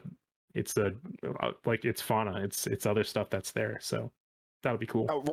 it's 0.54 0.76
a 0.76 0.92
uh, 1.40 1.52
like 1.64 1.84
it's 1.84 2.02
fauna. 2.02 2.40
It's 2.42 2.66
it's 2.66 2.86
other 2.86 3.04
stuff 3.04 3.30
that's 3.30 3.52
there. 3.52 3.78
So 3.80 4.10
that 4.62 4.72
would 4.72 4.80
be 4.80 4.86
cool. 4.86 5.06
Uh, 5.08 5.32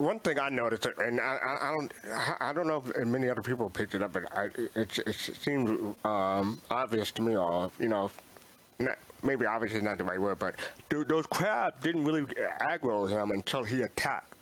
one 0.00 0.18
thing 0.18 0.38
I 0.38 0.48
noticed, 0.48 0.86
and 0.86 1.20
I, 1.20 1.36
I, 1.36 1.68
I 1.68 1.72
don't, 1.72 1.92
I 2.40 2.52
don't 2.54 2.66
know 2.66 2.82
if 2.86 3.06
many 3.06 3.28
other 3.28 3.42
people 3.42 3.68
picked 3.68 3.94
it 3.94 4.02
up, 4.02 4.14
but 4.14 4.24
I, 4.36 4.44
it, 4.74 4.98
it 5.06 5.14
seemed 5.14 5.94
um, 6.04 6.60
obvious 6.70 7.12
to 7.12 7.22
me, 7.22 7.36
or 7.36 7.70
you 7.78 7.88
know, 7.88 8.10
not, 8.78 8.96
maybe 9.22 9.44
obvious 9.44 9.74
is 9.74 9.82
not 9.82 9.98
the 9.98 10.04
right 10.04 10.20
word, 10.20 10.38
but 10.38 10.54
th- 10.88 11.06
those 11.06 11.26
crabs 11.26 11.82
didn't 11.82 12.04
really 12.04 12.22
aggro 12.62 13.08
him 13.08 13.30
until 13.30 13.62
he 13.62 13.82
attacked. 13.82 14.39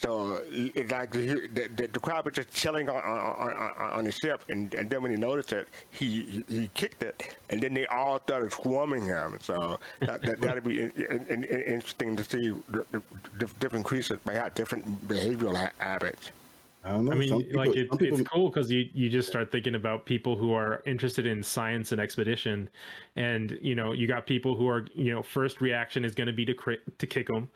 So 0.00 0.42
it's 0.48 0.92
like 0.92 1.10
the, 1.10 1.48
the, 1.54 1.88
the 1.88 1.98
crab 1.98 2.24
was 2.24 2.34
just 2.34 2.52
chilling 2.52 2.88
on 2.88 3.02
on, 3.02 3.52
on, 3.52 3.90
on 3.98 4.04
the 4.04 4.12
ship, 4.12 4.42
and, 4.48 4.72
and 4.74 4.88
then 4.88 5.02
when 5.02 5.10
he 5.10 5.16
noticed 5.16 5.52
it, 5.52 5.66
he, 5.90 6.44
he 6.48 6.60
he 6.60 6.70
kicked 6.74 7.02
it, 7.02 7.36
and 7.50 7.60
then 7.60 7.74
they 7.74 7.84
all 7.86 8.20
started 8.20 8.52
swarming 8.52 9.06
him. 9.06 9.38
So 9.42 9.80
that, 10.00 10.22
that 10.22 10.40
that'd 10.40 10.62
be 10.62 10.82
in, 10.82 10.92
in, 11.28 11.44
in, 11.44 11.62
interesting 11.62 12.14
to 12.14 12.22
see 12.22 12.50
the, 12.68 12.86
the, 12.92 13.02
the 13.40 13.46
different 13.58 13.84
creatures 13.84 14.20
may 14.24 14.34
have 14.34 14.54
different 14.54 15.08
behavioral 15.08 15.56
ha- 15.56 15.72
habits. 15.78 16.30
I 16.84 16.90
don't 16.90 17.06
know. 17.06 17.12
I 17.12 17.14
mean, 17.16 17.42
people, 17.42 17.58
like 17.58 17.76
it, 17.76 17.90
people 17.98 18.20
it's 18.20 18.28
cool 18.28 18.50
because 18.50 18.70
you 18.70 18.88
you 18.94 19.10
just 19.10 19.28
start 19.28 19.50
thinking 19.50 19.74
about 19.74 20.06
people 20.06 20.36
who 20.36 20.52
are 20.52 20.80
interested 20.86 21.26
in 21.26 21.42
science 21.42 21.90
and 21.90 22.00
expedition, 22.00 22.68
and 23.16 23.58
you 23.60 23.74
know 23.74 23.92
you 23.92 24.06
got 24.06 24.26
people 24.26 24.54
who 24.54 24.68
are 24.68 24.86
you 24.94 25.12
know 25.12 25.24
first 25.24 25.60
reaction 25.60 26.04
is 26.04 26.14
going 26.14 26.28
to 26.28 26.32
be 26.32 26.44
to 26.44 26.54
cri- 26.54 26.78
to 26.98 27.06
kick 27.06 27.26
them, 27.26 27.48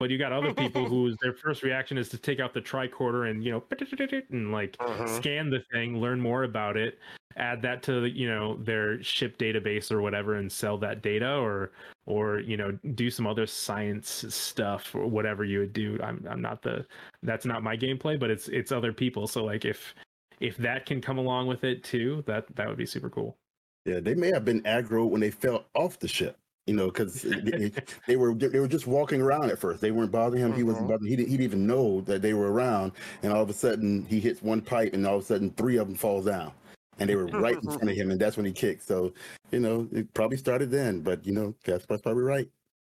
but 0.00 0.10
you 0.10 0.18
got 0.18 0.32
other 0.32 0.52
people 0.52 0.84
whose 0.88 1.16
their 1.20 1.34
first 1.34 1.62
reaction 1.62 1.96
is 1.98 2.08
to 2.08 2.18
take 2.18 2.40
out 2.40 2.52
the 2.54 2.60
tricorder 2.60 3.30
and 3.30 3.44
you 3.44 3.52
know 3.52 3.62
and 4.30 4.50
like 4.50 4.76
Mhm. 4.78 5.18
scan 5.18 5.50
the 5.50 5.60
thing, 5.70 6.00
learn 6.00 6.20
more 6.20 6.42
about 6.44 6.76
it, 6.76 6.98
add 7.36 7.62
that 7.62 7.82
to 7.84 8.06
you 8.06 8.26
know 8.26 8.56
their 8.56 9.00
ship 9.02 9.38
database 9.38 9.92
or 9.92 10.00
whatever, 10.02 10.34
and 10.34 10.50
sell 10.50 10.78
that 10.78 11.02
data 11.02 11.36
or 11.36 11.70
or 12.06 12.40
you 12.40 12.56
know 12.56 12.72
do 12.94 13.10
some 13.10 13.26
other 13.26 13.46
science 13.46 14.24
stuff 14.34 14.94
or 14.94 15.06
whatever 15.06 15.44
you 15.44 15.60
would 15.60 15.74
do. 15.74 15.98
I'm 16.02 16.26
I'm 16.28 16.40
not 16.40 16.62
the 16.62 16.86
that's 17.22 17.44
not 17.44 17.62
my 17.62 17.76
gameplay, 17.76 18.18
but 18.18 18.30
it's 18.30 18.48
it's 18.48 18.72
other 18.72 18.92
people. 18.92 19.28
So 19.28 19.44
like 19.44 19.64
if 19.66 19.94
if 20.40 20.56
that 20.56 20.86
can 20.86 21.02
come 21.02 21.18
along 21.18 21.46
with 21.46 21.62
it 21.64 21.84
too, 21.84 22.24
that 22.26 22.46
that 22.56 22.66
would 22.68 22.78
be 22.78 22.86
super 22.86 23.10
cool. 23.10 23.36
Yeah, 23.84 24.00
they 24.00 24.14
may 24.14 24.30
have 24.32 24.44
been 24.46 24.62
aggro 24.62 25.08
when 25.08 25.20
they 25.20 25.30
fell 25.30 25.66
off 25.74 25.98
the 25.98 26.08
ship. 26.08 26.39
You 26.66 26.74
know, 26.74 26.86
because 26.86 27.22
they, 27.22 27.72
they 28.06 28.16
were 28.16 28.34
they 28.34 28.60
were 28.60 28.68
just 28.68 28.86
walking 28.86 29.20
around 29.20 29.50
at 29.50 29.58
first. 29.58 29.80
They 29.80 29.90
weren't 29.90 30.12
bothering 30.12 30.42
him. 30.42 30.52
He 30.52 30.62
wasn't 30.62 30.84
mm-hmm. 30.84 30.92
bothering. 30.92 31.10
He 31.10 31.16
didn't, 31.16 31.28
he 31.30 31.36
didn't 31.36 31.44
even 31.44 31.66
know 31.66 32.00
that 32.02 32.22
they 32.22 32.34
were 32.34 32.52
around. 32.52 32.92
And 33.22 33.32
all 33.32 33.42
of 33.42 33.50
a 33.50 33.54
sudden, 33.54 34.04
he 34.06 34.20
hits 34.20 34.42
one 34.42 34.60
pipe, 34.60 34.92
and 34.92 35.06
all 35.06 35.16
of 35.16 35.22
a 35.22 35.26
sudden, 35.26 35.50
three 35.52 35.78
of 35.78 35.88
them 35.88 35.96
fall 35.96 36.22
down. 36.22 36.52
And 36.98 37.08
they 37.08 37.16
were 37.16 37.26
right 37.26 37.54
in 37.54 37.62
front 37.62 37.90
of 37.90 37.96
him, 37.96 38.10
and 38.12 38.20
that's 38.20 38.36
when 38.36 38.46
he 38.46 38.52
kicked. 38.52 38.86
So, 38.86 39.14
you 39.50 39.60
know, 39.60 39.88
it 39.92 40.12
probably 40.14 40.36
started 40.36 40.70
then. 40.70 41.00
But 41.00 41.26
you 41.26 41.32
know, 41.32 41.54
that's 41.64 41.86
probably 41.86 42.22
right. 42.22 42.48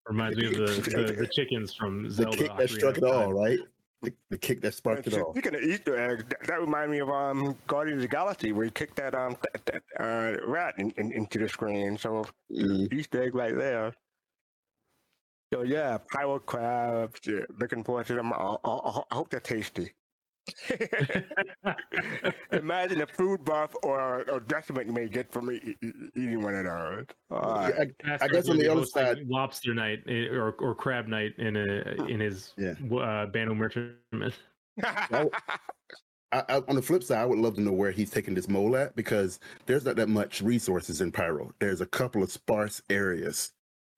Reminds 0.06 0.36
me 0.36 0.46
of 0.48 0.54
the 0.54 0.90
the, 0.90 1.12
the 1.12 1.28
chickens 1.32 1.74
from 1.74 2.10
Zelda. 2.10 2.36
The 2.36 2.36
kick 2.36 2.56
that 2.58 2.68
Ocarina 2.68 2.76
struck 2.76 2.98
it 2.98 3.04
all, 3.04 3.32
right? 3.32 3.58
The, 4.04 4.12
the 4.30 4.38
kick 4.38 4.60
that 4.62 4.74
sparked 4.74 5.06
it 5.06 5.14
all. 5.14 5.32
Speaking 5.32 5.54
of 5.54 5.62
Easter 5.62 5.98
eggs, 5.98 6.24
that, 6.28 6.46
that 6.46 6.60
reminded 6.60 6.90
me 6.90 6.98
of 7.00 7.10
um, 7.10 7.56
Guardians 7.66 7.98
of 8.04 8.10
the 8.10 8.14
Galaxy, 8.16 8.52
where 8.52 8.64
he 8.64 8.70
kicked 8.70 8.96
that 8.96 9.14
um 9.14 9.36
that, 9.42 9.66
that, 9.66 9.82
uh, 9.98 10.46
rat 10.46 10.74
in, 10.78 10.90
in, 10.96 11.12
into 11.12 11.38
the 11.38 11.48
screen. 11.48 11.98
So 11.98 12.24
Easter 12.50 13.22
egg 13.22 13.34
right 13.34 13.56
there. 13.56 13.94
So 15.52 15.62
yeah, 15.62 15.98
pyro 16.12 16.38
crabs. 16.38 17.20
Yeah, 17.26 17.40
looking 17.60 17.84
forward 17.84 18.06
to 18.06 18.14
them. 18.14 18.32
I, 18.32 18.56
I 18.64 19.00
I 19.10 19.14
hope 19.14 19.30
they're 19.30 19.40
tasty. 19.40 19.92
Imagine 22.52 23.00
a 23.02 23.06
food 23.06 23.44
buff 23.44 23.74
or 23.82 24.20
a 24.22 24.40
detriment 24.40 24.86
you 24.86 24.92
may 24.92 25.08
get 25.08 25.30
from 25.32 25.50
e- 25.50 25.76
e- 25.82 25.90
eating 26.16 26.42
one 26.42 26.54
of 26.54 26.64
those. 26.64 27.06
All 27.30 27.54
right. 27.54 27.90
Casper 27.98 28.28
guess 28.28 28.48
on 28.48 28.58
the 28.58 28.68
other 28.70 28.80
hosting 28.80 29.02
side- 29.02 29.26
lobster 29.28 29.74
night 29.74 30.00
eh, 30.08 30.26
or 30.28 30.52
or 30.60 30.74
crab 30.74 31.06
night 31.06 31.32
in 31.38 31.56
a 31.56 32.04
in 32.06 32.20
his 32.20 32.52
Yeah. 32.56 32.74
uh, 32.96 33.26
Banu 33.26 33.54
merchant. 33.54 33.94
I, 36.32 36.42
I, 36.48 36.62
on 36.68 36.74
the 36.74 36.82
flip 36.82 37.04
side, 37.04 37.18
I 37.22 37.26
would 37.26 37.38
love 37.38 37.54
to 37.54 37.60
know 37.60 37.72
where 37.72 37.92
he's 37.92 38.10
taking 38.10 38.34
this 38.34 38.48
mole 38.48 38.76
at 38.76 38.96
because 38.96 39.38
there's 39.66 39.84
not 39.84 39.94
that 39.96 40.08
much 40.08 40.42
resources 40.42 41.00
in 41.00 41.12
Pyro. 41.12 41.54
There's 41.60 41.80
a 41.80 41.86
couple 41.86 42.24
of 42.24 42.32
sparse 42.32 42.82
areas, 42.90 43.52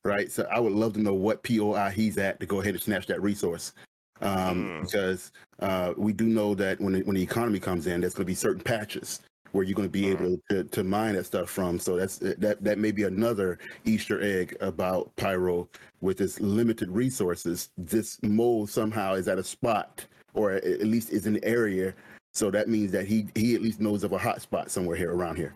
right? 0.04 0.30
So 0.30 0.46
I 0.52 0.60
would 0.60 0.74
love 0.74 0.92
to 0.94 1.00
know 1.00 1.14
what 1.14 1.42
POI 1.42 1.90
he's 1.90 2.18
at 2.18 2.38
to 2.40 2.46
go 2.46 2.60
ahead 2.60 2.74
and 2.74 2.82
snatch 2.82 3.06
that 3.06 3.22
resource. 3.22 3.72
Um, 4.20 4.82
because 4.82 5.32
uh, 5.60 5.92
we 5.96 6.12
do 6.12 6.26
know 6.26 6.54
that 6.54 6.80
when 6.80 7.00
when 7.00 7.16
the 7.16 7.22
economy 7.22 7.60
comes 7.60 7.86
in, 7.86 8.00
there's 8.00 8.14
going 8.14 8.24
to 8.24 8.30
be 8.30 8.34
certain 8.34 8.62
patches 8.62 9.20
where 9.52 9.64
you're 9.64 9.74
going 9.74 9.88
to 9.88 9.92
be 9.92 10.08
able 10.08 10.38
to, 10.50 10.64
to 10.64 10.84
mine 10.84 11.14
that 11.14 11.24
stuff 11.24 11.48
from. 11.48 11.78
So 11.78 11.96
that's 11.96 12.18
that 12.18 12.62
that 12.62 12.78
may 12.78 12.92
be 12.92 13.04
another 13.04 13.58
Easter 13.84 14.22
egg 14.22 14.56
about 14.60 15.14
Pyro 15.16 15.68
with 16.00 16.20
its 16.20 16.40
limited 16.40 16.90
resources. 16.90 17.70
This 17.76 18.18
mole 18.22 18.66
somehow 18.66 19.14
is 19.14 19.28
at 19.28 19.38
a 19.38 19.44
spot, 19.44 20.04
or 20.34 20.52
at 20.52 20.82
least 20.82 21.10
is 21.10 21.26
an 21.26 21.42
area. 21.42 21.94
So 22.32 22.50
that 22.50 22.68
means 22.68 22.92
that 22.92 23.06
he 23.06 23.26
he 23.34 23.54
at 23.54 23.62
least 23.62 23.80
knows 23.80 24.04
of 24.04 24.12
a 24.12 24.18
hot 24.18 24.42
spot 24.42 24.70
somewhere 24.70 24.96
here 24.96 25.12
around 25.12 25.36
here. 25.36 25.54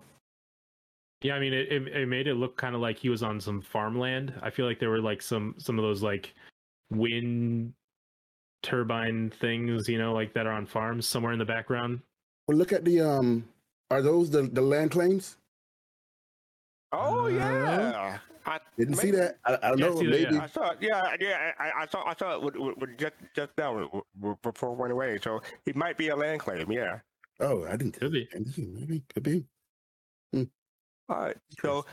Yeah, 1.22 1.34
I 1.34 1.40
mean, 1.40 1.52
it, 1.52 1.70
it, 1.70 1.88
it 1.88 2.08
made 2.08 2.26
it 2.26 2.34
look 2.34 2.56
kind 2.56 2.74
of 2.74 2.80
like 2.80 2.98
he 2.98 3.10
was 3.10 3.22
on 3.22 3.38
some 3.38 3.60
farmland. 3.60 4.32
I 4.42 4.48
feel 4.48 4.64
like 4.64 4.78
there 4.78 4.88
were 4.88 5.00
like 5.00 5.20
some 5.20 5.54
some 5.58 5.78
of 5.78 5.82
those 5.82 6.02
like 6.02 6.34
wind 6.90 7.74
turbine 8.62 9.30
things, 9.30 9.88
you 9.88 9.98
know, 9.98 10.12
like 10.12 10.32
that 10.34 10.46
are 10.46 10.52
on 10.52 10.66
farms 10.66 11.06
somewhere 11.06 11.32
in 11.32 11.38
the 11.38 11.44
background. 11.44 12.00
Well, 12.48 12.56
look 12.56 12.72
at 12.72 12.84
the 12.84 13.00
um. 13.00 13.48
Are 13.90 14.02
those 14.02 14.30
the 14.30 14.42
the 14.42 14.62
land 14.62 14.90
claims? 14.90 15.36
Oh 16.92 17.28
yeah. 17.28 18.18
I 18.46 18.58
Didn't 18.78 18.96
see 18.96 19.10
that. 19.12 19.36
I, 19.44 19.58
I 19.62 19.68
don't 19.68 19.78
Yeah, 19.78 19.88
know. 19.88 19.96
see 19.96 20.06
that, 20.06 20.30
Maybe. 20.30 20.38
I 20.38 20.46
saw 20.46 20.70
it. 20.70 20.78
Yeah, 20.80 21.14
yeah. 21.20 21.52
I, 21.58 21.82
I 21.82 21.86
saw. 21.86 22.04
I 22.06 22.14
saw 22.14 22.34
it 22.36 22.42
with, 22.42 22.56
with, 22.56 22.76
with 22.78 22.98
just 22.98 23.14
just 23.36 23.52
now 23.58 23.78
w- 23.80 24.02
w- 24.18 24.36
before 24.42 24.72
it 24.72 24.76
went 24.76 24.92
away. 24.92 25.18
So 25.22 25.40
it 25.66 25.76
might 25.76 25.98
be 25.98 26.08
a 26.08 26.16
land 26.16 26.40
claim. 26.40 26.70
Yeah. 26.72 27.00
Oh, 27.38 27.64
I 27.66 27.76
didn't. 27.76 27.92
Could 28.00 28.12
be. 28.12 28.28
Maybe 28.56 29.02
could 29.12 29.22
be. 29.22 29.44
All 30.34 30.46
right. 31.08 31.36
So 31.60 31.84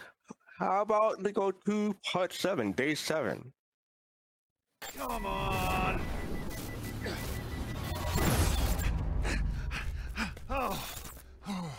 how 0.60 0.82
about 0.82 1.22
we 1.22 1.32
go 1.32 1.52
to 1.52 1.96
part 2.12 2.34
seven, 2.34 2.72
day 2.72 2.96
seven? 2.96 3.52
Come 4.96 5.26
on! 5.26 6.02
Oh, 10.60 10.84
oh, 11.48 11.72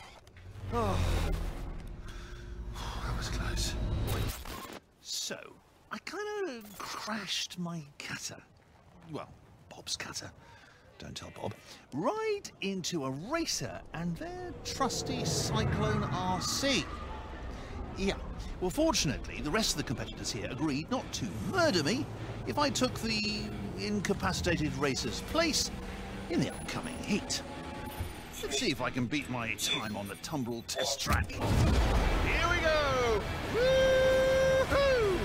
oh. 0.72 0.98
That 3.04 3.16
was 3.16 3.28
close. 3.28 3.74
So, 5.00 5.36
I 5.90 5.98
kind 6.04 6.48
of 6.48 6.78
crashed 6.78 7.58
my 7.58 7.82
cutter. 7.98 8.40
Well, 9.10 9.28
Bob's 9.68 9.96
cutter. 9.96 10.30
Don't 11.00 11.16
tell 11.16 11.32
Bob. 11.34 11.54
Right 11.92 12.44
into 12.60 13.06
a 13.06 13.10
racer 13.10 13.80
and 13.94 14.16
their 14.16 14.52
trusty 14.64 15.24
Cyclone 15.24 16.02
RC. 16.02 16.84
Yeah. 17.96 18.14
Well, 18.60 18.70
fortunately, 18.70 19.40
the 19.40 19.50
rest 19.50 19.72
of 19.72 19.78
the 19.78 19.82
competitors 19.82 20.30
here 20.30 20.46
agreed 20.52 20.88
not 20.88 21.12
to 21.14 21.26
murder 21.50 21.82
me 21.82 22.06
if 22.46 22.60
I 22.60 22.70
took 22.70 22.94
the 23.00 23.42
incapacitated 23.76 24.72
racer's 24.76 25.22
place 25.32 25.72
in 26.30 26.38
the 26.38 26.50
upcoming 26.50 26.96
heat. 27.02 27.42
Let's 28.40 28.60
see 28.60 28.70
if 28.70 28.80
I 28.80 28.88
can 28.90 29.06
beat 29.06 29.28
my 29.30 29.52
time 29.54 29.96
on 29.96 30.06
the 30.06 30.14
Tumbril 30.16 30.62
test 30.68 31.00
track. 31.00 31.32
Here 31.32 31.42
we 32.48 32.58
go! 32.60 33.20
Woo-hoo! 33.52 35.18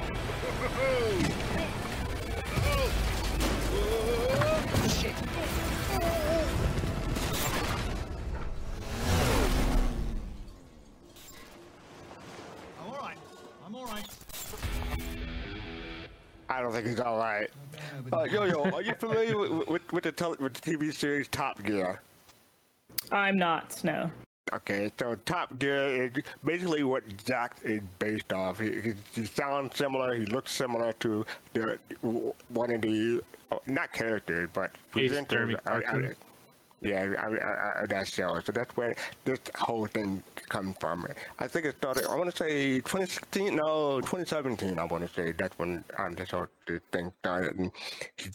Shit! 4.90 5.14
I'm 12.80 12.88
all 12.88 12.98
right. 12.98 13.18
I'm 13.68 13.76
all 13.76 13.86
right. 13.86 14.08
I 16.50 16.62
don't 16.62 16.72
think 16.72 16.88
he's 16.88 17.00
all 17.00 17.20
right. 17.20 17.50
Uh, 18.12 18.24
yo, 18.24 18.46
yo, 18.46 18.64
are 18.72 18.82
you 18.82 18.96
familiar 18.96 19.38
with, 19.38 19.68
with, 19.68 19.94
with 19.94 20.04
the 20.04 20.12
tele, 20.12 20.36
with 20.40 20.56
the 20.56 20.72
TV 20.72 20.92
series 20.92 21.28
Top 21.28 21.62
Gear? 21.64 22.02
I'm 23.12 23.38
not. 23.38 23.84
No. 23.84 24.10
Okay, 24.52 24.92
so 25.00 25.16
Top 25.26 25.58
Gear 25.58 26.04
is 26.04 26.12
basically 26.44 26.84
what 26.84 27.04
Jax 27.26 27.62
is 27.64 27.82
based 27.98 28.32
off. 28.34 28.60
He, 28.60 28.82
he, 28.82 28.94
he 29.14 29.26
sounds 29.26 29.76
similar. 29.78 30.14
He 30.14 30.26
looks 30.26 30.52
similar 30.52 30.94
to 30.94 31.26
the 31.54 31.80
one 32.50 32.72
of 32.72 32.82
the 32.82 33.22
uh, 33.52 33.58
not 33.66 33.92
characters, 33.94 34.50
but 34.54 34.72
Ace 34.98 35.12
presenters. 35.12 35.30
Jeremy 35.30 35.56
I- 35.66 35.72
I- 35.78 36.14
yeah, 36.82 37.14
I, 37.18 37.26
I, 37.28 37.84
I, 37.84 37.86
that 37.88 38.08
show. 38.10 38.38
So 38.46 38.52
that's 38.52 38.76
where 38.76 38.94
this 39.24 39.40
whole 39.56 39.86
thing 39.88 40.22
comes 40.50 40.76
from. 40.82 41.08
I 41.40 41.48
think 41.48 41.66
it 41.66 41.78
started. 41.78 42.06
I 42.08 42.16
want 42.18 42.30
to 42.30 42.36
say 42.36 42.80
2016. 42.82 43.56
No, 43.56 44.02
2017. 44.02 44.78
I 44.78 44.84
want 44.84 45.08
to 45.08 45.14
say 45.14 45.32
that's 45.32 45.58
when 45.58 45.84
um, 45.98 46.14
this 46.16 46.32
whole 46.32 46.48
this 46.68 46.82
thing 46.92 47.14
started. 47.20 47.58
And 47.58 47.72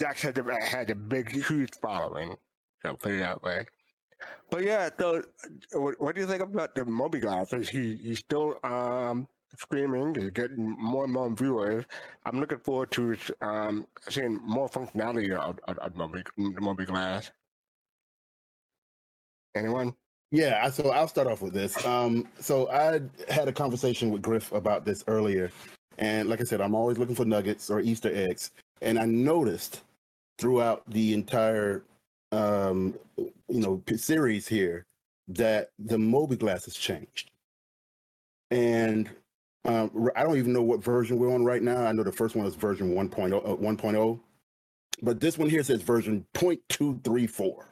Jax 0.00 0.22
had 0.22 0.38
a, 0.38 0.64
had 0.64 0.88
a 0.88 0.94
big, 0.94 1.30
huge 1.30 1.72
following. 1.82 2.36
So 2.82 2.94
put 2.94 3.12
it 3.12 3.18
that 3.18 3.42
way. 3.42 3.66
But 4.50 4.64
yeah, 4.64 4.90
so 4.98 5.22
what, 5.72 6.00
what 6.00 6.14
do 6.14 6.20
you 6.20 6.26
think 6.26 6.42
about 6.42 6.74
the 6.74 6.82
mobiGlas? 6.82 7.52
Is 7.54 7.68
he 7.68 7.96
he's 7.96 8.18
still 8.18 8.58
um 8.64 9.28
streaming? 9.56 10.14
He's 10.14 10.30
getting 10.30 10.76
more 10.78 11.04
and 11.04 11.12
more 11.12 11.30
viewers. 11.30 11.84
I'm 12.24 12.40
looking 12.40 12.58
forward 12.58 12.90
to 12.92 13.16
um 13.40 13.86
seeing 14.08 14.40
more 14.42 14.68
functionality 14.68 15.30
of, 15.36 15.58
of, 15.68 15.78
of 15.78 16.86
Glass. 16.86 17.30
Anyone? 19.54 19.94
Yeah, 20.30 20.68
so 20.70 20.90
I'll 20.90 21.08
start 21.08 21.26
off 21.26 21.40
with 21.40 21.54
this. 21.54 21.84
Um, 21.86 22.28
so 22.38 22.68
I 22.70 23.00
had 23.32 23.48
a 23.48 23.52
conversation 23.52 24.10
with 24.10 24.20
Griff 24.20 24.52
about 24.52 24.84
this 24.84 25.02
earlier, 25.06 25.50
and 25.96 26.28
like 26.28 26.40
I 26.40 26.44
said, 26.44 26.60
I'm 26.60 26.74
always 26.74 26.98
looking 26.98 27.14
for 27.14 27.24
nuggets 27.24 27.70
or 27.70 27.80
Easter 27.80 28.14
eggs, 28.14 28.50
and 28.82 28.98
I 28.98 29.06
noticed 29.06 29.82
throughout 30.38 30.82
the 30.90 31.14
entire, 31.14 31.82
um, 32.32 32.94
you 33.16 33.32
know, 33.48 33.82
series 33.96 34.48
here 34.48 34.86
that 35.28 35.70
the 35.78 35.96
mobiGlas 35.96 36.64
has 36.64 36.74
changed, 36.74 37.30
and 38.50 39.10
um, 39.64 40.10
I 40.16 40.22
don't 40.22 40.38
even 40.38 40.52
know 40.52 40.62
what 40.62 40.82
version 40.82 41.18
we're 41.18 41.34
on 41.34 41.44
right 41.44 41.62
now. 41.62 41.84
I 41.84 41.92
know 41.92 42.02
the 42.02 42.12
first 42.12 42.34
one 42.34 42.44
was 42.44 42.54
version 42.54 42.94
1.0, 42.94 43.34
uh, 43.34 43.56
1.0, 43.56 44.20
but 45.02 45.20
this 45.20 45.36
one 45.36 45.50
here 45.50 45.62
says 45.62 45.82
version 45.82 46.24
0.234. 46.34 47.64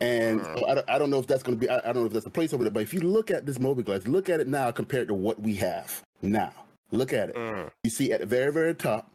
And 0.00 0.40
so 0.42 0.66
I, 0.66 0.74
don't, 0.74 0.90
I 0.90 0.98
don't 0.98 1.10
know 1.10 1.18
if 1.18 1.26
that's 1.26 1.42
going 1.42 1.58
to 1.58 1.66
be, 1.66 1.70
I, 1.70 1.78
I 1.78 1.92
don't 1.92 2.02
know 2.02 2.06
if 2.06 2.12
that's 2.12 2.26
a 2.26 2.30
placeholder, 2.30 2.62
there, 2.62 2.70
but 2.70 2.82
if 2.82 2.92
you 2.92 3.00
look 3.00 3.30
at 3.30 3.46
this 3.46 3.58
mobiGlas, 3.58 4.06
look 4.06 4.28
at 4.28 4.40
it 4.40 4.48
now 4.48 4.70
compared 4.70 5.08
to 5.08 5.14
what 5.14 5.40
we 5.40 5.54
have 5.56 6.02
now. 6.22 6.52
Look 6.90 7.12
at 7.12 7.30
it. 7.30 7.36
You 7.82 7.90
see 7.90 8.12
at 8.12 8.20
the 8.20 8.26
very, 8.26 8.52
very 8.52 8.74
top, 8.74 9.10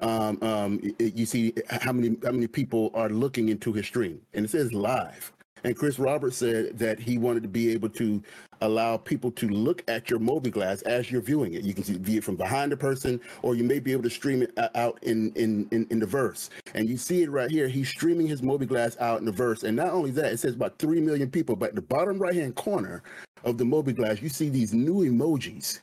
um, 0.00 0.38
um, 0.42 0.80
you 0.98 1.26
see 1.26 1.54
how 1.68 1.92
many 1.92 2.16
how 2.22 2.32
many 2.32 2.46
people 2.46 2.90
are 2.94 3.08
looking 3.08 3.48
into 3.48 3.72
his 3.72 3.86
stream, 3.86 4.20
and 4.34 4.44
it 4.44 4.50
says 4.50 4.72
live. 4.72 5.32
And 5.64 5.74
Chris 5.74 5.98
Roberts 5.98 6.36
said 6.36 6.78
that 6.78 7.00
he 7.00 7.16
wanted 7.16 7.42
to 7.42 7.48
be 7.48 7.70
able 7.72 7.88
to 7.90 8.22
allow 8.60 8.98
people 8.98 9.30
to 9.32 9.48
look 9.48 9.82
at 9.88 10.10
your 10.10 10.18
mobiGlas 10.18 10.82
as 10.82 11.10
you're 11.10 11.22
viewing 11.22 11.54
it. 11.54 11.64
You 11.64 11.72
can 11.72 11.82
see 11.82 11.96
view 11.96 12.18
it 12.18 12.24
from 12.24 12.36
behind 12.36 12.70
the 12.70 12.76
person, 12.76 13.18
or 13.40 13.54
you 13.54 13.64
may 13.64 13.78
be 13.78 13.92
able 13.92 14.02
to 14.02 14.10
stream 14.10 14.42
it 14.42 14.52
out 14.74 14.98
in 15.02 15.32
in 15.32 15.66
in, 15.70 15.86
in 15.90 15.98
the 15.98 16.06
verse. 16.06 16.50
And 16.74 16.86
you 16.88 16.98
see 16.98 17.22
it 17.22 17.30
right 17.30 17.50
here. 17.50 17.66
He's 17.66 17.88
streaming 17.88 18.26
his 18.26 18.42
mobiGlas 18.42 19.00
out 19.00 19.20
in 19.20 19.24
the 19.24 19.32
verse. 19.32 19.62
And 19.62 19.74
not 19.74 19.90
only 19.90 20.10
that, 20.12 20.32
it 20.32 20.38
says 20.38 20.54
about 20.54 20.78
three 20.78 21.00
million 21.00 21.30
people. 21.30 21.56
But 21.56 21.74
the 21.74 21.82
bottom 21.82 22.18
right 22.18 22.34
hand 22.34 22.56
corner 22.56 23.02
of 23.44 23.56
the 23.56 23.64
mobiGlas, 23.64 24.20
you 24.20 24.28
see 24.28 24.50
these 24.50 24.74
new 24.74 24.96
emojis, 24.96 25.80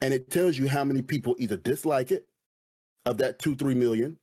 and 0.00 0.14
it 0.14 0.30
tells 0.30 0.56
you 0.56 0.68
how 0.68 0.84
many 0.84 1.02
people 1.02 1.36
either 1.38 1.58
dislike 1.58 2.12
it 2.12 2.26
of 3.06 3.18
that 3.18 3.38
two 3.38 3.54
three 3.56 3.74
million 3.74 4.16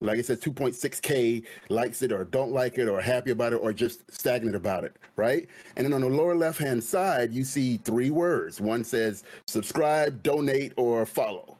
like 0.00 0.18
I 0.18 0.22
said, 0.22 0.40
2.6K 0.40 1.44
likes 1.70 2.02
it 2.02 2.12
or 2.12 2.24
don't 2.24 2.52
like 2.52 2.78
it 2.78 2.88
or 2.88 3.00
happy 3.00 3.30
about 3.30 3.52
it 3.52 3.56
or 3.56 3.72
just 3.72 4.02
stagnant 4.12 4.54
about 4.54 4.84
it, 4.84 4.96
right? 5.16 5.48
And 5.76 5.86
then 5.86 5.92
on 5.92 6.02
the 6.02 6.08
lower 6.08 6.34
left 6.34 6.58
hand 6.58 6.82
side, 6.84 7.32
you 7.32 7.44
see 7.44 7.78
three 7.78 8.10
words. 8.10 8.60
One 8.60 8.84
says 8.84 9.24
subscribe, 9.46 10.22
donate, 10.22 10.72
or 10.76 11.06
follow. 11.06 11.56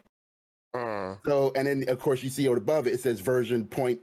So, 1.24 1.52
and 1.56 1.66
then 1.66 1.84
of 1.88 1.98
course 1.98 2.22
you 2.22 2.30
see 2.30 2.48
over 2.48 2.59
above 2.59 2.86
it, 2.86 2.94
it 2.94 3.01
says 3.01 3.20
version 3.20 3.64
point, 3.64 4.01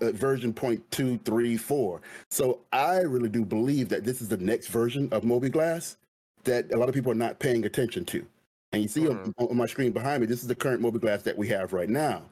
uh, 0.00 0.12
version 0.12 0.52
point 0.52 0.88
two 0.90 1.18
three 1.24 1.56
four. 1.56 2.02
So 2.30 2.60
I 2.72 2.98
really 2.98 3.30
do 3.30 3.44
believe 3.44 3.88
that 3.88 4.04
this 4.04 4.20
is 4.22 4.28
the 4.28 4.36
next 4.36 4.68
version 4.68 5.08
of 5.10 5.22
mobiGlas 5.22 5.96
that 6.44 6.72
a 6.72 6.76
lot 6.76 6.88
of 6.88 6.94
people 6.94 7.10
are 7.10 7.16
not 7.16 7.38
paying 7.38 7.64
attention 7.64 8.04
to. 8.06 8.26
And 8.72 8.82
you 8.82 8.88
see 8.88 9.06
on, 9.06 9.34
on 9.38 9.56
my 9.56 9.66
screen 9.66 9.92
behind 9.92 10.20
me, 10.20 10.26
this 10.26 10.42
is 10.42 10.48
the 10.48 10.54
current 10.54 10.82
mobiGlas 10.82 11.22
that 11.24 11.36
we 11.36 11.48
have 11.48 11.72
right 11.72 11.88
now. 11.88 12.22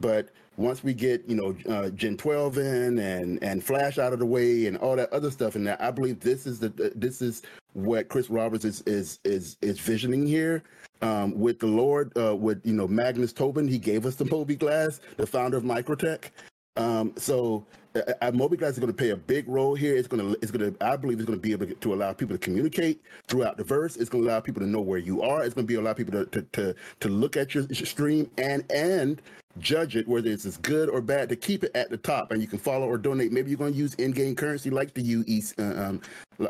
But 0.00 0.28
once 0.56 0.84
we 0.84 0.94
get, 0.94 1.28
you 1.28 1.34
know, 1.34 1.56
uh, 1.68 1.90
Gen 1.90 2.16
12 2.16 2.58
in 2.58 2.98
and 2.98 3.42
and 3.42 3.62
Flash 3.62 3.98
out 3.98 4.12
of 4.12 4.18
the 4.18 4.26
way 4.26 4.66
and 4.66 4.76
all 4.76 4.96
that 4.96 5.12
other 5.12 5.30
stuff 5.30 5.56
in 5.56 5.64
there, 5.64 5.80
I 5.80 5.90
believe 5.90 6.20
this 6.20 6.46
is 6.46 6.60
the 6.60 6.92
this 6.94 7.20
is 7.20 7.42
what 7.72 8.08
Chris 8.08 8.30
Roberts 8.30 8.64
is 8.64 8.82
is 8.82 9.18
is 9.24 9.56
is 9.62 9.80
visioning 9.80 10.26
here. 10.26 10.62
Um, 11.00 11.38
with 11.38 11.60
the 11.60 11.66
Lord, 11.66 12.12
uh, 12.18 12.34
with 12.34 12.64
you 12.64 12.72
know 12.72 12.88
Magnus 12.88 13.32
Tobin, 13.32 13.68
he 13.68 13.78
gave 13.78 14.06
us 14.06 14.16
the 14.16 14.24
mobiGlas, 14.24 15.00
the 15.16 15.26
founder 15.26 15.56
of 15.56 15.64
Microtech. 15.64 16.30
Um, 16.78 17.12
so 17.16 17.66
uh, 17.94 18.00
uh, 18.20 18.30
mobiGlas 18.30 18.70
is 18.70 18.78
going 18.78 18.92
to 18.92 18.96
play 18.96 19.10
a 19.10 19.16
big 19.16 19.48
role 19.48 19.74
here. 19.74 19.96
It's 19.96 20.08
going 20.08 20.26
to, 20.26 20.38
it's 20.40 20.50
going 20.50 20.74
to, 20.74 20.84
I 20.84 20.96
believe, 20.96 21.18
it's 21.18 21.26
going 21.26 21.38
to 21.38 21.42
be 21.42 21.52
able 21.52 21.66
to, 21.66 21.94
allow 21.94 22.12
people 22.12 22.36
to 22.36 22.38
communicate 22.38 23.02
throughout 23.26 23.56
the 23.56 23.64
verse. 23.64 23.96
It's 23.96 24.08
going 24.08 24.24
to 24.24 24.30
allow 24.30 24.40
people 24.40 24.60
to 24.60 24.68
know 24.68 24.80
where 24.80 24.98
you 24.98 25.22
are. 25.22 25.42
It's 25.42 25.54
going 25.54 25.66
to 25.66 25.68
be 25.68 25.74
allow 25.74 25.92
people 25.94 26.12
to 26.12 26.26
to 26.26 26.42
to, 26.52 26.74
to 27.00 27.08
look 27.08 27.36
at 27.36 27.54
your, 27.54 27.64
your 27.64 27.86
stream 27.86 28.30
and 28.38 28.64
and 28.70 29.20
judge 29.58 29.96
it 29.96 30.06
whether 30.06 30.30
it's 30.30 30.56
good 30.58 30.88
or 30.88 31.00
bad 31.00 31.28
to 31.28 31.34
keep 31.34 31.64
it 31.64 31.72
at 31.74 31.90
the 31.90 31.96
top 31.96 32.30
and 32.30 32.40
you 32.40 32.46
can 32.46 32.58
follow 32.58 32.86
or 32.86 32.96
donate 32.96 33.32
maybe 33.32 33.50
you're 33.50 33.58
going 33.58 33.72
to 33.72 33.78
use 33.78 33.94
in-game 33.94 34.36
currency 34.36 34.70
like 34.70 34.94
the 34.94 35.02
ue 35.02 35.24
uh, 35.58 35.62
um, 35.62 36.00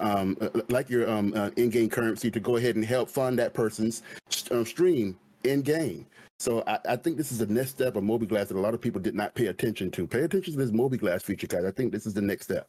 um, 0.01 0.37
uh, 0.43 0.49
like 0.69 0.91
your 0.91 1.09
um, 1.09 1.33
uh, 1.35 1.49
in-game 1.57 1.89
currency 1.89 2.31
to 2.31 2.39
go 2.39 2.57
ahead 2.57 2.77
and 2.77 2.85
help 2.85 3.09
fund 3.09 3.39
that 3.39 3.55
person's 3.55 4.03
um, 4.51 4.67
stream 4.67 5.17
in-game 5.45 6.05
so 6.39 6.63
I, 6.67 6.79
I, 6.91 6.97
think 6.97 7.17
this 7.17 7.33
is 7.33 7.39
the 7.39 7.47
next 7.47 7.71
step 7.71 7.97
of 7.97 8.05
mobiGlas 8.05 8.49
that 8.49 8.57
a 8.57 8.61
lot 8.61 8.73
of 8.73 8.81
people 8.81 9.01
did 9.01 9.15
not 9.15 9.35
pay 9.35 9.47
attention 9.47 9.91
to. 9.93 10.07
Pay 10.07 10.21
attention 10.21 10.53
to 10.53 10.59
this 10.59 10.71
mobiGlas 10.71 11.23
feature, 11.23 11.49
guys. 11.49 11.65
I 11.65 11.73
think 11.73 11.93
this 11.93 12.07
is 12.07 12.15
the 12.15 12.23
next 12.23 12.45
step. 12.45 12.69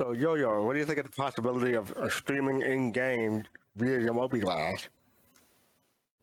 So, 0.00 0.12
Yo 0.12 0.34
Yo, 0.34 0.62
what 0.64 0.72
do 0.72 0.78
you 0.78 0.86
think 0.86 0.98
of 0.98 1.04
the 1.04 1.12
possibility 1.12 1.74
of 1.74 1.92
uh, 1.92 2.08
streaming 2.08 2.62
in 2.62 2.90
game 2.90 3.44
via 3.76 4.00
your 4.00 4.14
mobiGlas? 4.14 4.88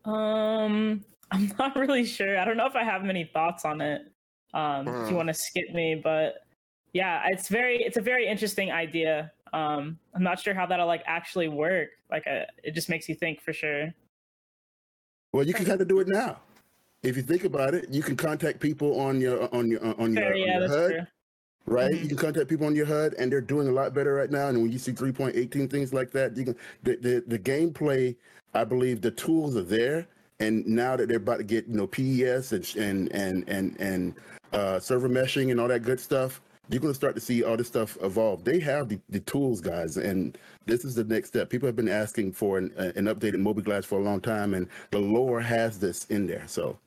Um, 0.04 1.04
I'm 1.30 1.52
not 1.58 1.76
really 1.76 2.04
sure. 2.04 2.38
I 2.38 2.44
don't 2.44 2.56
know 2.56 2.66
if 2.66 2.74
I 2.74 2.82
have 2.82 3.04
many 3.04 3.30
thoughts 3.32 3.64
on 3.64 3.80
it. 3.80 4.02
Um, 4.52 4.88
if 4.88 4.94
you 4.94 5.08
hmm. 5.08 5.14
want 5.14 5.28
to 5.28 5.34
skip 5.34 5.72
me, 5.74 6.00
but 6.02 6.46
yeah, 6.92 7.22
it's 7.26 7.48
very, 7.48 7.82
it's 7.82 7.98
a 7.98 8.00
very 8.00 8.26
interesting 8.26 8.72
idea. 8.72 9.30
Um, 9.52 9.98
I'm 10.14 10.22
not 10.22 10.40
sure 10.40 10.54
how 10.54 10.66
that'll 10.66 10.86
like 10.86 11.02
actually 11.06 11.48
work. 11.48 11.90
Like, 12.10 12.26
uh, 12.26 12.46
it 12.64 12.74
just 12.74 12.88
makes 12.88 13.08
you 13.08 13.14
think 13.14 13.42
for 13.42 13.52
sure. 13.52 13.92
Well, 15.36 15.46
you 15.46 15.52
can 15.52 15.66
kind 15.66 15.82
of 15.82 15.86
do 15.86 16.00
it 16.00 16.08
now. 16.08 16.38
If 17.02 17.14
you 17.14 17.22
think 17.22 17.44
about 17.44 17.74
it, 17.74 17.90
you 17.90 18.02
can 18.02 18.16
contact 18.16 18.58
people 18.58 18.98
on 18.98 19.20
your 19.20 19.54
on 19.54 19.70
your 19.70 19.84
on 20.00 20.14
your, 20.14 20.34
yeah, 20.34 20.54
on 20.54 20.60
your 20.62 20.68
HUD, 20.68 20.90
true. 20.90 21.06
right? 21.66 21.92
Mm-hmm. 21.92 22.02
You 22.02 22.08
can 22.08 22.16
contact 22.16 22.48
people 22.48 22.66
on 22.66 22.74
your 22.74 22.86
HUD, 22.86 23.12
and 23.18 23.30
they're 23.30 23.42
doing 23.42 23.68
a 23.68 23.70
lot 23.70 23.92
better 23.92 24.14
right 24.14 24.30
now. 24.30 24.48
And 24.48 24.62
when 24.62 24.72
you 24.72 24.78
see 24.78 24.92
3.18 24.92 25.70
things 25.70 25.92
like 25.92 26.10
that, 26.12 26.38
you 26.38 26.46
can 26.46 26.56
the, 26.84 26.96
the 26.96 27.24
the 27.26 27.38
gameplay. 27.38 28.16
I 28.54 28.64
believe 28.64 29.02
the 29.02 29.10
tools 29.10 29.58
are 29.58 29.62
there, 29.62 30.06
and 30.40 30.66
now 30.66 30.96
that 30.96 31.08
they're 31.08 31.18
about 31.18 31.36
to 31.36 31.44
get 31.44 31.68
you 31.68 31.76
know 31.76 31.86
PES 31.86 32.52
and 32.52 32.74
and 32.78 33.12
and 33.12 33.46
and 33.46 33.76
and 33.78 34.14
uh, 34.54 34.80
server 34.80 35.10
meshing 35.10 35.50
and 35.50 35.60
all 35.60 35.68
that 35.68 35.82
good 35.82 36.00
stuff, 36.00 36.40
you're 36.68 36.80
going 36.80 36.92
to 36.92 36.96
start 36.96 37.14
to 37.14 37.20
see 37.20 37.44
all 37.44 37.56
this 37.56 37.68
stuff 37.68 37.96
evolve. 38.02 38.44
They 38.44 38.58
have 38.60 38.88
the, 38.88 38.98
the 39.08 39.20
tools, 39.20 39.60
guys, 39.60 39.96
and 39.96 40.36
this 40.66 40.84
is 40.84 40.94
the 40.94 41.04
next 41.04 41.28
step. 41.28 41.48
People 41.48 41.66
have 41.66 41.76
been 41.76 41.88
asking 41.88 42.32
for 42.32 42.58
an, 42.58 42.72
an 42.76 43.04
updated 43.04 43.36
mobiGlas 43.36 43.84
for 43.84 44.00
a 44.00 44.02
long 44.02 44.20
time, 44.20 44.54
and 44.54 44.68
the 44.90 44.98
lore 44.98 45.40
has 45.40 45.78
this 45.78 46.06
in 46.06 46.26
there. 46.26 46.44
So, 46.46 46.78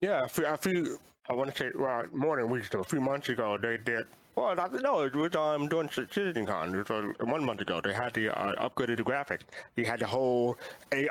yeah, 0.00 0.24
a 0.24 0.56
few, 0.56 0.98
I 1.28 1.34
want 1.34 1.54
to 1.54 1.56
say, 1.56 1.70
well, 1.74 2.04
more 2.12 2.36
than 2.36 2.48
weeks 2.48 2.68
ago, 2.68 2.80
a 2.80 2.84
few 2.84 3.00
months 3.00 3.28
ago, 3.28 3.58
they 3.60 3.76
did. 3.76 4.06
Well, 4.36 4.58
I, 4.58 4.68
no, 4.80 5.02
it 5.02 5.14
was 5.14 5.36
um, 5.36 5.68
doing 5.68 5.88
CitizenCon. 5.88 6.74
It 6.74 6.88
was 6.88 7.14
uh, 7.20 7.24
one 7.24 7.44
month 7.44 7.60
ago. 7.60 7.80
They 7.80 7.92
had 7.92 8.14
the 8.14 8.30
uh, 8.30 8.68
upgraded 8.68 8.96
the 8.96 9.04
graphics. 9.04 9.42
You 9.76 9.84
had 9.84 10.00
the 10.00 10.06
whole 10.06 10.58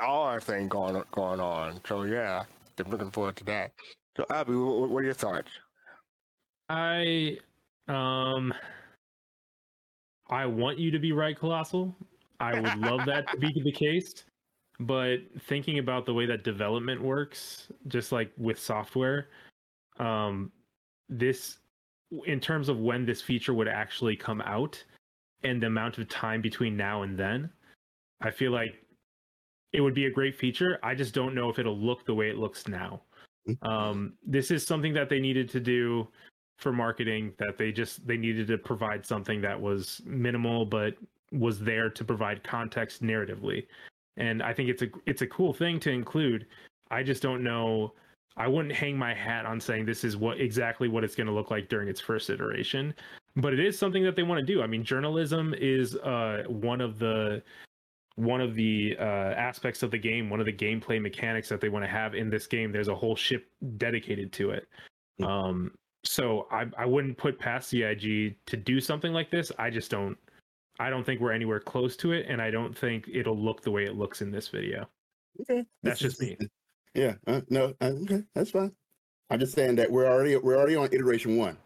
AR 0.00 0.40
thing 0.40 0.68
going 0.68 1.02
going 1.10 1.40
on. 1.40 1.80
So 1.88 2.02
yeah, 2.02 2.44
I'm 2.78 2.90
looking 2.90 3.10
forward 3.10 3.36
to 3.36 3.44
that. 3.44 3.72
So 4.16 4.26
Abdi, 4.28 4.52
what, 4.52 4.90
what 4.90 4.98
are 4.98 5.04
your 5.04 5.14
thoughts? 5.14 5.48
I 6.68 7.38
um, 7.88 8.52
I 10.28 10.46
want 10.46 10.78
you 10.78 10.90
to 10.90 10.98
be 10.98 11.12
right, 11.12 11.38
Colossal. 11.38 11.94
I 12.40 12.58
would 12.60 12.78
love 12.78 13.04
that 13.06 13.28
to 13.30 13.36
be 13.38 13.52
the 13.62 13.72
case. 13.72 14.24
But 14.80 15.18
thinking 15.46 15.78
about 15.78 16.04
the 16.04 16.14
way 16.14 16.26
that 16.26 16.42
development 16.42 17.00
works, 17.00 17.68
just 17.86 18.10
like 18.10 18.32
with 18.36 18.58
software, 18.58 19.28
um, 20.00 20.50
this, 21.08 21.58
in 22.26 22.40
terms 22.40 22.68
of 22.68 22.78
when 22.78 23.06
this 23.06 23.22
feature 23.22 23.54
would 23.54 23.68
actually 23.68 24.16
come 24.16 24.40
out 24.40 24.82
and 25.44 25.62
the 25.62 25.68
amount 25.68 25.98
of 25.98 26.08
time 26.08 26.40
between 26.40 26.76
now 26.76 27.02
and 27.02 27.16
then, 27.16 27.50
I 28.20 28.30
feel 28.30 28.50
like 28.50 28.74
it 29.72 29.80
would 29.80 29.94
be 29.94 30.06
a 30.06 30.10
great 30.10 30.34
feature. 30.36 30.78
I 30.82 30.94
just 30.94 31.14
don't 31.14 31.34
know 31.34 31.48
if 31.50 31.58
it'll 31.58 31.78
look 31.78 32.04
the 32.04 32.14
way 32.14 32.28
it 32.30 32.38
looks 32.38 32.66
now. 32.66 33.02
Mm-hmm. 33.48 33.66
Um, 33.68 34.14
this 34.26 34.50
is 34.50 34.66
something 34.66 34.94
that 34.94 35.08
they 35.08 35.20
needed 35.20 35.48
to 35.50 35.60
do 35.60 36.08
for 36.58 36.72
marketing 36.72 37.32
that 37.38 37.58
they 37.58 37.72
just 37.72 38.06
they 38.06 38.16
needed 38.16 38.46
to 38.46 38.58
provide 38.58 39.04
something 39.04 39.40
that 39.40 39.60
was 39.60 40.00
minimal 40.04 40.64
but 40.64 40.94
was 41.32 41.58
there 41.58 41.90
to 41.90 42.04
provide 42.04 42.42
context 42.44 43.02
narratively. 43.02 43.66
And 44.16 44.42
i 44.42 44.52
think 44.52 44.68
it's 44.68 44.82
a 44.82 44.88
it's 45.06 45.22
a 45.22 45.26
cool 45.26 45.52
thing 45.52 45.80
to 45.80 45.90
include. 45.90 46.46
I 46.90 47.02
just 47.02 47.22
don't 47.22 47.42
know 47.42 47.94
i 48.36 48.48
wouldn't 48.48 48.74
hang 48.74 48.96
my 48.96 49.14
hat 49.14 49.46
on 49.46 49.60
saying 49.60 49.86
this 49.86 50.02
is 50.02 50.16
what 50.16 50.40
exactly 50.40 50.88
what 50.88 51.04
it's 51.04 51.14
going 51.14 51.26
to 51.26 51.32
look 51.32 51.50
like 51.50 51.68
during 51.68 51.88
its 51.88 52.00
first 52.00 52.30
iteration 52.30 52.92
but 53.36 53.52
it 53.52 53.60
is 53.60 53.78
something 53.78 54.04
that 54.04 54.16
they 54.16 54.22
want 54.22 54.44
to 54.44 54.46
do. 54.46 54.62
I 54.62 54.66
mean 54.66 54.84
journalism 54.84 55.54
is 55.58 55.96
uh, 55.96 56.44
one 56.46 56.80
of 56.80 56.98
the 56.98 57.42
one 58.16 58.40
of 58.40 58.54
the 58.54 58.96
uh, 58.98 59.02
aspects 59.02 59.82
of 59.82 59.90
the 59.90 59.98
game 59.98 60.30
one 60.30 60.40
of 60.40 60.46
the 60.46 60.52
gameplay 60.52 61.00
mechanics 61.00 61.48
that 61.48 61.60
they 61.60 61.68
want 61.68 61.84
to 61.84 61.90
have 61.90 62.14
in 62.14 62.30
this 62.30 62.46
game. 62.46 62.70
There's 62.70 62.88
a 62.88 62.94
whole 62.94 63.16
ship 63.16 63.50
dedicated 63.76 64.32
to 64.34 64.50
it. 64.50 64.68
Um, 65.22 65.72
so 66.04 66.46
I 66.50 66.66
I 66.76 66.86
wouldn't 66.86 67.16
put 67.16 67.38
past 67.38 67.68
CIG 67.68 68.36
to 68.46 68.56
do 68.56 68.80
something 68.80 69.12
like 69.12 69.30
this. 69.30 69.50
I 69.58 69.70
just 69.70 69.90
don't 69.90 70.16
I 70.78 70.90
don't 70.90 71.04
think 71.04 71.20
we're 71.20 71.32
anywhere 71.32 71.60
close 71.60 71.96
to 71.98 72.12
it, 72.12 72.26
and 72.28 72.42
I 72.42 72.50
don't 72.50 72.76
think 72.76 73.08
it'll 73.12 73.38
look 73.38 73.62
the 73.62 73.70
way 73.70 73.84
it 73.84 73.94
looks 73.94 74.22
in 74.22 74.30
this 74.30 74.48
video. 74.48 74.88
Okay, 75.40 75.64
that's 75.82 76.00
just 76.00 76.20
me. 76.20 76.36
Yeah, 76.94 77.14
uh, 77.26 77.40
no, 77.48 77.74
uh, 77.80 77.92
okay, 78.02 78.22
that's 78.34 78.50
fine. 78.50 78.72
I'm 79.30 79.40
just 79.40 79.54
saying 79.54 79.76
that 79.76 79.90
we're 79.90 80.06
already 80.06 80.36
we're 80.36 80.56
already 80.56 80.76
on 80.76 80.88
iteration 80.92 81.36
one, 81.36 81.56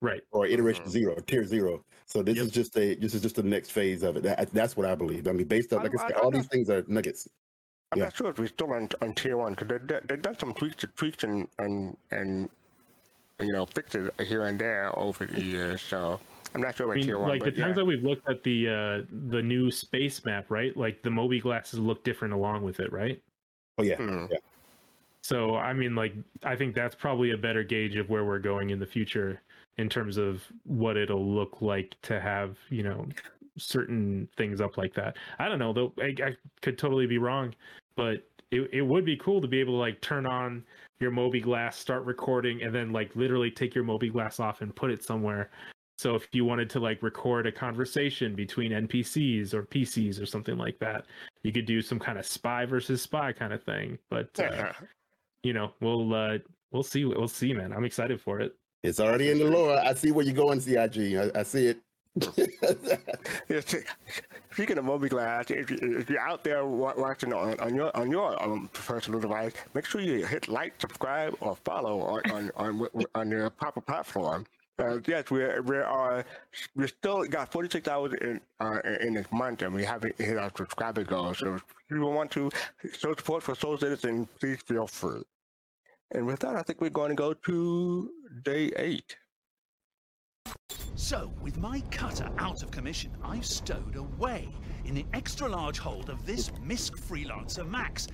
right? 0.00 0.22
Or 0.32 0.46
iteration 0.46 0.82
mm-hmm. 0.82 0.90
zero, 0.90 1.16
tier 1.26 1.44
zero. 1.44 1.84
So 2.06 2.22
this 2.22 2.36
yep. 2.36 2.46
is 2.46 2.50
just 2.52 2.76
a 2.76 2.94
this 2.96 3.14
is 3.14 3.22
just 3.22 3.36
the 3.36 3.42
next 3.42 3.70
phase 3.70 4.02
of 4.02 4.16
it. 4.16 4.22
That, 4.24 4.52
that's 4.52 4.76
what 4.76 4.86
I 4.86 4.94
believe. 4.94 5.28
I 5.28 5.32
mean, 5.32 5.46
based 5.46 5.72
on 5.72 5.82
like 5.82 5.92
I, 5.98 6.04
I 6.04 6.08
said, 6.08 6.16
I, 6.16 6.20
all 6.20 6.30
these 6.30 6.48
things 6.48 6.70
are 6.70 6.84
nuggets. 6.88 7.28
I'm 7.92 7.98
yeah. 7.98 8.04
not 8.04 8.16
sure 8.16 8.30
if 8.30 8.38
we're 8.38 8.46
still 8.46 8.72
on, 8.72 8.88
on 9.02 9.14
tier 9.14 9.36
one 9.36 9.54
because 9.54 9.68
they, 9.68 9.78
they, 9.78 10.00
they've 10.08 10.22
done 10.22 10.38
some 10.38 10.54
tweaks, 10.54 10.84
tweaks 10.96 11.24
and, 11.24 11.48
and 11.58 11.96
and 12.12 12.48
you 13.42 13.52
know, 13.52 13.66
fix 13.66 13.94
it 13.94 14.12
here 14.26 14.44
and 14.44 14.58
there 14.58 14.96
over 14.98 15.26
the 15.26 15.42
years. 15.42 15.82
So 15.82 16.20
I'm 16.54 16.60
not 16.60 16.76
sure 16.76 16.88
what 16.88 16.94
I 16.94 16.96
mean, 16.96 17.06
tier 17.06 17.18
one. 17.18 17.28
Like 17.28 17.44
the 17.44 17.52
yeah. 17.52 17.64
times 17.64 17.76
that 17.76 17.84
we've 17.84 18.02
looked 18.02 18.28
at 18.28 18.42
the 18.42 18.68
uh, 18.68 19.06
the 19.28 19.42
new 19.42 19.70
space 19.70 20.24
map, 20.24 20.46
right? 20.48 20.76
Like 20.76 21.02
the 21.02 21.10
Mobiglasses 21.10 21.84
look 21.84 22.04
different 22.04 22.34
along 22.34 22.62
with 22.62 22.80
it, 22.80 22.92
right? 22.92 23.20
Oh 23.78 23.82
yeah. 23.82 23.96
Mm. 23.96 24.30
yeah. 24.30 24.38
So 25.22 25.56
I 25.56 25.72
mean, 25.72 25.94
like 25.94 26.14
I 26.42 26.56
think 26.56 26.74
that's 26.74 26.94
probably 26.94 27.32
a 27.32 27.36
better 27.36 27.62
gauge 27.62 27.96
of 27.96 28.08
where 28.10 28.24
we're 28.24 28.38
going 28.38 28.70
in 28.70 28.78
the 28.78 28.86
future 28.86 29.40
in 29.78 29.88
terms 29.88 30.16
of 30.16 30.42
what 30.64 30.96
it'll 30.96 31.24
look 31.24 31.62
like 31.62 31.94
to 32.02 32.20
have 32.20 32.56
you 32.68 32.82
know 32.82 33.06
certain 33.56 34.28
things 34.36 34.60
up 34.60 34.76
like 34.76 34.94
that. 34.94 35.16
I 35.38 35.48
don't 35.48 35.58
know 35.58 35.72
though. 35.72 35.92
I, 35.98 36.14
I 36.22 36.36
could 36.62 36.78
totally 36.78 37.06
be 37.06 37.18
wrong, 37.18 37.54
but 37.96 38.24
it 38.50 38.68
it 38.72 38.82
would 38.82 39.04
be 39.04 39.16
cool 39.16 39.40
to 39.40 39.48
be 39.48 39.60
able 39.60 39.74
to 39.74 39.78
like 39.78 40.00
turn 40.00 40.26
on 40.26 40.64
your 41.00 41.10
mobiGlas, 41.10 41.74
start 41.74 42.04
recording, 42.04 42.62
and 42.62 42.74
then 42.74 42.92
like 42.92 43.14
literally 43.16 43.50
take 43.50 43.74
your 43.74 43.84
mobiGlas 43.84 44.38
off 44.38 44.60
and 44.60 44.74
put 44.76 44.90
it 44.90 45.02
somewhere. 45.02 45.50
So 45.98 46.14
if 46.14 46.28
you 46.32 46.44
wanted 46.44 46.70
to 46.70 46.80
like 46.80 47.02
record 47.02 47.46
a 47.46 47.52
conversation 47.52 48.34
between 48.34 48.72
NPCs 48.72 49.52
or 49.52 49.64
PCs 49.64 50.22
or 50.22 50.26
something 50.26 50.56
like 50.56 50.78
that, 50.78 51.06
you 51.42 51.52
could 51.52 51.66
do 51.66 51.82
some 51.82 51.98
kind 51.98 52.18
of 52.18 52.24
spy 52.24 52.64
versus 52.64 53.02
spy 53.02 53.32
kind 53.32 53.52
of 53.52 53.62
thing. 53.62 53.98
But 54.08 54.28
uh, 54.38 54.72
you 55.42 55.52
know, 55.52 55.72
we'll 55.80 56.14
uh, 56.14 56.38
we'll 56.70 56.82
see. 56.82 57.04
We'll 57.04 57.28
see, 57.28 57.52
man. 57.52 57.72
I'm 57.72 57.84
excited 57.84 58.20
for 58.20 58.40
it. 58.40 58.54
It's 58.82 59.00
already 59.00 59.30
in 59.30 59.38
the 59.38 59.44
lore. 59.44 59.78
I 59.78 59.92
see 59.94 60.10
where 60.10 60.24
you're 60.24 60.34
going, 60.34 60.60
CIG. 60.60 61.16
I, 61.16 61.40
I 61.40 61.42
see 61.42 61.66
it. 61.66 61.80
Speaking 62.18 62.58
of 64.78 64.84
mobiGlas, 64.84 65.50
if, 65.50 65.70
you, 65.70 65.78
if 65.98 66.10
you're 66.10 66.20
out 66.20 66.42
there 66.42 66.66
watching 66.66 67.32
on, 67.32 67.58
on 67.60 67.74
your 67.74 67.96
on 67.96 68.10
your 68.10 68.42
um, 68.42 68.68
personal 68.72 69.20
device, 69.20 69.52
make 69.74 69.86
sure 69.86 70.00
you 70.00 70.26
hit 70.26 70.48
like, 70.48 70.80
subscribe, 70.80 71.36
or 71.40 71.56
follow 71.64 72.00
on 72.00 72.30
on 72.30 72.50
on, 72.56 72.88
on 73.14 73.30
your 73.30 73.48
proper 73.50 73.80
platform. 73.80 74.44
Uh, 74.80 74.98
yes, 75.06 75.30
we 75.30 75.46
we 75.60 75.76
are 75.76 76.24
we 76.74 76.88
still 76.88 77.22
got 77.24 77.52
46 77.52 77.86
hours 77.86 78.12
in 78.20 78.40
uh, 78.58 78.80
in 79.00 79.14
this 79.14 79.30
month, 79.30 79.62
and 79.62 79.72
we 79.72 79.84
haven't 79.84 80.18
hit 80.18 80.36
our 80.36 80.50
subscriber 80.56 81.04
goal. 81.04 81.32
So 81.34 81.54
if 81.54 81.62
you 81.90 82.00
want 82.00 82.32
to 82.32 82.50
show 82.92 83.14
support 83.14 83.44
for 83.44 83.54
Soul 83.54 83.78
Citizen, 83.78 84.26
please 84.40 84.60
feel 84.62 84.88
free. 84.88 85.22
And 86.12 86.26
with 86.26 86.40
that, 86.40 86.56
I 86.56 86.62
think 86.62 86.80
we're 86.80 86.90
going 86.90 87.10
to 87.10 87.14
go 87.14 87.34
to 87.34 88.10
day 88.42 88.72
eight. 88.76 89.16
So, 91.00 91.32
with 91.40 91.56
my 91.56 91.80
cutter 91.90 92.28
out 92.38 92.62
of 92.62 92.70
commission, 92.70 93.10
I've 93.24 93.46
stowed 93.46 93.96
away 93.96 94.48
in 94.84 94.94
the 94.94 95.06
extra-large 95.14 95.78
hold 95.78 96.10
of 96.10 96.26
this 96.26 96.52
MISC 96.62 96.96
Freelancer 96.98 97.66
Max. 97.66 98.06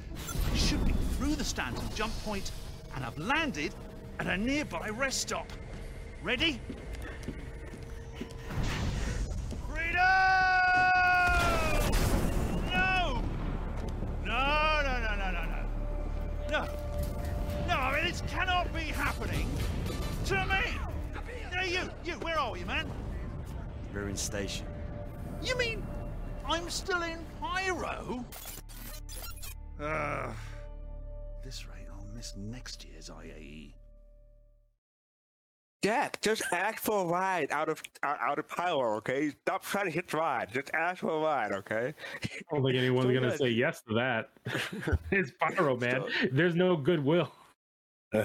I'm 0.49 0.57
shooting 0.57 0.95
through 1.19 1.35
the 1.35 1.45
Stanton 1.45 1.87
jump 1.97 2.13
point, 2.25 2.53
and 2.95 3.05
I've 3.05 3.19
landed 3.19 3.75
at 4.21 4.29
a 4.29 4.37
nearby 4.39 4.89
rest 4.89 5.21
stop. 5.21 5.53
Ready? 6.23 6.61
Freedom! 9.69 10.01
No! 12.73 13.23
No, 14.25 14.81
no, 14.85 15.01
no, 15.01 15.17
no, 15.17 15.31
no, 15.33 15.45
no. 16.51 16.69
No. 17.67 17.75
I 17.75 18.01
this 18.05 18.23
cannot 18.29 18.73
be 18.73 18.85
happening. 18.85 19.51
to 20.27 20.47
me! 20.47 20.79
Hey, 21.59 21.73
you, 21.73 21.91
you, 22.05 22.13
where 22.21 22.39
are 22.39 22.57
you, 22.57 22.67
man? 22.67 22.91
Ruin 23.93 24.17
Station. 24.17 24.67
You 25.43 25.57
mean 25.59 25.87
I'm 26.47 26.69
still 26.69 27.03
in 27.03 27.19
Pyro? 27.41 28.25
Uh, 29.81 30.33
this 31.45 31.67
rate, 31.67 31.87
I'll 31.91 32.07
miss 32.15 32.35
next 32.37 32.85
year's. 32.85 33.09
IAE. 33.11 33.75
Jax, 35.83 36.19
just 36.21 36.43
ask 36.53 36.83
for 36.83 37.05
a 37.05 37.07
ride 37.07 37.53
out 37.53 37.69
of 37.69 37.83
out, 38.03 38.19
out 38.21 38.39
of 38.39 38.49
Pyro, 38.49 38.97
okay? 38.97 39.31
Stop 39.43 39.65
trying 39.65 39.85
to 39.85 39.91
hit 39.91 40.13
ride. 40.13 40.49
Just 40.53 40.71
ask 40.75 41.01
for 41.01 41.11
a 41.11 41.21
ride, 41.21 41.53
okay? 41.53 41.95
I 42.25 42.55
don't 42.55 42.65
think 42.65 42.77
anyone's 42.77 43.07
So, 43.07 43.15
gonna 43.15 43.29
yeah. 43.29 43.37
say 43.37 43.49
yes 43.51 43.83
to 43.89 43.95
that. 43.95 44.31
it's 45.11 45.31
Pyro, 45.39 45.77
man. 45.77 46.05
There's 46.33 46.55
no 46.55 46.77
goodwill. 46.77 47.31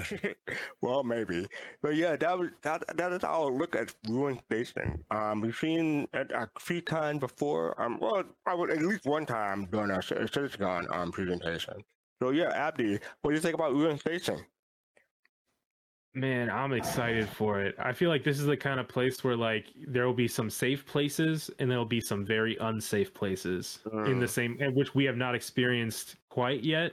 well, 0.82 1.02
maybe, 1.02 1.46
but 1.82 1.94
yeah, 1.96 2.16
that 2.16 2.38
was 2.38 2.50
that. 2.62 2.82
That 2.96 3.12
is 3.12 3.24
our 3.24 3.50
look 3.50 3.74
at 3.76 3.94
Ruin 4.08 4.38
Station. 4.50 5.04
Um, 5.10 5.40
we've 5.40 5.56
seen 5.56 6.08
it 6.14 6.30
a 6.32 6.48
few 6.58 6.80
times 6.80 7.20
before. 7.20 7.80
Um, 7.80 7.98
well, 8.00 8.24
I 8.46 8.54
would 8.54 8.70
at 8.70 8.80
least 8.82 9.04
one 9.06 9.26
time 9.26 9.66
during 9.70 9.90
our 9.90 10.00
CitizenCon 10.02 10.94
um 10.94 11.12
presentation. 11.12 11.82
So 12.22 12.30
yeah, 12.30 12.50
Abdi, 12.50 12.98
what 13.22 13.30
do 13.30 13.34
you 13.34 13.40
think 13.40 13.54
about 13.54 13.72
Ruin 13.72 13.98
Station? 13.98 14.38
Man, 16.14 16.50
I'm 16.50 16.74
excited 16.74 17.26
for 17.26 17.62
it. 17.62 17.74
I 17.78 17.94
feel 17.94 18.10
like 18.10 18.22
this 18.22 18.38
is 18.38 18.44
the 18.44 18.56
kind 18.56 18.78
of 18.78 18.86
place 18.86 19.24
where 19.24 19.34
like 19.34 19.64
there 19.88 20.06
will 20.06 20.12
be 20.12 20.28
some 20.28 20.50
safe 20.50 20.84
places 20.84 21.50
and 21.58 21.70
there'll 21.70 21.86
be 21.86 22.02
some 22.02 22.26
very 22.26 22.56
unsafe 22.60 23.14
places 23.14 23.78
in 24.06 24.20
the 24.20 24.26
Mm. 24.26 24.28
same 24.28 24.56
and 24.60 24.76
which 24.76 24.94
we 24.94 25.04
have 25.04 25.16
not 25.16 25.34
experienced 25.34 26.16
quite 26.28 26.62
yet. 26.62 26.92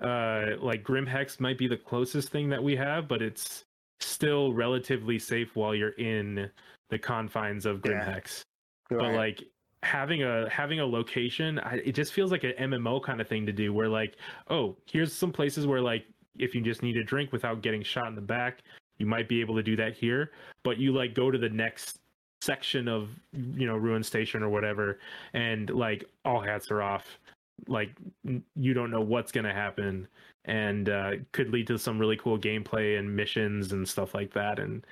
Uh 0.00 0.56
like 0.60 0.82
Grimhex 0.82 1.40
might 1.40 1.58
be 1.58 1.68
the 1.68 1.76
closest 1.76 2.30
thing 2.30 2.48
that 2.48 2.62
we 2.62 2.76
have, 2.76 3.08
but 3.08 3.22
it's 3.22 3.64
still 4.00 4.52
relatively 4.52 5.18
safe 5.18 5.54
while 5.54 5.74
you're 5.74 5.90
in 5.90 6.50
the 6.88 6.98
confines 6.98 7.66
of 7.66 7.80
Yeah. 7.84 7.92
Grimhex. 7.92 8.42
But 8.88 9.14
like 9.14 9.44
having 9.82 10.22
a 10.22 10.48
having 10.50 10.80
a 10.80 10.86
location, 10.86 11.58
I, 11.60 11.76
it 11.84 11.92
just 11.92 12.12
feels 12.12 12.30
like 12.32 12.44
an 12.44 12.52
MMO 12.58 13.02
kind 13.02 13.20
of 13.20 13.28
thing 13.28 13.46
to 13.46 13.52
do 13.52 13.72
where 13.72 13.88
like, 13.88 14.16
oh, 14.48 14.76
here's 14.86 15.12
some 15.12 15.32
places 15.32 15.66
where 15.66 15.80
like 15.80 16.06
if 16.38 16.54
you 16.54 16.60
just 16.60 16.82
need 16.82 16.96
a 16.96 17.04
drink 17.04 17.32
without 17.32 17.62
getting 17.62 17.82
shot 17.82 18.08
in 18.08 18.14
the 18.14 18.20
back, 18.20 18.60
you 18.98 19.06
might 19.06 19.28
be 19.28 19.40
able 19.40 19.54
to 19.56 19.62
do 19.62 19.76
that 19.76 19.94
here. 19.94 20.32
But 20.64 20.78
you 20.78 20.92
like 20.92 21.14
go 21.14 21.30
to 21.30 21.38
the 21.38 21.48
next 21.48 21.98
section 22.42 22.88
of 22.88 23.10
you 23.32 23.66
know 23.66 23.76
ruin 23.76 24.02
station 24.02 24.42
or 24.42 24.48
whatever, 24.48 24.98
and 25.34 25.70
like 25.70 26.04
all 26.24 26.40
hats 26.40 26.70
are 26.70 26.82
off. 26.82 27.18
Like 27.68 27.90
you 28.56 28.74
don't 28.74 28.90
know 28.90 29.00
what's 29.00 29.32
gonna 29.32 29.52
happen, 29.54 30.06
and 30.44 30.88
uh, 30.88 31.10
could 31.32 31.50
lead 31.50 31.66
to 31.68 31.78
some 31.78 31.98
really 31.98 32.16
cool 32.16 32.38
gameplay 32.38 32.98
and 32.98 33.14
missions 33.14 33.72
and 33.72 33.88
stuff 33.88 34.14
like 34.14 34.32
that. 34.34 34.58
And 34.58 34.84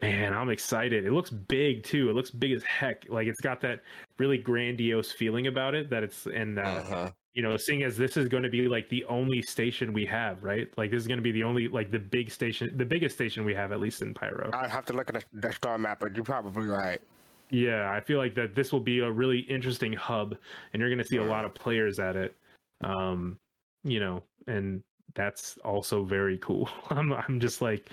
man, 0.00 0.32
I'm 0.32 0.50
excited. 0.50 1.04
It 1.04 1.12
looks 1.12 1.30
big 1.30 1.82
too. 1.82 2.10
It 2.10 2.14
looks 2.14 2.30
big 2.30 2.52
as 2.52 2.62
heck. 2.62 3.04
Like 3.08 3.26
it's 3.26 3.40
got 3.40 3.60
that 3.62 3.80
really 4.18 4.38
grandiose 4.38 5.12
feeling 5.12 5.46
about 5.46 5.74
it. 5.74 5.90
That 5.90 6.02
it's 6.02 6.26
and 6.26 6.58
uh, 6.58 6.62
Uh-huh. 6.62 7.10
you 7.34 7.42
know, 7.42 7.56
seeing 7.56 7.82
as 7.82 7.96
this 7.96 8.16
is 8.16 8.28
going 8.28 8.42
to 8.42 8.48
be 8.48 8.68
like 8.68 8.88
the 8.88 9.04
only 9.06 9.42
station 9.42 9.92
we 9.92 10.06
have, 10.06 10.42
right? 10.42 10.68
Like 10.76 10.90
this 10.90 11.00
is 11.00 11.06
going 11.06 11.18
to 11.18 11.22
be 11.22 11.32
the 11.32 11.44
only 11.44 11.68
like 11.68 11.90
the 11.90 11.98
big 11.98 12.30
station, 12.30 12.72
the 12.76 12.84
biggest 12.84 13.14
station 13.16 13.44
we 13.44 13.54
have 13.54 13.72
at 13.72 13.80
least 13.80 14.02
in 14.02 14.14
Pyro. 14.14 14.50
I'd 14.52 14.70
have 14.70 14.86
to 14.86 14.92
look 14.92 15.08
at 15.14 15.14
the, 15.32 15.48
the 15.48 15.52
star 15.52 15.78
map, 15.78 16.00
but 16.00 16.14
you're 16.14 16.24
probably 16.24 16.66
right. 16.66 17.00
Yeah, 17.50 17.90
I 17.90 18.00
feel 18.00 18.18
like 18.18 18.34
that 18.34 18.54
this 18.54 18.72
will 18.72 18.80
be 18.80 19.00
a 19.00 19.10
really 19.10 19.40
interesting 19.40 19.92
hub, 19.92 20.36
and 20.72 20.80
you're 20.80 20.90
going 20.90 20.98
to 20.98 21.04
see 21.04 21.16
a 21.16 21.24
lot 21.24 21.44
of 21.44 21.54
players 21.54 21.98
at 21.98 22.14
it. 22.16 22.34
Um, 22.82 23.38
you 23.84 24.00
know, 24.00 24.22
and 24.46 24.82
that's 25.14 25.56
also 25.64 26.04
very 26.04 26.36
cool. 26.38 26.68
I'm 26.90 27.12
I'm 27.12 27.40
just 27.40 27.62
like 27.62 27.88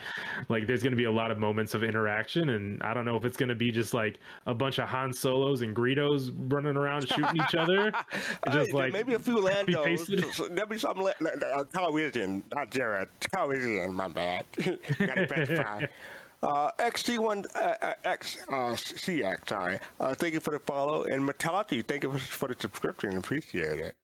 like 0.50 0.68
there's 0.68 0.84
going 0.84 0.92
to 0.92 0.98
be 0.98 1.06
a 1.06 1.12
lot 1.12 1.32
of 1.32 1.38
moments 1.40 1.74
of 1.74 1.84
interaction, 1.84 2.50
and 2.50 2.84
I 2.84 2.94
don't 2.94 3.06
know 3.06 3.16
if 3.16 3.24
it's 3.24 3.38
going 3.38 3.50
to 3.50 3.56
be 3.56 3.72
just 3.72 3.94
like 3.94 4.20
a 4.46 4.54
bunch 4.54 4.78
of 4.80 4.90
Han 4.90 5.14
Solos 5.14 5.62
and 5.62 5.74
Greedos 5.76 6.32
running 6.52 6.76
around 6.76 7.08
shooting 7.08 7.38
each 7.38 7.56
other, 7.56 7.92
just 8.52 8.74
like 8.74 8.92
maybe 8.92 9.14
a 9.14 9.20
few 9.20 9.38
Landos. 9.42 9.74
copy-pasted. 9.74 10.20
So- 10.26 10.32
so 10.32 10.48
There'll 10.50 10.70
be 10.70 10.78
some 10.78 10.98
la- 10.98 11.12
la- 11.22 11.30
uh, 11.32 11.64
Calrissian, 11.64 12.44
not 12.54 12.70
Jared. 12.72 13.08
Calrissian, 13.22 13.94
my 13.94 14.10
bad. 14.10 14.44
Got 15.00 15.84
it. 15.84 15.92
Uh, 16.44 16.72
XC1, 16.80 17.46
uh, 17.56 17.76
uh, 17.82 17.94
X, 18.04 18.38
uh, 18.50 18.74
CX, 18.74 19.50
sorry. 19.50 19.80
Uh, 20.00 20.14
thank 20.14 20.34
you 20.34 20.40
for 20.40 20.52
the 20.52 20.60
follow. 20.60 21.04
And 21.04 21.28
Metallica, 21.28 21.86
thank 21.88 22.04
you 22.04 22.18
for, 22.18 22.48
the 22.48 22.56
subscription. 22.60 23.18
Appreciate 23.18 23.80
it. 23.80 23.96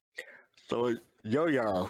So, 0.68 0.96
Yo 1.24 1.48
Yo, 1.48 1.90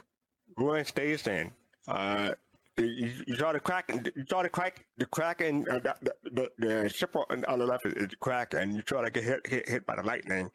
Ruin 0.57 0.85
Station. 0.85 1.51
Uh, 1.87 2.31
you, 2.77 3.11
you 3.27 3.35
saw 3.35 3.51
the 3.51 3.59
crack. 3.59 3.91
You 4.15 4.25
saw 4.29 4.43
the 4.43 4.49
crack. 4.49 4.85
The 4.97 5.05
cracking. 5.05 5.67
Uh, 5.69 5.79
the, 5.79 6.13
the, 6.23 6.49
the 6.57 6.89
ship 6.89 7.15
on, 7.15 7.41
the 7.59 7.65
left 7.65 7.85
is, 7.85 8.09
cracking. 8.19 8.71
You 8.71 8.83
saw 8.87 9.01
that 9.01 9.13
get 9.13 9.23
hit, 9.23 9.47
hit 9.47 9.69
hit 9.69 9.85
by 9.85 9.95
the 9.95 10.03
lightning, 10.03 10.49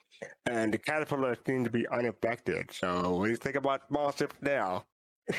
and 0.46 0.72
the 0.72 0.78
caterpillar 0.78 1.36
seemed 1.46 1.66
to 1.66 1.70
be 1.70 1.86
unaffected. 1.88 2.70
So, 2.72 3.16
what 3.16 3.24
do 3.26 3.30
you 3.30 3.36
think 3.36 3.56
about 3.56 3.86
small 3.88 4.12
ships 4.12 4.34
now? 4.40 4.84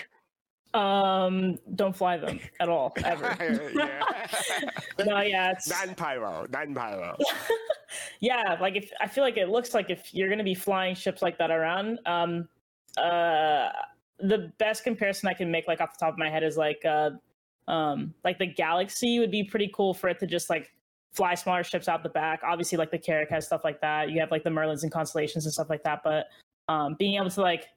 Um, 0.78 1.58
don't 1.76 1.96
fly 1.96 2.18
them 2.18 2.40
at 2.60 2.70
all, 2.70 2.94
ever. 3.04 3.36
no, 5.00 5.22
yeah, 5.22 5.52
it's 5.52 5.68
Not 5.70 5.88
in 5.88 5.96
pyro. 5.96 6.46
Not 6.52 6.68
in 6.68 6.76
pyro. 6.76 7.18
yeah. 8.20 8.58
Like 8.62 8.76
if 8.76 8.92
I 9.02 9.08
feel 9.08 9.24
like 9.24 9.38
it 9.38 9.50
looks 9.50 9.74
like 9.74 9.90
if 9.90 10.14
you're 10.14 10.30
gonna 10.30 10.44
be 10.44 10.54
flying 10.54 10.94
ships 10.94 11.24
like 11.24 11.40
that 11.40 11.50
around, 11.50 12.00
um, 12.06 12.48
uh, 12.96 13.70
the 14.20 14.52
best 14.60 14.84
comparison 14.84 15.30
I 15.30 15.34
can 15.34 15.50
make, 15.50 15.68
like 15.68 15.82
off 15.82 15.98
the 15.98 16.06
top 16.06 16.14
of 16.14 16.20
my 16.20 16.30
head, 16.30 16.44
is 16.44 16.58
like 16.58 16.86
uh, 16.86 17.10
um, 17.68 18.14
like 18.24 18.38
the 18.38 18.46
Galaxy 18.46 19.20
would 19.20 19.32
be 19.32 19.44
pretty 19.44 19.72
cool 19.74 19.96
for 19.96 20.10
it 20.10 20.20
to 20.20 20.28
just 20.28 20.48
like 20.48 20.72
fly 21.14 21.34
smaller 21.34 21.64
ships 21.64 21.88
out 21.88 22.04
the 22.04 22.10
back. 22.10 22.42
Obviously, 22.44 22.78
like 22.78 22.92
the 22.92 23.00
Carrack 23.00 23.32
has 23.32 23.48
stuff 23.48 23.64
like 23.64 23.82
that. 23.82 24.12
You 24.12 24.20
have 24.20 24.30
like 24.30 24.44
the 24.44 24.52
Merlins 24.52 24.84
and 24.84 24.92
Constellations 24.92 25.46
and 25.46 25.54
stuff 25.54 25.72
like 25.72 25.84
that. 25.84 26.02
But 26.04 26.28
um, 26.70 26.96
being 27.00 27.16
able 27.16 27.32
to 27.32 27.42
like 27.42 27.68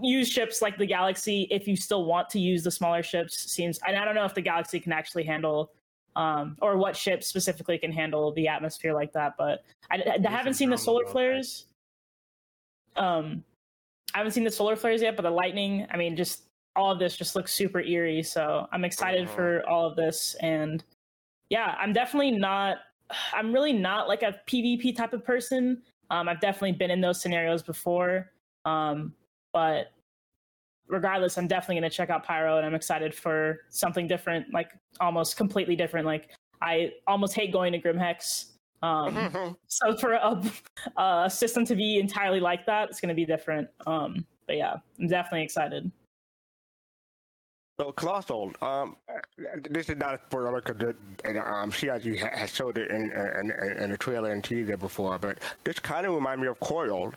use 0.00 0.28
ships 0.28 0.60
like 0.62 0.78
the 0.78 0.86
Galaxy 0.86 1.48
if 1.50 1.66
you 1.66 1.76
still 1.76 2.04
want 2.04 2.28
to 2.30 2.38
use 2.38 2.62
the 2.62 2.70
smaller 2.70 3.02
ships 3.02 3.50
seems. 3.50 3.78
And 3.86 3.96
I 3.96 4.04
don't 4.04 4.14
know 4.14 4.24
if 4.24 4.34
the 4.34 4.42
Galaxy 4.42 4.80
can 4.80 4.92
actually 4.92 5.24
handle. 5.24 5.72
Um, 6.16 6.56
or 6.60 6.76
what 6.76 6.96
ship 6.96 7.22
specifically 7.22 7.78
can 7.78 7.92
handle 7.92 8.32
the 8.32 8.48
atmosphere 8.48 8.92
like 8.92 9.12
that, 9.12 9.34
but 9.38 9.62
I, 9.92 10.02
I 10.26 10.28
haven't 10.28 10.54
seen 10.54 10.68
the 10.68 10.76
solar 10.76 11.06
flares. 11.06 11.66
Um, 12.96 13.44
I 14.12 14.18
haven't 14.18 14.32
seen 14.32 14.42
the 14.42 14.50
solar 14.50 14.74
flares 14.74 15.02
yet, 15.02 15.14
but 15.14 15.22
the 15.22 15.30
lightning. 15.30 15.86
I 15.88 15.96
mean, 15.96 16.16
just 16.16 16.42
all 16.74 16.90
of 16.90 16.98
this 16.98 17.16
just 17.16 17.36
looks 17.36 17.54
super 17.54 17.80
eerie. 17.80 18.24
So 18.24 18.66
I'm 18.72 18.84
excited 18.84 19.30
for 19.30 19.62
all 19.68 19.86
of 19.86 19.94
this, 19.94 20.34
and 20.40 20.82
yeah, 21.48 21.76
I'm 21.78 21.92
definitely 21.92 22.32
not. 22.32 22.78
I'm 23.32 23.52
really 23.52 23.72
not 23.72 24.08
like 24.08 24.22
a 24.22 24.40
PvP 24.48 24.96
type 24.96 25.12
of 25.12 25.24
person. 25.24 25.80
Um, 26.10 26.28
I've 26.28 26.40
definitely 26.40 26.72
been 26.72 26.90
in 26.90 27.00
those 27.00 27.20
scenarios 27.22 27.62
before, 27.62 28.32
um, 28.64 29.14
but 29.52 29.92
regardless, 30.88 31.38
I'm 31.38 31.46
definitely 31.46 31.80
going 31.80 31.90
to 31.90 31.96
check 31.96 32.10
out 32.10 32.24
Pyro, 32.24 32.56
and 32.56 32.66
I'm 32.66 32.74
excited 32.74 33.14
for 33.14 33.60
something 33.70 34.06
different, 34.06 34.52
like 34.52 34.72
almost 35.00 35.36
completely 35.36 35.76
different. 35.76 36.06
Like 36.06 36.30
I 36.60 36.92
almost 37.06 37.34
hate 37.34 37.52
going 37.52 37.72
to 37.72 37.80
Grimhex. 37.80 38.52
Um, 38.82 39.56
so 39.66 39.96
for 39.96 40.14
a, 40.14 40.42
a 40.96 41.30
system 41.30 41.64
to 41.66 41.74
be 41.74 41.98
entirely 41.98 42.40
like 42.40 42.66
that, 42.66 42.90
it's 42.90 43.00
going 43.00 43.08
to 43.10 43.14
be 43.14 43.24
different. 43.24 43.68
Um, 43.86 44.26
but 44.46 44.56
yeah, 44.56 44.74
I'm 44.98 45.06
definitely 45.06 45.42
excited. 45.42 45.90
So, 47.80 47.92
Colossal, 47.92 48.52
um, 48.60 48.94
this 49.70 49.88
is 49.88 49.96
not 49.96 50.12
a 50.12 50.20
spoiler 50.26 50.60
because 50.60 50.94
um, 51.46 51.72
CIG 51.72 52.20
ha- 52.20 52.28
has 52.36 52.54
showed 52.54 52.76
it 52.76 52.90
in, 52.90 53.10
in, 53.10 53.50
in, 53.52 53.78
in 53.78 53.90
the 53.90 53.96
trailer 53.96 54.32
and 54.32 54.44
teaser 54.44 54.76
before, 54.76 55.18
but 55.18 55.38
this 55.64 55.78
kind 55.78 56.04
of 56.04 56.12
remind 56.12 56.42
me 56.42 56.48
of 56.48 56.60
Coil. 56.60 57.10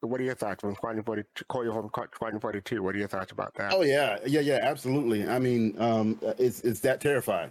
What 0.00 0.20
are 0.20 0.24
your 0.24 0.34
thoughts 0.34 0.60
from 0.60 0.74
Squadron 0.74 1.02
42? 1.04 1.44
Coil 1.46 1.72
from 1.72 1.88
Squadron 1.88 2.38
42. 2.38 2.82
What 2.82 2.96
are 2.96 2.98
your 2.98 3.08
thoughts 3.08 3.32
about 3.32 3.54
that? 3.54 3.72
Oh 3.72 3.80
yeah, 3.80 4.18
yeah, 4.26 4.40
yeah, 4.40 4.58
absolutely. 4.60 5.26
I 5.26 5.38
mean, 5.38 5.74
um, 5.80 6.18
it's 6.38 6.60
it's 6.60 6.80
that 6.80 7.00
terrifying, 7.00 7.50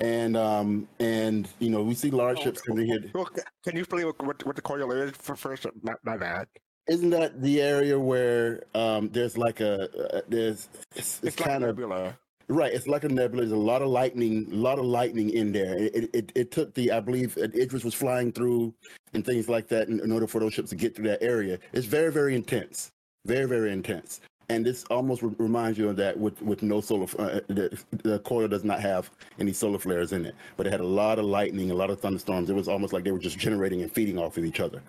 and 0.00 0.38
um, 0.38 0.88
and 0.98 1.46
you 1.58 1.68
know 1.68 1.82
we 1.82 1.94
see 1.94 2.10
large 2.10 2.40
ships 2.40 2.62
coming 2.62 2.86
here. 2.86 3.04
Well, 3.14 3.28
can 3.62 3.74
you 3.74 3.80
explain 3.80 4.06
what, 4.06 4.22
what, 4.24 4.46
what 4.46 4.56
the 4.56 4.62
Coil 4.62 4.90
is 4.92 5.10
for 5.10 5.36
first? 5.36 5.66
My, 5.82 5.92
my 6.04 6.16
bad. 6.16 6.48
Isn't 6.86 7.10
that 7.10 7.40
the 7.40 7.62
area 7.62 7.98
where 7.98 8.64
um, 8.74 9.08
there's 9.10 9.38
like 9.38 9.60
a 9.60 10.16
uh, 10.16 10.20
there's 10.28 10.68
it's, 10.94 11.20
it's, 11.20 11.20
It's 11.22 11.40
like 11.40 11.48
kind 11.48 11.64
of 11.64 11.70
nebula. 11.78 12.14
right? 12.48 12.72
It's 12.72 12.86
like 12.86 13.04
a 13.04 13.08
nebula. 13.08 13.42
There's 13.42 13.52
a 13.52 13.56
lot 13.56 13.80
of 13.80 13.88
lightning, 13.88 14.46
a 14.52 14.54
lot 14.54 14.78
of 14.78 14.84
lightning 14.84 15.30
in 15.30 15.52
there. 15.52 15.78
It 15.78 16.10
it, 16.12 16.32
it 16.34 16.50
took 16.50 16.74
the 16.74 16.92
I 16.92 17.00
believe 17.00 17.38
uh, 17.38 17.44
Idris 17.54 17.84
was 17.84 17.94
flying 17.94 18.32
through 18.32 18.74
and 19.14 19.24
things 19.24 19.48
like 19.48 19.66
that 19.68 19.88
in, 19.88 20.00
in 20.00 20.12
order 20.12 20.26
for 20.26 20.40
those 20.40 20.52
ships 20.52 20.70
to 20.70 20.76
get 20.76 20.94
through 20.94 21.08
that 21.08 21.22
area. 21.22 21.58
It's 21.72 21.86
very 21.86 22.12
very 22.12 22.34
intense, 22.34 22.90
very 23.24 23.46
very 23.46 23.72
intense. 23.72 24.20
And 24.50 24.66
this 24.66 24.84
almost 24.90 25.22
re- 25.22 25.34
reminds 25.38 25.78
you 25.78 25.88
of 25.88 25.96
that 25.96 26.18
with, 26.18 26.42
with 26.42 26.62
no 26.62 26.82
solar. 26.82 27.06
Uh, 27.18 27.40
the, 27.48 27.82
the 28.02 28.18
coil 28.18 28.46
does 28.46 28.62
not 28.62 28.78
have 28.80 29.10
any 29.38 29.54
solar 29.54 29.78
flares 29.78 30.12
in 30.12 30.26
it, 30.26 30.34
but 30.58 30.66
it 30.66 30.70
had 30.70 30.80
a 30.80 30.86
lot 30.86 31.18
of 31.18 31.24
lightning, 31.24 31.70
a 31.70 31.74
lot 31.74 31.88
of 31.88 31.98
thunderstorms. 31.98 32.50
It 32.50 32.54
was 32.54 32.68
almost 32.68 32.92
like 32.92 33.04
they 33.04 33.10
were 33.10 33.18
just 33.18 33.38
generating 33.38 33.80
and 33.80 33.90
feeding 33.90 34.18
off 34.18 34.36
of 34.36 34.44
each 34.44 34.60
other, 34.60 34.82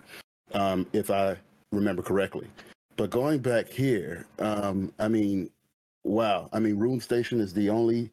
um, 0.52 0.86
if 0.92 1.10
I 1.10 1.38
remember 1.76 2.02
correctly. 2.02 2.48
But 2.96 3.10
going 3.10 3.40
back 3.40 3.68
here, 3.68 4.26
um, 4.38 4.92
I 4.98 5.08
mean, 5.08 5.50
wow. 6.04 6.48
I 6.52 6.58
mean, 6.58 6.76
Ruin 6.78 7.00
Station 7.00 7.40
is 7.40 7.52
the 7.52 7.68
only 7.70 8.10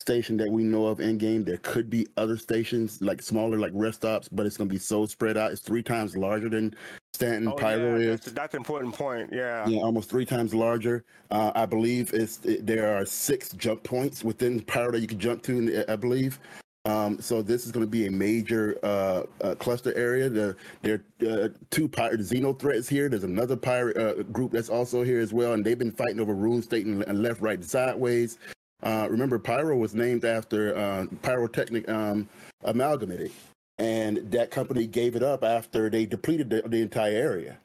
station 0.00 0.36
that 0.36 0.50
we 0.50 0.62
know 0.62 0.86
of 0.86 1.00
in 1.00 1.18
game. 1.18 1.42
There 1.42 1.56
could 1.58 1.90
be 1.90 2.06
other 2.16 2.36
stations 2.36 3.00
like 3.00 3.22
smaller, 3.22 3.58
like 3.58 3.72
rest 3.74 3.98
stops, 3.98 4.28
but 4.28 4.46
it's 4.46 4.56
going 4.56 4.68
to 4.68 4.72
be 4.72 4.78
so 4.78 5.06
spread 5.06 5.36
out. 5.36 5.52
It's 5.52 5.62
three 5.62 5.82
times 5.82 6.16
larger 6.16 6.48
than 6.48 6.74
Stanton 7.14 7.48
Oh, 7.48 7.54
Pyro 7.54 7.96
yeah, 7.98 8.10
is. 8.10 8.20
that's, 8.20 8.32
that's 8.32 8.54
an 8.54 8.58
important 8.58 8.94
point. 8.94 9.30
Yeah. 9.32 9.66
Yeah, 9.66 9.80
almost 9.80 10.10
three 10.10 10.26
times 10.26 10.54
larger. 10.54 11.04
Uh, 11.30 11.50
I 11.54 11.66
believe 11.66 12.12
it's 12.12 12.44
it, 12.44 12.66
there 12.66 12.96
are 12.96 13.06
six 13.06 13.52
jump 13.54 13.82
points 13.82 14.22
within 14.22 14.60
Pyro 14.60 14.92
that 14.92 15.00
you 15.00 15.08
can 15.08 15.18
jump 15.18 15.42
to. 15.44 15.84
I 15.90 15.96
believe. 15.96 16.38
Um, 16.86 17.20
so 17.20 17.42
this 17.42 17.66
is 17.66 17.72
going 17.72 17.84
to 17.84 17.90
be 17.90 18.06
a 18.06 18.10
major 18.10 18.78
uh, 18.84 19.24
uh, 19.42 19.56
cluster 19.56 19.92
area. 19.96 20.28
The, 20.28 20.56
there 20.82 21.02
are 21.24 21.28
uh, 21.28 21.48
two 21.70 21.88
pirate 21.88 22.20
Xeno 22.20 22.56
threats 22.56 22.88
here. 22.88 23.08
There's 23.08 23.24
another 23.24 23.56
pirate 23.56 23.96
uh, 23.96 24.22
group 24.22 24.52
that's 24.52 24.68
also 24.68 25.02
here 25.02 25.18
as 25.18 25.32
well, 25.32 25.54
and 25.54 25.64
they've 25.64 25.76
been 25.78 25.90
fighting 25.90 26.20
over 26.20 26.32
Ruin 26.32 26.62
State 26.62 26.86
and, 26.86 27.22
left, 27.22 27.40
right, 27.40 27.62
sideways. 27.62 28.38
Uh, 28.84 29.08
remember, 29.10 29.36
Pyro 29.36 29.76
was 29.76 29.96
named 29.96 30.24
after 30.24 30.76
uh, 30.76 31.06
Pyrotechnic 31.22 31.88
um, 31.88 32.28
Amalgamated, 32.62 33.32
and 33.78 34.18
that 34.30 34.52
company 34.52 34.86
gave 34.86 35.16
it 35.16 35.24
up 35.24 35.42
after 35.42 35.90
they 35.90 36.06
depleted 36.06 36.48
the, 36.50 36.62
the 36.66 36.82
entire 36.82 37.16
area, 37.16 37.58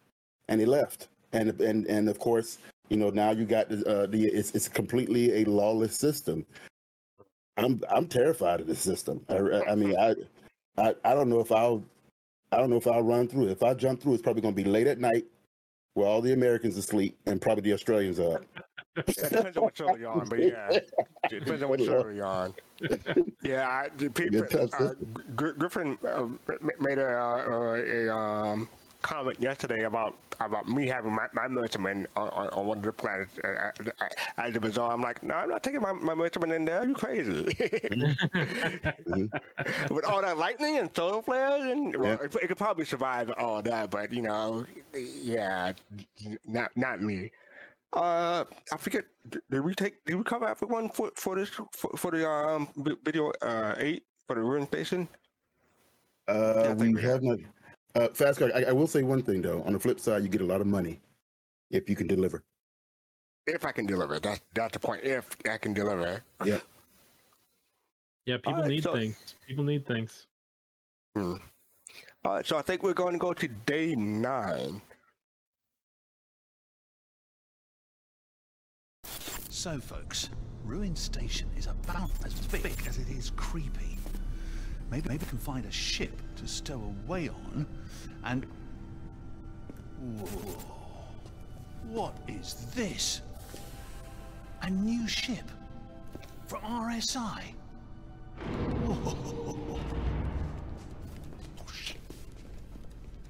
and 0.48 0.60
they 0.60 0.66
left. 0.66 1.10
And 1.34 1.62
and 1.62 1.86
and 1.86 2.10
of 2.10 2.18
course, 2.18 2.58
you 2.90 2.98
know 2.98 3.10
now 3.10 3.32
you 3.32 3.46
got 3.46 3.70
the, 3.70 4.08
the 4.10 4.26
it's, 4.26 4.52
it's 4.52 4.68
completely 4.68 5.44
a 5.44 5.46
lawless 5.46 5.96
system. 5.96 6.46
I'm 7.58 7.82
I'm 7.90 8.08
terrified 8.08 8.62
of 8.62 8.68
this 8.68 8.80
system. 8.80 9.26
I, 9.30 9.38
I 9.70 9.76
mean, 9.76 9.96
I, 9.98 10.16
I 10.78 10.96
I 11.04 11.14
don't 11.14 11.30
know 11.30 11.40
if 11.40 11.52
I'll 11.52 11.84
I 12.52 12.58
don't 12.58 12.70
know 12.70 12.78
if 12.78 12.88
I'll 12.88 13.04
run 13.04 13.28
through. 13.28 13.48
If 13.48 13.64
I 13.64 13.74
jump 13.74 14.02
through, 14.02 14.14
it's 14.14 14.24
probably 14.24 14.42
going 14.42 14.56
to 14.56 14.64
be 14.64 14.70
late 14.70 14.88
at 14.88 15.00
night, 15.00 15.26
where 15.94 16.08
all 16.08 16.22
the 16.22 16.34
Americans 16.34 16.78
asleep 16.78 17.18
and 17.26 17.42
probably 17.42 17.64
the 17.64 17.74
Australians 17.74 18.20
are 18.20 18.36
up. 18.36 18.46
It 18.98 19.16
depends 19.16 19.56
on 19.56 19.64
what 19.64 19.78
server 19.78 19.98
you're 19.98 20.12
on, 20.12 20.28
but 20.28 20.40
yeah, 20.40 20.70
it 20.70 20.92
depends 21.30 21.64
on 21.64 21.70
what 21.70 21.80
server 21.80 22.12
you're 22.12 22.26
on. 22.26 22.54
Yeah, 23.42 23.68
I, 23.68 23.90
people, 23.90 24.44
uh, 24.74 24.94
Griffin 25.36 25.98
uh, 26.06 26.28
made 26.80 26.98
a, 26.98 27.08
uh, 27.08 27.76
a 27.76 28.14
um, 28.14 28.68
comment 29.02 29.40
yesterday 29.42 29.84
about 29.84 30.16
about 30.40 30.68
me 30.68 30.88
having 30.88 31.14
my, 31.14 31.28
my 31.34 31.48
militiamen 31.48 32.08
on, 32.16 32.30
on, 32.30 32.48
on 32.50 32.66
one 32.66 32.78
of 32.80 32.84
the 32.84 32.92
planets 32.92 33.38
uh, 33.44 33.72
uh, 34.00 34.08
as 34.38 34.56
a 34.56 34.60
bizarre. 34.60 34.92
I'm 34.92 35.02
like, 35.02 35.22
no, 35.22 35.36
I'm 35.36 35.50
not 35.50 35.64
taking 35.64 35.82
my, 35.82 35.92
my 35.92 36.14
militiamen 36.16 36.52
in 36.52 36.66
there. 36.66 36.84
You 36.88 36.94
crazy? 36.94 37.44
With 39.90 40.06
all 40.06 40.22
that 40.22 40.38
lightning 40.38 40.78
and 40.78 40.90
solar 40.96 41.22
flares, 41.22 41.64
and 41.64 41.96
well, 41.96 42.20
it, 42.22 42.36
it 42.36 42.48
could 42.48 42.58
probably 42.58 42.86
survive 42.86 43.32
all 43.38 43.62
that, 43.62 43.92
but 43.92 44.12
you 44.12 44.22
know, 44.24 44.66
yeah, 44.94 45.74
not 46.46 46.72
not 46.76 47.02
me. 47.02 47.32
Uh, 47.94 48.46
I 48.72 48.78
forget. 48.78 49.06
Did 49.30 49.62
we 49.62 49.76
take? 49.76 50.04
Did 50.06 50.16
we 50.16 50.24
cover 50.24 50.48
everyone 50.48 50.90
for 50.90 51.12
for 51.16 51.36
this 51.36 51.50
for, 51.50 51.92
for 51.98 52.12
the 52.12 52.28
um 52.28 52.70
video 53.04 53.32
uh 53.42 53.76
eight 53.78 54.04
for 54.28 54.36
the 54.36 54.42
ruin 54.42 54.66
station? 54.68 55.08
Uh, 56.28 56.74
we 56.78 57.00
have 57.02 57.22
not. 57.22 57.40
Uh, 57.96 58.08
fast 58.14 58.40
car. 58.40 58.50
I, 58.56 58.66
I 58.66 58.72
will 58.72 58.88
say 58.88 59.04
one 59.04 59.22
thing 59.22 59.42
though. 59.42 59.62
On 59.64 59.74
the 59.74 59.80
flip 59.80 60.00
side, 60.00 60.24
you 60.24 60.30
get 60.30 60.42
a 60.42 60.46
lot 60.46 60.62
of 60.62 60.68
money 60.68 61.00
if 61.70 61.90
you 61.90 61.96
can 61.96 62.08
deliver. 62.08 62.44
If 63.48 63.66
I 63.66 63.72
can 63.72 63.86
deliver, 63.86 64.20
that's 64.20 64.42
that's 64.54 64.74
the 64.74 64.80
point. 64.80 65.04
If 65.04 65.28
I 65.50 65.58
can 65.58 65.74
deliver. 65.74 66.24
Yeah. 66.46 66.60
Yeah, 68.26 68.38
people 68.38 68.54
Alright, 68.54 68.70
need 68.70 68.84
so- 68.84 68.94
things. 68.94 69.36
People 69.48 69.64
need 69.64 69.86
things. 69.86 70.28
Hmm. 71.16 71.36
All 72.24 72.36
right, 72.36 72.46
so 72.46 72.56
I 72.56 72.62
think 72.62 72.84
we're 72.84 72.94
going 72.94 73.14
to 73.14 73.20
go 73.20 73.34
to 73.34 73.48
day 73.48 73.96
nine. 73.96 74.80
So, 79.50 79.80
folks, 79.80 80.30
Ruin 80.64 80.96
Station 80.96 81.50
is 81.58 81.66
about 81.66 82.12
as 82.24 82.34
big 82.48 82.66
as 82.88 83.00
it 83.00 83.10
is 83.10 83.32
creepy. 83.36 83.98
Maybe, 84.92 85.08
maybe 85.08 85.24
we 85.24 85.30
can 85.30 85.38
find 85.38 85.66
a 85.66 85.72
ship 85.72 86.22
to 86.36 86.48
stow 86.48 86.94
away 87.06 87.30
on, 87.30 87.66
and... 88.26 88.46
Whoa. 90.20 90.28
What 91.88 92.18
is 92.28 92.68
this? 92.76 93.22
A 94.64 94.70
new 94.70 95.08
ship? 95.08 95.50
From 96.48 96.62
RSI? 96.64 97.54
Whoa. 98.86 99.80
Oh, 101.58 101.72
shit. 101.74 101.98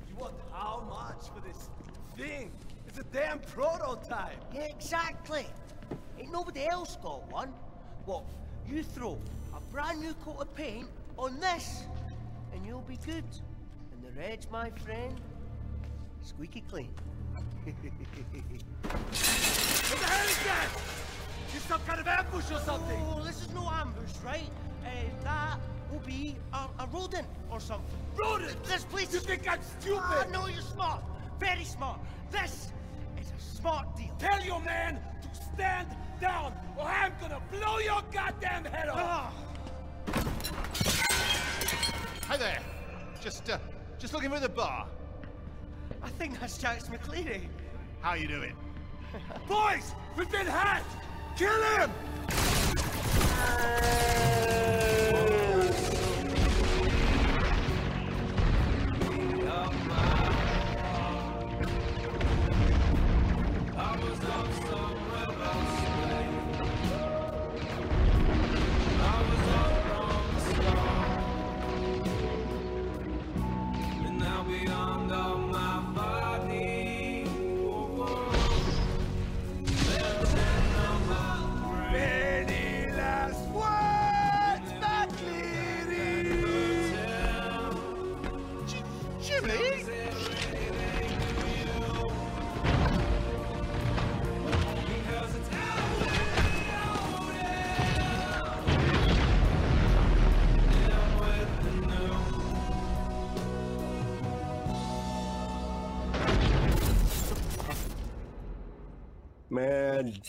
You 0.09 0.15
want 0.15 0.33
how 0.51 0.83
much 0.89 1.29
for 1.29 1.47
this 1.47 1.69
thing? 2.17 2.51
It's 2.87 2.97
a 2.97 3.03
damn 3.13 3.37
prototype. 3.37 4.43
Yeah, 4.51 4.61
exactly. 4.63 5.45
Ain't 6.19 6.31
nobody 6.31 6.65
else 6.65 6.97
got 7.03 7.31
one. 7.31 7.53
What? 8.05 8.23
You 8.67 8.81
throw 8.81 9.19
a 9.55 9.59
brand 9.71 10.01
new 10.01 10.13
coat 10.15 10.41
of 10.41 10.55
paint 10.55 10.87
on 11.21 11.39
this, 11.39 11.83
and 12.51 12.65
you'll 12.65 12.81
be 12.81 12.97
good. 13.05 13.23
And 13.91 14.03
the 14.03 14.11
reg, 14.19 14.39
my 14.51 14.71
friend, 14.71 15.21
squeaky 16.21 16.61
clean. 16.61 16.89
What 19.91 19.99
the 19.99 20.05
hell 20.05 20.27
is 20.27 20.43
that? 20.45 20.69
Is 21.53 21.61
some 21.63 21.81
kind 21.81 21.99
of 21.99 22.07
ambush 22.07 22.49
or 22.49 22.59
something? 22.59 22.99
Oh, 23.09 23.21
this 23.23 23.41
is 23.41 23.53
no 23.53 23.69
ambush, 23.69 24.13
right? 24.25 24.49
Uh, 24.85 24.89
that 25.23 25.59
will 25.91 25.99
be 25.99 26.37
a, 26.53 26.57
a 26.79 26.87
rodent 26.93 27.27
or 27.51 27.59
something. 27.59 27.93
Rodent? 28.15 28.63
This 28.63 28.85
place 28.85 29.11
You 29.11 29.19
is... 29.19 29.25
think 29.25 29.51
I'm 29.51 29.61
stupid? 29.61 30.01
Ah, 30.01 30.25
no, 30.31 30.47
you're 30.47 30.61
smart. 30.61 31.03
Very 31.41 31.65
smart. 31.65 31.99
This 32.31 32.71
is 33.19 33.33
a 33.37 33.57
smart 33.57 33.97
deal. 33.97 34.15
Tell 34.17 34.41
your 34.45 34.61
man 34.61 35.01
to 35.21 35.43
stand 35.53 35.89
down, 36.21 36.53
or 36.77 36.85
I'm 36.85 37.11
gonna 37.19 37.41
blow 37.51 37.79
your 37.79 38.01
goddamn 38.13 38.63
head 38.63 38.87
off! 38.87 39.33
Hi 42.31 42.37
there. 42.37 42.61
Just, 43.21 43.49
uh, 43.49 43.57
just 43.99 44.13
looking 44.13 44.29
for 44.29 44.39
the 44.39 44.47
bar. 44.47 44.87
I 46.01 46.07
think 46.07 46.39
that's 46.39 46.57
Jax 46.57 46.87
McClay. 46.87 47.41
How 47.99 48.13
you 48.13 48.29
doing? 48.29 48.55
Boys, 49.49 49.93
we've 50.17 50.31
been 50.31 50.45
hacked! 50.45 50.95
Kill 51.37 51.61
him! 51.61 51.91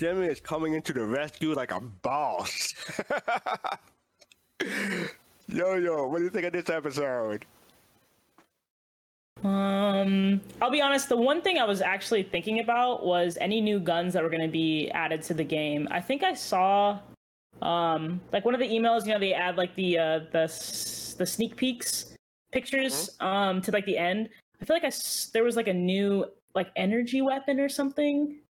Jimmy 0.02 0.26
is 0.26 0.40
coming 0.40 0.74
into 0.74 0.92
the 0.92 1.04
rescue 1.04 1.54
like 1.54 1.70
a 1.70 1.78
boss. 1.78 2.74
yo, 5.46 5.76
yo, 5.76 6.08
what 6.08 6.18
do 6.18 6.24
you 6.24 6.30
think 6.30 6.44
of 6.44 6.52
this 6.52 6.68
episode? 6.68 7.46
Um, 9.44 10.40
I'll 10.60 10.72
be 10.72 10.82
honest. 10.82 11.08
The 11.08 11.16
one 11.16 11.40
thing 11.40 11.58
I 11.58 11.64
was 11.64 11.80
actually 11.80 12.24
thinking 12.24 12.58
about 12.58 13.06
was 13.06 13.38
any 13.40 13.60
new 13.60 13.78
guns 13.78 14.14
that 14.14 14.24
were 14.24 14.28
going 14.28 14.42
to 14.42 14.50
be 14.50 14.90
added 14.90 15.22
to 15.22 15.34
the 15.34 15.44
game. 15.44 15.86
I 15.92 16.00
think 16.00 16.24
I 16.24 16.34
saw, 16.34 16.98
um, 17.60 18.20
like 18.32 18.44
one 18.44 18.54
of 18.54 18.60
the 18.60 18.68
emails. 18.68 19.06
You 19.06 19.12
know, 19.12 19.20
they 19.20 19.34
add 19.34 19.56
like 19.56 19.72
the 19.76 19.98
uh, 19.98 20.18
the 20.32 20.46
the 21.16 21.26
sneak 21.26 21.54
peeks 21.54 22.16
pictures 22.50 23.10
um 23.20 23.62
to 23.62 23.70
like 23.70 23.86
the 23.86 23.98
end. 23.98 24.30
I 24.60 24.64
feel 24.64 24.74
like 24.74 24.84
I 24.84 24.90
there 25.32 25.44
was 25.44 25.54
like 25.54 25.68
a 25.68 25.72
new 25.72 26.26
like 26.56 26.72
energy 26.74 27.22
weapon 27.22 27.60
or 27.60 27.68
something, 27.68 28.41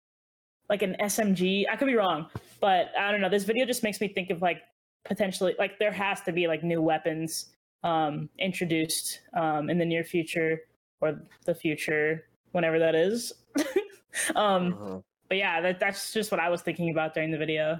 like 0.69 0.81
an 0.81 0.95
SMG. 1.01 1.65
I 1.71 1.75
could 1.75 1.87
be 1.87 1.95
wrong, 1.95 2.27
but 2.61 2.91
I 2.97 3.11
don't 3.11 3.21
know. 3.21 3.29
This 3.29 3.43
video 3.43 3.65
just 3.65 3.83
makes 3.83 3.99
me 4.01 4.07
think 4.07 4.29
of 4.29 4.41
like 4.41 4.61
potentially 5.05 5.55
like 5.59 5.79
there 5.79 5.91
has 5.91 6.21
to 6.21 6.31
be 6.31 6.47
like 6.47 6.63
new 6.63 6.81
weapons 6.81 7.47
um 7.83 8.29
introduced 8.39 9.19
um 9.35 9.69
in 9.69 9.77
the 9.77 9.85
near 9.85 10.03
future 10.03 10.61
or 11.01 11.19
the 11.45 11.53
future 11.53 12.25
whenever 12.51 12.79
that 12.79 12.95
is 12.95 13.33
um 14.35 15.03
but 15.27 15.37
yeah 15.37 15.59
that, 15.59 15.79
that's 15.79 16.13
just 16.13 16.31
what 16.31 16.39
i 16.39 16.49
was 16.49 16.61
thinking 16.61 16.89
about 16.89 17.13
during 17.13 17.31
the 17.31 17.37
video 17.37 17.79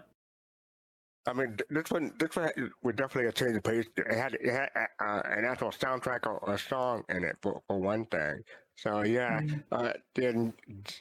I 1.26 1.31
mean, 1.31 1.55
this 1.69 1.89
one, 1.89 2.11
this 2.19 2.35
one 2.35 2.51
was 2.84 2.95
definitely 2.95 3.30
a 3.30 3.31
change 3.31 3.55
of 3.55 3.64
pace. 3.64 3.85
It 3.95 4.14
had, 4.14 4.34
it 4.34 4.51
had 4.51 4.68
uh, 4.99 5.22
an 5.23 5.45
actual 5.45 5.69
soundtrack 5.69 6.26
or 6.26 6.53
a 6.53 6.57
song 6.57 7.05
in 7.07 7.23
it 7.23 7.38
for, 7.41 7.61
for 7.65 7.80
one 7.80 8.05
thing. 8.07 8.43
So 8.76 9.04
yeah, 9.04 9.41
uh, 9.72 9.94
then 10.16 10.54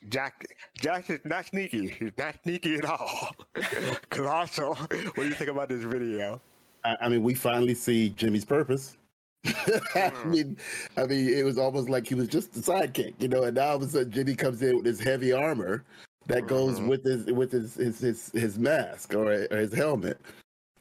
Jax, 0.09 0.47
Jax 0.79 1.11
is 1.11 1.21
not 1.25 1.47
sneaky. 1.47 1.89
He's 1.89 2.13
not 2.19 2.37
sneaky 2.43 2.77
at 2.77 2.85
all. 2.85 3.35
Colossal. 4.11 4.75
What 4.75 5.17
do 5.17 5.27
you 5.27 5.35
think 5.35 5.51
about 5.51 5.69
this 5.69 5.83
video? 5.83 6.41
I, 6.85 6.97
I 7.03 7.09
mean, 7.09 7.23
we 7.23 7.35
finally 7.35 7.75
see 7.75 8.11
Jimmy's 8.11 8.45
purpose. 8.45 8.97
I 9.95 10.13
mean, 10.25 10.57
I 10.97 11.07
mean, 11.07 11.29
it 11.29 11.45
was 11.45 11.59
almost 11.59 11.89
like 11.89 12.07
he 12.07 12.15
was 12.15 12.29
just 12.29 12.57
a 12.57 12.61
sidekick, 12.61 13.15
you 13.19 13.29
know. 13.29 13.43
And 13.43 13.57
now 13.57 13.71
all 13.71 13.77
of 13.77 13.83
a 13.83 13.89
sudden, 13.89 14.13
Jimmy 14.13 14.37
comes 14.37 14.63
in 14.63 14.77
with 14.77 14.87
his 14.87 15.01
heavy 15.01 15.33
armor 15.33 15.85
that 16.27 16.47
goes 16.47 16.81
with 16.81 17.05
his 17.05 17.27
with 17.27 17.51
his 17.51 17.75
his 17.75 17.99
his, 17.99 18.31
his 18.33 18.59
mask 18.59 19.15
or, 19.15 19.47
or 19.51 19.57
his 19.57 19.75
helmet. 19.75 20.21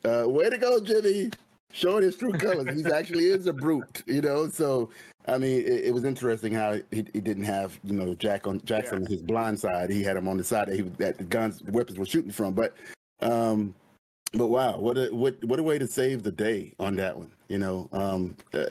Uh, 0.04 0.26
way 0.28 0.50
to 0.50 0.58
go, 0.58 0.80
Jimmy! 0.80 1.32
Showing 1.74 2.04
his 2.04 2.16
true 2.16 2.34
colors. 2.34 2.76
He 2.76 2.92
actually 2.92 3.26
is 3.26 3.48
a 3.48 3.54
brute, 3.54 4.04
you 4.06 4.22
know. 4.22 4.50
So, 4.50 4.90
I 5.28 5.38
mean, 5.38 5.62
it, 5.62 5.86
it 5.86 5.94
was 5.94 6.04
interesting 6.04 6.54
how 6.54 6.74
he, 6.92 7.06
he 7.14 7.22
didn't 7.22 7.44
have 7.44 7.80
you 7.84 7.94
know 7.94 8.14
Jack 8.16 8.48
on 8.48 8.62
Jackson 8.66 9.04
on 9.04 9.06
his 9.06 9.22
blind 9.22 9.60
side. 9.60 9.90
He 9.90 10.04
had 10.04 10.18
him 10.18 10.28
on 10.28 10.38
the 10.38 10.44
side 10.44 10.68
that 10.68 10.76
he 10.76 10.82
that 10.82 11.18
the 11.18 11.24
guns 11.24 11.64
weapons 11.64 11.98
were 11.98 12.06
shooting 12.06 12.32
from. 12.32 12.54
But, 12.54 12.76
um, 13.22 13.74
but 14.34 14.48
wow, 14.48 14.78
what 14.78 14.98
a 14.98 15.08
what 15.14 15.44
what 15.46 15.60
a 15.60 15.64
way 15.64 15.78
to 15.78 15.88
save 15.88 16.24
the 16.24 16.32
day 16.32 16.74
on 16.80 16.96
that 16.98 17.18
one. 17.18 17.32
You 17.48 17.60
know, 17.60 17.90
um, 17.92 18.36
uh, 18.54 18.66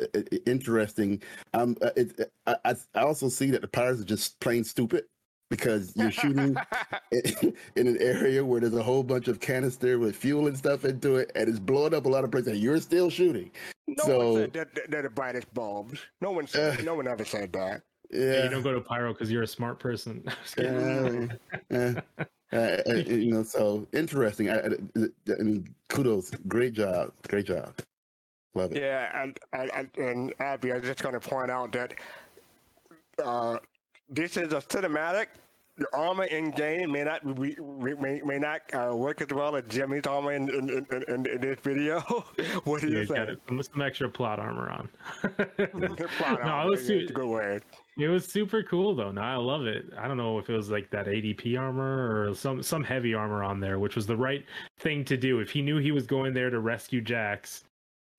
interesting. 0.47 1.23
Um, 1.55 1.77
uh, 1.83 1.91
it, 1.97 2.31
I, 2.47 2.57
I 2.65 2.75
I 2.95 3.01
also 3.03 3.29
see 3.29 3.51
that 3.51 3.63
the 3.63 3.69
pirates 3.69 4.01
are 4.01 4.05
just 4.05 4.39
plain 4.41 4.65
stupid 4.65 5.05
because 5.51 5.93
you're 5.97 6.11
shooting 6.11 6.57
in, 7.11 7.55
in 7.77 7.87
an 7.87 7.99
area 8.01 8.43
where 8.45 8.61
there's 8.61 8.75
a 8.75 8.83
whole 8.83 9.03
bunch 9.03 9.29
of 9.29 9.41
canister 9.41 9.99
with 9.99 10.17
fuel 10.17 10.47
and 10.47 10.57
stuff 10.57 10.85
into 10.85 11.17
it, 11.17 11.31
and 11.35 11.49
it's 11.49 11.59
blowing 11.59 11.93
up 11.93 12.07
a 12.07 12.09
lot 12.09 12.25
of 12.25 12.31
places. 12.31 12.53
And 12.53 12.59
you're 12.61 12.81
still 12.81 13.11
shooting. 13.11 13.51
No 13.89 14.05
so 14.05 14.33
one 14.33 14.41
said 14.43 14.53
that, 14.55 14.75
that 14.75 14.91
they're 14.91 15.03
the 15.03 15.11
brightest 15.11 15.53
bulbs. 15.53 16.01
No 16.21 16.31
one 16.31 16.47
said. 16.47 16.85
no 16.85 16.95
one 16.95 17.09
ever 17.09 17.25
said 17.25 17.53
that. 17.53 17.83
yeah, 18.11 18.45
You 18.45 18.51
don't 18.51 18.63
go 18.63 18.73
to 18.73 18.81
Pyro 18.81 19.13
because 19.13 19.31
you're 19.31 19.43
a 19.43 19.47
smart 19.49 19.79
person. 19.81 20.23
Just 20.43 20.57
Yeah, 20.59 21.03
kidding. 21.03 21.33
yeah. 21.71 22.01
Uh, 22.53 22.83
uh, 22.89 22.95
you 22.95 23.31
know, 23.33 23.45
so 23.45 23.87
interesting. 23.93 24.51
I, 24.51 24.59
I, 24.59 24.71
I 25.39 25.43
mean, 25.43 25.73
kudos, 25.89 26.33
great 26.49 26.73
job, 26.73 27.13
great 27.29 27.47
job, 27.47 27.75
love 28.57 28.73
it. 28.73 28.83
Yeah, 28.83 29.23
and 29.23 29.39
and, 29.53 29.71
and, 29.73 29.91
and 29.99 30.35
Abdi, 30.41 30.73
I'm 30.73 30.83
just 30.83 31.01
going 31.01 31.15
to 31.15 31.21
point 31.21 31.49
out 31.49 31.71
that 31.71 31.95
uh, 33.25 33.59
this 34.11 34.37
is 34.37 34.53
a 34.53 34.61
cinematic. 34.61 35.27
The 35.79 35.87
armor 35.97 36.25
in 36.25 36.51
game 36.51 36.93
may 36.93 37.05
not 37.05 37.21
re, 37.39 37.57
may, 37.99 38.21
may 38.23 38.39
not 38.39 38.61
uh, 38.75 38.95
work 38.95 39.23
as 39.23 39.29
well 39.35 39.57
as 39.57 39.65
Jimmy's 39.69 40.07
armor 40.07 40.33
in 40.33 40.47
in, 40.51 40.87
in, 41.09 41.27
in, 41.27 41.41
this 41.41 41.59
video. 41.63 42.01
what 42.65 42.83
do 42.83 42.89
Yeah, 42.89 43.01
you 43.01 43.07
got 43.07 43.29
think? 43.29 43.39
it. 43.49 43.67
some 43.73 43.81
extra 43.81 44.11
plot 44.11 44.39
armor 44.39 44.69
on. 44.69 44.89
Plot 46.19 46.41
no, 46.45 46.51
armor, 46.51 46.71
was 46.71 46.83
yeah, 46.83 47.07
su- 47.07 47.07
good 47.15 47.27
word. 47.27 47.63
It 47.99 48.09
was 48.09 48.27
super 48.27 48.63
cool 48.63 48.95
though. 48.95 49.11
No, 49.11 49.23
I 49.23 49.37
love 49.37 49.65
it. 49.67 49.87
I 49.97 50.07
don't 50.07 50.19
know 50.19 50.39
if 50.39 50.51
it 50.51 50.55
was 50.55 50.71
like 50.71 50.91
that 50.91 51.07
ADP 51.07 51.59
armor 51.59 52.29
or 52.29 52.35
some 52.35 52.63
some 52.63 52.85
heavy 52.85 53.15
armor 53.15 53.43
on 53.43 53.59
there, 53.59 53.79
which 53.79 53.97
was 53.97 54.07
the 54.07 54.17
right 54.17 54.45
thing 54.81 55.03
to 55.07 55.17
do. 55.17 55.41
If 55.41 55.51
he 55.51 55.63
knew 55.63 55.79
he 55.79 55.93
was 55.93 56.07
going 56.07 56.35
there 56.35 56.51
to 56.51 56.61
rescue 56.61 57.01
Jax, 57.01 57.65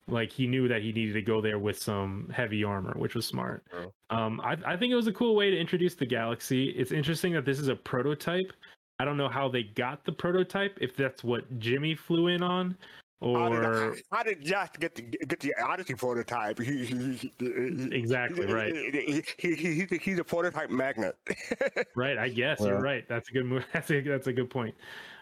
like 0.08 0.32
he 0.32 0.48
knew 0.48 0.68
that 0.68 0.82
he 0.82 0.92
needed 0.92 1.14
to 1.14 1.22
go 1.22 1.42
there 1.42 1.60
with 1.60 1.80
some 1.82 2.30
heavy 2.34 2.64
armor, 2.64 2.94
which 2.98 3.16
was 3.16 3.26
smart. 3.26 3.64
Um, 4.10 4.42
I, 4.42 4.58
I 4.66 4.78
think 4.78 4.92
it 4.92 4.96
was 4.96 5.08
a 5.08 5.14
cool 5.14 5.36
way 5.36 5.50
to 5.52 5.58
introduce 5.58 5.96
the 5.96 6.06
galaxy. 6.06 6.70
It's 6.70 6.92
interesting 6.92 7.34
that 7.34 7.46
this 7.46 7.60
is 7.60 7.68
a 7.68 7.76
prototype. 7.76 8.52
I 9.00 9.06
don't 9.06 9.18
know 9.18 9.30
how 9.30 9.48
they 9.48 9.64
got 9.64 10.04
the 10.06 10.12
prototype. 10.12 10.78
If 10.82 10.96
that's 10.96 11.24
what 11.24 11.60
Jimmy 11.60 11.96
flew 11.96 12.28
in 12.28 12.44
on, 12.44 12.78
How 13.22 13.50
did, 13.50 13.60
or 13.60 13.98
how 14.12 14.24
did 14.24 14.44
Jax 14.44 14.78
get 14.78 14.96
the 14.96 15.04
get 15.04 15.40
the 15.40 15.54
Odyssey 15.62 15.94
prototype? 15.94 16.58
He, 16.60 16.86
he, 16.86 16.96
he, 17.14 17.32
he, 17.38 17.90
Exactly, 17.92 18.48
right. 18.48 18.74
He, 18.76 19.24
he, 19.38 19.56
he, 19.56 19.98
he's, 20.02 20.20
a, 20.20 20.24
prototype 20.24 20.70
magnet. 20.70 21.16
right 21.96 22.18
i 22.18 22.30
guess 22.30 22.60
you're 22.62 22.80
right 22.80 23.08
that's 23.08 23.30
a 23.30 23.32
good 23.32 23.46
move 23.46 23.66
that's 23.74 23.92
a 23.92 24.02
that's 24.02 24.28
a 24.28 24.34
good 24.34 24.50
point 24.50 24.74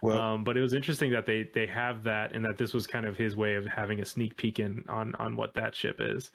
Well- 0.01 0.19
um 0.19 0.43
but 0.43 0.55
it 0.55 0.61
was 0.61 0.73
interesting 0.73 1.11
that 1.11 1.26
they 1.26 1.49
they 1.53 1.65
have 1.67 2.03
that 2.03 2.34
and 2.34 2.43
that 2.45 2.57
this 2.57 2.73
was 2.73 2.88
kind 2.88 3.05
of 3.05 3.17
his 3.17 3.35
way 3.35 3.55
of 3.55 3.65
having 3.65 3.99
a 4.01 4.05
sneak 4.05 4.38
peek 4.38 4.59
in 4.59 4.84
on 4.88 5.15
on 5.15 5.35
what 5.35 5.53
that 5.55 5.76
ship 5.76 5.97
is 5.99 6.31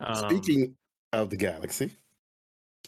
um, 0.00 0.30
Speaking 0.30 0.74
of 1.12 1.30
the 1.30 1.36
galaxy, 1.36 1.90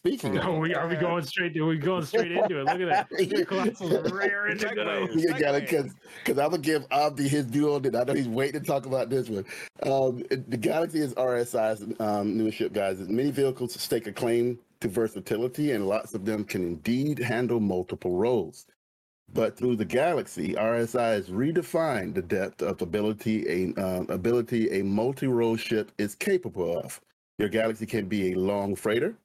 speaking 0.06 0.34
no, 0.34 0.56
of 0.56 0.58
we, 0.58 0.74
are 0.74 0.86
we 0.86 0.96
going 0.96 1.24
straight 1.24 1.56
are 1.56 1.64
we 1.64 1.78
going 1.78 2.04
straight 2.04 2.30
into 2.30 2.60
it 2.60 2.64
look 2.64 2.80
at 2.80 3.08
that 3.10 3.46
Colossal's 3.48 4.12
raring 4.12 4.58
to 4.58 4.74
go 4.74 5.08
Yeah, 5.14 5.38
got 5.38 5.54
it, 5.54 5.62
because 5.62 5.94
because 6.22 6.38
I'm 6.38 6.50
gonna 6.50 6.58
give 6.58 6.86
Abdi 6.90 7.26
his 7.26 7.46
view 7.46 7.72
on 7.72 7.86
it. 7.86 7.96
I 7.96 8.04
know 8.04 8.12
he's 8.12 8.28
waiting 8.28 8.60
to 8.60 8.66
talk 8.66 8.84
about 8.84 9.08
this 9.08 9.30
one. 9.30 9.46
Um, 9.82 10.22
the 10.28 10.58
Galaxy 10.58 11.00
is 11.00 11.14
RSI's 11.14 11.86
um, 12.00 12.36
newest 12.36 12.58
ship, 12.58 12.74
guys. 12.74 12.98
Many 13.00 13.30
vehicles 13.30 13.80
stake 13.80 14.06
a 14.06 14.12
claim 14.12 14.58
to 14.80 14.88
versatility, 14.88 15.72
and 15.72 15.86
lots 15.86 16.12
of 16.12 16.26
them 16.26 16.44
can 16.44 16.62
indeed 16.62 17.18
handle 17.18 17.60
multiple 17.60 18.12
roles. 18.12 18.66
But 19.32 19.56
through 19.56 19.76
the 19.76 19.86
Galaxy, 19.86 20.52
RSI 20.52 21.14
has 21.14 21.30
redefined 21.30 22.14
the 22.14 22.22
depth 22.22 22.60
of 22.60 22.82
ability 22.82 23.48
a 23.48 23.82
um, 23.82 24.06
ability 24.10 24.80
a 24.80 24.84
multi-role 24.84 25.56
ship 25.56 25.92
is 25.96 26.14
capable 26.14 26.78
of. 26.78 27.00
Your 27.38 27.48
Galaxy 27.48 27.86
can 27.86 28.06
be 28.06 28.32
a 28.32 28.38
long 28.38 28.76
freighter, 28.76 29.16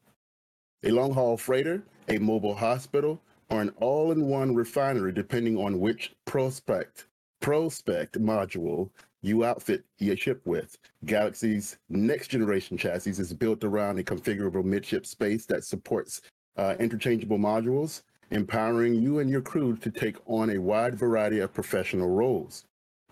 a 0.83 0.91
long 0.91 1.13
haul 1.13 1.37
freighter, 1.37 1.83
a 2.07 2.17
mobile 2.17 2.55
hospital, 2.55 3.21
or 3.49 3.61
an 3.61 3.69
all-in-one 3.77 4.53
refinery, 4.55 5.11
depending 5.11 5.57
on 5.57 5.79
which 5.79 6.13
prospect 6.25 7.07
prospect 7.41 8.19
module 8.19 8.89
you 9.21 9.43
outfit 9.43 9.83
your 9.97 10.15
ship 10.15 10.41
with. 10.45 10.77
Galaxy's 11.05 11.77
next 11.89 12.27
generation 12.29 12.77
chassis 12.77 13.11
is 13.11 13.33
built 13.33 13.63
around 13.63 13.99
a 13.99 14.03
configurable 14.03 14.63
midship 14.63 15.05
space 15.05 15.45
that 15.45 15.63
supports 15.63 16.21
uh, 16.57 16.75
interchangeable 16.79 17.37
modules, 17.37 18.03
empowering 18.31 18.93
you 18.93 19.19
and 19.19 19.29
your 19.29 19.41
crew 19.41 19.75
to 19.77 19.89
take 19.89 20.17
on 20.25 20.51
a 20.51 20.57
wide 20.57 20.95
variety 20.95 21.39
of 21.39 21.53
professional 21.53 22.09
roles. 22.09 22.65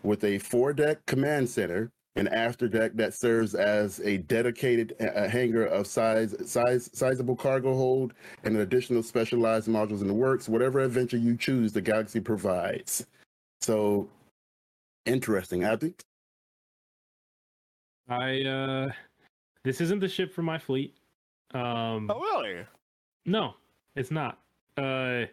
With 0.04 0.24
a 0.24 0.38
four-deck 0.38 1.06
command 1.06 1.50
center, 1.50 1.90
an 2.18 2.28
after 2.30 2.68
deck 2.68 2.92
that 2.96 3.14
serves 3.14 3.56
as 3.56 4.00
a 4.02 4.18
dedicated 4.18 4.96
uh, 5.00 5.28
hangar 5.28 5.66
of 5.66 5.88
size, 5.88 6.36
size, 6.50 6.90
sizable 6.94 7.36
cargo 7.36 7.74
hold, 7.74 8.14
and 8.44 8.56
an 8.56 8.62
additional 8.62 9.04
specialized 9.04 9.68
modules 9.68 10.02
in 10.02 10.08
the 10.08 10.14
works. 10.14 10.50
Whatever 10.50 10.80
adventure 10.80 11.18
you 11.18 11.38
choose, 11.38 11.72
the 11.72 11.82
Galaxy 11.82 12.20
provides. 12.20 13.06
So 13.62 14.10
interesting, 15.06 15.66
I 15.66 15.76
think. 15.76 16.04
i 18.10 18.42
uh 18.44 18.90
this 19.64 19.82
isn't 19.82 20.00
the 20.00 20.08
ship 20.08 20.34
for 20.34 20.44
my 20.44 20.58
fleet 20.58 20.96
um 21.54 22.10
oh, 22.12 22.20
really? 22.20 22.66
No, 23.26 23.56
it's 23.96 24.12
not. 24.12 24.40
Uh, 24.78 25.26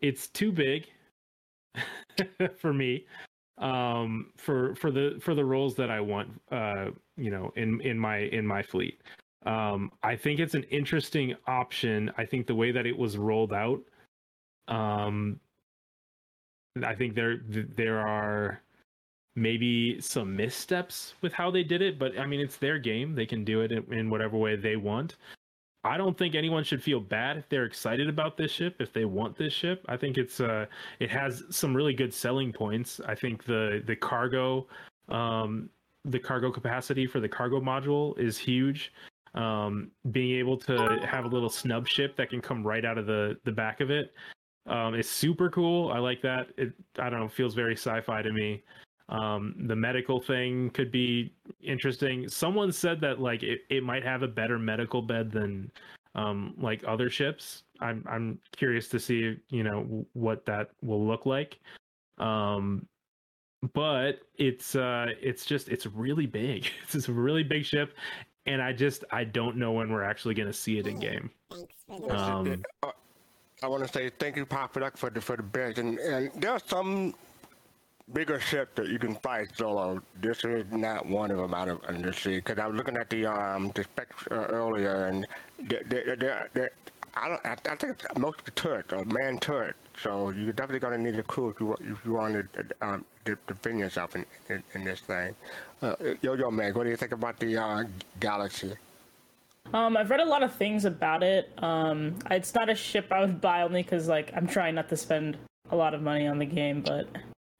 it's 0.00 0.28
too 0.28 0.52
big 0.52 0.86
for 2.56 2.72
me. 2.72 3.06
Um, 3.58 4.32
for 4.36 4.74
for 4.74 4.90
the 4.90 5.18
for 5.20 5.34
the 5.34 5.44
roles 5.44 5.74
that 5.76 5.90
I 5.90 6.00
want. 6.00 6.28
Uh, 6.50 6.90
you 7.16 7.30
know, 7.30 7.52
in 7.56 7.80
in 7.80 7.98
my 7.98 8.18
in 8.18 8.46
my 8.46 8.62
fleet. 8.62 9.00
Um, 9.46 9.92
I 10.02 10.16
think 10.16 10.40
it's 10.40 10.54
an 10.54 10.64
interesting 10.64 11.34
option. 11.46 12.10
I 12.18 12.24
think 12.24 12.46
the 12.46 12.54
way 12.54 12.72
that 12.72 12.84
it 12.84 12.96
was 12.96 13.16
rolled 13.16 13.52
out. 13.52 13.80
Um, 14.68 15.40
I 16.84 16.94
think 16.94 17.14
there 17.14 17.40
there 17.48 18.00
are 18.00 18.60
maybe 19.36 20.00
some 20.00 20.34
missteps 20.34 21.14
with 21.20 21.32
how 21.32 21.50
they 21.50 21.62
did 21.62 21.82
it, 21.82 21.98
but 21.98 22.18
I 22.18 22.26
mean 22.26 22.40
it's 22.40 22.56
their 22.56 22.78
game. 22.78 23.14
They 23.14 23.26
can 23.26 23.44
do 23.44 23.60
it 23.60 23.72
in, 23.72 23.92
in 23.92 24.10
whatever 24.10 24.36
way 24.36 24.56
they 24.56 24.76
want. 24.76 25.16
I 25.86 25.96
don't 25.96 26.18
think 26.18 26.34
anyone 26.34 26.64
should 26.64 26.82
feel 26.82 27.00
bad 27.00 27.36
if 27.36 27.48
they're 27.48 27.64
excited 27.64 28.08
about 28.08 28.36
this 28.36 28.50
ship, 28.50 28.76
if 28.80 28.92
they 28.92 29.04
want 29.04 29.36
this 29.36 29.52
ship. 29.52 29.84
I 29.88 29.96
think 29.96 30.18
it's 30.18 30.40
uh 30.40 30.66
it 30.98 31.10
has 31.10 31.44
some 31.50 31.74
really 31.74 31.94
good 31.94 32.12
selling 32.12 32.52
points. 32.52 33.00
I 33.06 33.14
think 33.14 33.44
the 33.44 33.82
the 33.86 33.96
cargo 33.96 34.66
um 35.08 35.70
the 36.04 36.18
cargo 36.18 36.50
capacity 36.50 37.06
for 37.06 37.20
the 37.20 37.28
cargo 37.28 37.60
module 37.60 38.18
is 38.18 38.36
huge. 38.36 38.92
Um 39.34 39.90
being 40.10 40.36
able 40.38 40.56
to 40.58 40.98
have 41.06 41.24
a 41.24 41.28
little 41.28 41.50
snub 41.50 41.86
ship 41.86 42.16
that 42.16 42.30
can 42.30 42.40
come 42.40 42.66
right 42.66 42.84
out 42.84 42.98
of 42.98 43.06
the 43.06 43.38
the 43.44 43.52
back 43.52 43.80
of 43.80 43.90
it 43.90 44.12
um 44.66 44.94
is 44.94 45.08
super 45.08 45.48
cool. 45.50 45.92
I 45.92 45.98
like 45.98 46.20
that. 46.22 46.48
It 46.56 46.72
I 46.98 47.10
don't 47.10 47.20
know, 47.20 47.28
feels 47.28 47.54
very 47.54 47.76
sci-fi 47.76 48.22
to 48.22 48.32
me. 48.32 48.64
Um, 49.08 49.54
the 49.66 49.76
medical 49.76 50.20
thing 50.20 50.70
could 50.70 50.90
be 50.90 51.32
interesting. 51.62 52.28
Someone 52.28 52.72
said 52.72 53.00
that 53.02 53.20
like 53.20 53.42
it, 53.42 53.60
it 53.70 53.82
might 53.84 54.04
have 54.04 54.22
a 54.22 54.28
better 54.28 54.58
medical 54.58 55.00
bed 55.00 55.30
than 55.30 55.70
um, 56.16 56.54
like 56.58 56.82
other 56.86 57.08
ships. 57.08 57.62
I'm 57.80 58.04
I'm 58.08 58.40
curious 58.56 58.88
to 58.88 58.98
see 58.98 59.36
you 59.50 59.62
know 59.62 60.06
what 60.14 60.44
that 60.46 60.70
will 60.82 61.06
look 61.06 61.26
like. 61.26 61.60
Um, 62.18 62.86
but 63.72 64.20
it's 64.36 64.74
uh 64.74 65.06
it's 65.20 65.44
just 65.44 65.68
it's 65.68 65.86
really 65.86 66.26
big. 66.26 66.66
It's 66.82 66.92
just 66.92 67.08
a 67.08 67.12
really 67.12 67.44
big 67.44 67.64
ship, 67.64 67.94
and 68.46 68.60
I 68.60 68.72
just 68.72 69.04
I 69.12 69.24
don't 69.24 69.56
know 69.56 69.72
when 69.72 69.92
we're 69.92 70.04
actually 70.04 70.34
going 70.34 70.48
to 70.48 70.52
see 70.52 70.78
it 70.78 70.86
in 70.86 70.98
game. 70.98 71.30
Um, 72.10 72.62
Uh, 72.82 72.90
I 73.62 73.68
want 73.68 73.86
to 73.86 73.92
say 73.92 74.10
thank 74.18 74.36
you, 74.36 74.44
Papa 74.44 74.80
Duck, 74.80 74.96
for 74.96 75.10
the 75.10 75.20
for 75.20 75.36
the 75.36 75.42
bed, 75.42 75.78
and 75.78 75.98
and 75.98 76.30
there 76.40 76.52
are 76.52 76.60
some 76.60 77.14
bigger 78.12 78.40
ship 78.40 78.74
that 78.76 78.88
you 78.88 78.98
can 78.98 79.14
fight 79.16 79.48
solo. 79.56 80.00
This 80.20 80.44
is 80.44 80.64
not 80.70 81.06
one 81.06 81.30
of 81.30 81.38
them 81.38 81.54
out 81.54 81.68
of 81.68 81.82
Undersea 81.84 82.36
because 82.36 82.58
I 82.58 82.66
was 82.66 82.76
looking 82.76 82.96
at 82.96 83.10
the 83.10 83.26
um 83.26 83.72
the 83.74 83.84
specs 83.84 84.26
uh, 84.30 84.34
earlier 84.34 85.06
and 85.06 85.26
they 85.58 85.82
they 85.82 86.68
I 87.14 87.28
don't 87.28 87.46
I, 87.46 87.56
I 87.70 87.76
think 87.76 88.18
most 88.18 88.40
of 88.46 88.54
the 88.54 88.96
are 88.96 89.04
man 89.06 89.38
turret. 89.38 89.76
So 90.02 90.30
you're 90.30 90.52
definitely 90.52 90.80
gonna 90.80 90.98
need 90.98 91.18
a 91.18 91.22
crew 91.22 91.50
if 91.50 91.60
you 91.60 91.72
if 91.74 92.04
you 92.04 92.12
want 92.12 92.52
to 92.52 92.64
um 92.80 93.04
defend 93.24 93.80
yourself 93.80 94.14
in 94.14 94.24
in, 94.48 94.62
in 94.74 94.84
this 94.84 95.00
thing. 95.00 95.34
Uh, 95.82 95.94
yo 96.22 96.34
yo 96.34 96.50
Meg, 96.50 96.76
what 96.76 96.84
do 96.84 96.90
you 96.90 96.96
think 96.96 97.12
about 97.12 97.38
the 97.38 97.56
uh, 97.56 97.84
Galaxy? 98.20 98.72
Um, 99.74 99.96
I've 99.96 100.10
read 100.10 100.20
a 100.20 100.24
lot 100.24 100.44
of 100.44 100.54
things 100.54 100.84
about 100.84 101.24
it. 101.24 101.52
Um, 101.58 102.14
it's 102.30 102.54
not 102.54 102.70
a 102.70 102.74
ship 102.74 103.10
I 103.10 103.20
would 103.20 103.40
buy 103.40 103.62
only 103.62 103.82
because 103.82 104.06
like 104.06 104.30
I'm 104.36 104.46
trying 104.46 104.76
not 104.76 104.88
to 104.90 104.96
spend 104.96 105.36
a 105.70 105.76
lot 105.76 105.92
of 105.92 106.02
money 106.02 106.28
on 106.28 106.38
the 106.38 106.46
game, 106.46 106.82
but 106.82 107.08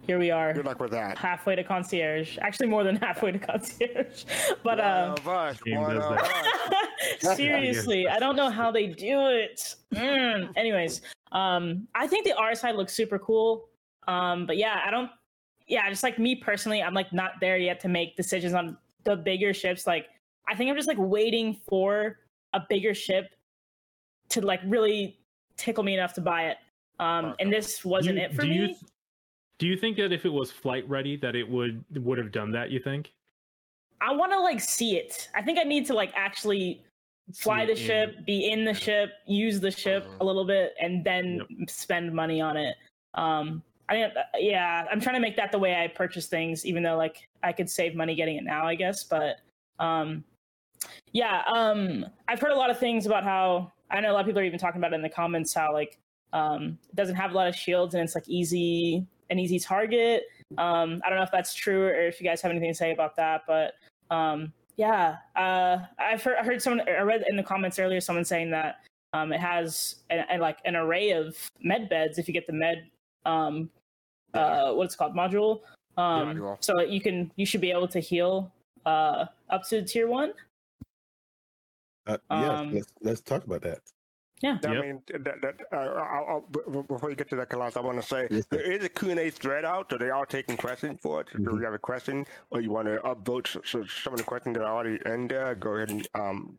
here 0.05 0.19
we 0.19 0.31
are. 0.31 0.53
Good 0.53 0.65
luck 0.67 0.79
with 0.81 0.93
that. 0.93 1.19
Halfway 1.19 1.57
to 1.57 1.65
concierge. 1.65 2.39
Actually, 2.41 2.69
more 2.69 2.85
than 2.85 2.97
halfway 3.03 3.33
to 3.33 3.39
concierge. 3.39 4.25
But 4.63 4.79
One 4.79 4.81
um, 4.81 5.11
of 5.13 5.29
us, 5.29 5.59
one 5.67 5.97
of 5.97 6.03
us. 6.03 7.37
seriously, 7.37 8.09
I 8.09 8.19
don't 8.19 8.37
know 8.37 8.51
how 8.51 8.71
they 8.71 8.87
do 8.87 9.27
it. 9.27 9.75
Mm. 9.95 10.51
Anyways, 10.57 11.03
um, 11.33 11.87
I 11.95 12.07
think 12.07 12.25
the 12.25 12.37
R 12.37 12.55
side 12.55 12.77
looks 12.77 12.93
super 12.95 13.19
cool. 13.19 13.69
Um, 14.07 14.47
but 14.47 14.57
yeah, 14.57 14.81
I 14.87 14.91
don't. 14.91 15.11
Yeah, 15.69 15.89
just 15.91 16.05
like 16.05 16.19
me 16.19 16.37
personally, 16.37 16.83
I'm 16.83 16.95
like 16.95 17.13
not 17.13 17.33
there 17.41 17.57
yet 17.57 17.81
to 17.81 17.89
make 17.89 18.17
decisions 18.17 18.55
on 18.55 18.77
the 19.05 19.17
bigger 19.17 19.53
ships. 19.53 19.87
Like, 19.87 20.07
I 20.49 20.55
think 20.55 20.71
I'm 20.71 20.77
just 20.77 20.87
like 20.89 20.99
waiting 21.01 21.59
for 21.69 22.19
a 22.53 22.61
bigger 22.69 22.95
ship 22.95 23.31
to 24.29 24.41
like 24.41 24.61
really 24.67 25.19
tickle 25.57 25.83
me 25.83 25.95
enough 25.95 26.13
to 26.15 26.21
buy 26.21 26.45
it. 26.51 26.57
Um, 27.01 27.35
and 27.41 27.53
this 27.53 27.85
wasn't 27.85 28.17
You- 28.19 28.23
it 28.25 28.35
for 28.35 28.43
me. 28.43 28.55
You, 28.57 28.75
do 29.59 29.67
you 29.67 29.77
think 29.77 29.97
that 29.97 30.13
if 30.13 30.25
it 30.25 30.33
was 30.33 30.51
flight 30.51 30.89
ready, 30.89 31.17
that 31.19 31.35
it 31.35 31.49
would 31.49 31.85
would 31.97 32.19
have 32.19 32.33
done 32.33 32.51
that? 32.53 32.71
You 32.71 32.81
think? 32.81 33.13
I 34.01 34.13
want 34.13 34.33
to 34.33 34.41
like 34.41 34.61
see 34.61 34.97
it. 34.97 35.29
I 35.35 35.43
think 35.43 35.59
I 35.59 35.63
need 35.63 35.87
to 35.87 35.95
like 35.95 36.13
actually 36.15 36.83
fly 37.35 37.65
the 37.65 37.73
in- 37.73 37.79
ship, 37.79 38.27
be 38.27 38.51
in 38.51 38.65
the 38.65 38.75
ship, 38.75 39.11
use 39.27 39.61
the 39.61 39.71
ship 39.71 40.07
a 40.21 40.25
little 40.25 40.45
bit, 40.45 40.75
and 40.81 41.03
then 41.05 41.43
spend 41.69 42.13
money 42.13 42.41
on 42.41 42.57
it. 42.57 42.77
Um, 43.15 43.63
I 43.89 43.95
think, 43.95 44.13
yeah, 44.39 44.85
I'm 44.91 45.01
trying 45.01 45.15
to 45.15 45.21
make 45.21 45.37
that 45.37 45.53
the 45.53 45.59
way 45.59 45.83
I 45.83 45.89
purchase 45.89 46.27
things, 46.27 46.67
even 46.67 46.83
though 46.83 46.97
like 46.97 47.29
I 47.43 47.53
could 47.53 47.71
save 47.71 47.95
money 47.95 48.15
getting 48.15 48.37
it 48.37 48.45
now, 48.45 48.67
I 48.67 48.75
guess. 48.75 49.05
But 49.05 49.37
um, 49.79 50.25
yeah, 51.13 51.43
um, 51.47 52.05
I've 52.29 52.41
heard 52.41 52.53
a 52.53 52.57
lot 52.57 52.71
of 52.71 52.79
things 52.79 53.07
about 53.07 53.25
how 53.25 53.73
I 53.91 54.01
know 54.01 54.11
a 54.11 54.15
lot 54.15 54.21
of 54.21 54.27
people 54.27 54.41
are 54.41 54.45
even 54.45 54.59
talking 54.59 54.81
about 54.81 54.93
it 54.93 54.97
in 54.97 55.03
the 55.03 55.09
comments 55.09 55.55
how 55.55 55.73
like 55.73 55.99
um, 56.33 56.79
it 56.89 56.97
doesn't 56.97 57.17
have 57.17 57.31
a 57.31 57.35
lot 57.35 57.47
of 57.49 57.55
shields 57.55 57.95
and 57.95 58.03
it's 58.03 58.15
like 58.15 58.29
easy 58.29 59.07
an 59.31 59.39
easy 59.39 59.59
target. 59.59 60.25
Um, 60.59 61.01
I 61.05 61.09
don't 61.09 61.19
know 61.19 61.25
if 61.25 61.31
that's 61.33 61.55
true 61.55 61.87
or 61.87 61.95
if 62.07 62.21
you 62.21 62.27
guys 62.27 62.41
have 62.43 62.51
anything 62.51 62.71
to 62.71 62.75
say 62.75 62.93
about 62.93 63.17
that, 63.17 63.43
but 63.47 63.75
um, 64.11 64.53
yeah, 64.77 65.17
uh, 65.35 65.79
I've 65.99 66.23
heard, 66.23 66.37
I 66.39 66.45
heard 66.45 66.63
someone 66.63 66.87
I 66.89 67.01
read 67.01 67.25
in 67.29 67.37
the 67.37 67.43
comments 67.43 67.79
earlier 67.79 68.01
someone 68.01 68.25
saying 68.25 68.51
that 68.51 68.81
um, 69.13 69.33
it 69.33 69.41
has 69.41 69.97
a, 70.11 70.25
a- 70.31 70.39
like 70.39 70.59
an 70.65 70.77
array 70.77 71.11
of 71.11 71.37
med 71.63 71.89
beds 71.89 72.19
if 72.19 72.29
you 72.29 72.35
get 72.35 72.47
the 72.47 72.53
med 72.53 72.87
um, 73.25 73.71
uh, 74.35 74.73
what's 74.73 74.95
it 74.95 74.99
called 74.99 75.15
module. 75.15 75.61
Um, 75.97 76.57
so 76.61 76.81
you 76.83 77.01
can 77.01 77.33
you 77.37 77.47
should 77.47 77.63
be 77.63 77.71
able 77.71 77.89
to 77.89 78.01
heal 78.01 78.53
uh, 78.85 79.25
up 79.51 79.67
to 79.71 79.83
tier 79.83 80.07
one. 80.09 80.33
Uh, 82.07 82.19
yeah, 82.31 82.61
Um, 82.61 82.73
let's 82.75 82.93
let's 83.01 83.21
talk 83.23 83.45
about 83.45 83.63
that. 83.63 83.79
Yeah. 84.43 84.59
I 84.67 84.81
mean, 84.81 85.03
that, 85.09 85.41
that, 85.41 85.55
uh, 85.73 85.77
I'll, 85.77 86.27
I'll, 86.29 86.41
b- 86.51 86.61
b- 86.71 86.83
before 86.87 87.09
you 87.11 87.17
get 87.17 87.31
to 87.31 87.37
that, 87.37 87.49
class, 87.49 87.77
I 87.77 87.81
want 87.81 88.01
to 88.01 88.07
say 88.07 88.29
Yes, 88.31 88.45
there 88.47 88.61
is 88.71 88.85
a 88.85 88.89
Q&A 88.89 89.31
thread 89.31 89.65
out, 89.65 89.87
so 89.91 89.97
they 89.97 90.11
are 90.11 90.27
taking 90.27 90.57
questions 90.59 91.01
for 91.01 91.23
it. 91.23 91.29
So 91.33 91.39
Mm-hmm. 91.39 91.55
if 91.55 91.61
you 91.61 91.65
have 91.65 91.75
a 91.75 91.79
question 91.79 92.27
or 92.51 92.61
you 92.61 92.71
want 92.71 92.87
to 92.89 92.99
upvote 92.99 93.47
so 93.67 93.85
some 93.85 94.13
of 94.13 94.19
the 94.19 94.25
questions 94.25 94.57
that 94.57 94.65
are 94.65 94.75
already 94.77 94.99
in 95.07 95.29
there, 95.29 95.55
go 95.55 95.71
ahead 95.77 95.91
and 95.91 96.07
um, 96.15 96.59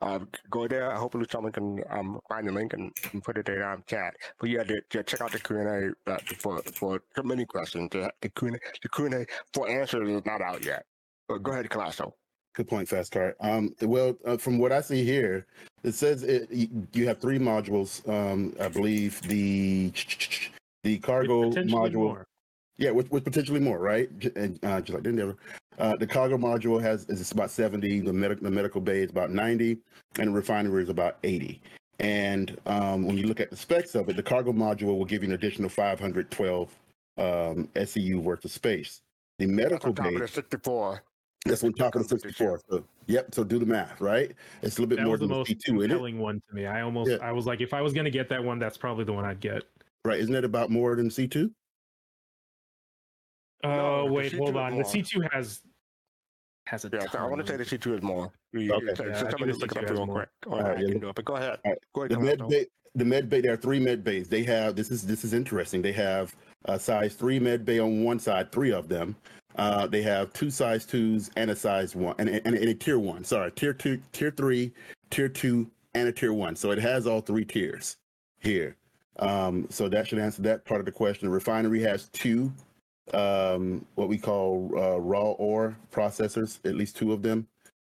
uh, 0.00 0.20
go 0.50 0.66
there. 0.66 0.90
Hopefully 0.92 1.26
someone 1.30 1.52
can 1.52 1.82
um, 1.90 2.20
find 2.28 2.48
the 2.48 2.52
link 2.52 2.72
and, 2.72 2.90
and 3.12 3.22
put 3.22 3.36
it 3.36 3.48
in 3.48 3.60
um, 3.62 3.84
chat. 3.86 4.14
But 4.38 4.48
yeah, 4.50 4.62
the, 4.64 4.80
yeah, 4.94 5.02
check 5.02 5.20
out 5.20 5.32
the 5.32 5.40
Q&A 5.40 5.92
uh, 6.10 6.18
for, 6.38 6.62
for 6.74 7.02
so 7.14 7.22
many 7.22 7.44
questions. 7.44 7.90
The, 7.92 8.10
the 8.22 8.30
Q&A, 8.30 8.52
the 8.82 8.88
Q&A 8.88 9.26
for 9.52 9.68
answers 9.68 10.08
is 10.08 10.24
not 10.24 10.40
out 10.40 10.64
yet. 10.64 10.86
But 11.28 11.42
go 11.42 11.52
ahead, 11.52 11.68
Colossal. 11.70 12.16
Good 12.54 12.68
point, 12.68 12.88
Fast 12.88 13.12
Car. 13.12 13.36
Um, 13.40 13.74
well, 13.82 14.16
uh, 14.24 14.36
from 14.36 14.58
what 14.58 14.72
I 14.72 14.80
see 14.80 15.04
here, 15.04 15.46
it 15.84 15.94
says 15.94 16.24
it, 16.24 16.50
you, 16.50 16.68
you 16.92 17.06
have 17.06 17.18
three 17.20 17.38
modules. 17.38 18.06
Um, 18.08 18.54
I 18.60 18.68
believe 18.68 19.22
the 19.22 19.92
the 20.82 20.98
cargo 20.98 21.50
module. 21.52 21.92
more. 21.94 22.26
Yeah, 22.76 22.90
with, 22.90 23.10
with 23.12 23.24
potentially 23.24 23.60
more, 23.60 23.78
right? 23.78 24.16
J- 24.18 24.32
And 24.36 24.58
uh, 24.64 24.80
just 24.80 24.94
like 24.94 25.02
the 25.04 25.10
Endeavor, 25.10 25.36
uh, 25.78 25.96
the 25.96 26.06
cargo 26.06 26.36
module 26.38 26.80
has 26.82 27.04
is 27.08 27.20
it's 27.20 27.32
about 27.32 27.50
seventy. 27.50 28.00
The 28.00 28.12
medical 28.12 28.42
the 28.44 28.50
medical 28.50 28.80
bay 28.80 29.02
is 29.02 29.10
about 29.10 29.30
ninety, 29.30 29.78
and 30.18 30.28
the 30.28 30.32
refinery 30.32 30.82
is 30.82 30.88
about 30.88 31.18
eighty. 31.22 31.60
And 32.00 32.58
um, 32.66 33.06
when 33.06 33.16
you 33.18 33.26
look 33.26 33.40
at 33.40 33.50
the 33.50 33.56
specs 33.56 33.94
of 33.94 34.08
it, 34.08 34.16
the 34.16 34.22
cargo 34.22 34.52
module 34.52 34.96
will 34.98 35.04
give 35.04 35.22
you 35.22 35.28
an 35.28 35.34
additional 35.34 35.68
five 35.68 36.00
hundred 36.00 36.30
twelve 36.30 36.74
um, 37.16 37.68
SEU 37.84 38.18
worth 38.18 38.44
of 38.44 38.50
space. 38.50 39.02
The 39.38 39.46
medical 39.46 39.92
bay 39.92 40.14
of 40.16 40.30
64. 40.30 41.02
That's 41.46 41.62
when 41.62 41.72
top 41.72 41.94
of 41.94 42.02
the 42.02 42.08
64. 42.08 42.60
So, 42.68 42.84
yep. 43.06 43.34
So 43.34 43.44
do 43.44 43.58
the 43.58 43.66
math, 43.66 44.00
right? 44.00 44.32
It's 44.62 44.76
a 44.76 44.80
little 44.80 44.86
bit 44.88 44.96
That 44.96 45.06
more 45.06 45.16
than 45.16 45.28
the 45.28 45.34
most 45.34 45.50
C2 45.50 45.68
in 45.68 45.76
it, 45.76 45.88
compelling 45.88 46.18
one 46.18 46.42
to 46.48 46.54
me. 46.54 46.66
I 46.66 46.82
almost, 46.82 47.10
Yeah. 47.10 47.16
I 47.22 47.32
was 47.32 47.46
like, 47.46 47.60
if 47.60 47.72
I 47.72 47.80
was 47.80 47.92
gonna 47.92 48.10
get 48.10 48.28
that 48.28 48.42
one, 48.44 48.58
that's 48.58 48.76
probably 48.76 49.04
the 49.04 49.12
one 49.12 49.24
I'd 49.24 49.40
get. 49.40 49.62
right? 50.04 50.18
Isn't 50.20 50.34
it 50.34 50.44
about 50.44 50.70
more 50.70 50.96
than 50.96 51.08
C2? 51.08 51.50
Oh 53.62 53.68
uh, 53.70 54.04
the 54.06 54.12
wait, 54.12 54.32
hold 54.34 54.56
on. 54.56 54.78
The. 54.78 54.84
C 54.84 55.02
two 55.02 55.22
has 55.32 55.60
has 56.66 56.84
a 56.84 56.90
Yeah, 56.92 57.04
I 57.18 57.26
want 57.26 57.40
to 57.40 57.46
say 57.46 57.56
ton. 57.56 57.58
the 57.58 57.78
C2 57.78 57.96
is 57.98 58.02
more. 58.02 58.32
You- 58.52 58.72
Okay. 58.74 58.86
you- 58.86 58.96
so 58.96 59.04
Yeah, 59.04 59.10
I 59.10 59.14
think 59.18 59.30
somebody 59.32 59.52
look 59.52 59.72
it 59.76 59.78
up 59.84 59.90
real 59.90 60.06
quick. 60.06 60.28
All 60.46 60.60
right, 60.62 60.78
I 60.78 60.80
yeah, 60.80 60.88
can 60.88 61.00
do 61.00 61.08
it, 61.10 61.14
but 61.16 61.24
go 61.24 61.36
ahead. 61.36 61.58
All 61.64 61.70
right. 61.72 61.78
Go 61.94 62.00
ahead, 62.02 62.10
The 62.12 62.18
med 62.20 62.48
bay, 62.48 62.66
the 62.94 63.04
med 63.04 63.28
bay. 63.28 63.40
There 63.40 63.52
are 63.52 63.56
three 63.56 63.80
med 63.80 64.02
bays. 64.04 64.28
They 64.28 64.42
have 64.44 64.76
this 64.76 64.90
is 64.90 65.06
this 65.06 65.24
is 65.24 65.32
interesting. 65.34 65.82
They 65.82 65.92
have 65.92 66.34
a 66.66 66.78
size 66.78 67.14
three 67.14 67.38
med 67.38 67.64
bay 67.64 67.78
on 67.78 68.02
one 68.04 68.18
side, 68.18 68.50
three 68.52 68.72
of 68.72 68.88
them. 68.88 69.16
Uh, 69.60 69.86
they 69.86 70.00
have 70.00 70.32
two 70.32 70.48
size 70.48 70.86
twos 70.86 71.30
and 71.36 71.50
a 71.50 71.54
size 71.54 71.94
one, 71.94 72.14
and, 72.18 72.30
and, 72.30 72.54
and 72.54 72.68
a 72.70 72.72
tier 72.72 72.98
one. 72.98 73.22
Sorry, 73.22 73.52
tier 73.52 73.74
two, 73.74 74.00
tier 74.10 74.30
three, 74.30 74.72
tier 75.10 75.28
two, 75.28 75.70
and 75.92 76.08
a 76.08 76.12
tier 76.12 76.32
one. 76.32 76.56
So 76.56 76.70
it 76.70 76.78
has 76.78 77.06
all 77.06 77.20
three 77.20 77.44
tiers 77.44 77.98
here. 78.38 78.74
Um, 79.18 79.66
so 79.68 79.86
that 79.90 80.08
should 80.08 80.18
answer 80.18 80.40
that 80.42 80.64
part 80.64 80.80
of 80.80 80.86
the 80.86 80.92
question. 80.92 81.28
The 81.28 81.34
refinery 81.34 81.82
has 81.82 82.08
two, 82.08 82.50
um, 83.12 83.84
what 83.96 84.08
we 84.08 84.16
call 84.16 84.70
uh, 84.78 84.98
raw 84.98 85.32
ore 85.32 85.76
processors, 85.92 86.58
at 86.64 86.74
least 86.74 86.96
two 86.96 87.12
of 87.12 87.20
them. 87.20 87.46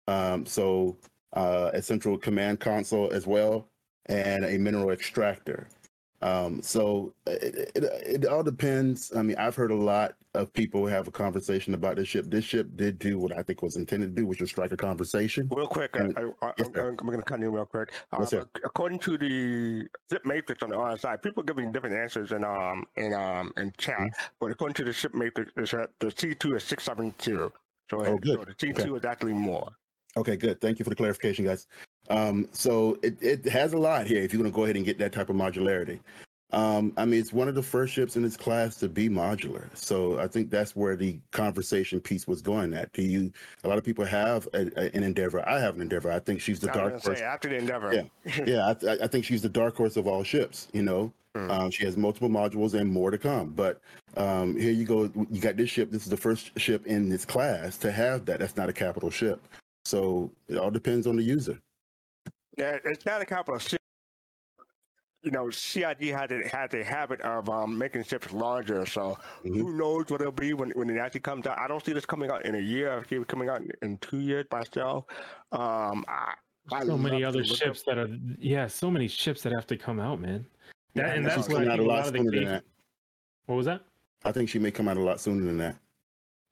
Um, 0.08 0.44
so 0.44 0.98
uh, 1.32 1.70
a 1.72 1.80
central 1.80 2.18
command 2.18 2.60
console 2.60 3.10
as 3.12 3.26
well, 3.26 3.66
and 4.06 4.44
a 4.44 4.58
mineral 4.58 4.90
extractor. 4.90 5.68
Um, 6.20 6.60
so 6.60 7.14
it, 7.26 7.72
it, 7.74 7.84
it 8.24 8.26
all 8.26 8.42
depends. 8.42 9.10
I 9.16 9.22
mean, 9.22 9.38
I've 9.38 9.56
heard 9.56 9.70
a 9.70 9.74
lot 9.74 10.16
of 10.34 10.52
people 10.54 10.86
have 10.86 11.08
a 11.08 11.10
conversation 11.10 11.74
about 11.74 11.96
this 11.96 12.08
ship. 12.08 12.24
This 12.28 12.44
ship 12.44 12.68
did 12.76 12.98
do 12.98 13.18
what 13.18 13.36
I 13.36 13.42
think 13.42 13.60
was 13.60 13.76
intended 13.76 14.14
to 14.16 14.22
do, 14.22 14.26
which 14.26 14.40
was 14.40 14.50
strike 14.50 14.72
a 14.72 14.76
conversation. 14.76 15.48
Real 15.54 15.66
quick, 15.66 15.94
And- 15.94 16.16
I, 16.16 16.46
I, 16.46 16.52
Yes, 16.58 16.68
I'm. 16.74 16.84
I'm 16.84 16.96
going 16.96 17.18
to 17.18 17.22
cut 17.24 17.40
in 17.40 17.52
real 17.52 17.66
quick. 17.66 17.92
Uh, 18.12 18.18
Yes, 18.20 18.32
according 18.64 18.98
to 19.00 19.18
the 19.18 19.86
ship 20.10 20.24
matrix 20.24 20.62
on 20.62 20.70
the 20.70 20.76
RSI, 20.76 21.20
people 21.22 21.42
are 21.42 21.46
giving 21.46 21.70
different 21.72 21.96
answers 21.96 22.32
in 22.32 22.44
um 22.44 22.84
in 22.96 23.12
um 23.12 23.52
in 23.56 23.72
chat. 23.76 23.98
Mm-hmm. 23.98 24.08
But 24.40 24.50
according 24.52 24.74
to 24.74 24.84
the 24.84 24.92
ship 24.92 25.14
matrix, 25.14 25.52
the 25.54 25.62
C2 26.06 26.56
is 26.56 26.64
six 26.64 26.84
seven 26.84 27.14
two. 27.18 27.52
So, 27.90 28.04
Oh, 28.06 28.16
good. 28.16 28.38
so 28.38 28.44
the 28.44 28.54
C2 28.54 28.80
Okay. 28.80 28.90
is 28.96 29.04
actually 29.04 29.34
more. 29.34 29.68
Okay, 30.16 30.36
good. 30.36 30.60
Thank 30.60 30.78
you 30.78 30.84
for 30.84 30.90
the 30.90 30.96
clarification, 30.96 31.44
guys. 31.44 31.66
Um, 32.08 32.48
so 32.52 32.98
it, 33.02 33.22
it 33.22 33.44
has 33.46 33.72
a 33.74 33.78
lot 33.78 34.06
here 34.06 34.22
if 34.22 34.32
you're 34.32 34.40
going 34.42 34.50
to 34.52 34.54
go 34.54 34.64
ahead 34.64 34.76
and 34.76 34.84
get 34.84 34.98
that 34.98 35.12
type 35.12 35.30
of 35.30 35.36
modularity. 35.36 36.00
Um, 36.52 36.92
I 36.98 37.06
mean, 37.06 37.18
it's 37.18 37.32
one 37.32 37.48
of 37.48 37.54
the 37.54 37.62
first 37.62 37.94
ships 37.94 38.16
in 38.16 38.24
its 38.24 38.36
class 38.36 38.76
to 38.76 38.88
be 38.88 39.08
modular. 39.08 39.74
So 39.74 40.18
I 40.18 40.28
think 40.28 40.50
that's 40.50 40.76
where 40.76 40.96
the 40.96 41.18
conversation 41.30 41.98
piece 42.00 42.26
was 42.26 42.42
going 42.42 42.74
at. 42.74 42.92
Do 42.92 43.02
you, 43.02 43.32
a 43.64 43.68
lot 43.68 43.78
of 43.78 43.84
people 43.84 44.04
have 44.04 44.46
a, 44.52 44.66
a- 44.76 44.94
an 44.94 45.02
endeavor. 45.02 45.46
I 45.48 45.58
have 45.60 45.76
an 45.76 45.80
endeavor. 45.80 46.10
I 46.12 46.18
think 46.18 46.40
she's 46.42 46.60
the 46.60 46.70
I 46.70 46.74
dark 46.74 47.02
horse. 47.02 47.18
say 47.18 47.24
after 47.24 47.48
the 47.48 47.56
Endeavor. 47.56 47.94
Yeah, 47.94 48.44
yeah. 48.46 48.68
I, 48.68 48.74
th- 48.74 49.00
I 49.00 49.06
think 49.06 49.24
she's 49.24 49.40
the 49.42 49.48
dark 49.48 49.76
horse 49.76 49.96
of 49.96 50.06
all 50.06 50.22
ships. 50.22 50.68
You 50.74 50.82
know, 50.82 51.12
um, 51.34 51.70
she 51.70 51.84
has 51.86 51.96
multiple 51.96 52.28
modules 52.28 52.74
and 52.74 52.90
more 52.92 53.10
to 53.10 53.18
come. 53.18 53.48
But 53.50 53.80
um, 54.18 54.54
here 54.54 54.72
you 54.72 54.84
go. 54.84 55.10
You 55.30 55.40
got 55.40 55.56
this 55.56 55.70
ship. 55.70 55.90
This 55.90 56.02
is 56.04 56.10
the 56.10 56.16
first 56.18 56.50
ship 56.60 56.86
in 56.86 57.08
this 57.08 57.24
class 57.24 57.78
to 57.78 57.90
have 57.90 58.26
that. 58.26 58.40
That's 58.40 58.56
not 58.56 58.68
a 58.68 58.72
capital 58.74 59.10
ship. 59.10 59.40
So 59.86 60.30
it 60.48 60.58
all 60.58 60.70
depends 60.70 61.06
on 61.06 61.16
the 61.16 61.22
user. 61.22 61.58
Yeah, 62.58 62.76
it's 62.84 63.06
not 63.06 63.22
a 63.22 63.24
capital 63.24 63.58
ship. 63.58 63.80
You 65.22 65.30
know, 65.30 65.50
CIG 65.50 66.10
had 66.10 66.32
a, 66.32 66.48
had 66.48 66.70
the 66.70 66.82
habit 66.82 67.20
of 67.20 67.48
um, 67.48 67.78
making 67.78 68.04
ships 68.04 68.32
larger. 68.32 68.84
So 68.86 69.16
Mm-hmm. 69.44 69.60
who 69.60 69.76
knows 69.76 70.06
what 70.08 70.20
it'll 70.20 70.32
be 70.32 70.52
when, 70.52 70.70
when 70.70 70.90
it 70.90 70.98
actually 70.98 71.20
comes 71.20 71.46
out? 71.46 71.58
I 71.58 71.68
don't 71.68 71.84
see 71.84 71.92
this 71.92 72.06
coming 72.06 72.30
out 72.30 72.44
in 72.44 72.54
a 72.54 72.60
year. 72.60 72.98
I 72.98 73.08
see 73.08 73.16
it 73.16 73.26
coming 73.28 73.48
out 73.48 73.60
in, 73.60 73.70
in 73.82 73.98
two 73.98 74.20
years 74.20 74.46
myself. 74.50 75.04
Um, 75.52 76.04
I, 76.08 76.34
I 76.72 76.84
so 76.84 76.96
many 76.96 77.24
other 77.24 77.42
to 77.42 77.48
look 77.48 77.58
ships 77.58 77.82
that 77.84 77.98
are 77.98 78.08
yeah, 78.38 78.66
so 78.66 78.90
many 78.90 79.08
ships 79.08 79.42
that 79.42 79.52
have 79.52 79.66
to 79.68 79.76
come 79.76 80.00
out, 80.00 80.20
man. 80.20 80.46
That, 80.94 81.06
Yeah, 81.06 81.14
and 81.14 81.26
this 81.26 81.34
that's 81.34 81.48
is 81.48 81.52
why 81.52 81.62
I 81.62 81.64
coming 81.64 81.72
out 81.72 81.80
a 81.80 81.82
a 81.82 81.84
lot 81.84 81.98
lot 81.98 82.06
of 82.06 82.12
the 82.12 82.18
sooner 82.18 82.30
than 82.30 82.44
that. 82.44 82.64
What 83.46 83.56
was 83.56 83.66
that? 83.66 83.80
I 84.24 84.32
think 84.32 84.48
she 84.48 84.58
may 84.58 84.70
come 84.70 84.88
out 84.88 84.96
a 84.96 85.00
lot 85.00 85.20
sooner 85.20 85.44
than 85.44 85.58
that. 85.58 85.76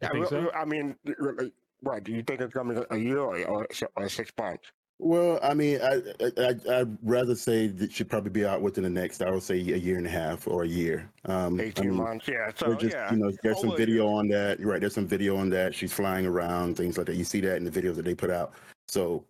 I, 0.02 0.08
think 0.08 0.28
so? 0.28 0.50
I 0.52 0.64
mean, 0.64 0.96
really, 1.18 1.52
what 1.80 2.02
do 2.04 2.12
you 2.12 2.22
think 2.22 2.40
it's 2.40 2.52
coming 2.54 2.82
a 2.90 2.96
year 2.96 3.18
or, 3.18 3.38
or, 3.44 3.66
or 3.96 4.08
six 4.08 4.32
months? 4.38 4.72
Well, 5.02 5.40
I 5.42 5.54
mean, 5.54 5.80
I, 5.80 6.02
I 6.20 6.30
I- 6.36 6.80
I'd 6.80 6.98
rather 7.02 7.34
say 7.34 7.68
that 7.68 7.90
she'd 7.90 8.10
probably 8.10 8.30
be 8.30 8.44
out 8.44 8.60
within 8.60 8.84
the 8.84 8.90
next, 8.90 9.22
I 9.22 9.30
would 9.30 9.42
say, 9.42 9.54
a 9.54 9.78
year 9.78 9.96
and 9.96 10.06
a 10.06 10.10
half 10.10 10.46
or 10.46 10.64
a 10.64 10.68
year. 10.68 11.10
Um, 11.24 11.58
I 11.58 11.64
18 11.64 11.88
mean, 11.88 11.96
months, 11.96 12.28
yeah. 12.28 12.50
So, 12.54 12.74
just, 12.74 12.94
yeah. 12.94 13.10
you 13.10 13.16
know, 13.16 13.32
there's 13.42 13.60
some 13.60 13.70
over 13.70 13.76
a 13.76 13.78
video 13.78 14.06
on 14.08 14.28
that. 14.28 14.62
Right, 14.62 14.78
there's 14.78 14.94
some 14.94 15.06
video 15.06 15.38
on 15.38 15.48
that. 15.50 15.74
She's 15.74 15.90
flying 15.92 16.26
around, 16.26 16.76
things 16.76 16.98
like 16.98 17.06
that. 17.06 17.16
You 17.16 17.24
see 17.24 17.40
that 17.40 17.56
in 17.56 17.64
the 17.64 17.70
videos 17.70 17.96
that 17.96 18.04
they 18.04 18.14
put 18.14 18.30
out. 18.30 18.52
So, 18.88 19.24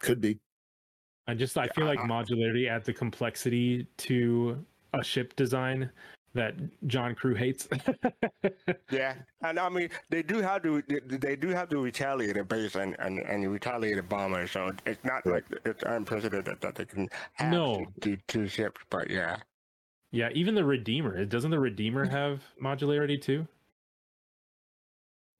could 0.00 0.20
be. 0.20 0.38
I 1.26 1.32
just 1.34 1.56
I 1.56 1.68
feel 1.68 1.86
like 1.86 2.00
modularity 2.00 2.68
adds 2.68 2.88
a 2.90 2.92
complexity 2.92 3.86
to 3.96 4.62
a 4.92 5.02
ship 5.02 5.34
design 5.36 5.90
that 6.34 6.54
John 6.86 7.14
Crewe 7.14 7.34
hates. 7.34 7.68
Yeah, 8.90 9.14
and 9.42 9.58
I 9.58 9.68
mean 9.68 9.88
they 10.10 10.22
do 10.22 10.42
have 10.42 10.62
to 10.64 10.82
they, 10.82 11.36
do 11.36 11.48
have 11.48 11.68
to 11.70 11.78
retaliate 11.78 12.36
a 12.36 12.44
base 12.44 12.74
and 12.74 12.94
and, 12.98 13.18
and 13.20 13.50
retaliate 13.50 13.96
a 13.96 14.02
bomber, 14.02 14.46
so 14.46 14.70
it's 14.84 15.02
not 15.04 15.24
like 15.24 15.44
it's 15.64 15.82
unprecedented 15.84 16.60
that 16.60 16.74
they 16.74 16.84
can 16.84 17.08
have 17.34 17.52
No. 17.52 17.86
two, 18.02 18.18
two 18.28 18.48
ships. 18.48 18.80
But 18.90 19.08
yeah, 19.10 19.38
yeah, 20.10 20.28
even 20.34 20.54
the 20.54 20.64
Redeemer. 20.64 21.24
Doesn't 21.24 21.50
the 21.50 21.58
Redeemer 21.58 22.04
have 22.04 22.42
modularity 22.62 23.20
too? 23.20 23.46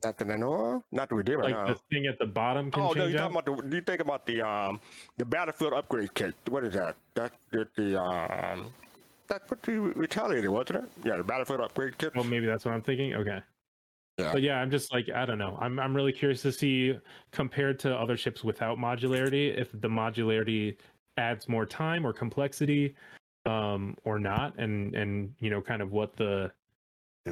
not 0.05 0.19
the 0.19 0.25
know 0.25 0.85
not 0.91 1.09
the 1.09 1.15
Redeemer. 1.15 1.45
Like 1.45 1.55
no. 1.55 1.67
the 1.69 1.81
thing 1.91 2.07
at 2.07 2.19
the 2.19 2.27
bottom 2.27 2.71
can 2.71 2.83
Oh 2.83 2.93
no, 2.93 3.07
you 3.07 3.17
talking 3.17 3.37
about 3.37 3.47
the? 3.47 3.77
You 3.77 3.81
think 3.83 4.01
about 4.01 4.27
the 4.27 4.43
um 4.43 4.81
the 5.17 5.25
battlefield 5.25 5.73
upgrade 5.73 6.15
kit? 6.15 6.35
What 6.49 6.65
is 6.65 6.75
that? 6.75 6.97
That's 7.15 7.37
the, 7.51 7.69
the 7.77 8.01
um 8.01 8.73
that's 9.29 9.51
what 9.51 9.63
the 9.63 9.73
Retaliator, 9.73 10.49
wasn't 10.49 10.85
it? 10.85 10.91
Yeah, 11.05 11.17
the 11.17 11.25
battlefield 11.25 11.61
upgrade 11.61 11.97
kit. 11.99 12.13
Oh, 12.17 12.23
maybe 12.23 12.47
that's 12.47 12.65
what 12.65 12.75
I'm 12.75 12.83
thinking. 12.83 13.15
Okay. 13.15 13.41
Yeah. 14.19 14.33
But 14.33 14.43
yeah, 14.43 14.57
I'm 14.61 14.71
just 14.71 14.93
like 14.93 15.09
I 15.11 15.25
don't 15.25 15.39
know. 15.39 15.57
I'm 15.61 15.79
I'm 15.81 15.95
really 15.97 16.13
curious 16.13 16.43
to 16.43 16.53
see 16.53 16.99
compared 17.33 17.79
to 17.81 17.97
other 17.97 18.17
ships 18.17 18.45
without 18.45 18.79
modularity 18.79 19.57
if 19.59 19.73
the 19.73 19.89
modularity 19.89 20.77
adds 21.17 21.49
more 21.49 21.67
time 21.67 22.07
or 22.07 22.13
complexity 22.13 22.95
um 23.45 23.97
or 24.05 24.19
not 24.19 24.57
and 24.59 24.95
and 24.95 25.35
you 25.41 25.51
know 25.51 25.61
kind 25.61 25.83
of 25.83 25.93
what 25.93 26.15
the 26.17 26.51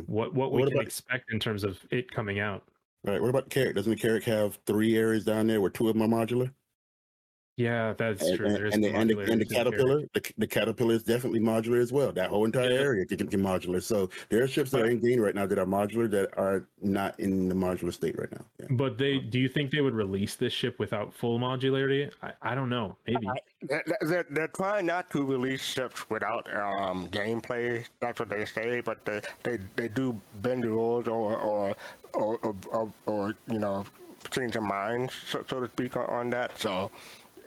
what 0.07 0.35
what 0.35 0.53
we 0.53 0.61
What 0.63 0.69
can 0.69 0.77
about- 0.79 0.87
expect 0.87 1.33
in 1.33 1.39
terms 1.39 1.65
of 1.65 1.79
it 1.91 2.11
coming 2.11 2.41
out. 2.41 2.63
Right. 3.05 3.21
What 3.21 3.31
about 3.31 3.45
the 3.45 3.51
Carrack? 3.51 3.75
Doesn't 3.77 3.91
the 3.93 3.97
Carrack 3.99 4.25
have 4.25 4.59
three 4.67 4.97
areas 4.97 5.25
down 5.25 5.47
there 5.47 5.61
where 5.61 5.71
two 5.71 5.89
of 5.89 5.95
them 5.97 6.03
are 6.03 6.27
modular? 6.27 6.51
Yeah, 7.61 7.93
that's 7.93 8.23
and, 8.23 8.37
true. 8.39 8.47
and- 8.47 8.57
and, 8.57 8.85
the, 8.85 8.89
and, 8.95 9.11
the, 9.11 9.19
and 9.19 9.41
the 9.41 9.45
to 9.45 9.45
the 9.45 9.45
Carrack. 9.45 9.65
caterpillar, 9.67 10.01
the, 10.15 10.33
the 10.39 10.47
caterpillar 10.47 10.95
is 10.95 11.03
definitely 11.03 11.41
modular 11.41 11.81
as 11.81 11.93
well. 11.93 12.11
That 12.11 12.31
whole 12.31 12.45
entire 12.47 12.71
Yeah. 12.71 12.81
area 12.81 13.05
can, 13.05 13.19
can 13.19 13.27
be 13.27 13.37
modular. 13.37 13.83
So 13.83 14.09
there 14.31 14.43
are 14.43 14.49
ships 14.49 14.71
that 14.71 14.81
are 14.81 14.87
in 14.87 15.01
game 15.01 15.21
right 15.21 15.35
now 15.35 15.47
that 15.47 15.59
are 15.59 15.67
modular 15.67 16.11
that 16.11 16.31
are 16.39 16.67
not 16.81 17.19
in 17.21 17.49
the 17.49 17.55
modular 17.55 17.93
state 17.93 18.19
right 18.19 18.33
now. 18.33 18.45
Yeah. 18.59 18.67
But 18.71 18.97
they 18.97 19.19
do 19.19 19.39
you 19.39 19.49
think 19.49 19.71
they 19.71 19.83
would 19.83 19.95
release 19.95 20.37
this 20.37 20.53
ship 20.55 20.79
without 20.79 21.13
full 21.13 21.39
modularity? 21.39 22.11
I, 22.23 22.33
I 22.41 22.55
don't 22.55 22.71
know. 22.71 22.97
Maybe. 23.07 23.29
They're, 23.63 23.85
they're, 24.01 24.27
they're 24.31 24.49
trying 24.49 24.87
not 24.87 25.11
to 25.11 25.23
release 25.23 25.63
ships 25.63 26.09
without 26.09 26.47
um, 26.57 27.09
gameplay. 27.09 27.85
That's 28.01 28.19
what 28.19 28.31
they 28.31 28.47
say, 28.47 28.81
but 28.81 29.05
they, 29.05 29.21
they, 29.43 29.59
they 29.77 29.89
do 29.89 30.19
bend 30.41 30.65
the 30.65 30.71
rules 30.71 31.09
or 31.09 31.37
or 31.37 31.77
or, 32.15 32.39
or, 32.39 32.57
or, 32.73 32.93
or 33.07 33.35
you 33.51 33.59
know 33.59 33.85
change 34.31 34.53
their 34.53 34.63
minds, 34.63 35.15
so, 35.29 35.43
so 35.49 35.61
to 35.61 35.67
speak, 35.69 35.97
on, 35.97 36.05
on 36.07 36.31
that. 36.31 36.59
So, 36.59 36.91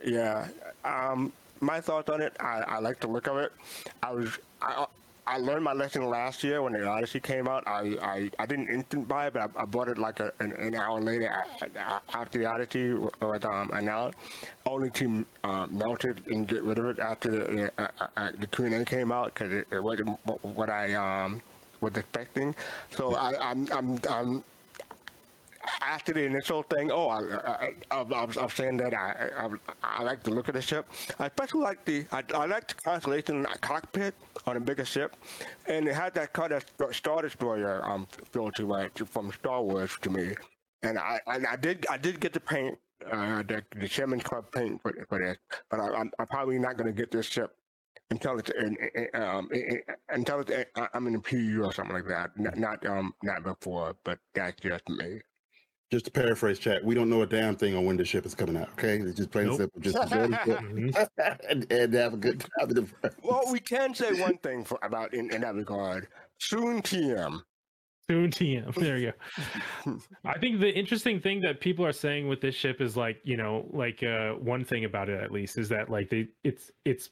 yeah, 0.04 0.48
um, 0.84 1.32
my 1.60 1.80
thoughts 1.80 2.08
on 2.10 2.20
it. 2.20 2.36
I, 2.40 2.62
I 2.66 2.78
like 2.78 3.00
the 3.00 3.08
look 3.08 3.26
of 3.26 3.38
it. 3.38 3.52
I 4.02 4.12
was 4.12 4.38
I, 4.60 4.86
I 5.26 5.38
learned 5.38 5.64
my 5.64 5.72
lesson 5.72 6.06
last 6.06 6.44
year 6.44 6.60
when 6.62 6.74
the 6.74 6.84
Odyssey 6.84 7.18
came 7.18 7.48
out. 7.48 7.66
I, 7.66 7.96
I, 8.02 8.30
I 8.38 8.46
didn't 8.46 8.68
instant 8.68 9.08
buy 9.08 9.28
it, 9.28 9.32
but 9.32 9.50
I, 9.56 9.62
I 9.62 9.64
bought 9.64 9.88
it 9.88 9.96
like 9.96 10.20
a, 10.20 10.32
an, 10.40 10.52
an 10.52 10.74
hour 10.74 11.00
later 11.00 11.32
after 12.12 12.38
the 12.38 12.44
Odyssey 12.44 12.92
was 12.92 13.44
um, 13.44 13.70
announced, 13.72 14.18
only 14.66 14.90
to 14.90 15.24
um, 15.44 15.78
melt 15.78 16.04
it 16.04 16.18
and 16.26 16.46
get 16.46 16.62
rid 16.62 16.78
of 16.78 16.86
it 16.86 16.98
after 16.98 17.30
the, 17.30 17.72
uh, 17.78 17.88
uh, 18.00 18.06
uh, 18.16 18.30
the 18.38 18.46
Q&A 18.46 18.84
came 18.84 19.10
out 19.10 19.32
because 19.32 19.50
it, 19.50 19.66
it 19.70 19.82
wasn't 19.82 20.18
what 20.42 20.68
I 20.68 20.92
um, 20.94 21.40
was 21.80 21.96
expecting. 21.96 22.54
So 22.90 23.14
I, 23.14 23.50
I'm, 23.50 23.66
I'm, 23.72 24.00
I'm 24.10 24.44
after 25.80 26.12
the 26.12 26.24
initial 26.24 26.62
thing, 26.62 26.90
oh, 26.90 27.08
I, 27.08 27.74
I, 27.90 28.02
was 28.02 28.52
saying 28.54 28.76
that 28.78 28.94
I, 28.94 29.30
I, 29.38 29.48
I 29.82 30.02
like 30.02 30.22
the 30.22 30.30
look 30.30 30.48
of 30.48 30.54
the 30.54 30.62
ship. 30.62 30.86
I 31.18 31.26
especially 31.26 31.62
like 31.62 31.84
the, 31.84 32.06
I, 32.12 32.22
I 32.34 32.46
like 32.46 32.68
the 32.68 32.74
constellation 32.74 33.46
cockpit 33.60 34.14
on 34.46 34.56
a 34.56 34.60
bigger 34.60 34.84
ship, 34.84 35.16
and 35.66 35.88
it 35.88 35.94
had 35.94 36.14
that 36.14 36.32
kind 36.32 36.52
of 36.52 36.64
Star 36.92 37.22
Destroyer 37.22 37.84
um 37.84 38.06
feel 38.32 38.50
to 38.52 38.74
it 38.74 39.00
from 39.08 39.32
Star 39.32 39.62
Wars 39.62 39.96
to 40.02 40.10
me. 40.10 40.34
And 40.82 40.98
I, 40.98 41.20
and 41.26 41.46
I 41.46 41.56
did, 41.56 41.86
I 41.88 41.96
did 41.96 42.20
get 42.20 42.34
the 42.34 42.40
paint, 42.40 42.76
uh, 43.10 43.42
the, 43.42 43.64
the 43.76 43.88
Chairman's 43.88 44.22
Club 44.22 44.44
paint 44.52 44.82
for, 44.82 44.92
for 45.08 45.18
this, 45.18 45.38
but 45.70 45.80
I, 45.80 45.88
I'm, 45.94 46.10
I'm 46.18 46.26
probably 46.26 46.58
not 46.58 46.76
going 46.76 46.86
to 46.86 46.92
get 46.92 47.10
this 47.10 47.26
ship 47.26 47.56
until 48.10 48.38
it's 48.38 48.50
in, 48.50 48.76
um 49.14 49.48
until 50.10 50.40
it's 50.40 50.70
I'm 50.92 51.06
in 51.06 51.14
the 51.14 51.20
PU 51.20 51.62
or 51.64 51.72
something 51.72 51.94
like 51.94 52.06
that. 52.08 52.30
Not, 52.38 52.58
not 52.58 52.86
um 52.86 53.14
not 53.22 53.42
before, 53.42 53.96
but 54.04 54.18
that's 54.34 54.60
just 54.60 54.88
me. 54.88 55.20
Just 55.94 56.06
to 56.06 56.10
paraphrase, 56.10 56.58
chat, 56.58 56.82
we 56.84 56.92
don't 56.92 57.08
know 57.08 57.22
a 57.22 57.26
damn 57.26 57.54
thing 57.54 57.76
on 57.76 57.84
when 57.84 57.96
the 57.96 58.04
ship 58.04 58.26
is 58.26 58.34
coming 58.34 58.56
out. 58.56 58.68
Okay, 58.70 58.96
it's 58.98 59.16
just 59.16 59.30
plain 59.30 59.46
Nope. 59.46 59.58
simple. 59.58 59.80
Just 59.80 59.96
enjoy 60.02 60.26
the 60.26 60.40
ship 60.44 60.58
Mhm. 60.58 61.38
and, 61.48 61.72
and 61.72 61.94
have 61.94 62.14
a 62.14 62.16
good 62.16 62.40
time. 62.40 62.68
in 62.70 62.74
the- 62.74 63.14
Well, 63.22 63.44
we 63.52 63.60
can 63.60 63.94
say 63.94 64.20
one 64.20 64.36
thing 64.42 64.64
for, 64.64 64.76
about 64.82 65.14
in, 65.14 65.32
in 65.32 65.42
that 65.42 65.54
regard. 65.54 66.08
Soon 66.40 66.82
TM. 66.82 67.40
Soon 68.10 68.28
TM. 68.32 68.74
There 68.74 68.96
you 68.98 69.12
go. 69.86 69.98
I 70.24 70.36
think 70.40 70.58
the 70.58 70.68
interesting 70.76 71.20
thing 71.20 71.40
that 71.42 71.60
people 71.60 71.86
are 71.86 71.92
saying 71.92 72.26
with 72.26 72.40
this 72.40 72.56
ship 72.56 72.80
is 72.80 72.96
like, 72.96 73.20
you 73.22 73.36
know, 73.36 73.64
like 73.72 74.02
uh 74.02 74.32
one 74.32 74.64
thing 74.64 74.84
about 74.86 75.08
it 75.08 75.20
at 75.22 75.30
least 75.30 75.58
is 75.58 75.68
that 75.68 75.90
like 75.90 76.10
they 76.10 76.26
it's 76.42 76.72
it's 76.84 77.10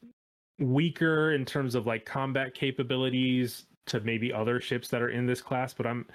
weaker 0.59 1.31
in 1.35 1.45
terms 1.45 1.73
of 1.73 1.87
like 1.87 2.05
combat 2.05 2.53
capabilities 2.53 3.65
to 3.85 4.01
maybe 4.01 4.33
other 4.33 4.59
ships 4.59 4.89
that 4.89 5.01
are 5.01 5.09
in 5.09 5.25
this 5.25 5.41
class, 5.41 5.73
but 5.73 5.87
I'm 5.87 6.05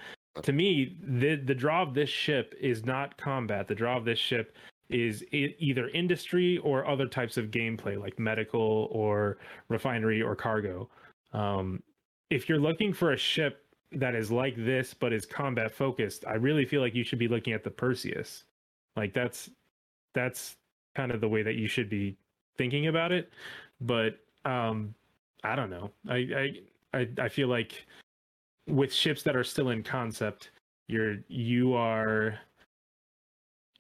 to 0.43 0.53
me 0.53 0.97
the 1.03 1.37
the 1.37 1.55
draw 1.55 1.83
of 1.83 1.95
this 1.95 2.09
ship 2.09 2.55
is 2.61 2.85
not 2.85 3.17
combat. 3.17 3.69
The 3.69 3.75
draw 3.75 3.97
of 3.97 4.05
this 4.05 4.19
ship 4.19 4.57
is 4.89 5.23
either 5.33 5.89
industry 5.89 6.59
or 6.59 6.87
other 6.87 7.07
types 7.07 7.37
of 7.37 7.51
gameplay 7.51 8.01
like 8.01 8.19
medical 8.19 8.89
or 8.91 9.39
refinery 9.69 10.23
or 10.23 10.35
cargo. 10.35 10.89
Um 11.33 11.83
if 12.31 12.49
you're 12.49 12.59
looking 12.59 12.93
for 12.93 13.13
a 13.13 13.17
ship 13.17 13.65
that 13.93 14.15
is 14.15 14.31
like 14.31 14.55
this 14.57 14.95
but 14.95 15.13
is 15.13 15.27
combat 15.27 15.73
focused, 15.73 16.25
I 16.27 16.35
really 16.35 16.65
feel 16.65 16.81
like 16.81 16.95
you 16.95 17.05
should 17.05 17.19
be 17.19 17.29
looking 17.29 17.53
at 17.53 17.65
the 17.65 17.71
Perseus. 17.71 18.45
Like 18.97 19.13
that's 19.13 19.51
that's 20.15 20.57
kind 20.95 21.13
of 21.13 21.21
the 21.21 21.29
way 21.29 21.43
that 21.43 21.55
you 21.55 21.69
should 21.69 21.91
be 21.91 22.17
thinking 22.57 22.87
about 22.87 23.13
it. 23.13 23.31
But 23.81 24.19
um 24.45 24.95
I 25.45 25.55
don't 25.57 25.71
know. 25.71 25.91
I 26.09 26.17
I 26.17 26.99
I, 26.99 27.09
I 27.19 27.29
feel 27.29 27.49
like 27.49 27.87
with 28.69 28.93
ships 28.93 29.23
that 29.25 29.37
are 29.37 29.45
still 29.45 29.71
in 29.71 29.83
concept, 29.83 30.51
you're 30.89 31.17
you 31.29 31.75
are 31.75 32.39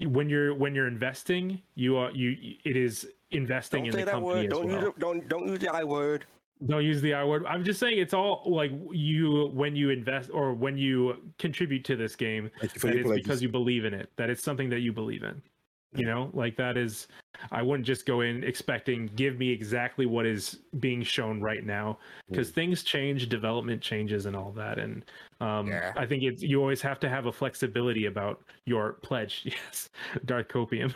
when 0.01 0.28
you're 0.28 0.55
when 0.55 0.74
you're 0.74 0.89
investing, 0.89 1.60
you 1.74 1.97
are 1.97 2.10
you 2.12 2.36
it 2.65 2.77
is 2.77 3.06
investing 3.31 3.85
Don't 3.85 3.86
in 3.86 3.93
say 3.93 3.98
the 4.01 4.05
that 4.06 4.12
company 4.12 4.35
word. 4.35 4.44
as 4.47 4.51
Don't 4.51 4.66
well. 4.66 4.81
use 4.81 4.89
it, 4.89 4.98
don't 4.98 5.28
don't 5.28 5.48
use 5.48 5.59
the 5.59 5.69
I 5.73 5.85
word. 5.85 6.24
Don't 6.66 6.85
use 6.85 7.01
the 7.01 7.15
I 7.15 7.24
word. 7.24 7.47
I'm 7.47 7.65
just 7.65 7.78
saying 7.78 7.98
it's 7.98 8.15
all 8.15 8.43
like 8.47 8.73
you 8.90 9.51
when 9.55 9.77
you 9.77 9.90
invest 9.90 10.31
or 10.32 10.55
when 10.55 10.77
you 10.77 11.16
contribute 11.39 11.85
to 11.85 11.97
this 11.97 12.16
game, 12.16 12.51
Thank 12.60 12.74
you 12.74 12.81
for 12.81 12.86
that 12.89 12.97
it's 12.97 13.10
because 13.12 13.43
you 13.43 13.48
believe 13.48 13.85
in 13.85 13.94
it. 13.94 14.10
That 14.16 14.28
it's 14.31 14.43
something 14.43 14.69
that 14.70 14.81
you 14.81 14.93
believe 14.93 15.23
in. 15.23 15.40
You 15.94 16.05
know, 16.05 16.31
like 16.35 16.56
that 16.56 16.77
is. 16.77 17.09
I 17.52 17.62
wouldn't 17.62 17.86
just 17.86 18.06
go 18.06 18.20
in 18.23 18.44
expecting 18.44 19.06
give 19.16 19.39
me 19.39 19.51
exactly 19.51 20.06
what 20.06 20.27
is 20.27 20.59
being 20.81 21.02
shown 21.02 21.40
right 21.40 21.65
now 21.65 21.98
because 22.28 22.51
things 22.51 22.82
change, 22.82 23.28
development 23.28 23.81
changes, 23.82 24.27
and 24.27 24.35
all 24.36 24.52
that. 24.52 24.78
And 24.78 25.05
um, 25.40 25.69
Yeah. 25.69 25.93
I 25.97 26.06
think 26.06 26.23
it's 26.23 26.43
you 26.43 26.60
always 26.60 26.81
have 26.82 27.01
to 27.01 27.09
have 27.09 27.27
a 27.27 27.32
flexibility 27.32 28.06
about 28.06 28.43
your 28.65 28.94
pledge. 29.02 29.43
Yes, 29.69 29.89
Darth 30.24 30.48
Copium. 30.48 30.94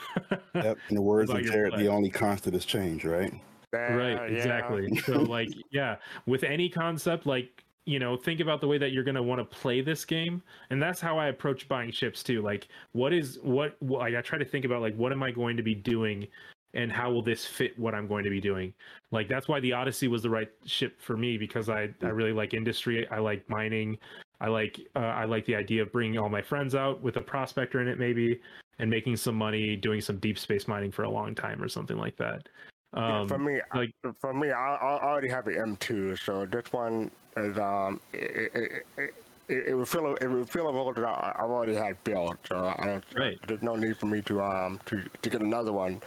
Yep. 0.55 0.79
In 0.89 0.95
the 0.95 1.03
words 1.13 1.31
About 1.31 1.43
of 1.43 1.49
Jared, 1.49 1.75
the 1.79 1.89
only 1.89 2.11
constant 2.11 2.55
is 2.55 2.65
change, 2.65 3.05
right? 3.05 3.33
right 3.73 4.19
Uh, 4.19 4.25
yeah. 4.25 4.37
exactly 4.37 4.97
so 4.99 5.13
like 5.15 5.49
yeah 5.71 5.97
with 6.27 6.45
any 6.45 6.69
concept 6.69 7.25
like 7.25 7.65
you 7.85 7.99
know 7.99 8.17
think 8.17 8.41
about 8.41 8.61
the 8.61 8.67
way 8.67 8.79
that 8.79 8.93
you're 8.93 9.05
going 9.05 9.15
to 9.15 9.23
want 9.23 9.39
to 9.39 9.45
play 9.45 9.81
this 9.81 10.05
game 10.05 10.43
and 10.71 10.81
that's 10.81 11.01
how 11.01 11.19
i 11.19 11.29
approach 11.29 11.69
buying 11.69 11.91
ships 11.91 12.23
too 12.23 12.41
like 12.41 12.69
what 12.93 13.13
is 13.13 13.39
what 13.43 13.77
like 13.83 14.15
i 14.15 14.21
try 14.21 14.39
to 14.39 14.45
think 14.45 14.65
about 14.65 14.81
like 14.81 14.95
what 14.97 15.11
am 15.11 15.23
i 15.23 15.31
going 15.31 15.57
to 15.57 15.63
be 15.63 15.75
doing 15.75 16.27
and 16.75 16.91
how 16.91 17.11
will 17.11 17.23
this 17.23 17.45
fit 17.45 17.79
what 17.79 17.95
i'm 17.95 18.07
going 18.07 18.25
to 18.25 18.31
be 18.31 18.41
doing? 18.41 18.73
Like 19.11 19.29
that's 19.29 19.49
why 19.49 19.61
the 19.61 19.73
odyssey 19.73 20.09
was 20.09 20.23
the 20.23 20.31
right 20.31 20.49
ship 20.65 21.01
for 21.01 21.17
me 21.17 21.37
because 21.37 21.69
i 21.69 21.89
i 22.03 22.09
really 22.09 22.33
like 22.33 22.55
industry 22.55 23.07
i 23.11 23.19
like 23.19 23.49
mining 23.49 23.99
i 24.41 24.49
like 24.49 24.81
uh, 24.97 25.01
i 25.01 25.25
like 25.25 25.45
the 25.47 25.55
idea 25.55 25.83
of 25.83 25.93
bringing 25.93 26.19
all 26.19 26.29
my 26.29 26.43
friends 26.43 26.75
out 26.75 27.03
with 27.03 27.17
a 27.17 27.21
prospector 27.21 27.81
in 27.81 27.89
it 27.89 27.99
maybe 27.99 28.41
and 28.79 28.89
making 28.89 29.17
some 29.17 29.35
money 29.35 29.77
doing 29.77 30.01
some 30.01 30.19
deep 30.19 30.39
space 30.39 30.67
mining 30.67 30.91
for 30.91 31.03
a 31.03 31.11
long 31.11 31.35
time 31.35 31.63
or 31.63 31.69
something 31.69 31.99
like 31.99 32.17
that 32.17 32.49
Yeah, 32.95 33.21
um 33.21 33.29
for 33.29 33.39
me, 33.39 33.61
like 33.75 33.95
for 34.21 34.35
me, 34.35 34.51
I, 34.51 34.75
I 34.75 35.03
already 35.03 35.29
have 35.29 35.47
an 35.47 35.77
M2, 35.77 36.19
so 36.19 36.47
this 36.47 36.73
one 36.73 37.11
is 37.37 37.57
um, 37.59 38.01
it, 38.13 38.53
it, 38.55 38.85
it, 38.99 39.15
it, 39.49 39.67
it 39.69 39.75
would 39.75 39.95
a, 39.95 40.25
it 40.25 40.29
would 40.29 40.55
a 40.55 40.63
role 40.63 40.93
that 40.93 41.05
I, 41.05 41.35
I 41.39 41.43
already 41.43 41.75
had 41.75 42.03
built. 42.05 42.37
So 42.49 42.75
I 42.79 42.87
don't. 42.87 43.05
Right. 43.17 43.39
There's 43.47 43.63
no 43.63 43.77
need 43.77 43.97
for 43.97 44.07
me 44.07 44.23
to 44.23 44.43
um 44.43 44.81
to, 44.87 45.03
to 45.23 45.31
get 45.31 45.41
another 45.41 45.73
one 45.73 46.01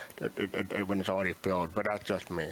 when 0.85 0.99
it's 0.99 1.09
already 1.09 1.33
filled. 1.41 1.73
But 1.73 1.85
that's 1.85 2.07
just 2.07 2.29
me. 2.29 2.49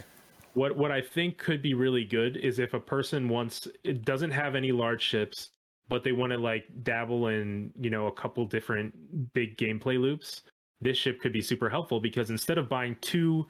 What 0.54 0.76
what 0.76 0.90
I 0.90 1.00
think 1.00 1.38
could 1.38 1.62
be 1.62 1.74
really 1.74 2.04
good 2.04 2.36
is 2.36 2.58
if 2.58 2.74
a 2.74 2.80
person 2.80 3.28
wants 3.28 3.66
it 3.82 4.04
doesn't 4.04 4.30
have 4.30 4.54
any 4.54 4.72
large 4.72 5.02
ships, 5.02 5.50
but 5.88 6.04
they 6.04 6.12
want 6.12 6.32
to 6.32 6.38
like 6.38 6.64
dabble 6.82 7.28
in 7.28 7.72
you 7.80 7.90
know 7.90 8.06
a 8.06 8.12
couple 8.12 8.44
different 8.44 9.32
big 9.32 9.56
gameplay 9.56 10.00
loops. 10.00 10.42
This 10.80 10.98
ship 10.98 11.20
could 11.20 11.32
be 11.32 11.40
super 11.40 11.70
helpful 11.70 11.98
because 12.00 12.30
instead 12.30 12.58
of 12.58 12.68
buying 12.68 12.96
two 13.00 13.46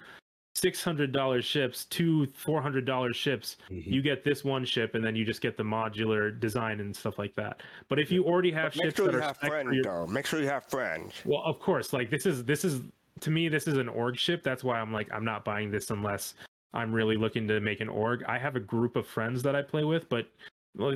six 0.54 0.82
hundred 0.82 1.12
dollar 1.12 1.42
ships, 1.42 1.84
two 1.86 2.26
four 2.26 2.62
hundred 2.62 2.84
dollar 2.84 3.12
ships, 3.12 3.56
you 3.68 4.00
get 4.02 4.24
this 4.24 4.44
one 4.44 4.64
ship 4.64 4.94
and 4.94 5.04
then 5.04 5.14
you 5.16 5.24
just 5.24 5.40
get 5.40 5.56
the 5.56 5.62
modular 5.62 6.38
design 6.38 6.80
and 6.80 6.94
stuff 6.94 7.18
like 7.18 7.34
that. 7.34 7.60
But 7.88 7.98
if 7.98 8.10
you 8.10 8.24
already 8.24 8.52
have 8.52 8.72
But 8.72 8.76
make 8.76 8.84
ships 8.86 8.96
sure 8.96 9.06
that 9.06 9.12
you 9.12 9.18
are 9.18 9.22
have 9.22 9.36
spec 9.36 9.50
for 9.50 9.54
friends 9.62 9.74
your- 9.74 9.84
though. 9.84 10.06
Make 10.06 10.26
sure 10.26 10.40
you 10.40 10.48
have 10.48 10.64
friends. 10.66 11.12
well, 11.24 11.42
of 11.44 11.58
course, 11.60 11.92
like 11.92 12.10
this 12.10 12.24
is 12.26 12.44
this 12.44 12.64
is 12.64 12.82
to 13.20 13.30
me 13.30 13.48
this 13.48 13.66
is 13.68 13.76
an 13.78 13.88
org 13.88 14.16
ship. 14.16 14.42
That's 14.42 14.62
why 14.64 14.78
I'm 14.80 14.92
like 14.92 15.08
I'm 15.12 15.24
not 15.24 15.44
buying 15.44 15.70
this 15.70 15.90
unless 15.90 16.34
I'm 16.72 16.92
really 16.92 17.16
looking 17.16 17.46
to 17.48 17.60
make 17.60 17.80
an 17.80 17.88
org. 17.88 18.24
I 18.26 18.38
have 18.38 18.56
a 18.56 18.60
group 18.60 18.96
of 18.96 19.06
friends 19.06 19.42
that 19.42 19.54
I 19.54 19.62
play 19.62 19.84
with, 19.84 20.08
but 20.08 20.26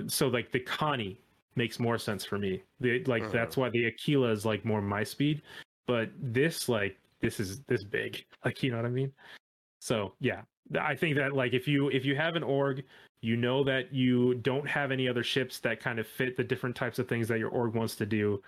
so 0.08 0.28
like 0.28 0.50
the 0.52 0.60
Connie 0.60 1.20
makes 1.56 1.78
more 1.80 1.98
sense 1.98 2.24
for 2.24 2.38
me. 2.38 2.62
The 2.80 3.02
like 3.04 3.22
Uh-huh. 3.24 3.32
that's 3.32 3.56
why 3.56 3.70
the 3.70 3.86
Aquila 3.86 4.30
is 4.30 4.44
like 4.44 4.64
more 4.64 4.80
my 4.80 5.02
speed, 5.04 5.42
but 5.86 6.10
this 6.20 6.68
like 6.68 6.96
this 7.20 7.40
is 7.40 7.60
this 7.62 7.82
big. 7.82 8.24
Like 8.44 8.62
you 8.62 8.70
know 8.70 8.76
what 8.76 8.86
I 8.86 8.90
mean? 8.90 9.12
So 9.80 10.14
yeah, 10.20 10.42
I 10.80 10.94
think 10.94 11.16
that 11.16 11.34
like 11.34 11.52
if 11.52 11.66
you 11.68 11.88
if 11.88 12.04
you 12.04 12.16
have 12.16 12.36
an 12.36 12.42
org, 12.42 12.84
you 13.20 13.36
know 13.36 13.64
that 13.64 13.92
you 13.92 14.34
don't 14.34 14.68
have 14.68 14.90
any 14.92 15.08
other 15.08 15.22
ships 15.22 15.58
that 15.60 15.80
kind 15.80 15.98
of 15.98 16.06
fit 16.06 16.36
the 16.36 16.44
different 16.44 16.76
types 16.76 16.98
of 16.98 17.08
things 17.08 17.28
that 17.28 17.38
your 17.38 17.50
org 17.50 17.74
wants 17.74 17.96
to 17.96 18.06
do. 18.06 18.42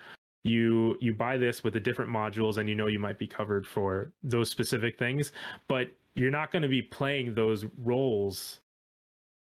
You 0.44 0.96
you 1.00 1.14
buy 1.14 1.36
this 1.36 1.62
with 1.62 1.74
the 1.74 1.80
different 1.80 2.10
modules, 2.10 2.56
and 2.56 2.68
you 2.68 2.74
know 2.74 2.86
you 2.86 2.98
might 2.98 3.18
be 3.18 3.26
covered 3.26 3.66
for 3.66 4.12
those 4.22 4.50
specific 4.50 4.98
things, 4.98 5.32
but 5.68 5.90
you're 6.14 6.30
not 6.30 6.50
going 6.50 6.62
to 6.62 6.68
be 6.68 6.82
playing 6.82 7.34
those 7.34 7.66
roles 7.78 8.60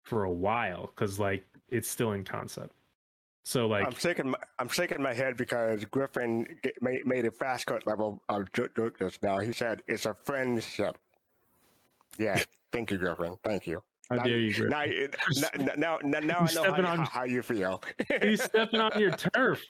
for 0.04 0.24
a 0.24 0.32
while 0.32 0.92
because 0.96 1.20
like 1.20 1.46
it's 1.70 1.90
still 1.90 2.14
in 2.14 2.24
concept. 2.24 2.74
So 3.44 3.68
like 3.68 3.86
I'm 3.86 3.94
shaking 3.96 4.32
my 4.32 4.38
I'm 4.58 4.70
shaking 4.70 5.02
my 5.02 5.14
head 5.14 5.38
because 5.38 5.86
Griffin 5.86 6.48
made, 6.82 7.06
made 7.06 7.26
a 7.26 7.32
Fast 7.32 7.68
Car 7.68 7.80
level 7.86 8.22
of 8.30 8.52
joke 8.54 8.98
just 8.98 9.22
now. 9.22 9.40
He 9.40 9.52
said 9.52 9.84
it's 9.88 10.06
a 10.06 10.16
friendship. 10.24 10.98
Yeah, 12.18 12.42
thank 12.72 12.92
you, 12.92 12.98
girlfriend. 12.98 13.38
Thank 13.44 13.68
you. 13.68 13.82
How 14.10 14.18
now, 14.18 14.24
dare 14.24 14.38
you, 14.38 14.54
Griffin. 14.54 15.10
Now, 15.42 15.50
now, 15.76 16.00
now, 16.04 16.20
now, 16.20 16.20
I 16.20 16.22
know 16.22 16.34
how, 16.34 16.46
stepping 16.46 16.86
on- 16.86 17.06
how, 17.06 17.24
you 17.24 17.42
feel. 17.42 17.82
he's 18.22 18.44
stepping 18.44 18.80
on 18.80 19.00
your 19.00 19.12
turf. 19.34 19.64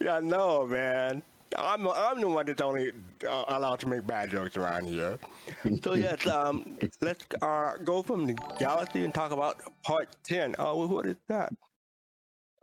yeah, 0.00 0.16
I 0.16 0.20
know, 0.20 0.66
man. 0.66 1.22
I'm 1.56 1.88
I'm 1.88 2.20
the 2.20 2.28
one 2.28 2.46
that's 2.46 2.60
only 2.60 2.92
uh, 3.28 3.44
allowed 3.48 3.80
to 3.80 3.88
make 3.88 4.06
bad 4.06 4.30
jokes 4.30 4.56
around 4.56 4.84
here. 4.84 5.18
So 5.82 5.94
yes, 5.94 6.24
um, 6.28 6.78
let's 7.00 7.24
uh, 7.42 7.72
go 7.82 8.02
from 8.04 8.26
the 8.26 8.34
galaxy 8.58 9.04
and 9.04 9.12
talk 9.12 9.32
about 9.32 9.60
part 9.82 10.14
ten. 10.22 10.54
Oh, 10.60 10.86
what 10.86 11.06
is 11.06 11.16
that? 11.28 11.52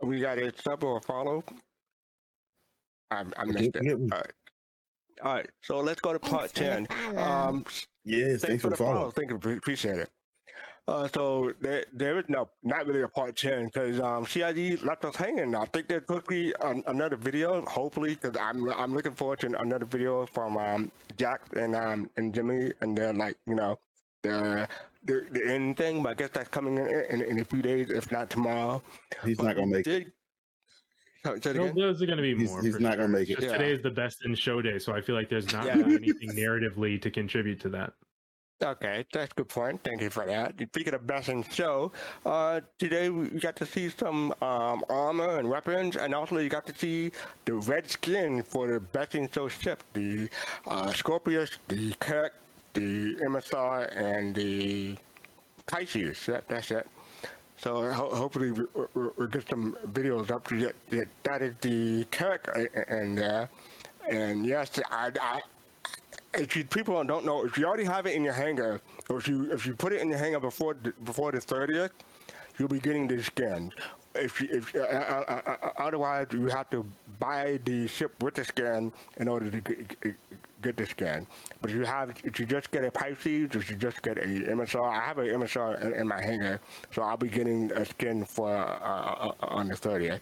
We 0.02 0.20
got 0.20 0.38
a 0.38 0.52
sub 0.62 0.84
or 0.84 0.98
a 0.98 1.00
follow. 1.02 1.44
I, 3.10 3.24
I 3.36 3.44
missed 3.44 3.70
it. 3.74 3.92
All 3.92 3.98
right. 4.08 4.32
All 5.22 5.34
right, 5.34 5.50
so 5.62 5.80
let's 5.80 6.00
go 6.00 6.12
to 6.12 6.18
part 6.18 6.54
ten. 6.54 6.86
Um, 7.18 7.64
Yes, 8.08 8.40
thanks 8.40 8.62
for 8.62 8.70
the 8.70 8.76
follow. 8.76 9.10
Thank 9.10 9.30
you, 9.30 9.36
appreciate 9.36 9.98
it. 9.98 10.10
Uh, 10.88 11.06
so 11.14 11.52
there, 11.60 11.84
there 11.92 12.18
is 12.18 12.24
no, 12.28 12.48
not 12.62 12.86
really 12.86 13.02
a 13.02 13.08
part 13.08 13.36
ten 13.36 13.66
because 13.66 14.00
um, 14.00 14.24
CIG 14.24 14.82
left 14.82 15.04
us 15.04 15.14
hanging. 15.14 15.54
I 15.54 15.66
think 15.66 15.86
there 15.86 16.00
could 16.00 16.26
be 16.26 16.54
an, 16.62 16.82
another 16.86 17.16
video, 17.16 17.62
hopefully, 17.66 18.14
because 18.14 18.34
I'm 18.40 18.70
I'm 18.72 18.94
looking 18.94 19.12
forward 19.12 19.40
to 19.40 19.60
another 19.60 19.84
video 19.84 20.24
from 20.24 20.56
um, 20.56 20.90
Jack 21.18 21.42
and 21.54 21.76
um 21.76 22.08
and 22.16 22.34
Jimmy, 22.34 22.72
and 22.80 22.96
then 22.96 23.18
like 23.18 23.36
you 23.46 23.54
know 23.54 23.78
the 24.22 24.66
the, 25.04 25.26
the 25.30 25.46
end 25.46 25.76
thing. 25.76 26.02
But 26.02 26.10
I 26.10 26.14
guess 26.14 26.30
that's 26.32 26.48
coming 26.48 26.78
in, 26.78 26.88
in 27.10 27.20
in 27.20 27.40
a 27.40 27.44
few 27.44 27.60
days, 27.60 27.90
if 27.90 28.10
not 28.10 28.30
tomorrow. 28.30 28.82
He's 29.22 29.42
not 29.42 29.56
gonna 29.56 29.66
make 29.66 29.86
it. 29.86 30.04
Did, 30.04 30.12
Sorry, 31.24 31.40
No, 31.54 31.64
again? 31.64 31.74
those 31.76 32.02
are 32.02 32.06
going 32.06 32.16
to 32.18 32.22
be 32.22 32.36
He's- 32.36 32.50
more. 32.50 32.62
he's 32.62 32.74
for 32.74 32.80
not 32.80 32.94
sure. 32.94 33.06
gonna 33.06 33.18
make 33.18 33.30
it. 33.30 33.40
Yeah. 33.40 33.52
Today 33.52 33.72
is 33.72 33.82
the 33.82 33.90
best 33.90 34.24
in 34.24 34.34
show 34.34 34.62
day, 34.62 34.78
so 34.78 34.92
I 34.92 35.00
feel 35.00 35.14
like 35.14 35.28
there's 35.28 35.52
not 35.52 35.66
Yeah. 35.66 35.76
really 35.78 35.96
anything 35.96 36.30
narratively 36.30 37.00
to 37.02 37.10
contribute 37.10 37.60
to 37.60 37.68
that. 37.70 37.92
Okay, 38.60 39.06
that's 39.12 39.30
a 39.30 39.34
good 39.36 39.48
point. 39.48 39.80
Thank 39.84 40.00
you 40.02 40.10
for 40.10 40.26
that. 40.26 40.54
Speaking 40.72 40.92
of 40.94 41.06
best 41.06 41.28
in 41.28 41.44
show, 41.44 41.92
uh, 42.26 42.60
today 42.80 43.08
we 43.08 43.28
got 43.38 43.54
to 43.56 43.66
see 43.66 43.88
some 43.88 44.34
um, 44.42 44.82
armor 44.88 45.38
and 45.38 45.48
weapons, 45.48 45.94
and 45.94 46.12
also 46.12 46.38
you 46.38 46.48
got 46.48 46.66
to 46.66 46.74
see 46.76 47.12
the 47.44 47.54
red 47.54 47.88
skin 47.88 48.42
for 48.42 48.66
the 48.66 48.80
best 48.80 49.14
in 49.14 49.30
show 49.30 49.46
ship, 49.46 49.84
the 49.92 50.28
uh, 50.66 50.92
Scorpius, 50.92 51.50
the 51.68 51.92
Kirk, 52.00 52.34
the 52.74 53.14
MSR, 53.22 53.96
and 53.96 54.34
the 54.34 54.96
Pisces. 55.68 56.26
That, 56.26 56.48
that's 56.48 56.72
it. 56.72 56.88
So 57.58 57.92
ho- 57.92 58.14
hopefully 58.14 58.52
we, 58.52 58.64
we, 58.74 59.08
we'll 59.16 59.28
get 59.28 59.48
some 59.48 59.76
videos 59.92 60.30
up 60.30 60.46
to 60.48 60.72
that. 60.90 61.08
That, 61.24 61.42
is 61.42 61.54
the 61.60 62.04
tech 62.04 62.48
uh, 62.56 62.64
and 62.88 63.18
uh, 63.18 63.46
and 64.08 64.46
yes, 64.46 64.78
I, 64.90 65.10
I 65.20 65.40
if 66.34 66.56
you 66.56 66.64
people 66.64 67.02
don't 67.04 67.24
know, 67.24 67.44
if 67.44 67.58
you 67.58 67.66
already 67.66 67.84
have 67.84 68.06
it 68.06 68.14
in 68.14 68.22
your 68.24 68.32
hangar, 68.32 68.80
or 69.08 69.18
if 69.18 69.28
you 69.28 69.50
if 69.52 69.66
you 69.66 69.74
put 69.74 69.92
it 69.92 70.00
in 70.00 70.08
your 70.08 70.18
hangar 70.18 70.40
before 70.40 70.74
the, 70.74 70.92
before 71.04 71.32
the 71.32 71.40
thirtieth, 71.40 71.92
you'll 72.58 72.68
be 72.68 72.80
getting 72.80 73.08
this 73.08 73.26
skin. 73.26 73.72
If 74.14 74.40
if 74.42 74.74
uh, 74.74 74.78
uh, 74.80 75.24
uh, 75.28 75.52
uh, 75.62 75.70
otherwise 75.78 76.26
you 76.32 76.46
have 76.48 76.70
to 76.70 76.84
buy 77.18 77.60
the 77.64 77.86
ship 77.86 78.20
with 78.22 78.34
the 78.34 78.44
skin 78.44 78.92
in 79.18 79.28
order 79.28 79.50
to 79.50 79.60
get, 79.60 80.00
get- 80.00 80.16
get 80.62 80.76
the 80.76 80.86
skin. 80.86 81.26
But 81.60 81.70
if 81.70 81.76
you 81.76 81.84
have 81.84 82.14
if 82.24 82.40
you 82.40 82.46
just 82.46 82.70
get 82.70 82.84
a 82.84 82.90
Pisces, 82.90 83.50
if 83.54 83.70
you 83.70 83.76
just 83.76 84.02
get 84.02 84.18
a 84.18 84.22
MSR, 84.22 84.90
I 84.90 85.00
have 85.00 85.18
an 85.18 85.26
MSR 85.28 85.80
in, 85.82 85.92
in 85.94 86.08
my 86.08 86.20
hangar, 86.20 86.60
so 86.92 87.02
I'll 87.02 87.16
be 87.16 87.28
getting 87.28 87.70
a 87.72 87.84
skin 87.84 88.24
for 88.24 88.50
uh, 88.56 89.28
uh, 89.28 89.32
on 89.42 89.68
the 89.68 89.76
thirtieth. 89.76 90.20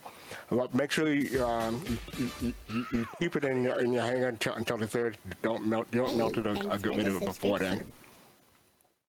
But 0.51 0.75
make 0.75 0.91
sure 0.91 1.13
you, 1.13 1.45
um, 1.45 1.83
you, 2.19 2.31
you, 2.41 2.55
you, 2.69 2.87
you 2.93 3.09
keep 3.19 3.37
it 3.37 3.45
in 3.45 3.63
your 3.63 3.81
in 3.81 3.93
your 3.93 4.03
hangar 4.03 4.29
until, 4.29 4.55
until 4.55 4.77
the 4.77 4.87
third. 4.87 5.17
Don't 5.43 5.67
melt. 5.67 5.87
You 5.93 6.03
don't 6.03 6.17
melt 6.17 6.37
it 6.37 6.47
or, 6.47 6.57
or 6.71 6.79
get 6.79 6.97
rid 6.97 7.07
of 7.07 7.17
it 7.23 7.25
before 7.25 7.59
then. 7.59 7.91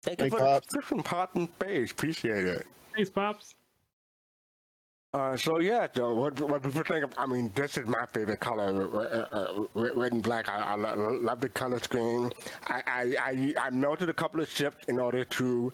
Thank 0.01 0.19
you 0.19 0.29
for 0.29 0.39
the 0.39 0.43
Pops. 0.45 0.65
subscription, 0.65 1.03
Pop 1.03 1.35
and 1.35 1.47
Space. 1.57 1.91
Appreciate 1.91 2.45
it. 2.45 2.67
Thanks, 2.93 3.09
pops. 3.09 3.55
Uh, 5.13 5.37
so 5.37 5.59
yeah, 5.59 5.85
so 5.95 6.15
what 6.15 6.39
what 6.41 6.63
people 6.63 6.81
think? 6.83 7.03
Of, 7.03 7.13
I 7.19 7.27
mean, 7.27 7.51
this 7.53 7.77
is 7.77 7.85
my 7.85 8.03
favorite 8.11 8.39
color, 8.39 8.89
uh, 8.97 9.35
uh, 9.35 9.65
red 9.75 9.95
red 9.95 10.11
and 10.13 10.23
black. 10.23 10.49
I, 10.49 10.57
I 10.59 10.75
lo- 10.75 11.19
love 11.21 11.39
the 11.39 11.49
color 11.49 11.79
scheme. 11.79 12.31
I, 12.65 12.81
I 12.87 13.15
I 13.19 13.53
I 13.67 13.69
melted 13.69 14.09
a 14.09 14.13
couple 14.13 14.41
of 14.41 14.49
ships 14.49 14.85
in 14.87 14.97
order 14.99 15.23
to 15.23 15.71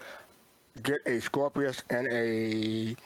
get 0.84 1.00
a 1.06 1.22
Scorpius 1.22 1.84
and 1.90 2.08
a 2.12 2.98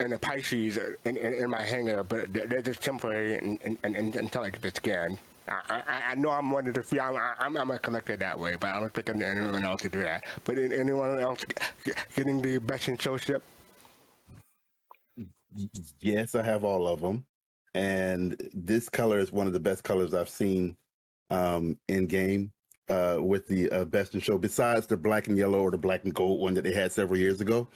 and 0.00 0.14
a 0.14 0.18
Pisces 0.18 0.78
in, 1.04 1.16
in, 1.16 1.34
in 1.34 1.50
my 1.50 1.62
hangar, 1.62 2.02
but 2.02 2.32
they're, 2.32 2.60
just 2.60 2.82
temporary 2.82 3.38
and, 3.38 3.60
and, 3.62 3.78
and, 3.96 4.16
until 4.16 4.42
I 4.42 4.50
get 4.50 4.62
the 4.62 4.72
scan. 4.74 5.16
I, 5.46 5.82
I, 5.86 6.02
I 6.10 6.14
know 6.16 6.30
I'm 6.30 6.50
one 6.50 6.66
of 6.66 6.74
the 6.74 6.82
few. 6.82 7.00
I'm, 7.00 7.16
I'm, 7.38 7.56
I'm 7.56 7.70
a 7.70 7.78
collector 7.78 8.16
that 8.16 8.36
way, 8.38 8.56
but 8.58 8.70
I 8.70 8.80
don't 8.80 8.92
think 8.92 9.08
anyone 9.10 9.64
else 9.64 9.82
could 9.82 9.92
do 9.92 10.02
that. 10.02 10.24
But 10.42 10.58
anyone 10.58 11.20
else 11.20 11.44
getting 12.16 12.42
the 12.42 12.58
best 12.58 12.88
in 12.88 12.98
show 12.98 13.16
ship? 13.16 13.44
Yes, 16.00 16.34
I 16.34 16.42
have 16.42 16.64
all 16.64 16.88
of 16.88 17.00
them, 17.00 17.24
and 17.74 18.36
this 18.52 18.88
color 18.88 19.18
is 19.18 19.32
one 19.32 19.46
of 19.46 19.52
the 19.52 19.60
best 19.60 19.84
colors 19.84 20.14
I've 20.14 20.28
seen 20.28 20.76
um, 21.30 21.78
in 21.88 22.06
game 22.06 22.52
uh, 22.88 23.18
with 23.20 23.46
the 23.46 23.70
uh, 23.70 23.84
best 23.84 24.14
in 24.14 24.20
show. 24.20 24.38
Besides 24.38 24.86
the 24.86 24.96
black 24.96 25.28
and 25.28 25.38
yellow 25.38 25.60
or 25.60 25.70
the 25.70 25.78
black 25.78 26.04
and 26.04 26.14
gold 26.14 26.40
one 26.40 26.54
that 26.54 26.64
they 26.64 26.72
had 26.72 26.92
several 26.92 27.18
years 27.18 27.40
ago, 27.40 27.68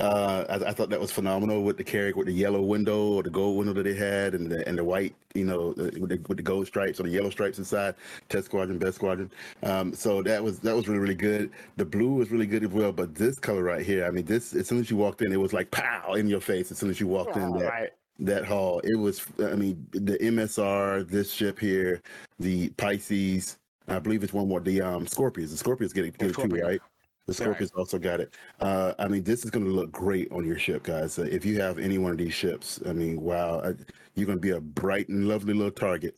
uh, 0.00 0.44
I, 0.48 0.70
I 0.70 0.72
thought 0.72 0.90
that 0.90 1.00
was 1.00 1.10
phenomenal 1.12 1.62
with 1.62 1.76
the 1.76 1.84
Carrack 1.84 2.16
with 2.16 2.26
the 2.26 2.32
yellow 2.32 2.62
window 2.62 3.12
or 3.12 3.22
the 3.22 3.30
gold 3.30 3.58
window 3.58 3.72
that 3.74 3.82
they 3.84 3.94
had, 3.94 4.34
and 4.34 4.50
the 4.50 4.66
and 4.68 4.78
the 4.78 4.84
white, 4.84 5.14
you 5.34 5.44
know, 5.44 5.74
with, 5.76 6.08
the, 6.08 6.18
with 6.28 6.36
the 6.36 6.42
gold 6.42 6.66
stripes 6.66 7.00
or 7.00 7.04
the 7.04 7.10
yellow 7.10 7.30
stripes 7.30 7.58
inside. 7.58 7.94
Test 8.28 8.46
squadron, 8.46 8.78
best 8.78 8.96
squadron. 8.96 9.30
Um, 9.62 9.92
so 9.94 10.22
that 10.22 10.42
was 10.42 10.58
that 10.60 10.74
was 10.74 10.88
really 10.88 11.00
really 11.00 11.14
good. 11.14 11.50
The 11.76 11.84
blue 11.84 12.14
was 12.14 12.30
really 12.30 12.46
good 12.46 12.64
as 12.64 12.70
well, 12.70 12.92
but 12.92 13.14
this 13.14 13.38
color 13.38 13.62
right 13.62 13.84
here, 13.84 14.06
I 14.06 14.10
mean, 14.10 14.24
this 14.24 14.54
as 14.54 14.66
soon 14.68 14.78
as 14.80 14.90
you 14.90 14.96
walked 14.96 15.22
in, 15.22 15.32
it 15.32 15.40
was 15.40 15.52
like 15.52 15.70
pow 15.70 16.14
in 16.14 16.26
your 16.28 16.40
face. 16.40 16.70
As 16.70 16.78
soon 16.78 16.90
as 16.90 17.00
you 17.00 17.06
walked 17.06 17.36
in, 17.36 17.52
that, 17.58 17.68
Right. 17.70 17.90
that 18.20 18.44
hall. 18.44 18.80
It 18.84 18.96
was, 18.98 19.22
I 19.40 19.54
mean, 19.54 19.86
the 19.92 20.16
MSR, 20.18 21.08
this 21.08 21.32
ship 21.32 21.58
here, 21.58 22.02
the 22.38 22.68
Pisces, 22.70 23.58
I 23.88 23.98
believe 23.98 24.22
it's 24.22 24.32
one 24.32 24.48
more, 24.48 24.60
the 24.60 24.80
um 24.80 25.06
Scorpions. 25.06 25.50
The 25.50 25.56
Scorpions 25.56 25.92
getting, 25.92 26.12
it, 26.12 26.18
get 26.18 26.30
it 26.30 26.34
too, 26.34 26.62
right? 26.62 26.80
The 27.26 27.32
Right. 27.32 27.36
Scorpions 27.36 27.72
also 27.72 27.98
got 27.98 28.20
it. 28.20 28.34
Uh, 28.60 28.94
I 28.98 29.06
mean, 29.06 29.22
this 29.22 29.44
is 29.44 29.50
going 29.50 29.64
to 29.64 29.70
look 29.70 29.92
great 29.92 30.30
on 30.32 30.44
your 30.44 30.58
ship, 30.58 30.82
guys. 30.82 31.18
Uh, 31.18 31.22
if 31.22 31.44
you 31.44 31.60
have 31.60 31.78
any 31.78 31.96
one 31.98 32.10
of 32.10 32.18
these 32.18 32.34
ships, 32.34 32.80
I 32.84 32.92
mean, 32.92 33.20
wow, 33.20 33.60
uh, 33.60 33.74
you're 34.14 34.26
going 34.26 34.38
to 34.38 34.42
be 34.42 34.50
a 34.50 34.60
bright 34.60 35.08
and 35.08 35.28
lovely 35.28 35.54
little 35.54 35.70
target. 35.70 36.16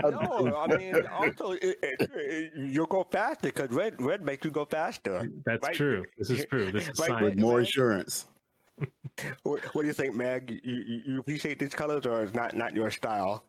no, 0.04 0.56
I 0.58 0.68
mean, 0.78 1.06
also 1.08 1.52
it, 1.52 1.78
it, 1.82 2.10
it, 2.14 2.52
you'll 2.56 2.86
go 2.86 3.06
faster 3.10 3.48
because 3.48 3.70
red 3.70 4.02
red 4.02 4.22
makes 4.22 4.44
you 4.46 4.52
go 4.52 4.66
faster. 4.66 5.30
That's 5.46 5.66
Right? 5.66 5.76
true. 5.76 6.06
This 6.18 6.30
is 6.30 6.46
true. 6.46 6.72
This 6.72 6.90
is 6.90 7.00
Right, 7.00 7.10
science. 7.10 7.24
With 7.24 7.40
more 7.40 7.60
insurance. 7.60 8.28
what, 9.44 9.64
what 9.76 9.82
do 9.82 9.88
you 9.88 9.94
think, 9.94 10.16
Meg? 10.16 10.60
You, 10.64 10.76
you, 10.76 11.02
you 11.06 11.20
appreciate 11.20 11.60
these 11.60 11.74
colors, 11.74 12.06
or 12.06 12.24
is 12.24 12.34
not 12.34 12.56
not 12.56 12.74
your 12.74 12.92
style? 12.92 13.44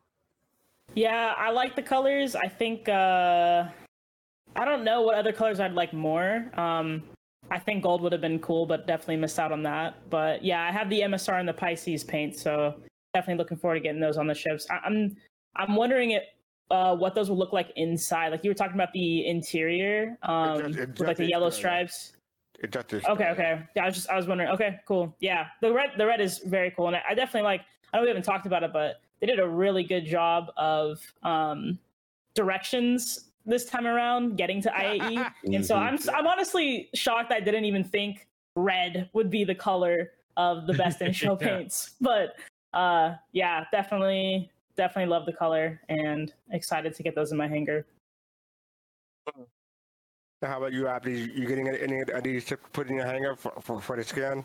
Yeah, 0.94 1.34
I 1.36 1.50
like 1.50 1.76
the 1.76 1.82
colors. 1.82 2.34
I 2.34 2.48
think 2.48 2.88
uh 2.88 3.68
I 4.56 4.64
don't 4.64 4.84
know 4.84 5.02
what 5.02 5.14
other 5.14 5.32
colors 5.32 5.60
I'd 5.60 5.74
like 5.74 5.92
more. 5.92 6.50
Um 6.54 7.02
I 7.50 7.58
think 7.58 7.82
gold 7.82 8.00
would 8.02 8.12
have 8.12 8.20
been 8.20 8.38
cool, 8.38 8.64
but 8.64 8.86
definitely 8.86 9.16
missed 9.16 9.38
out 9.38 9.50
on 9.50 9.62
that. 9.64 10.08
But 10.08 10.44
yeah, 10.44 10.62
I 10.62 10.70
have 10.70 10.88
the 10.88 11.00
MSR 11.00 11.40
and 11.40 11.48
the 11.48 11.52
Pisces 11.52 12.04
paint, 12.04 12.36
so 12.36 12.74
definitely 13.12 13.38
looking 13.38 13.56
forward 13.56 13.74
to 13.76 13.80
getting 13.80 14.00
those 14.00 14.16
on 14.16 14.26
the 14.26 14.34
ships. 14.34 14.66
I, 14.70 14.78
I'm 14.84 15.16
I'm 15.56 15.74
wondering 15.74 16.12
it 16.12 16.24
uh, 16.70 16.94
what 16.94 17.14
those 17.14 17.28
will 17.28 17.38
look 17.38 17.52
like 17.52 17.72
inside. 17.76 18.28
Like 18.28 18.44
you 18.44 18.50
were 18.50 18.54
talking 18.54 18.74
about 18.74 18.92
the 18.92 19.26
interior, 19.26 20.16
um, 20.22 20.72
just- 20.72 20.78
it 20.78 20.88
with 20.90 21.08
like 21.08 21.16
the 21.16 21.26
yellow 21.28 21.50
stripes. 21.50 22.12
It 22.62 22.72
just 22.72 22.92
Okay, 23.08 23.30
okay. 23.30 23.62
Yeah, 23.74 23.84
I 23.84 23.86
was 23.86 23.94
just 23.94 24.10
I 24.10 24.16
was 24.16 24.26
wondering. 24.26 24.50
Okay, 24.50 24.78
cool. 24.86 25.16
Yeah, 25.20 25.46
the 25.62 25.72
red 25.72 25.92
the 25.96 26.06
red 26.06 26.20
is 26.20 26.38
very 26.40 26.70
cool, 26.70 26.88
and 26.88 26.96
I, 26.96 27.02
I 27.10 27.14
definitely 27.14 27.42
like. 27.42 27.62
I 27.92 27.96
know 27.96 28.02
we 28.02 28.08
haven't 28.08 28.22
talked 28.22 28.46
about 28.46 28.62
it, 28.62 28.72
but 28.72 29.00
they 29.18 29.26
did 29.26 29.40
a 29.40 29.48
really 29.48 29.82
good 29.82 30.04
job 30.04 30.52
of 30.56 31.00
um, 31.24 31.78
directions 32.34 33.29
this 33.46 33.64
time 33.64 33.86
around, 33.86 34.36
getting 34.36 34.60
to 34.62 34.70
IAE, 34.70 35.30
and 35.44 35.64
so 35.64 35.76
I'm 35.76 35.98
I'm 36.14 36.26
honestly 36.26 36.90
shocked 36.94 37.32
I 37.32 37.40
didn't 37.40 37.64
even 37.64 37.84
think 37.84 38.28
red 38.56 39.08
would 39.12 39.30
be 39.30 39.44
the 39.44 39.54
color 39.54 40.12
of 40.36 40.66
the 40.66 40.74
best 40.74 41.00
in 41.02 41.12
show 41.22 41.36
Yeah. 41.40 41.48
paints. 41.48 41.96
But 42.00 42.36
uh, 42.72 43.14
yeah, 43.32 43.64
definitely 43.72 44.50
definitely 44.76 45.10
love 45.10 45.26
the 45.26 45.32
color 45.32 45.80
and 45.88 46.32
excited 46.52 46.94
to 46.94 47.02
get 47.02 47.14
those 47.14 47.32
in 47.32 47.38
my 47.38 47.48
hanger. 47.48 47.86
How 50.42 50.56
about 50.56 50.72
you, 50.72 50.88
Abdi? 50.88 51.32
You 51.34 51.46
getting 51.46 51.68
any 51.68 52.00
of 52.00 52.22
these 52.22 52.46
to 52.46 52.56
put 52.56 52.88
in 52.88 52.96
your 52.96 53.04
hanger 53.04 53.36
for, 53.36 53.52
for, 53.60 53.80
for 53.80 53.96
the 53.96 54.04
skin? 54.04 54.42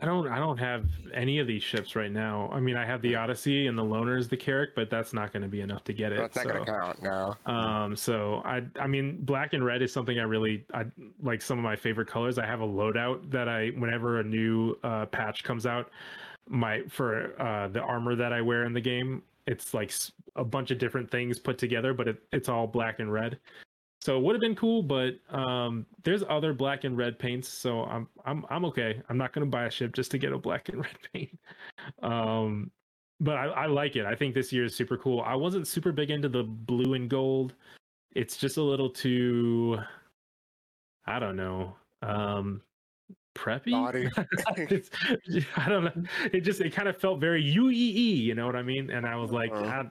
I 0.00 0.04
don't 0.04 0.26
I 0.26 0.38
don't 0.38 0.58
have 0.58 0.86
any 1.14 1.38
of 1.38 1.46
these 1.46 1.62
ships 1.62 1.94
right 1.94 2.10
now. 2.10 2.50
I 2.52 2.58
mean, 2.58 2.76
I 2.76 2.84
have 2.84 3.02
the 3.02 3.14
Odyssey 3.14 3.68
and 3.68 3.78
the 3.78 3.84
Loner's 3.84 4.26
the 4.26 4.36
Carrack, 4.36 4.70
but 4.74 4.90
that's 4.90 5.12
not 5.12 5.32
going 5.32 5.42
to 5.42 5.48
be 5.48 5.60
enough 5.60 5.84
to 5.84 5.92
get 5.92 6.10
it. 6.12 6.18
That's 6.18 6.36
not 6.36 6.46
so. 6.46 6.52
gonna 6.52 6.64
count. 6.64 7.02
No. 7.02 7.36
Um, 7.46 7.94
so 7.94 8.42
I, 8.44 8.62
I 8.80 8.88
mean, 8.88 9.18
black 9.20 9.52
and 9.52 9.64
red 9.64 9.80
is 9.80 9.92
something 9.92 10.18
I 10.18 10.24
really, 10.24 10.64
I 10.74 10.86
like 11.22 11.40
some 11.40 11.56
of 11.56 11.62
my 11.62 11.76
favorite 11.76 12.08
colors. 12.08 12.36
I 12.38 12.46
have 12.46 12.62
a 12.62 12.66
loadout 12.66 13.30
that 13.30 13.48
I, 13.48 13.68
whenever 13.78 14.18
a 14.18 14.24
new 14.24 14.76
uh, 14.82 15.06
patch 15.06 15.44
comes 15.44 15.66
out, 15.66 15.90
my 16.48 16.82
for 16.88 17.40
uh, 17.40 17.68
the 17.68 17.80
armor 17.80 18.16
that 18.16 18.32
I 18.32 18.40
wear 18.40 18.64
in 18.64 18.72
the 18.72 18.80
game, 18.80 19.22
it's 19.46 19.72
like 19.72 19.92
a 20.34 20.44
bunch 20.44 20.72
of 20.72 20.78
different 20.78 21.10
things 21.10 21.38
put 21.38 21.58
together, 21.58 21.94
but 21.94 22.08
it, 22.08 22.22
it's 22.32 22.48
all 22.48 22.66
black 22.66 22.98
and 22.98 23.12
red. 23.12 23.38
So 24.02 24.18
it 24.18 24.22
would 24.24 24.34
have 24.34 24.40
been 24.40 24.56
cool, 24.56 24.82
but 24.82 25.14
um, 25.30 25.86
there's 26.02 26.24
other 26.28 26.52
black 26.52 26.82
and 26.82 26.98
red 26.98 27.20
paints, 27.20 27.48
so 27.48 27.84
I'm 27.84 28.08
I'm 28.24 28.44
I'm 28.50 28.64
okay. 28.64 29.00
I'm 29.08 29.16
not 29.16 29.32
gonna 29.32 29.46
buy 29.46 29.66
a 29.66 29.70
ship 29.70 29.94
just 29.94 30.10
to 30.10 30.18
get 30.18 30.32
a 30.32 30.38
black 30.38 30.68
and 30.70 30.78
red 30.84 30.96
paint. 31.12 31.38
Um, 32.02 32.72
but 33.20 33.36
I, 33.36 33.44
I 33.46 33.66
like 33.66 33.94
it. 33.94 34.04
I 34.04 34.16
think 34.16 34.34
this 34.34 34.52
year 34.52 34.64
is 34.64 34.74
super 34.74 34.96
cool. 34.96 35.20
I 35.20 35.36
wasn't 35.36 35.68
super 35.68 35.92
big 35.92 36.10
into 36.10 36.28
the 36.28 36.42
blue 36.42 36.94
and 36.94 37.08
gold. 37.08 37.54
It's 38.16 38.36
just 38.36 38.56
a 38.56 38.62
little 38.62 38.90
too, 38.90 39.78
I 41.06 41.20
don't 41.20 41.36
know, 41.36 41.76
um, 42.02 42.60
preppy. 43.36 43.72
It's- 44.72 45.46
I 45.56 45.68
don't 45.68 45.84
know. 45.84 46.02
It 46.32 46.40
just 46.40 46.60
it 46.60 46.72
kind 46.74 46.88
of 46.88 46.96
felt 46.96 47.20
very 47.20 47.40
UEE. 47.44 48.16
You 48.20 48.34
know 48.34 48.46
what 48.46 48.56
I 48.56 48.62
mean? 48.64 48.90
And 48.90 49.06
I 49.06 49.14
was 49.14 49.30
like, 49.30 49.52
Uh-huh. 49.52 49.84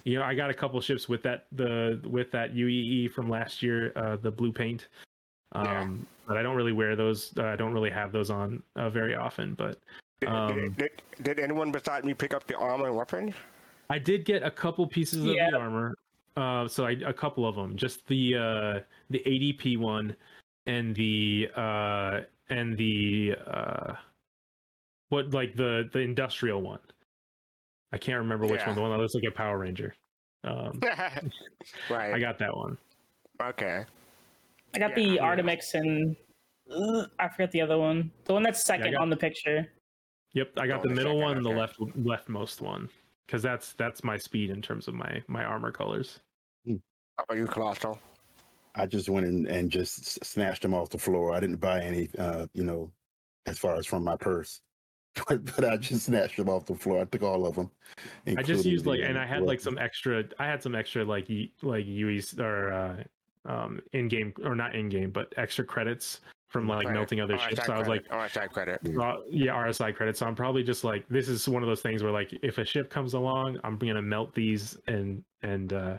I- 0.00 0.08
you 0.08 0.18
know, 0.18 0.24
I 0.24 0.34
got 0.34 0.50
a 0.50 0.54
couple 0.54 0.80
ships 0.80 1.08
with 1.08 1.22
that 1.22 1.46
the 1.52 2.00
with 2.04 2.30
that 2.32 2.54
UEE 2.54 3.08
from 3.12 3.28
last 3.28 3.62
year, 3.62 3.92
uh, 3.96 4.16
the 4.16 4.30
blue 4.30 4.52
paint. 4.52 4.88
Um, 5.52 5.64
Yeah. 5.64 5.88
but 6.28 6.36
I 6.36 6.42
don't 6.42 6.56
really 6.56 6.72
wear 6.72 6.96
those. 6.96 7.36
Uh, 7.36 7.44
I 7.46 7.56
don't 7.56 7.72
really 7.72 7.90
have 7.90 8.12
those 8.12 8.30
on 8.30 8.62
uh, 8.76 8.88
very 8.90 9.14
often. 9.14 9.54
But 9.54 9.78
Did, 10.20 10.28
um, 10.28 10.54
did, 10.54 10.76
did, 10.76 10.90
did 11.22 11.40
anyone 11.40 11.72
beside 11.72 12.04
me 12.04 12.14
pick 12.14 12.34
up 12.34 12.46
the 12.46 12.56
armor 12.56 12.86
and 12.86 12.96
weapons? 12.96 13.34
I 13.88 13.98
did 13.98 14.24
get 14.24 14.42
a 14.42 14.50
couple 14.50 14.86
pieces 14.86 15.18
of 15.24 15.24
the 15.24 15.40
armor. 15.56 15.96
Uh, 16.36 16.68
so 16.68 16.86
I 16.86 16.92
a 17.04 17.12
couple 17.12 17.46
of 17.46 17.56
them, 17.56 17.76
just 17.76 18.06
the 18.06 18.36
uh, 18.36 18.80
the 19.10 19.18
ADP 19.26 19.76
one 19.78 20.14
and 20.66 20.94
the 20.94 21.50
uh, 21.56 22.20
and 22.48 22.76
the 22.78 23.34
uh, 23.46 23.94
what 25.08 25.30
like 25.32 25.56
the 25.56 25.88
the 25.92 25.98
industrial 25.98 26.62
one. 26.62 26.78
I 27.92 27.98
can't 27.98 28.18
remember 28.18 28.46
which 28.46 28.60
Yeah. 28.60 28.66
one. 28.68 28.76
The 28.76 28.82
one 28.82 28.90
that 28.92 28.98
looks 28.98 29.14
like 29.14 29.24
a 29.24 29.30
Power 29.30 29.58
Ranger. 29.58 29.94
Um, 30.44 30.80
right. 31.90 32.14
I 32.14 32.18
got 32.18 32.38
that 32.38 32.56
one. 32.56 32.78
Okay. 33.42 33.84
I 34.74 34.78
got 34.78 34.90
Yeah, 34.90 34.94
the 34.96 35.02
yeah. 35.16 35.22
Artimex 35.22 35.74
and 35.74 36.16
uh, 36.70 37.06
I 37.18 37.28
forget 37.28 37.50
the 37.50 37.60
other 37.62 37.78
one. 37.78 38.10
The 38.24 38.32
one 38.34 38.42
that's 38.42 38.64
second 38.64 38.92
got- 38.92 39.02
on 39.02 39.10
the 39.10 39.16
picture. 39.16 39.66
Yep, 40.34 40.50
I 40.58 40.66
got 40.68 40.78
Oh, 40.78 40.82
the 40.84 40.88
the 40.90 40.94
middle 40.94 41.12
second, 41.14 41.22
one 41.24 41.36
and 41.38 41.44
the 41.46 41.50
okay. 41.50 41.58
left 41.58 41.80
leftmost 42.28 42.60
one 42.60 42.88
because 43.26 43.42
that's 43.42 43.72
that's 43.72 44.04
my 44.04 44.16
speed 44.16 44.50
in 44.50 44.62
terms 44.62 44.86
of 44.86 44.94
my 44.94 45.20
my 45.26 45.42
armor 45.42 45.72
colors. 45.72 46.20
How 46.68 47.24
about 47.24 47.36
you, 47.36 47.46
Colossal? 47.48 47.98
I 48.76 48.86
just 48.86 49.08
went 49.08 49.26
in 49.26 49.46
and 49.48 49.68
just 49.72 50.24
snatched 50.24 50.62
them 50.62 50.72
off 50.72 50.88
the 50.90 50.98
floor. 50.98 51.32
I 51.34 51.40
didn't 51.40 51.56
buy 51.56 51.80
any, 51.82 52.08
uh, 52.16 52.46
you 52.54 52.62
know, 52.62 52.92
as 53.46 53.58
far 53.58 53.74
as 53.74 53.84
from 53.86 54.04
my 54.04 54.14
purse, 54.16 54.60
but, 55.28 55.44
but 55.56 55.64
I 55.64 55.76
just 55.76 56.06
snatched 56.06 56.36
them 56.36 56.48
off 56.48 56.66
the 56.66 56.74
floor. 56.74 57.00
I 57.00 57.04
took 57.04 57.22
all 57.22 57.46
of 57.46 57.56
them. 57.56 57.70
I 58.26 58.42
just 58.42 58.64
used 58.64 58.86
like, 58.86 59.00
and 59.00 59.18
uh, 59.18 59.22
I 59.22 59.26
had 59.26 59.42
like 59.42 59.60
some 59.60 59.78
extra. 59.78 60.24
I 60.38 60.46
had 60.46 60.62
some 60.62 60.74
extra 60.74 61.04
like 61.04 61.26
y- 61.28 61.50
like 61.62 61.84
UEs 61.86 62.38
or 62.38 62.72
uh, 62.72 63.02
um 63.50 63.80
in 63.92 64.08
game 64.08 64.32
or 64.44 64.54
not 64.54 64.74
in 64.74 64.88
game, 64.88 65.10
but 65.10 65.32
extra 65.36 65.64
credits 65.64 66.20
from 66.48 66.66
like 66.66 66.86
Right. 66.86 66.94
melting 66.94 67.20
other 67.20 67.36
RSI 67.36 67.48
ships. 67.50 67.66
So 67.66 67.72
I 67.72 67.78
was 67.78 67.88
like, 67.88 68.08
credit, 68.08 68.32
RSI 68.32 68.50
credit. 68.50 68.80
uh, 69.00 69.16
yeah, 69.30 69.52
RSI 69.52 69.94
credit. 69.94 70.16
So 70.16 70.26
I'm 70.26 70.34
probably 70.34 70.64
just 70.64 70.82
like, 70.82 71.08
this 71.08 71.28
is 71.28 71.48
one 71.48 71.62
of 71.62 71.68
those 71.68 71.80
things 71.80 72.02
where 72.02 72.12
like, 72.12 72.32
if 72.42 72.58
a 72.58 72.64
ship 72.64 72.90
comes 72.90 73.14
along, 73.14 73.58
I'm 73.64 73.76
gonna 73.78 74.02
melt 74.02 74.34
these 74.34 74.76
and 74.86 75.22
and 75.42 75.72
uh 75.72 75.96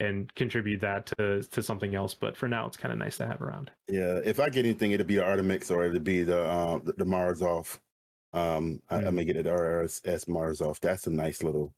and 0.00 0.32
contribute 0.36 0.80
that 0.80 1.06
to 1.18 1.42
to 1.42 1.62
something 1.62 1.94
else. 1.94 2.14
But 2.14 2.36
for 2.36 2.48
now, 2.48 2.66
it's 2.66 2.76
kind 2.76 2.92
of 2.92 2.98
nice 2.98 3.16
to 3.18 3.26
have 3.26 3.40
around. 3.42 3.70
Yeah, 3.88 4.20
if 4.24 4.40
I 4.40 4.48
get 4.48 4.64
anything, 4.64 4.92
it'll 4.92 5.06
be 5.06 5.18
an 5.18 5.24
Artimex 5.24 5.70
or 5.70 5.84
it'll 5.84 6.00
be 6.00 6.22
the 6.22 6.42
uh, 6.44 6.78
the, 6.82 6.92
the 6.92 7.04
Morozov. 7.04 7.78
Um, 8.32 8.82
I, 8.90 8.96
I 8.96 9.02
Mm. 9.04 9.14
may 9.14 9.24
get 9.24 9.36
it 9.36 9.46
RSS 9.46 10.26
Morozov. 10.28 10.80
That's 10.80 11.06
a 11.06 11.10
nice 11.10 11.42
little 11.42 11.72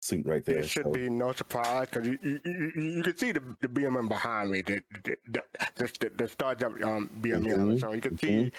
suit 0.00 0.24
right 0.26 0.44
there. 0.44 0.58
It 0.58 0.68
should 0.68 0.84
so- 0.84 0.92
be 0.92 1.10
no 1.10 1.32
surprise 1.32 1.88
because 1.90 2.06
you, 2.06 2.18
you, 2.22 2.40
you, 2.44 2.72
you 2.76 2.82
you 2.96 3.02
can 3.02 3.16
see 3.16 3.32
the, 3.32 3.42
the 3.60 3.68
BMM 3.68 4.08
behind 4.08 4.50
me, 4.50 4.62
the 4.62 4.80
the 5.04 5.16
the, 5.28 5.42
the, 5.76 5.92
the, 6.00 6.10
the 6.16 6.28
Stars 6.28 6.62
Up 6.62 6.72
um, 6.84 7.10
BMM. 7.20 7.44
Mhm, 7.44 7.80
So 7.80 7.92
you 7.92 8.00
can 8.00 8.16
see. 8.18 8.52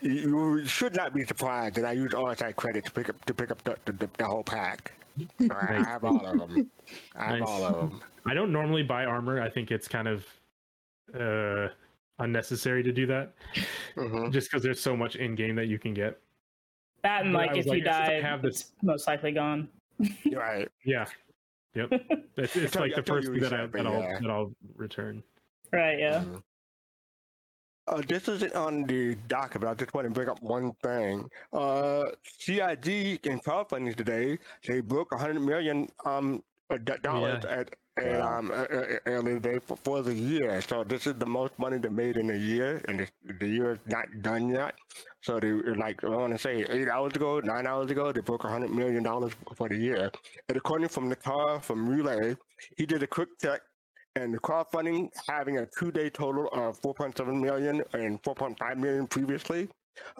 You 0.00 0.58
you 0.58 0.64
should 0.66 0.94
not 0.94 1.12
be 1.12 1.24
surprised 1.24 1.74
that 1.74 1.84
I 1.84 1.90
use 1.92 2.12
RSI 2.12 2.54
credit 2.54 2.84
to 2.84 2.92
pick 2.92 3.08
up 3.08 3.24
to 3.24 3.34
pick 3.34 3.50
up 3.50 3.62
the, 3.64 3.76
the, 3.84 3.92
the, 3.92 4.10
the 4.16 4.24
whole 4.24 4.44
pack. 4.44 4.92
So 5.40 5.48
I, 5.50 5.74
I 5.78 5.82
have 5.82 6.04
all 6.04 6.24
of 6.24 6.38
them. 6.38 6.70
I 7.16 7.24
have 7.24 7.40
Nice. 7.40 7.48
all 7.48 7.64
of 7.64 7.90
them. 7.90 8.00
I 8.24 8.32
don't 8.34 8.52
normally 8.52 8.84
buy 8.84 9.04
armor. 9.06 9.40
I 9.42 9.50
think 9.50 9.72
it's 9.72 9.88
kind 9.88 10.06
of 10.06 10.24
uh 11.18 11.68
unnecessary 12.20 12.82
to 12.84 12.92
do 12.92 13.06
that, 13.06 13.34
hmm 13.96 14.30
just 14.30 14.48
because 14.50 14.62
there's 14.62 14.80
so 14.80 14.96
much 14.96 15.16
in 15.16 15.34
game 15.34 15.56
that 15.56 15.66
you 15.66 15.78
can 15.80 15.94
get. 15.94 16.20
That 17.02 17.24
and 17.24 17.32
like 17.32 17.56
if 17.56 17.66
like, 17.66 17.78
you 17.78 17.84
die, 17.84 18.20
have 18.20 18.42
this- 18.42 18.72
most 18.82 19.06
likely 19.06 19.32
gone. 19.32 19.68
Right. 20.32 20.68
Yeah. 20.84 21.06
Yep. 21.74 21.92
It's, 22.36 22.54
it's 22.54 22.74
like 22.76 22.94
the 22.94 23.02
first 23.02 23.28
thing 23.28 23.40
that 23.40 23.52
I, 23.52 23.66
that 23.66 23.86
I'll 23.86 24.00
yeah. 24.00 24.18
that 24.20 24.30
I'll 24.30 24.52
return. 24.76 25.22
Right, 25.72 25.98
yeah. 25.98 26.20
Mhm. 26.24 26.42
Uh, 27.88 28.02
this 28.06 28.28
isn't 28.28 28.54
on 28.54 28.84
the 28.84 29.14
docket, 29.28 29.60
but 29.62 29.68
I 29.70 29.74
just 29.74 29.94
want 29.94 30.06
to 30.06 30.10
bring 30.10 30.28
up 30.28 30.40
one 30.42 30.72
thing. 30.82 31.28
Uh, 31.52 32.04
CIG 32.38 32.86
in 33.26 33.40
crowdfunding 33.40 33.96
today, 33.96 34.38
they 34.66 34.80
broke 34.80 35.10
100 35.10 35.40
million 35.40 35.88
um 36.04 36.42
uh, 36.70 36.76
d- 36.76 36.92
dollars 37.02 37.44
at, 37.46 37.74
at 38.02 38.20
um 38.20 38.50
earlier 39.06 39.38
day 39.38 39.58
for, 39.58 39.76
for 39.76 40.02
the 40.02 40.14
year. 40.14 40.60
So 40.62 40.84
this 40.84 41.06
is 41.06 41.14
the 41.14 41.26
most 41.26 41.58
money 41.58 41.78
they 41.78 41.88
made 41.88 42.16
in 42.16 42.30
a 42.30 42.36
year, 42.36 42.82
and 42.88 43.00
the, 43.00 43.08
the 43.40 43.46
year 43.48 43.72
is 43.72 43.78
not 43.86 44.06
done 44.22 44.50
yet. 44.50 44.74
So 45.22 45.40
they 45.40 45.52
were 45.52 45.76
like 45.76 46.04
I 46.04 46.08
want 46.08 46.32
to 46.32 46.38
say 46.38 46.64
eight 46.68 46.88
hours 46.88 47.14
ago, 47.14 47.40
nine 47.40 47.66
hours 47.66 47.90
ago, 47.90 48.12
they 48.12 48.20
broke 48.20 48.44
100 48.44 48.70
million 48.70 49.02
dollars 49.02 49.32
for 49.54 49.68
the 49.68 49.76
year. 49.76 50.10
And 50.48 50.56
according 50.56 50.88
from 50.88 51.08
the 51.08 51.16
car 51.16 51.60
from 51.60 51.88
Relay, 51.88 52.36
he 52.76 52.86
did 52.86 53.02
a 53.02 53.06
quick 53.06 53.28
check 53.40 53.60
and 54.16 54.34
the 54.34 54.38
crowdfunding 54.38 55.08
having 55.28 55.58
a 55.58 55.66
two-day 55.66 56.10
total 56.10 56.48
of 56.52 56.80
4.7 56.80 57.40
million 57.40 57.82
and 57.92 58.20
4.5 58.22 58.76
million 58.76 59.06
previously. 59.06 59.68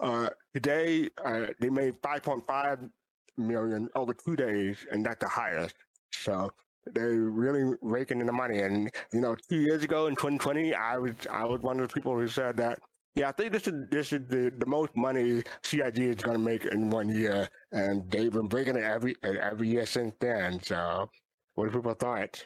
Uh, 0.01 0.29
today, 0.53 1.09
uh, 1.25 1.47
they 1.59 1.69
made 1.69 2.01
5.5 2.01 2.89
million 3.37 3.89
over 3.95 4.13
two 4.13 4.35
days, 4.35 4.77
and 4.91 5.05
that's 5.05 5.19
the 5.19 5.29
highest. 5.29 5.75
So 6.11 6.51
they're 6.93 7.13
really 7.21 7.75
raking 7.81 8.19
in 8.21 8.27
the 8.27 8.33
money. 8.33 8.59
And 8.59 8.91
you 9.13 9.21
know, 9.21 9.35
two 9.49 9.57
years 9.61 9.83
ago 9.83 10.07
in 10.07 10.15
2020, 10.15 10.73
I 10.73 10.97
was 10.97 11.13
I 11.31 11.45
was 11.45 11.61
one 11.61 11.79
of 11.79 11.87
the 11.89 11.93
people 11.93 12.15
who 12.17 12.27
said 12.27 12.57
that. 12.57 12.79
Yeah, 13.15 13.29
I 13.29 13.31
think 13.33 13.51
this 13.51 13.67
is 13.67 13.73
this 13.89 14.13
is 14.13 14.21
the, 14.29 14.51
the 14.57 14.65
most 14.65 14.95
money 14.95 15.43
CIG 15.63 15.99
is 15.99 16.15
going 16.17 16.37
to 16.37 16.43
make 16.43 16.65
in 16.65 16.89
one 16.89 17.09
year, 17.09 17.49
and 17.71 18.09
they've 18.11 18.31
been 18.31 18.47
breaking 18.47 18.77
it 18.77 18.83
every 18.83 19.15
every 19.23 19.67
year 19.69 19.85
since 19.85 20.15
then. 20.19 20.61
So, 20.63 21.09
what 21.55 21.65
do 21.65 21.71
people 21.77 21.93
thought? 21.95 22.45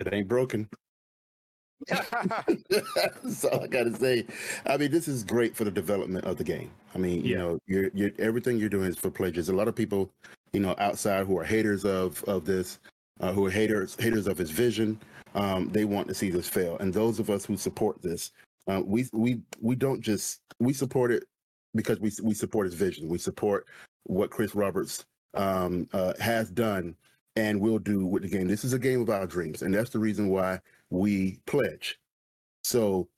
It 0.00 0.12
ain't 0.12 0.28
broken. 0.28 0.68
That's 1.88 3.44
all 3.44 3.62
I 3.62 3.66
gotta 3.68 3.94
say. 3.94 4.26
I 4.66 4.76
mean, 4.76 4.90
this 4.90 5.06
is 5.08 5.22
great 5.22 5.54
for 5.56 5.64
the 5.64 5.70
development 5.70 6.24
of 6.24 6.36
the 6.36 6.44
game. 6.44 6.70
I 6.94 6.98
mean, 6.98 7.24
you 7.24 7.34
Yeah. 7.34 7.38
know, 7.38 7.58
you're, 7.66 7.90
you're 7.94 8.10
everything 8.18 8.58
you're 8.58 8.68
doing 8.68 8.88
is 8.88 8.98
for 8.98 9.10
pledges. 9.10 9.48
A 9.48 9.52
lot 9.54 9.68
of 9.68 9.76
people, 9.76 10.10
you 10.52 10.60
know, 10.60 10.74
outside 10.78 11.26
who 11.26 11.38
are 11.38 11.44
haters 11.44 11.84
of 11.84 12.22
of 12.24 12.44
this, 12.44 12.80
uh, 13.20 13.32
who 13.32 13.46
are 13.46 13.50
haters 13.50 13.96
haters 13.98 14.26
of 14.26 14.38
his 14.38 14.50
vision, 14.50 14.98
um, 15.34 15.68
they 15.70 15.84
want 15.84 16.08
to 16.08 16.14
see 16.14 16.30
this 16.30 16.48
fail. 16.48 16.76
And 16.78 16.92
those 16.92 17.18
of 17.18 17.30
us 17.30 17.44
who 17.44 17.56
support 17.56 18.00
this, 18.02 18.32
uh, 18.66 18.82
we 18.84 19.06
we 19.12 19.40
we 19.60 19.74
don't 19.74 20.00
just 20.00 20.40
we 20.58 20.72
support 20.72 21.10
it 21.10 21.24
because 21.74 21.98
we 22.00 22.12
we 22.22 22.34
support 22.34 22.66
his 22.66 22.74
vision. 22.74 23.08
We 23.08 23.18
support 23.18 23.66
what 24.04 24.30
Chris 24.30 24.54
Roberts 24.54 25.04
um, 25.34 25.88
uh, 25.92 26.14
has 26.20 26.50
done 26.50 26.94
and 27.36 27.60
will 27.60 27.78
do 27.78 28.04
with 28.06 28.22
the 28.22 28.28
game. 28.28 28.48
This 28.48 28.64
is 28.64 28.72
a 28.72 28.78
game 28.78 29.00
of 29.00 29.10
our 29.10 29.26
dreams, 29.26 29.62
and 29.62 29.72
that's 29.72 29.90
the 29.90 29.98
reason 29.98 30.28
why 30.28 30.60
we 30.90 31.38
pledge. 31.46 31.98
So 32.64 33.08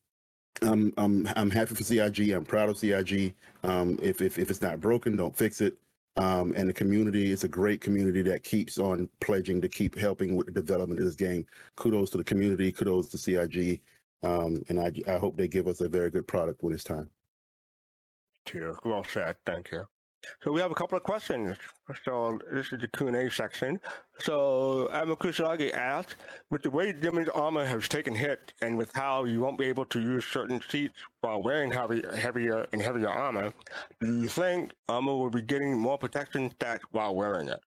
I'm 0.63 0.93
I'm 0.97 1.29
I'm 1.37 1.51
happy 1.51 1.75
for 1.75 1.83
CIG. 1.83 2.31
I'm 2.31 2.45
proud 2.45 2.69
of 2.69 2.79
CIG. 2.79 3.35
Um, 3.63 3.99
if 4.03 4.21
if 4.21 4.39
if 4.39 4.51
it's 4.51 4.63
not 4.63 4.81
broken, 4.81 5.17
don't 5.17 5.37
fix 5.37 5.61
it. 5.61 5.77
Um, 6.17 6.53
and 6.57 6.69
the 6.69 6.75
community 6.75 7.31
is 7.31 7.45
a 7.45 7.49
great 7.49 7.81
community 7.81 8.23
that 8.23 8.43
keeps 8.43 8.79
on 8.79 9.09
pledging 9.21 9.61
to 9.61 9.69
keep 9.69 9.97
helping 9.97 10.37
with 10.37 10.47
the 10.47 10.53
development 10.53 11.01
of 11.01 11.07
this 11.07 11.15
game. 11.15 11.47
Kudos 11.77 12.11
to 12.11 12.19
the 12.19 12.25
community. 12.25 12.73
Kudos 12.73 13.09
to 13.11 13.19
CIG. 13.19 13.81
Um, 14.23 14.63
and 14.69 14.79
I 14.79 14.93
I 15.09 15.19
hope 15.19 15.37
they 15.37 15.49
give 15.49 15.67
us 15.67 15.81
a 15.81 15.89
very 15.89 16.11
good 16.11 16.27
product 16.27 16.63
when 16.63 16.75
it's 16.75 16.85
time. 16.85 17.09
Too. 18.45 18.77
Well 18.85 19.05
said. 19.05 19.37
Thank 19.47 19.71
you. 19.71 19.85
So 20.43 20.53
we 20.53 20.61
have 20.61 20.71
a 20.71 20.75
couple 20.75 20.97
of 20.97 21.03
questions. 21.05 21.57
So 22.05 22.39
this 22.53 22.73
is 22.73 22.81
the 22.81 22.89
Q 22.89 23.09
and 23.09 23.17
A 23.17 23.31
section. 23.31 23.81
So 24.19 24.89
Admiral 24.93 25.17
Kusanagi 25.17 25.73
asked, 25.75 26.17
with 26.51 26.63
the 26.63 26.71
way 26.71 26.93
Demon's 26.93 27.29
armor 27.31 27.65
has 27.65 27.89
taken 27.89 28.15
hit, 28.15 28.53
and 28.63 28.77
with 28.77 28.93
how 28.95 29.25
you 29.25 29.41
won't 29.41 29.59
be 29.59 29.67
able 29.67 29.87
to 29.87 30.01
use 30.01 30.25
certain 30.27 30.61
seats 30.69 30.95
while 31.21 31.43
wearing 31.43 31.71
heavy, 31.73 32.03
heavier 32.17 32.67
and 32.73 32.83
heavier 32.83 33.09
armor, 33.09 33.53
do 34.01 34.21
you 34.23 34.29
think 34.29 34.73
armor 34.89 35.17
will 35.17 35.31
be 35.31 35.43
getting 35.43 35.79
more 35.79 35.99
protection 35.99 36.51
stats 36.51 36.81
while 36.91 37.15
wearing 37.15 37.49
it? 37.49 37.61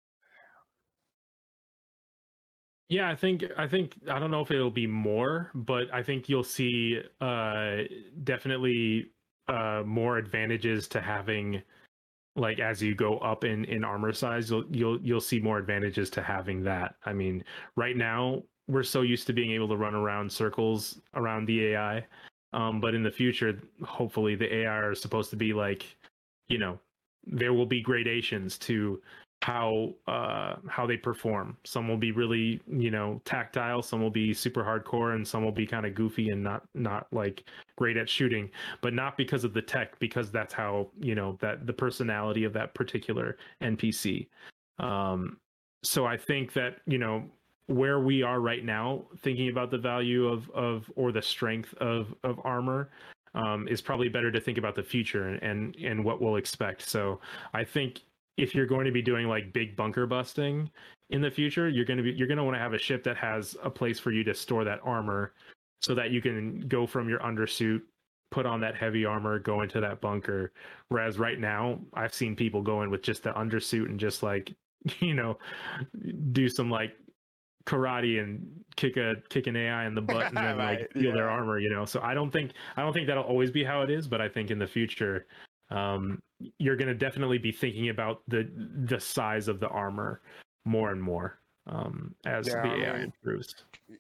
Yeah, 2.89 3.09
I 3.09 3.15
think 3.16 3.45
I 3.57 3.66
think 3.66 3.95
I 4.11 4.19
don't 4.19 4.31
know 4.31 4.43
if 4.43 4.51
it'll 4.51 4.70
be 4.70 4.87
more, 4.87 5.51
but 5.55 5.85
I 5.93 6.03
think 6.03 6.29
you'll 6.29 6.45
see 6.45 7.01
uh 7.23 7.79
definitely 8.23 9.07
uh 9.49 9.83
more 9.87 10.19
advantages 10.19 10.89
to 10.89 11.01
having 11.01 11.62
like 12.36 12.60
as 12.60 12.82
you 12.82 12.94
go 12.94 13.18
up 13.18 13.44
in 13.44 13.64
in 13.66 13.84
armor 13.84 14.12
size, 14.12 14.50
you'll 14.50 14.64
you'll 14.70 15.00
you'll 15.02 15.20
see 15.20 15.40
more 15.40 15.59
advantages 15.59 16.10
to 16.10 16.22
having 16.22 16.62
that. 16.64 16.94
I 17.04 17.12
mean, 17.12 17.44
right 17.76 17.96
now 17.96 18.42
we're 18.68 18.82
so 18.82 19.02
used 19.02 19.26
to 19.26 19.32
being 19.32 19.50
able 19.52 19.68
to 19.68 19.76
run 19.76 19.94
around 19.94 20.30
circles 20.30 21.00
around 21.14 21.46
the 21.46 21.66
AI. 21.66 22.06
Um 22.52 22.80
but 22.80 22.94
in 22.94 23.02
the 23.02 23.10
future, 23.10 23.60
hopefully 23.84 24.34
the 24.34 24.54
AI 24.54 24.78
are 24.78 24.94
supposed 24.94 25.30
to 25.30 25.36
be 25.36 25.52
like, 25.52 25.84
you 26.48 26.59
know, 26.59 26.78
there 27.24 27.52
will 27.52 27.66
be 27.66 27.82
gradations 27.82 28.59
to 28.59 29.00
how 29.43 29.93
uh 30.06 30.55
how 30.69 30.86
they 30.86 30.97
perform. 30.97 31.56
Some 31.64 31.89
will 31.89 31.97
be 31.97 32.12
really 32.12 32.60
you 32.69 32.90
know 32.90 33.20
tactile 33.24 33.82
some 33.82 34.01
will 34.01 34.10
be 34.10 34.32
super 34.32 34.62
hardcore 34.62 35.16
and 35.16 35.27
some 35.27 35.44
will 35.44 35.52
be 35.52 35.66
kind 35.66 35.85
of 35.85 35.94
goofy 35.94 36.31
and 36.31 36.43
not 36.43 36.62
not 36.74 37.09
like 37.12 37.44
great 37.77 37.97
at 37.97 38.09
shooting. 38.09 38.48
But 38.81 38.94
not 38.94 39.16
because 39.16 39.43
of 39.43 39.52
the 39.52 39.62
tech 39.62 39.98
because 39.98 40.31
that's 40.31 40.55
how 40.55 40.90
you 41.01 41.16
know 41.16 41.36
that 41.40 41.66
the 41.66 41.73
personality 41.73 42.44
of 42.44 42.52
that 42.52 42.74
particular 42.74 43.36
npc 43.62 44.28
um 44.78 45.39
so 45.82 46.06
i 46.06 46.16
think 46.16 46.52
that 46.52 46.77
you 46.86 46.98
know 46.98 47.24
where 47.66 48.01
we 48.01 48.23
are 48.23 48.40
right 48.40 48.64
now 48.64 49.05
thinking 49.19 49.48
about 49.48 49.70
the 49.70 49.78
value 49.78 50.27
of 50.28 50.48
of 50.51 50.90
or 50.97 51.10
the 51.12 51.23
strength 51.23 51.74
of 51.74 52.14
of 52.23 52.40
armor 52.44 52.90
um, 53.35 53.66
is 53.66 53.81
probably 53.81 54.09
better 54.09 54.31
to 54.31 54.40
think 54.40 54.59
about 54.59 54.74
the 54.74 54.82
future 54.82 55.28
and, 55.28 55.43
and 55.43 55.77
and 55.77 56.05
what 56.05 56.20
we'll 56.20 56.36
expect. 56.36 56.82
So 56.82 57.20
i 57.55 57.64
think 57.64 58.02
if 58.36 58.54
you're 58.54 58.66
going 58.66 58.86
to 58.86 58.92
be 58.92 59.02
doing 59.02 59.28
like 59.28 59.52
big 59.52 59.76
bunker 59.76 60.06
busting 60.06 60.70
in 61.10 61.20
the 61.20 61.30
future, 61.30 61.68
you're 61.68 61.84
going 61.84 61.98
to 61.98 62.02
be 62.02 62.12
you're 62.12 62.28
going 62.28 62.38
to 62.38 62.44
want 62.44 62.54
to 62.54 62.60
have 62.60 62.72
a 62.72 62.78
ship 62.78 63.04
that 63.04 63.16
has 63.16 63.56
a 63.62 63.70
place 63.70 63.98
for 63.98 64.10
you 64.10 64.24
to 64.24 64.34
store 64.34 64.64
that 64.64 64.80
armor 64.82 65.32
so 65.80 65.94
that 65.94 66.10
you 66.10 66.22
can 66.22 66.60
go 66.68 66.86
from 66.86 67.09
your 67.09 67.18
undersuit, 67.20 67.82
put 68.30 68.46
on 68.46 68.60
that 68.60 68.76
heavy 68.76 69.04
armor, 69.04 69.38
go 69.38 69.62
into 69.62 69.80
that 69.80 70.00
bunker. 70.00 70.52
Whereas 70.88 71.18
right 71.18 71.38
now, 71.38 71.80
I've 71.92 72.14
seen 72.14 72.36
people 72.36 72.62
go 72.62 72.82
in 72.82 72.90
with 72.90 73.02
just 73.02 73.24
the 73.24 73.32
undersuit 73.32 73.86
and 73.86 73.98
just 73.98 74.22
like, 74.22 74.54
you 75.00 75.14
know, 75.14 75.38
do 76.32 76.48
some 76.48 76.70
like 76.70 76.92
karate 77.64 78.22
and 78.22 78.44
kick 78.74 78.96
a 78.96 79.14
kick 79.28 79.46
an 79.46 79.54
AI 79.54 79.86
in 79.86 79.94
the 79.94 80.00
butt 80.00 80.26
and 80.26 80.36
then 80.36 80.56
Right, 80.56 80.80
like 80.80 80.90
steal 80.90 81.12
their 81.12 81.28
armor, 81.28 81.59
you 81.59 81.70
know. 81.70 81.84
So 81.84 82.00
I 82.00 82.14
don't 82.14 82.30
think 82.30 82.52
I 82.76 82.82
don't 82.82 82.92
think 82.92 83.06
that'll 83.06 83.24
always 83.24 83.50
be 83.50 83.62
how 83.62 83.82
it 83.82 83.90
is, 83.90 84.09
but 84.09 84.20
I 84.20 84.28
think 84.28 84.50
in 84.50 84.59
the 84.59 84.66
future 84.66 85.26
um, 85.70 86.22
you're 86.59 86.76
going 86.76 86.89
to 86.89 86.94
definitely 86.94 87.39
be 87.39 87.52
thinking 87.52 87.89
about 87.89 88.22
the 88.28 88.51
the 88.86 89.01
size 89.01 89.48
of 89.48 89.60
the 89.60 89.68
armor 89.68 90.20
more 90.64 90.90
and 90.90 91.02
more 91.02 91.40
um, 91.66 92.14
as 92.24 92.47
Yeah, 92.47 92.62
the 92.62 92.84
AI 92.84 93.02
improves. 93.02 93.55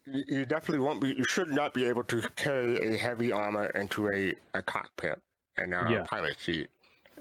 You, 0.06 0.46
definitely 0.46 0.78
won't 0.80 1.00
be. 1.00 1.08
You 1.08 1.24
should 1.24 1.48
not 1.48 1.74
be 1.74 1.84
able 1.84 2.04
to 2.04 2.22
carry 2.36 2.94
a 2.94 2.96
heavy 2.96 3.32
armor 3.32 3.66
into 3.66 4.08
a, 4.08 4.34
a 4.54 4.62
cockpit 4.62 5.20
and 5.56 5.74
a 5.74 5.78
Yeah. 5.88 6.04
pilot 6.04 6.38
seat. 6.40 6.68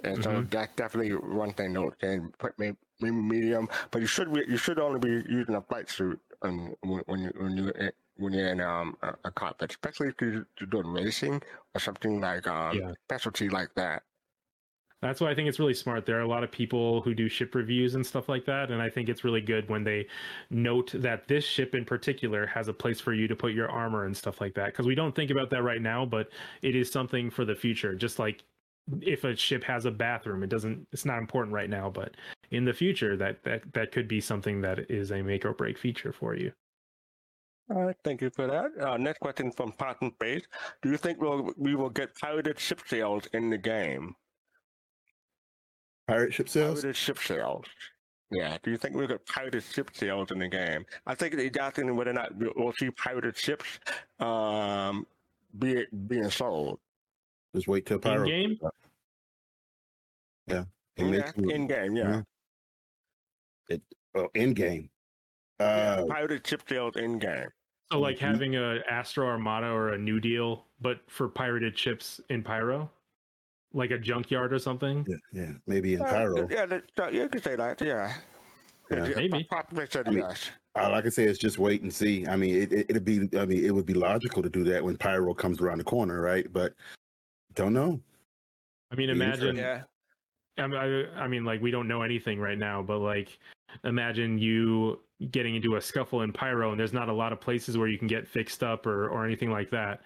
And 0.03 0.23
so 0.23 0.41
Mhm. 0.41 0.49
that's 0.49 0.73
definitely 0.75 1.13
one 1.15 1.53
thing 1.53 1.75
and 2.01 2.37
put 2.37 2.57
maybe, 2.57 2.77
medium, 3.01 3.67
but 3.91 3.99
you 4.01 4.07
should 4.07 4.31
be, 4.33 4.41
you 4.47 4.57
should 4.57 4.79
only 4.79 4.99
be 4.99 5.29
using 5.29 5.55
a 5.55 5.61
flight 5.61 5.89
suit 5.89 6.19
um, 6.43 6.75
when 6.81 7.01
when 7.07 7.19
you 7.19 7.31
when 7.35 7.57
you 7.57 7.73
when 8.17 8.33
you're 8.33 8.47
in 8.49 8.61
um, 8.61 8.95
a, 9.01 9.15
a 9.25 9.31
cockpit, 9.31 9.71
especially 9.71 10.07
if 10.09 10.15
you're 10.21 10.47
you're 10.59 10.69
doing 10.69 10.87
racing 10.87 11.41
or 11.73 11.79
something 11.81 12.21
like 12.21 12.47
um, 12.47 12.79
Yeah. 12.79 12.93
specialty 13.05 13.49
like 13.49 13.73
that. 13.75 14.03
That's 15.01 15.19
why 15.19 15.31
I 15.31 15.35
think 15.35 15.49
it's 15.49 15.57
really 15.57 15.73
smart. 15.73 16.05
There 16.05 16.17
are 16.17 16.21
a 16.21 16.27
lot 16.27 16.43
of 16.43 16.51
people 16.51 17.01
who 17.01 17.15
do 17.15 17.27
ship 17.27 17.55
reviews 17.55 17.95
and 17.95 18.05
stuff 18.05 18.29
like 18.29 18.45
that, 18.45 18.69
and 18.69 18.79
I 18.79 18.89
think 18.89 19.09
it's 19.09 19.23
really 19.23 19.41
good 19.41 19.67
when 19.67 19.83
they 19.83 20.07
note 20.51 20.91
that 20.93 21.27
this 21.27 21.43
ship 21.43 21.73
in 21.73 21.85
particular 21.85 22.45
has 22.45 22.67
a 22.67 22.73
place 22.73 22.99
for 22.99 23.11
you 23.11 23.27
to 23.27 23.35
put 23.35 23.53
your 23.53 23.69
armor 23.69 24.05
and 24.05 24.15
stuff 24.15 24.39
like 24.39 24.53
that. 24.55 24.67
Because 24.67 24.85
we 24.85 24.93
don't 24.93 25.15
think 25.15 25.31
about 25.31 25.49
that 25.49 25.63
right 25.63 25.81
now, 25.81 26.05
but 26.05 26.29
it 26.61 26.75
is 26.75 26.91
something 26.91 27.31
for 27.31 27.45
the 27.45 27.55
future. 27.55 27.95
Just 27.95 28.19
like 28.19 28.43
if 29.01 29.23
a 29.23 29.35
ship 29.35 29.63
has 29.63 29.85
a 29.85 29.91
bathroom, 29.91 30.43
it 30.43 30.49
doesn't. 30.49 30.87
It's 30.91 31.05
not 31.05 31.17
important 31.17 31.53
right 31.53 31.69
now, 31.69 31.89
but 31.89 32.15
in 32.51 32.63
the 32.63 32.73
future, 32.73 33.17
that 33.17 33.43
that 33.43 33.73
that 33.73 33.91
could 33.91 34.07
be 34.07 34.21
something 34.21 34.61
that 34.61 34.91
is 34.91 35.11
a 35.11 35.23
make 35.23 35.45
or 35.45 35.53
break 35.53 35.79
feature 35.79 36.13
for 36.13 36.35
you. 36.35 36.51
All 37.73 37.85
right, 37.85 37.95
thank 38.03 38.21
you 38.21 38.29
for 38.29 38.47
that. 38.47 38.71
Uh, 38.79 38.97
next 38.97 39.19
question 39.19 39.51
from 39.51 39.71
Patton 39.71 40.13
Base: 40.19 40.43
Do 40.83 40.89
you 40.89 40.97
think 40.97 41.21
we'll, 41.21 41.51
we 41.57 41.73
will 41.73 41.89
get 41.89 42.15
pirated 42.19 42.59
ship 42.59 42.81
sales 42.85 43.23
in 43.33 43.49
the 43.49 43.57
game? 43.57 44.15
Pirate 46.11 46.33
ship 46.33 46.49
sales? 46.49 46.81
Pirated 46.81 46.95
ship 46.97 47.19
sales. 47.19 47.65
Yeah. 48.31 48.57
Do 48.63 48.71
you 48.71 48.77
think 48.77 48.95
we'll 48.95 49.07
get 49.07 49.25
pirated 49.25 49.63
ship 49.63 49.91
sales 49.93 50.31
in 50.31 50.39
the 50.39 50.47
game? 50.47 50.85
I 51.05 51.15
think 51.15 51.37
he's 51.39 51.55
asking 51.57 51.95
whether 51.95 52.11
or 52.11 52.13
not 52.13 52.35
we'll 52.35 52.51
we'll 52.55 52.73
see 52.73 52.91
pirated 52.91 53.37
ships 53.37 53.79
um, 54.19 55.07
be, 55.57 55.85
being 56.07 56.29
sold. 56.29 56.79
Just 57.55 57.67
wait 57.67 57.85
till 57.85 57.99
Pyro. 57.99 58.23
In-game? 58.23 58.57
Yeah. 60.47 60.63
It 60.97 61.03
Yeah, 61.05 61.09
makes 61.09 61.31
in 61.33 61.67
game, 61.67 61.95
yeah. 61.95 62.21
It 63.69 63.81
oh, 64.15 64.27
in 64.35 64.53
game. 64.53 64.89
Uh, 65.59 66.05
Pirated 66.07 66.45
ship 66.45 66.63
sales 66.67 66.95
in 66.97 67.19
game. 67.19 67.47
So 67.91 67.99
like 67.99 68.17
Mhm. 68.17 68.19
having 68.19 68.55
a 68.55 68.79
Astro 68.89 69.27
Armada 69.27 69.67
or 69.67 69.89
a 69.89 69.97
New 69.97 70.19
Deal, 70.19 70.65
but 70.79 70.99
for 71.09 71.29
pirated 71.29 71.77
ships 71.77 72.19
in 72.29 72.43
Pyro, 72.43 72.89
like 73.73 73.91
a 73.91 73.97
junkyard 73.97 74.53
or 74.53 74.59
something. 74.59 75.05
yeah, 75.07 75.15
yeah, 75.33 75.51
maybe 75.67 75.93
in 75.95 76.01
Uh, 76.01 76.05
Pyro. 76.05 76.47
yeah, 76.49 76.65
that, 76.65 76.83
that- 76.95 77.13
you 77.13 77.27
could 77.29 77.43
say 77.43 77.55
that. 77.55 77.79
Yeah. 77.81 78.13
Yeah. 78.89 79.05
Yeah, 79.07 79.15
Maybe. 79.15 79.47
Patton 79.49 79.87
said 79.89 80.07
I 80.07 80.11
mean, 80.11 80.19
yes. 80.27 80.51
All 80.75 80.93
I 80.93 81.01
can 81.01 81.11
say 81.11 81.23
is 81.23 81.37
just 81.37 81.57
wait 81.57 81.81
and 81.81 81.93
see. 81.93 82.27
I 82.27 82.35
mean, 82.35 82.55
it, 82.61 82.73
it, 82.73 82.85
it'd 82.89 83.05
be. 83.05 83.29
I 83.37 83.45
mean, 83.45 83.63
it 83.63 83.71
would 83.73 83.85
be 83.85 83.93
logical 83.93 84.41
to 84.43 84.49
do 84.49 84.65
that 84.65 84.83
when 84.83 84.97
Pyro 84.97 85.33
comes 85.33 85.61
around 85.61 85.77
the 85.77 85.85
corner, 85.85 86.21
right? 86.21 86.51
But 86.51 86.73
don't 87.55 87.73
know. 87.73 88.01
I 88.91 88.95
mean, 88.95 89.09
imagine. 89.09 89.55
Yeah. 89.55 89.83
I 90.57 90.67
mean, 90.67 90.77
I, 90.77 91.21
I 91.23 91.27
mean, 91.29 91.45
like 91.45 91.61
we 91.61 91.71
don't 91.71 91.87
know 91.87 92.01
anything 92.01 92.37
right 92.39 92.57
now, 92.57 92.81
but 92.81 92.99
like, 92.99 93.39
imagine 93.85 94.37
you 94.37 94.99
getting 95.31 95.55
into 95.55 95.77
a 95.77 95.81
scuffle 95.81 96.23
in 96.23 96.33
Pyro, 96.33 96.71
and 96.71 96.79
there's 96.79 96.91
not 96.93 97.07
a 97.07 97.13
lot 97.13 97.31
of 97.31 97.39
places 97.39 97.77
where 97.77 97.87
you 97.87 97.97
can 97.97 98.07
get 98.07 98.27
fixed 98.27 98.61
up 98.61 98.85
or 98.85 99.07
or 99.07 99.25
anything 99.25 99.51
like 99.51 99.69
that. 99.71 100.01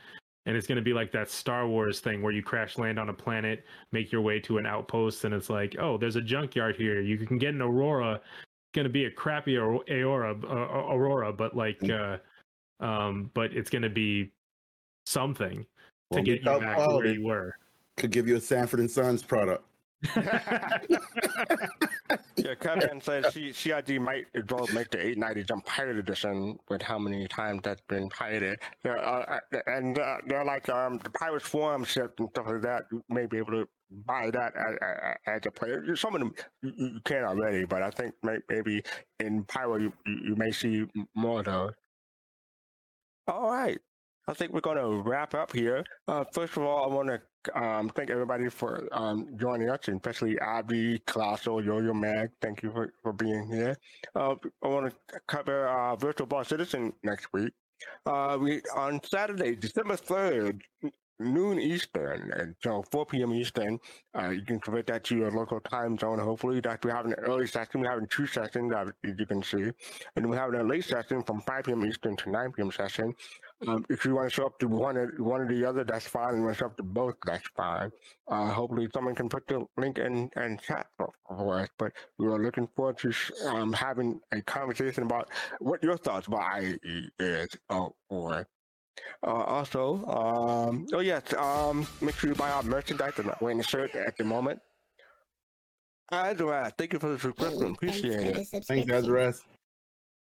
And 0.46 0.56
it's 0.56 0.68
going 0.68 0.76
to 0.76 0.84
be 0.84 0.94
like 0.94 1.12
that 1.12 1.30
Star 1.30 1.68
Wars 1.68 2.00
thing 2.00 2.22
where 2.22 2.32
you 2.32 2.44
crash 2.44 2.78
land 2.78 3.00
on 3.00 3.10
a 3.10 3.14
planet, 3.14 3.66
make 3.92 4.12
your 4.12 4.22
way 4.22 4.40
to 4.42 4.58
an 4.58 4.66
outpost, 4.66 5.26
and 5.26 5.34
it's 5.34 5.50
like, 5.50 5.76
oh, 5.80 5.98
there's 5.98 6.18
a 6.18 6.22
junkyard 6.22 6.76
here. 6.76 7.02
You 7.02 7.18
can 7.18 7.38
get 7.38 7.54
an 7.54 7.62
Aurora. 7.62 8.16
It's 8.16 8.76
going 8.76 8.86
to 8.86 8.92
be 8.92 9.06
a 9.06 9.12
crappy 9.12 9.58
Aurora, 9.58 10.36
uh, 10.44 10.94
Aurora, 10.94 11.34
but 11.34 11.56
like, 11.56 11.82
uh, 11.90 12.18
um, 12.80 13.32
but 13.34 13.54
it's 13.54 13.70
going 13.70 13.82
to 13.82 13.90
be 13.90 14.32
something 15.06 15.66
to 16.14 16.22
get 16.22 16.40
you 16.40 16.60
back 16.60 16.78
where 16.78 17.08
you 17.08 17.26
were. 17.26 17.56
Could 17.98 18.12
give 18.12 18.28
you 18.28 18.36
a 18.36 18.42
Sanford 18.42 18.82
and 18.82 18.92
Sons 18.92 19.24
product. 19.24 19.64
Yeah, 22.38 22.54
Kevin 22.56 23.02
said 23.02 23.32
C- 23.34 23.54
CIG 23.54 24.00
might 24.00 24.26
as 24.36 24.44
well 24.50 24.68
make 24.74 24.92
the 24.92 25.00
890 25.00 25.44
jump 25.46 25.66
pirate 25.66 25.98
edition 25.98 26.60
with 26.70 26.82
how 26.82 27.00
many 27.00 27.28
times 27.28 27.62
that's 27.64 27.82
been 27.88 28.10
pirated. 28.10 28.60
Yeah, 28.84 28.94
uh, 28.96 29.40
and 29.68 29.98
uh, 29.98 30.18
they're 30.28 30.46
like 30.46 30.70
um, 30.70 31.00
the 31.04 31.10
Pirates 31.10 31.48
Forum 31.48 31.84
ship 31.84 32.14
and 32.20 32.30
stuff 32.30 32.46
like 32.48 32.62
that. 32.62 32.84
You 32.92 33.04
may 33.10 33.26
be 33.26 33.38
able 33.38 33.54
to 33.54 33.68
buy 34.06 34.30
that 34.32 34.54
as, 34.56 35.18
as 35.28 35.42
a 35.46 35.52
player. 35.52 35.96
Some 35.96 36.14
of 36.16 36.20
them 36.20 36.34
you, 36.62 36.74
you 36.78 37.00
can 37.04 37.24
already, 37.24 37.66
but 37.66 37.82
I 37.82 37.90
think 37.90 38.14
may, 38.22 38.38
maybe 38.50 38.84
in 39.20 39.44
Pyro 39.46 39.78
you, 39.78 39.94
you 40.06 40.18
you 40.30 40.36
may 40.36 40.52
see 40.52 40.86
more 41.16 41.40
of 41.40 41.46
those. 41.46 41.72
All 43.28 43.50
right. 43.50 43.80
I 44.28 44.34
think 44.34 44.54
we're 44.54 44.62
going 44.62 44.78
to 44.78 45.08
wrap 45.08 45.36
up 45.36 45.52
here. 45.54 45.84
Uh, 46.08 46.24
first 46.34 46.58
of 46.58 46.64
all, 46.64 46.84
I 46.90 46.94
want 46.94 47.10
to 47.10 47.62
um, 47.62 47.90
thank 47.90 48.10
everybody 48.10 48.50
for 48.50 48.88
um, 48.92 49.28
joining 49.40 49.70
us, 49.70 49.88
especially 49.88 50.40
Abdi, 50.40 51.00
Colossal, 51.06 51.64
Yo-Yo 51.64 51.94
Meg. 51.94 52.32
Thank 52.42 52.64
you 52.64 52.72
for, 52.72 52.92
for 53.04 53.14
being 53.14 53.48
here. 53.52 53.78
Uh, 54.16 54.36
I 54.64 54.68
want 54.68 54.92
to 55.12 55.20
cover 55.28 55.68
uh, 55.68 55.96
Virtual 55.96 56.26
Bar 56.26 56.44
Citizen 56.44 56.94
next 57.04 57.28
week. 57.34 57.54
Uh, 58.06 58.38
we 58.42 58.62
on 58.76 59.00
Saturday, 59.04 59.56
December 59.56 59.96
third, 59.96 60.64
noon 61.20 61.60
Eastern, 61.60 62.32
and 62.32 62.56
so 62.64 62.84
4 62.92 63.06
p.m. 63.06 63.34
Eastern. 63.34 63.80
Uh, 64.18 64.30
you 64.30 64.42
can 64.42 64.60
convert 64.60 64.88
that 64.88 65.04
to 65.06 65.16
your 65.18 65.32
local 65.32 65.60
time 65.60 65.98
zone. 65.98 66.20
Hopefully, 66.20 66.60
that 66.62 66.84
we 66.84 66.92
have 66.92 67.06
an 67.06 67.14
early 67.14 67.48
session. 67.48 67.82
We're 67.82 67.90
having 67.90 68.08
two 68.08 68.26
sessions, 68.28 68.74
as 68.74 68.90
you 69.04 69.26
can 69.26 69.44
see, 69.44 69.72
and 70.16 70.30
we're 70.30 70.38
having 70.38 70.60
a 70.60 70.64
late 70.64 70.86
session 70.86 71.22
from 71.24 71.42
5 71.42 71.66
p.m. 71.66 71.86
Eastern 71.86 72.16
to 72.18 72.30
9 72.32 72.52
p.m. 72.54 72.72
session. 72.72 73.14
Um, 73.68 73.86
if 73.90 74.04
you 74.04 74.14
want 74.16 74.30
to 74.30 74.36
show 74.36 74.46
up 74.46 74.60
to 74.60 74.68
one 74.68 74.98
or 74.98 75.14
one 75.18 75.42
or 75.42 75.48
the 75.48 75.64
other, 75.66 75.84
that's 75.84 76.08
fine. 76.08 76.34
If 76.34 76.36
you 76.38 76.44
want 76.44 76.56
to 76.56 76.60
show 76.60 76.66
up 76.66 76.78
to 76.78 76.84
both, 76.84 77.16
that's 77.26 77.48
fine. 77.56 77.90
Uh, 78.28 78.50
hopefully, 78.52 78.88
someone 78.94 79.16
can 79.16 79.30
put 79.30 79.48
the 79.48 79.66
link 79.78 79.98
in 79.98 80.30
and 80.36 80.62
chat 80.62 80.88
for, 80.98 81.12
for 81.28 81.60
us. 81.60 81.70
But 81.78 81.94
we 82.18 82.28
are 82.28 82.38
looking 82.38 82.68
forward 82.76 82.98
to 83.00 83.14
um, 83.48 83.72
having 83.72 84.20
a 84.34 84.42
conversation 84.42 85.04
about 85.04 85.30
what 85.60 85.82
your 85.82 85.98
thoughts 85.98 86.28
about 86.28 86.42
IAE 86.42 87.10
is. 87.20 87.50
Oh, 87.70 87.96
or 88.10 88.46
uh, 89.26 89.30
also, 89.30 90.06
um, 90.06 90.86
oh 90.94 91.00
yes, 91.00 91.34
um, 91.38 91.88
make 92.02 92.16
sure 92.16 92.30
you 92.30 92.36
buy 92.36 92.52
our 92.52 92.64
merchandise. 92.64 93.14
I'm 93.18 93.28
not 93.28 93.42
wearing 93.42 93.60
a 93.60 93.64
shirt 93.64 93.96
at 93.96 94.18
the 94.18 94.24
moment. 94.24 94.60
Azra, 96.12 96.72
thank 96.78 96.94
you 96.94 97.00
for 97.00 97.10
the 97.10 97.20
subscription. 97.20 97.72
Appreciate 97.72 98.38
it. 98.38 98.66
Thanks, 98.66 98.92
Azra. 98.92 99.34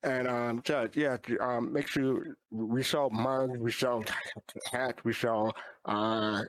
And 0.03 0.27
um, 0.29 0.63
Judge, 0.63 0.97
yeah, 0.97 1.19
um, 1.41 1.73
make 1.73 1.87
sure 1.87 2.37
we 2.51 2.83
sell 2.83 3.11
mugs, 3.11 3.59
we 3.59 3.71
sell 3.71 4.03
hats, 4.73 5.05
we 5.05 5.13
sell 5.13 5.53
uh, 5.85 6.43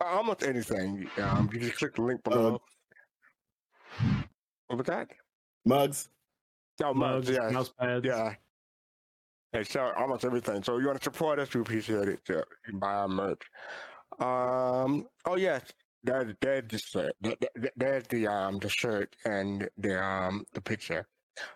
almost 0.00 0.42
anything. 0.42 1.08
Um, 1.18 1.48
you 1.52 1.60
just 1.60 1.76
click 1.78 1.94
the 1.94 2.02
link 2.02 2.22
below. 2.22 2.60
what 4.66 4.76
was 4.76 4.86
that? 4.86 5.08
Mugs. 5.64 6.08
Oh, 6.82 6.92
mugs, 6.94 7.28
Mugs, 7.28 7.38
yeah, 7.38 7.50
mouse 7.50 7.70
pads. 7.78 8.04
yeah. 8.04 8.34
They 9.52 9.64
sell 9.64 9.92
almost 9.96 10.24
everything. 10.24 10.62
So 10.62 10.78
you 10.78 10.86
want 10.86 10.98
to 10.98 11.04
support 11.04 11.38
us, 11.38 11.52
we 11.54 11.60
appreciate 11.62 12.08
it. 12.08 12.20
So 12.26 12.42
you 12.68 12.78
buy 12.78 12.94
our 12.94 13.08
merch. 13.08 13.42
Um, 14.20 15.06
oh 15.24 15.36
yes, 15.36 15.62
there's 16.04 16.34
there's 16.40 16.64
the 16.68 16.78
shirt. 16.78 17.12
There- 17.20 17.36
there- 17.56 17.72
There's 17.76 18.06
the 18.08 18.26
um 18.28 18.58
the 18.58 18.68
shirt 18.68 19.16
and 19.24 19.68
the 19.78 20.00
um 20.02 20.44
the 20.52 20.60
picture. 20.60 21.06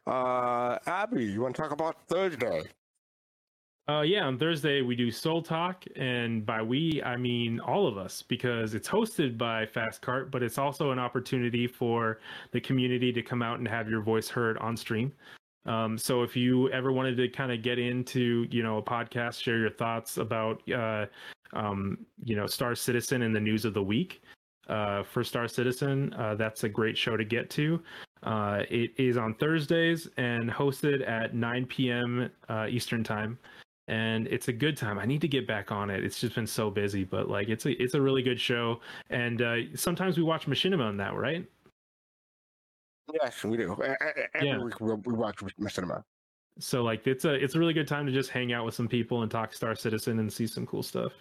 Uh, 0.06 0.78
Abdi, 0.86 1.24
you 1.24 1.40
want 1.40 1.54
to 1.56 1.62
talk 1.62 1.72
about 1.72 1.96
Thursday? 2.08 2.64
Uh, 3.86 4.00
yeah, 4.00 4.24
on 4.24 4.38
Thursday 4.38 4.80
we 4.80 4.96
do 4.96 5.10
Soul 5.10 5.42
Talk, 5.42 5.84
and 5.94 6.46
by 6.46 6.62
we 6.62 7.02
I 7.04 7.18
mean 7.18 7.60
all 7.60 7.86
of 7.86 7.98
us 7.98 8.22
because 8.22 8.74
it's 8.74 8.88
hosted 8.88 9.36
by 9.36 9.66
Fast 9.66 10.00
Car, 10.00 10.24
but 10.24 10.42
it's 10.42 10.56
also 10.56 10.90
an 10.90 10.98
opportunity 10.98 11.66
for 11.66 12.18
the 12.52 12.60
community 12.62 13.12
to 13.12 13.20
come 13.20 13.42
out 13.42 13.58
and 13.58 13.68
have 13.68 13.90
your 13.90 14.00
voice 14.00 14.28
heard 14.28 14.56
on 14.58 14.74
stream. 14.74 15.12
Um, 15.66 15.98
so 15.98 16.22
if 16.22 16.34
you 16.34 16.70
ever 16.70 16.92
wanted 16.92 17.18
to 17.18 17.28
kind 17.28 17.52
of 17.52 17.62
get 17.62 17.78
into 17.78 18.46
you 18.50 18.62
know 18.62 18.78
a 18.78 18.82
podcast, 18.82 19.42
share 19.42 19.58
your 19.58 19.70
thoughts 19.70 20.16
about 20.16 20.62
uh, 20.72 21.04
um, 21.52 21.98
you 22.24 22.36
know 22.36 22.46
Star 22.46 22.74
Citizen 22.74 23.20
and 23.20 23.36
the 23.36 23.40
news 23.40 23.66
of 23.66 23.74
the 23.74 23.82
week 23.82 24.22
uh, 24.68 25.02
for 25.02 25.22
Star 25.22 25.46
Citizen, 25.46 26.14
uh, 26.14 26.34
that's 26.36 26.64
a 26.64 26.70
great 26.70 26.96
show 26.96 27.18
to 27.18 27.24
get 27.24 27.50
to. 27.50 27.82
Uh, 28.24 28.62
it 28.70 28.92
is 28.98 29.16
on 29.16 29.34
Thursdays 29.34 30.08
and 30.16 30.50
hosted 30.50 31.06
at 31.08 31.34
9 31.34 31.66
p.m. 31.66 32.30
Uh, 32.48 32.66
Eastern 32.68 33.04
time 33.04 33.38
and 33.88 34.26
it's 34.28 34.48
a 34.48 34.52
good 34.52 34.76
time. 34.76 34.98
I 34.98 35.04
need 35.04 35.20
to 35.20 35.28
get 35.28 35.46
back 35.46 35.70
on 35.70 35.90
it. 35.90 36.02
It's 36.04 36.18
just 36.18 36.34
been 36.34 36.46
so 36.46 36.70
busy, 36.70 37.04
but 37.04 37.28
like 37.28 37.48
it's 37.48 37.66
a 37.66 37.82
it's 37.82 37.94
a 37.94 38.00
really 38.00 38.22
good 38.22 38.40
show. 38.40 38.80
And 39.10 39.42
uh, 39.42 39.56
sometimes 39.76 40.16
we 40.16 40.22
watch 40.22 40.46
Machinima 40.46 40.84
on 40.84 40.96
that, 40.96 41.14
right? 41.14 41.46
Yes, 43.22 43.44
we 43.44 43.56
do. 43.58 43.72
Every 44.34 44.48
Yeah. 44.48 44.58
week 44.58 44.80
we, 44.80 44.94
we 44.94 45.12
watch 45.12 45.36
Machinima. 45.60 46.02
So 46.58 46.82
like 46.82 47.06
it's 47.06 47.24
a 47.24 47.34
it's 47.34 47.56
a 47.56 47.58
really 47.58 47.74
good 47.74 47.88
time 47.88 48.06
to 48.06 48.12
just 48.12 48.30
hang 48.30 48.52
out 48.52 48.64
with 48.64 48.74
some 48.74 48.88
people 48.88 49.22
and 49.22 49.30
talk 49.30 49.52
Star 49.52 49.74
Citizen 49.74 50.18
and 50.18 50.32
see 50.32 50.46
some 50.46 50.66
cool 50.66 50.82
stuff. 50.82 51.12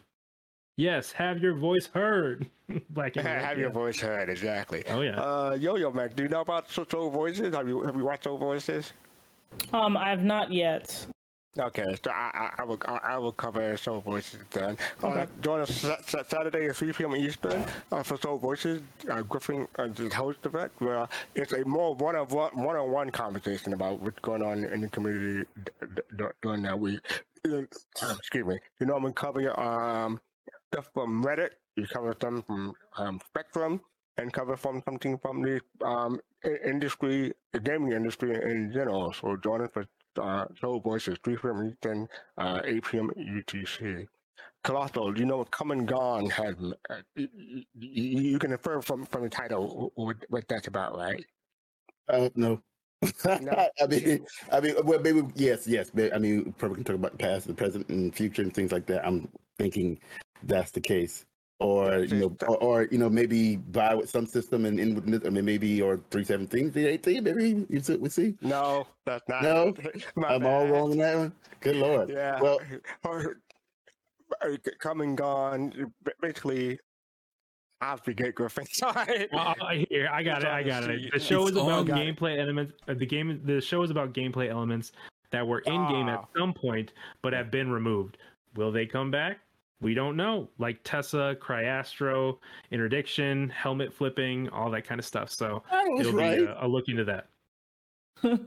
Yes, 0.78 1.12
have 1.12 1.40
your 1.40 1.54
voice 1.54 1.88
heard. 1.94 2.50
Black 2.90 3.16
and 3.18 3.26
white, 3.28 3.38
Have 3.42 3.58
your 3.60 3.70
voice 3.70 4.00
heard, 4.00 4.30
exactly. 4.30 4.84
Oh 4.90 5.02
yeah. 5.02 5.20
Uh, 5.22 5.58
Yo 5.60 5.76
Yo 5.76 5.92
Meg, 5.92 6.16
do 6.16 6.24
you 6.24 6.30
know 6.30 6.42
about 6.42 6.70
Soul 6.72 6.86
Soul 6.90 7.10
Voices? 7.12 7.54
Have 7.54 7.68
you 7.68 7.82
have 7.84 7.96
you 7.96 8.04
watched 8.06 8.24
Soul 8.24 8.38
Voices? 8.38 8.94
Um, 9.72 9.96
I 9.96 10.10
have 10.10 10.24
not 10.24 10.52
yet. 10.52 11.06
Okay, 11.60 11.96
so 12.04 12.10
I, 12.10 12.32
I, 12.58 12.62
I 12.62 12.64
will 12.64 12.80
I, 12.86 13.00
I 13.04 13.18
will 13.20 13.32
cover 13.32 13.78
Soul 13.78 14.02
Voices 14.02 14.40
then. 14.50 14.76
Uh, 15.04 15.08
Okay. 15.10 15.26
join 15.42 15.62
us 15.62 15.70
Sa- 15.76 15.98
Sa- 16.08 16.24
Saturday 16.28 16.66
at 16.68 16.76
3 16.76 16.92
p.m. 16.94 17.16
Eastern 17.16 17.64
uh, 17.92 18.02
for 18.02 18.18
Soul 18.18 18.40
Voices. 18.40 18.82
Uh, 19.08 19.22
Griffin 19.22 19.68
uh, 19.78 19.84
is 19.84 19.96
the 19.98 20.10
host 20.10 20.44
of 20.48 20.56
it. 20.56 20.72
Where 20.80 21.08
it's 21.36 21.54
a 21.54 21.64
more 21.66 21.94
one 21.94 22.16
on 22.16 22.26
one 22.30 22.58
one 22.58 22.76
on 22.76 22.90
one 22.92 23.12
conversation 23.12 23.74
about 23.74 24.00
what's 24.00 24.18
going 24.22 24.42
on 24.42 24.64
in 24.64 24.82
the 24.82 24.88
community 24.88 25.48
d- 25.64 25.72
d- 25.96 26.02
d- 26.18 26.26
during 26.42 26.64
that 26.64 26.80
week. 26.80 27.00
Uh, 27.48 27.58
Excuse 28.18 28.48
me. 28.48 28.58
You 28.80 28.88
know, 28.88 28.96
I'm 28.96 29.04
gonna 29.04 29.14
cover 29.14 29.40
your 29.40 29.60
um 29.60 30.20
stuff 30.74 30.90
from 30.94 31.24
Reddit. 31.24 31.52
You 31.76 31.86
cover 31.88 32.16
some 32.20 32.42
from 32.44 32.74
um, 32.98 33.20
Spectrum. 33.28 33.82
And 34.18 34.32
cover 34.32 34.56
from 34.56 34.84
something 34.86 35.18
from 35.18 35.42
the 35.42 35.60
um, 35.84 36.20
industry, 36.64 37.34
the 37.52 37.60
gaming 37.60 37.94
industry 37.94 38.36
in 38.36 38.72
general. 38.72 39.12
So 39.12 39.36
join 39.38 39.62
us 39.62 39.72
for 39.74 39.88
uh, 40.22 40.46
Soul 40.62 40.82
Voices, 40.82 41.18
3 41.24 41.36
p.m. 41.38 41.68
Eastern, 41.72 42.08
uh, 42.38 42.62
8 42.64 42.86
p.m. 42.86 43.12
UTC. 43.18 44.06
Colossal, 44.64 45.18
you 45.18 45.26
know 45.26 45.38
what 45.38 45.50
Come 45.50 45.72
and 45.72 45.88
Gone 45.88 46.30
has? 46.30 46.56
Uh, 46.92 46.98
you, 47.16 47.28
you, 47.74 48.22
you 48.22 48.40
can 48.40 48.52
infer 48.52 48.84
from, 48.84 49.04
from 49.06 49.24
the 49.24 49.30
title 49.30 49.92
what, 49.96 50.18
what 50.30 50.48
that's 50.48 50.68
about, 50.68 50.96
right? 50.96 51.26
Uh, 52.08 52.30
no. 52.36 52.62
No. 53.42 53.68
I 53.82 53.88
mean, 53.88 54.26
I 54.52 54.60
mean, 54.60 54.76
well, 54.84 55.00
maybe 55.00 55.24
yes, 55.34 55.68
yes. 55.68 55.90
But 55.92 56.14
I 56.14 56.20
mean, 56.20 56.54
probably 56.60 56.76
can 56.76 56.84
talk 56.84 56.96
about 56.98 57.14
the 57.14 57.18
past, 57.18 57.48
the 57.48 57.54
present, 57.54 57.90
and 57.90 58.16
future, 58.16 58.44
and 58.44 58.54
things 58.54 58.72
like 58.72 58.86
that. 58.86 59.06
I'm 59.06 59.28
thinking 59.58 60.00
that's 60.46 60.72
the 60.72 60.82
case, 60.82 61.26
or 61.60 62.00
you 62.00 62.20
know, 62.20 62.36
or, 62.48 62.58
or 62.58 62.88
you 62.92 62.98
know, 62.98 63.10
maybe 63.10 63.58
buy 63.58 63.96
with 63.96 64.10
some 64.10 64.26
system 64.26 64.66
and 64.66 64.80
in 64.80 64.96
with 64.96 65.06
this- 65.06 65.22
I 65.26 65.30
mean, 65.30 65.46
maybe 65.46 65.82
or 65.82 66.00
three 66.12 66.24
seventeen, 66.24 66.72
three 66.72 66.86
eighteen, 66.86 67.24
maybe 67.24 67.66
you 67.70 67.80
see, 67.80 67.96
we 67.96 68.10
see. 68.10 68.36
No, 68.42 68.88
that's 69.06 69.28
not. 69.30 69.44
No, 69.44 69.74
I'm 70.28 70.46
all 70.46 70.68
wrong 70.68 70.92
in 70.94 70.98
that 71.00 71.18
one. 71.18 71.34
Good 71.62 71.76
lord. 71.78 72.10
Yeah. 72.10 72.40
Well, 72.42 72.60
or, 73.06 73.38
or 74.42 74.58
Come 74.80 75.02
and 75.02 75.18
Gone, 75.18 75.92
b- 76.04 76.12
basically, 76.22 76.80
I 77.82 77.96
forget 77.98 78.36
Griffin. 78.36 78.66
Sorry. 78.72 79.28
Well, 79.32 79.56
I, 79.62 79.86
here, 79.90 80.10
I 80.12 80.24
got 80.24 80.38
It's 80.38 80.46
it. 80.46 80.52
I 80.52 80.64
got 80.64 80.84
it. 80.90 81.12
The 81.14 81.20
show 81.20 81.44
It's 81.44 81.52
is 81.52 81.58
about 81.58 81.70
on- 81.72 81.86
got 81.86 82.00
it. 82.00 82.16
gameplay 82.18 82.40
elements. 82.40 82.74
Uh, 82.88 82.94
the 82.96 83.06
game, 83.06 83.42
the 83.46 83.62
show 83.62 83.84
is 83.84 83.92
about 83.92 84.14
gameplay 84.14 84.50
elements 84.50 84.92
that 85.32 85.46
were 85.48 85.60
in 85.60 85.88
game 85.88 86.10
at 86.10 86.20
Ah. 86.20 86.26
some 86.38 86.54
point, 86.54 86.92
but 87.22 87.34
have 87.34 87.50
been 87.52 87.72
removed. 87.72 88.18
Will 88.56 88.72
they 88.72 88.86
come 88.86 89.10
back? 89.10 89.40
We 89.84 89.94
don't 89.94 90.16
know. 90.16 90.50
Like 90.58 90.80
Tessa, 90.84 91.36
Cryastro, 91.40 92.38
interdiction, 92.72 93.50
helmet 93.50 93.94
flipping, 93.94 94.50
all 94.50 94.72
that 94.72 94.88
kind 94.88 94.98
of 94.98 95.06
stuff. 95.06 95.30
So 95.30 95.62
I 95.70 95.84
was 95.90 96.08
it'll 96.08 96.20
right. 96.20 96.40
be 96.40 96.46
a, 96.46 96.66
a 96.66 96.68
look 96.68 96.88
into 96.88 97.04
that. 97.04 97.28
you 98.24 98.38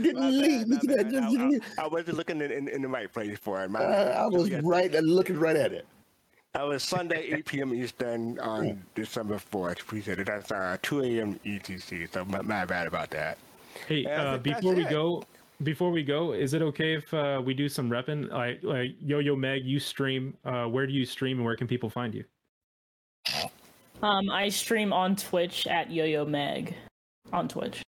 didn't 0.00 0.40
leave 0.40 0.68
me 0.68 0.78
to 0.78 0.86
that. 0.88 1.06
I, 1.06 1.10
Just, 1.10 1.30
you 1.30 1.38
didn't- 1.38 1.64
I, 1.78 1.84
I 1.84 1.86
wasn't 1.88 2.18
looking 2.18 2.42
in, 2.42 2.52
in, 2.52 2.68
in 2.68 2.82
the 2.82 2.88
right 2.88 3.10
place 3.10 3.38
for 3.38 3.64
it. 3.64 3.70
My 3.70 3.80
uh. 3.80 4.24
I 4.24 4.26
was 4.26 4.50
right, 4.62 4.94
and 4.94 5.08
looking 5.08 5.38
right 5.38 5.56
at 5.56 5.72
it. 5.72 5.86
That 6.52 6.64
was 6.64 6.82
Sunday, 6.82 7.30
8 7.32 7.46
p.m. 7.46 7.74
Eastern 7.74 8.38
on 8.40 8.82
December 8.94 9.36
4th. 9.36 9.80
Appreciate 9.80 10.18
it. 10.18 10.26
That's 10.26 10.50
uh, 10.50 10.76
2 10.82 11.02
a.m. 11.02 11.40
ETC. 11.46 12.12
So 12.12 12.24
my, 12.24 12.42
my 12.42 12.64
bad 12.66 12.88
about 12.88 13.10
that. 13.10 13.38
Hey, 13.86 14.04
uh, 14.04 14.36
before 14.38 14.74
we 14.74 14.84
it. 14.84 14.90
go, 14.90 15.22
before 15.62 15.90
we 15.90 16.02
go, 16.02 16.32
is 16.32 16.54
it 16.54 16.62
okay 16.62 16.94
if 16.94 17.12
uh, 17.12 17.40
we 17.44 17.54
do 17.54 17.68
some 17.68 17.90
repping? 17.90 18.30
Like, 18.30 18.60
like 18.62 18.96
Yo 19.00 19.18
Yo 19.18 19.36
Meg, 19.36 19.64
you 19.64 19.78
stream. 19.78 20.36
Uh, 20.44 20.64
where 20.64 20.86
do 20.86 20.92
you 20.92 21.04
stream, 21.04 21.38
and 21.38 21.44
where 21.44 21.56
can 21.56 21.66
people 21.66 21.90
find 21.90 22.14
you? 22.14 22.24
Um, 24.02 24.30
I 24.30 24.48
stream 24.48 24.92
on 24.92 25.14
Twitch 25.14 25.66
at 25.66 25.90
Yo-Yo 25.90 26.24
Meg 26.24 26.74
on 27.32 27.48
Twitch. 27.48 27.82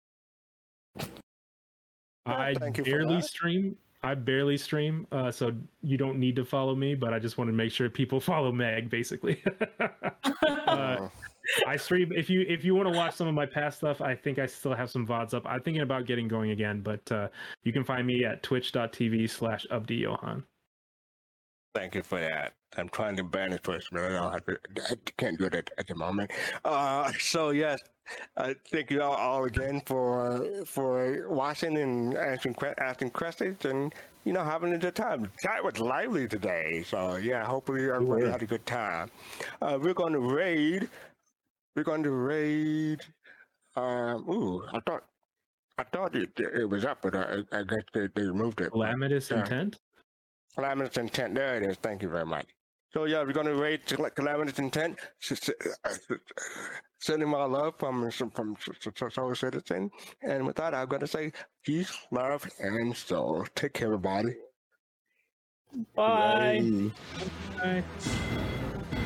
I 2.25 2.55
thank 2.55 2.83
barely 2.85 3.21
stream. 3.21 3.77
I 4.03 4.15
barely 4.15 4.57
stream, 4.57 5.07
uh, 5.13 5.31
so 5.31 5.53
you 5.83 5.97
don't 5.97 6.19
need 6.19 6.37
to 6.37 6.45
follow 6.45 6.75
me. 6.75 6.95
But 6.95 7.13
I 7.13 7.19
just 7.19 7.37
want 7.37 7.49
to 7.49 7.53
make 7.53 7.73
sure 7.73 7.91
people 7.91 8.21
follow 8.21 8.53
Meg, 8.53 8.89
basically. 8.89 9.43
uh, 10.67 11.09
I 11.67 11.77
stream 11.77 12.13
if 12.13 12.29
you 12.29 12.43
if 12.49 12.65
you 12.65 12.75
want 12.75 12.93
to 12.93 12.97
watch 12.97 13.15
some 13.15 13.27
of 13.27 13.35
my 13.35 13.47
past 13.47 13.79
stuff. 13.79 14.01
I 14.01 14.15
think 14.15 14.39
I 14.39 14.47
still 14.47 14.75
have 14.75 14.91
some 14.91 15.07
vods 15.07 15.35
up. 15.35 15.45
I'm 15.47 15.63
thinking 15.63 15.83
about 15.83 16.07
getting 16.07 16.29
going 16.29 16.51
again, 16.51 16.81
but 16.81 17.11
uh, 17.11 17.29
you 17.65 17.73
can 17.73 17.85
find 17.85 18.07
me 18.07 18.25
at 18.25 18.43
twitch.tv 18.43 19.31
slash 19.31 19.67
Johan. 19.89 20.45
Thank 21.75 21.95
you 21.95 22.03
for 22.03 22.19
that. 22.19 22.55
I'm 22.77 22.89
trying 22.89 23.17
to 23.17 23.25
banish 23.25 23.61
first, 23.63 23.89
but 23.93 24.03
I, 24.03 24.09
don't 24.09 24.33
have 24.33 24.45
to, 24.47 24.59
I 24.91 24.95
can't 25.17 25.39
do 25.39 25.47
it 25.47 25.71
at 25.79 25.87
the 25.87 25.95
moment. 25.95 26.31
Uh, 26.65 27.11
so 27.19 27.51
yes, 27.51 27.81
uh, 28.37 28.55
thank 28.71 28.91
you 28.91 29.01
all, 29.03 29.15
all 29.15 29.45
again 29.45 29.81
for 29.87 30.65
for 30.67 31.29
watching 31.31 31.79
and 31.79 32.15
answering 32.17 32.55
que- 32.55 32.75
asking 32.79 33.11
questions 33.11 33.65
and 33.65 33.95
you 34.25 34.33
know 34.33 34.45
having 34.45 34.73
a 34.75 34.79
good 34.79 34.95
time. 34.97 35.23
The 35.23 35.31
chat 35.43 35.65
was 35.65 35.79
lively 35.79 36.29
today, 36.29 36.83
so 36.87 37.17
yeah. 37.17 37.45
Hopefully 37.45 37.91
everybody 37.91 38.25
Yeah. 38.25 38.33
had 38.33 38.43
a 38.43 38.47
good 38.47 38.67
time. 38.67 39.11
Uh, 39.63 39.79
we're 39.81 39.95
going 39.95 40.13
to 40.13 40.21
raid. 40.21 40.89
We're 41.79 41.85
going 41.85 42.03
to 42.03 42.11
raid. 42.11 43.03
Um, 43.77 44.29
ooh, 44.29 44.65
I 44.75 44.81
thought 44.81 45.05
I 45.79 45.85
thought 45.85 46.17
it, 46.17 46.31
it 46.37 46.69
was 46.69 46.85
up, 46.85 46.99
but 47.03 47.15
I, 47.15 47.37
I 47.53 47.63
guess 47.63 47.85
they, 47.95 48.09
they 48.17 48.23
removed 48.23 48.61
it. 48.61 48.73
Calamitous 48.73 49.31
Yeah. 49.31 49.39
intent. 49.43 49.77
Calamitous 50.57 50.97
intent. 50.97 51.37
There 51.37 51.55
it 51.63 51.71
is. 51.71 51.77
Thank 51.77 52.03
you 52.03 52.09
very 52.09 52.27
much. 52.27 52.47
So 52.93 53.05
yeah, 53.05 53.23
we're 53.23 53.33
gonna 53.33 53.55
raid 53.55 53.83
calamitous 53.87 54.59
intent. 54.59 54.99
S- 55.23 55.51
s- 55.85 56.01
Sending 57.01 57.29
my 57.29 57.45
love 57.45 57.75
from 57.79 58.11
from 58.11 58.33
from 58.33 59.11
Soul 59.13 59.37
Citizen, 59.37 59.89
and 60.23 60.45
with 60.45 60.57
that, 60.57 60.75
I'm 60.75 60.89
gonna 60.89 61.07
say 61.07 61.31
peace, 61.65 61.97
love, 62.11 62.45
and 62.59 62.97
soul. 62.97 63.47
Take 63.55 63.75
care, 63.75 63.87
everybody. 63.87 64.35
Bye. 65.95 66.61
Hey. 67.63 67.85
Bye. 68.11 69.05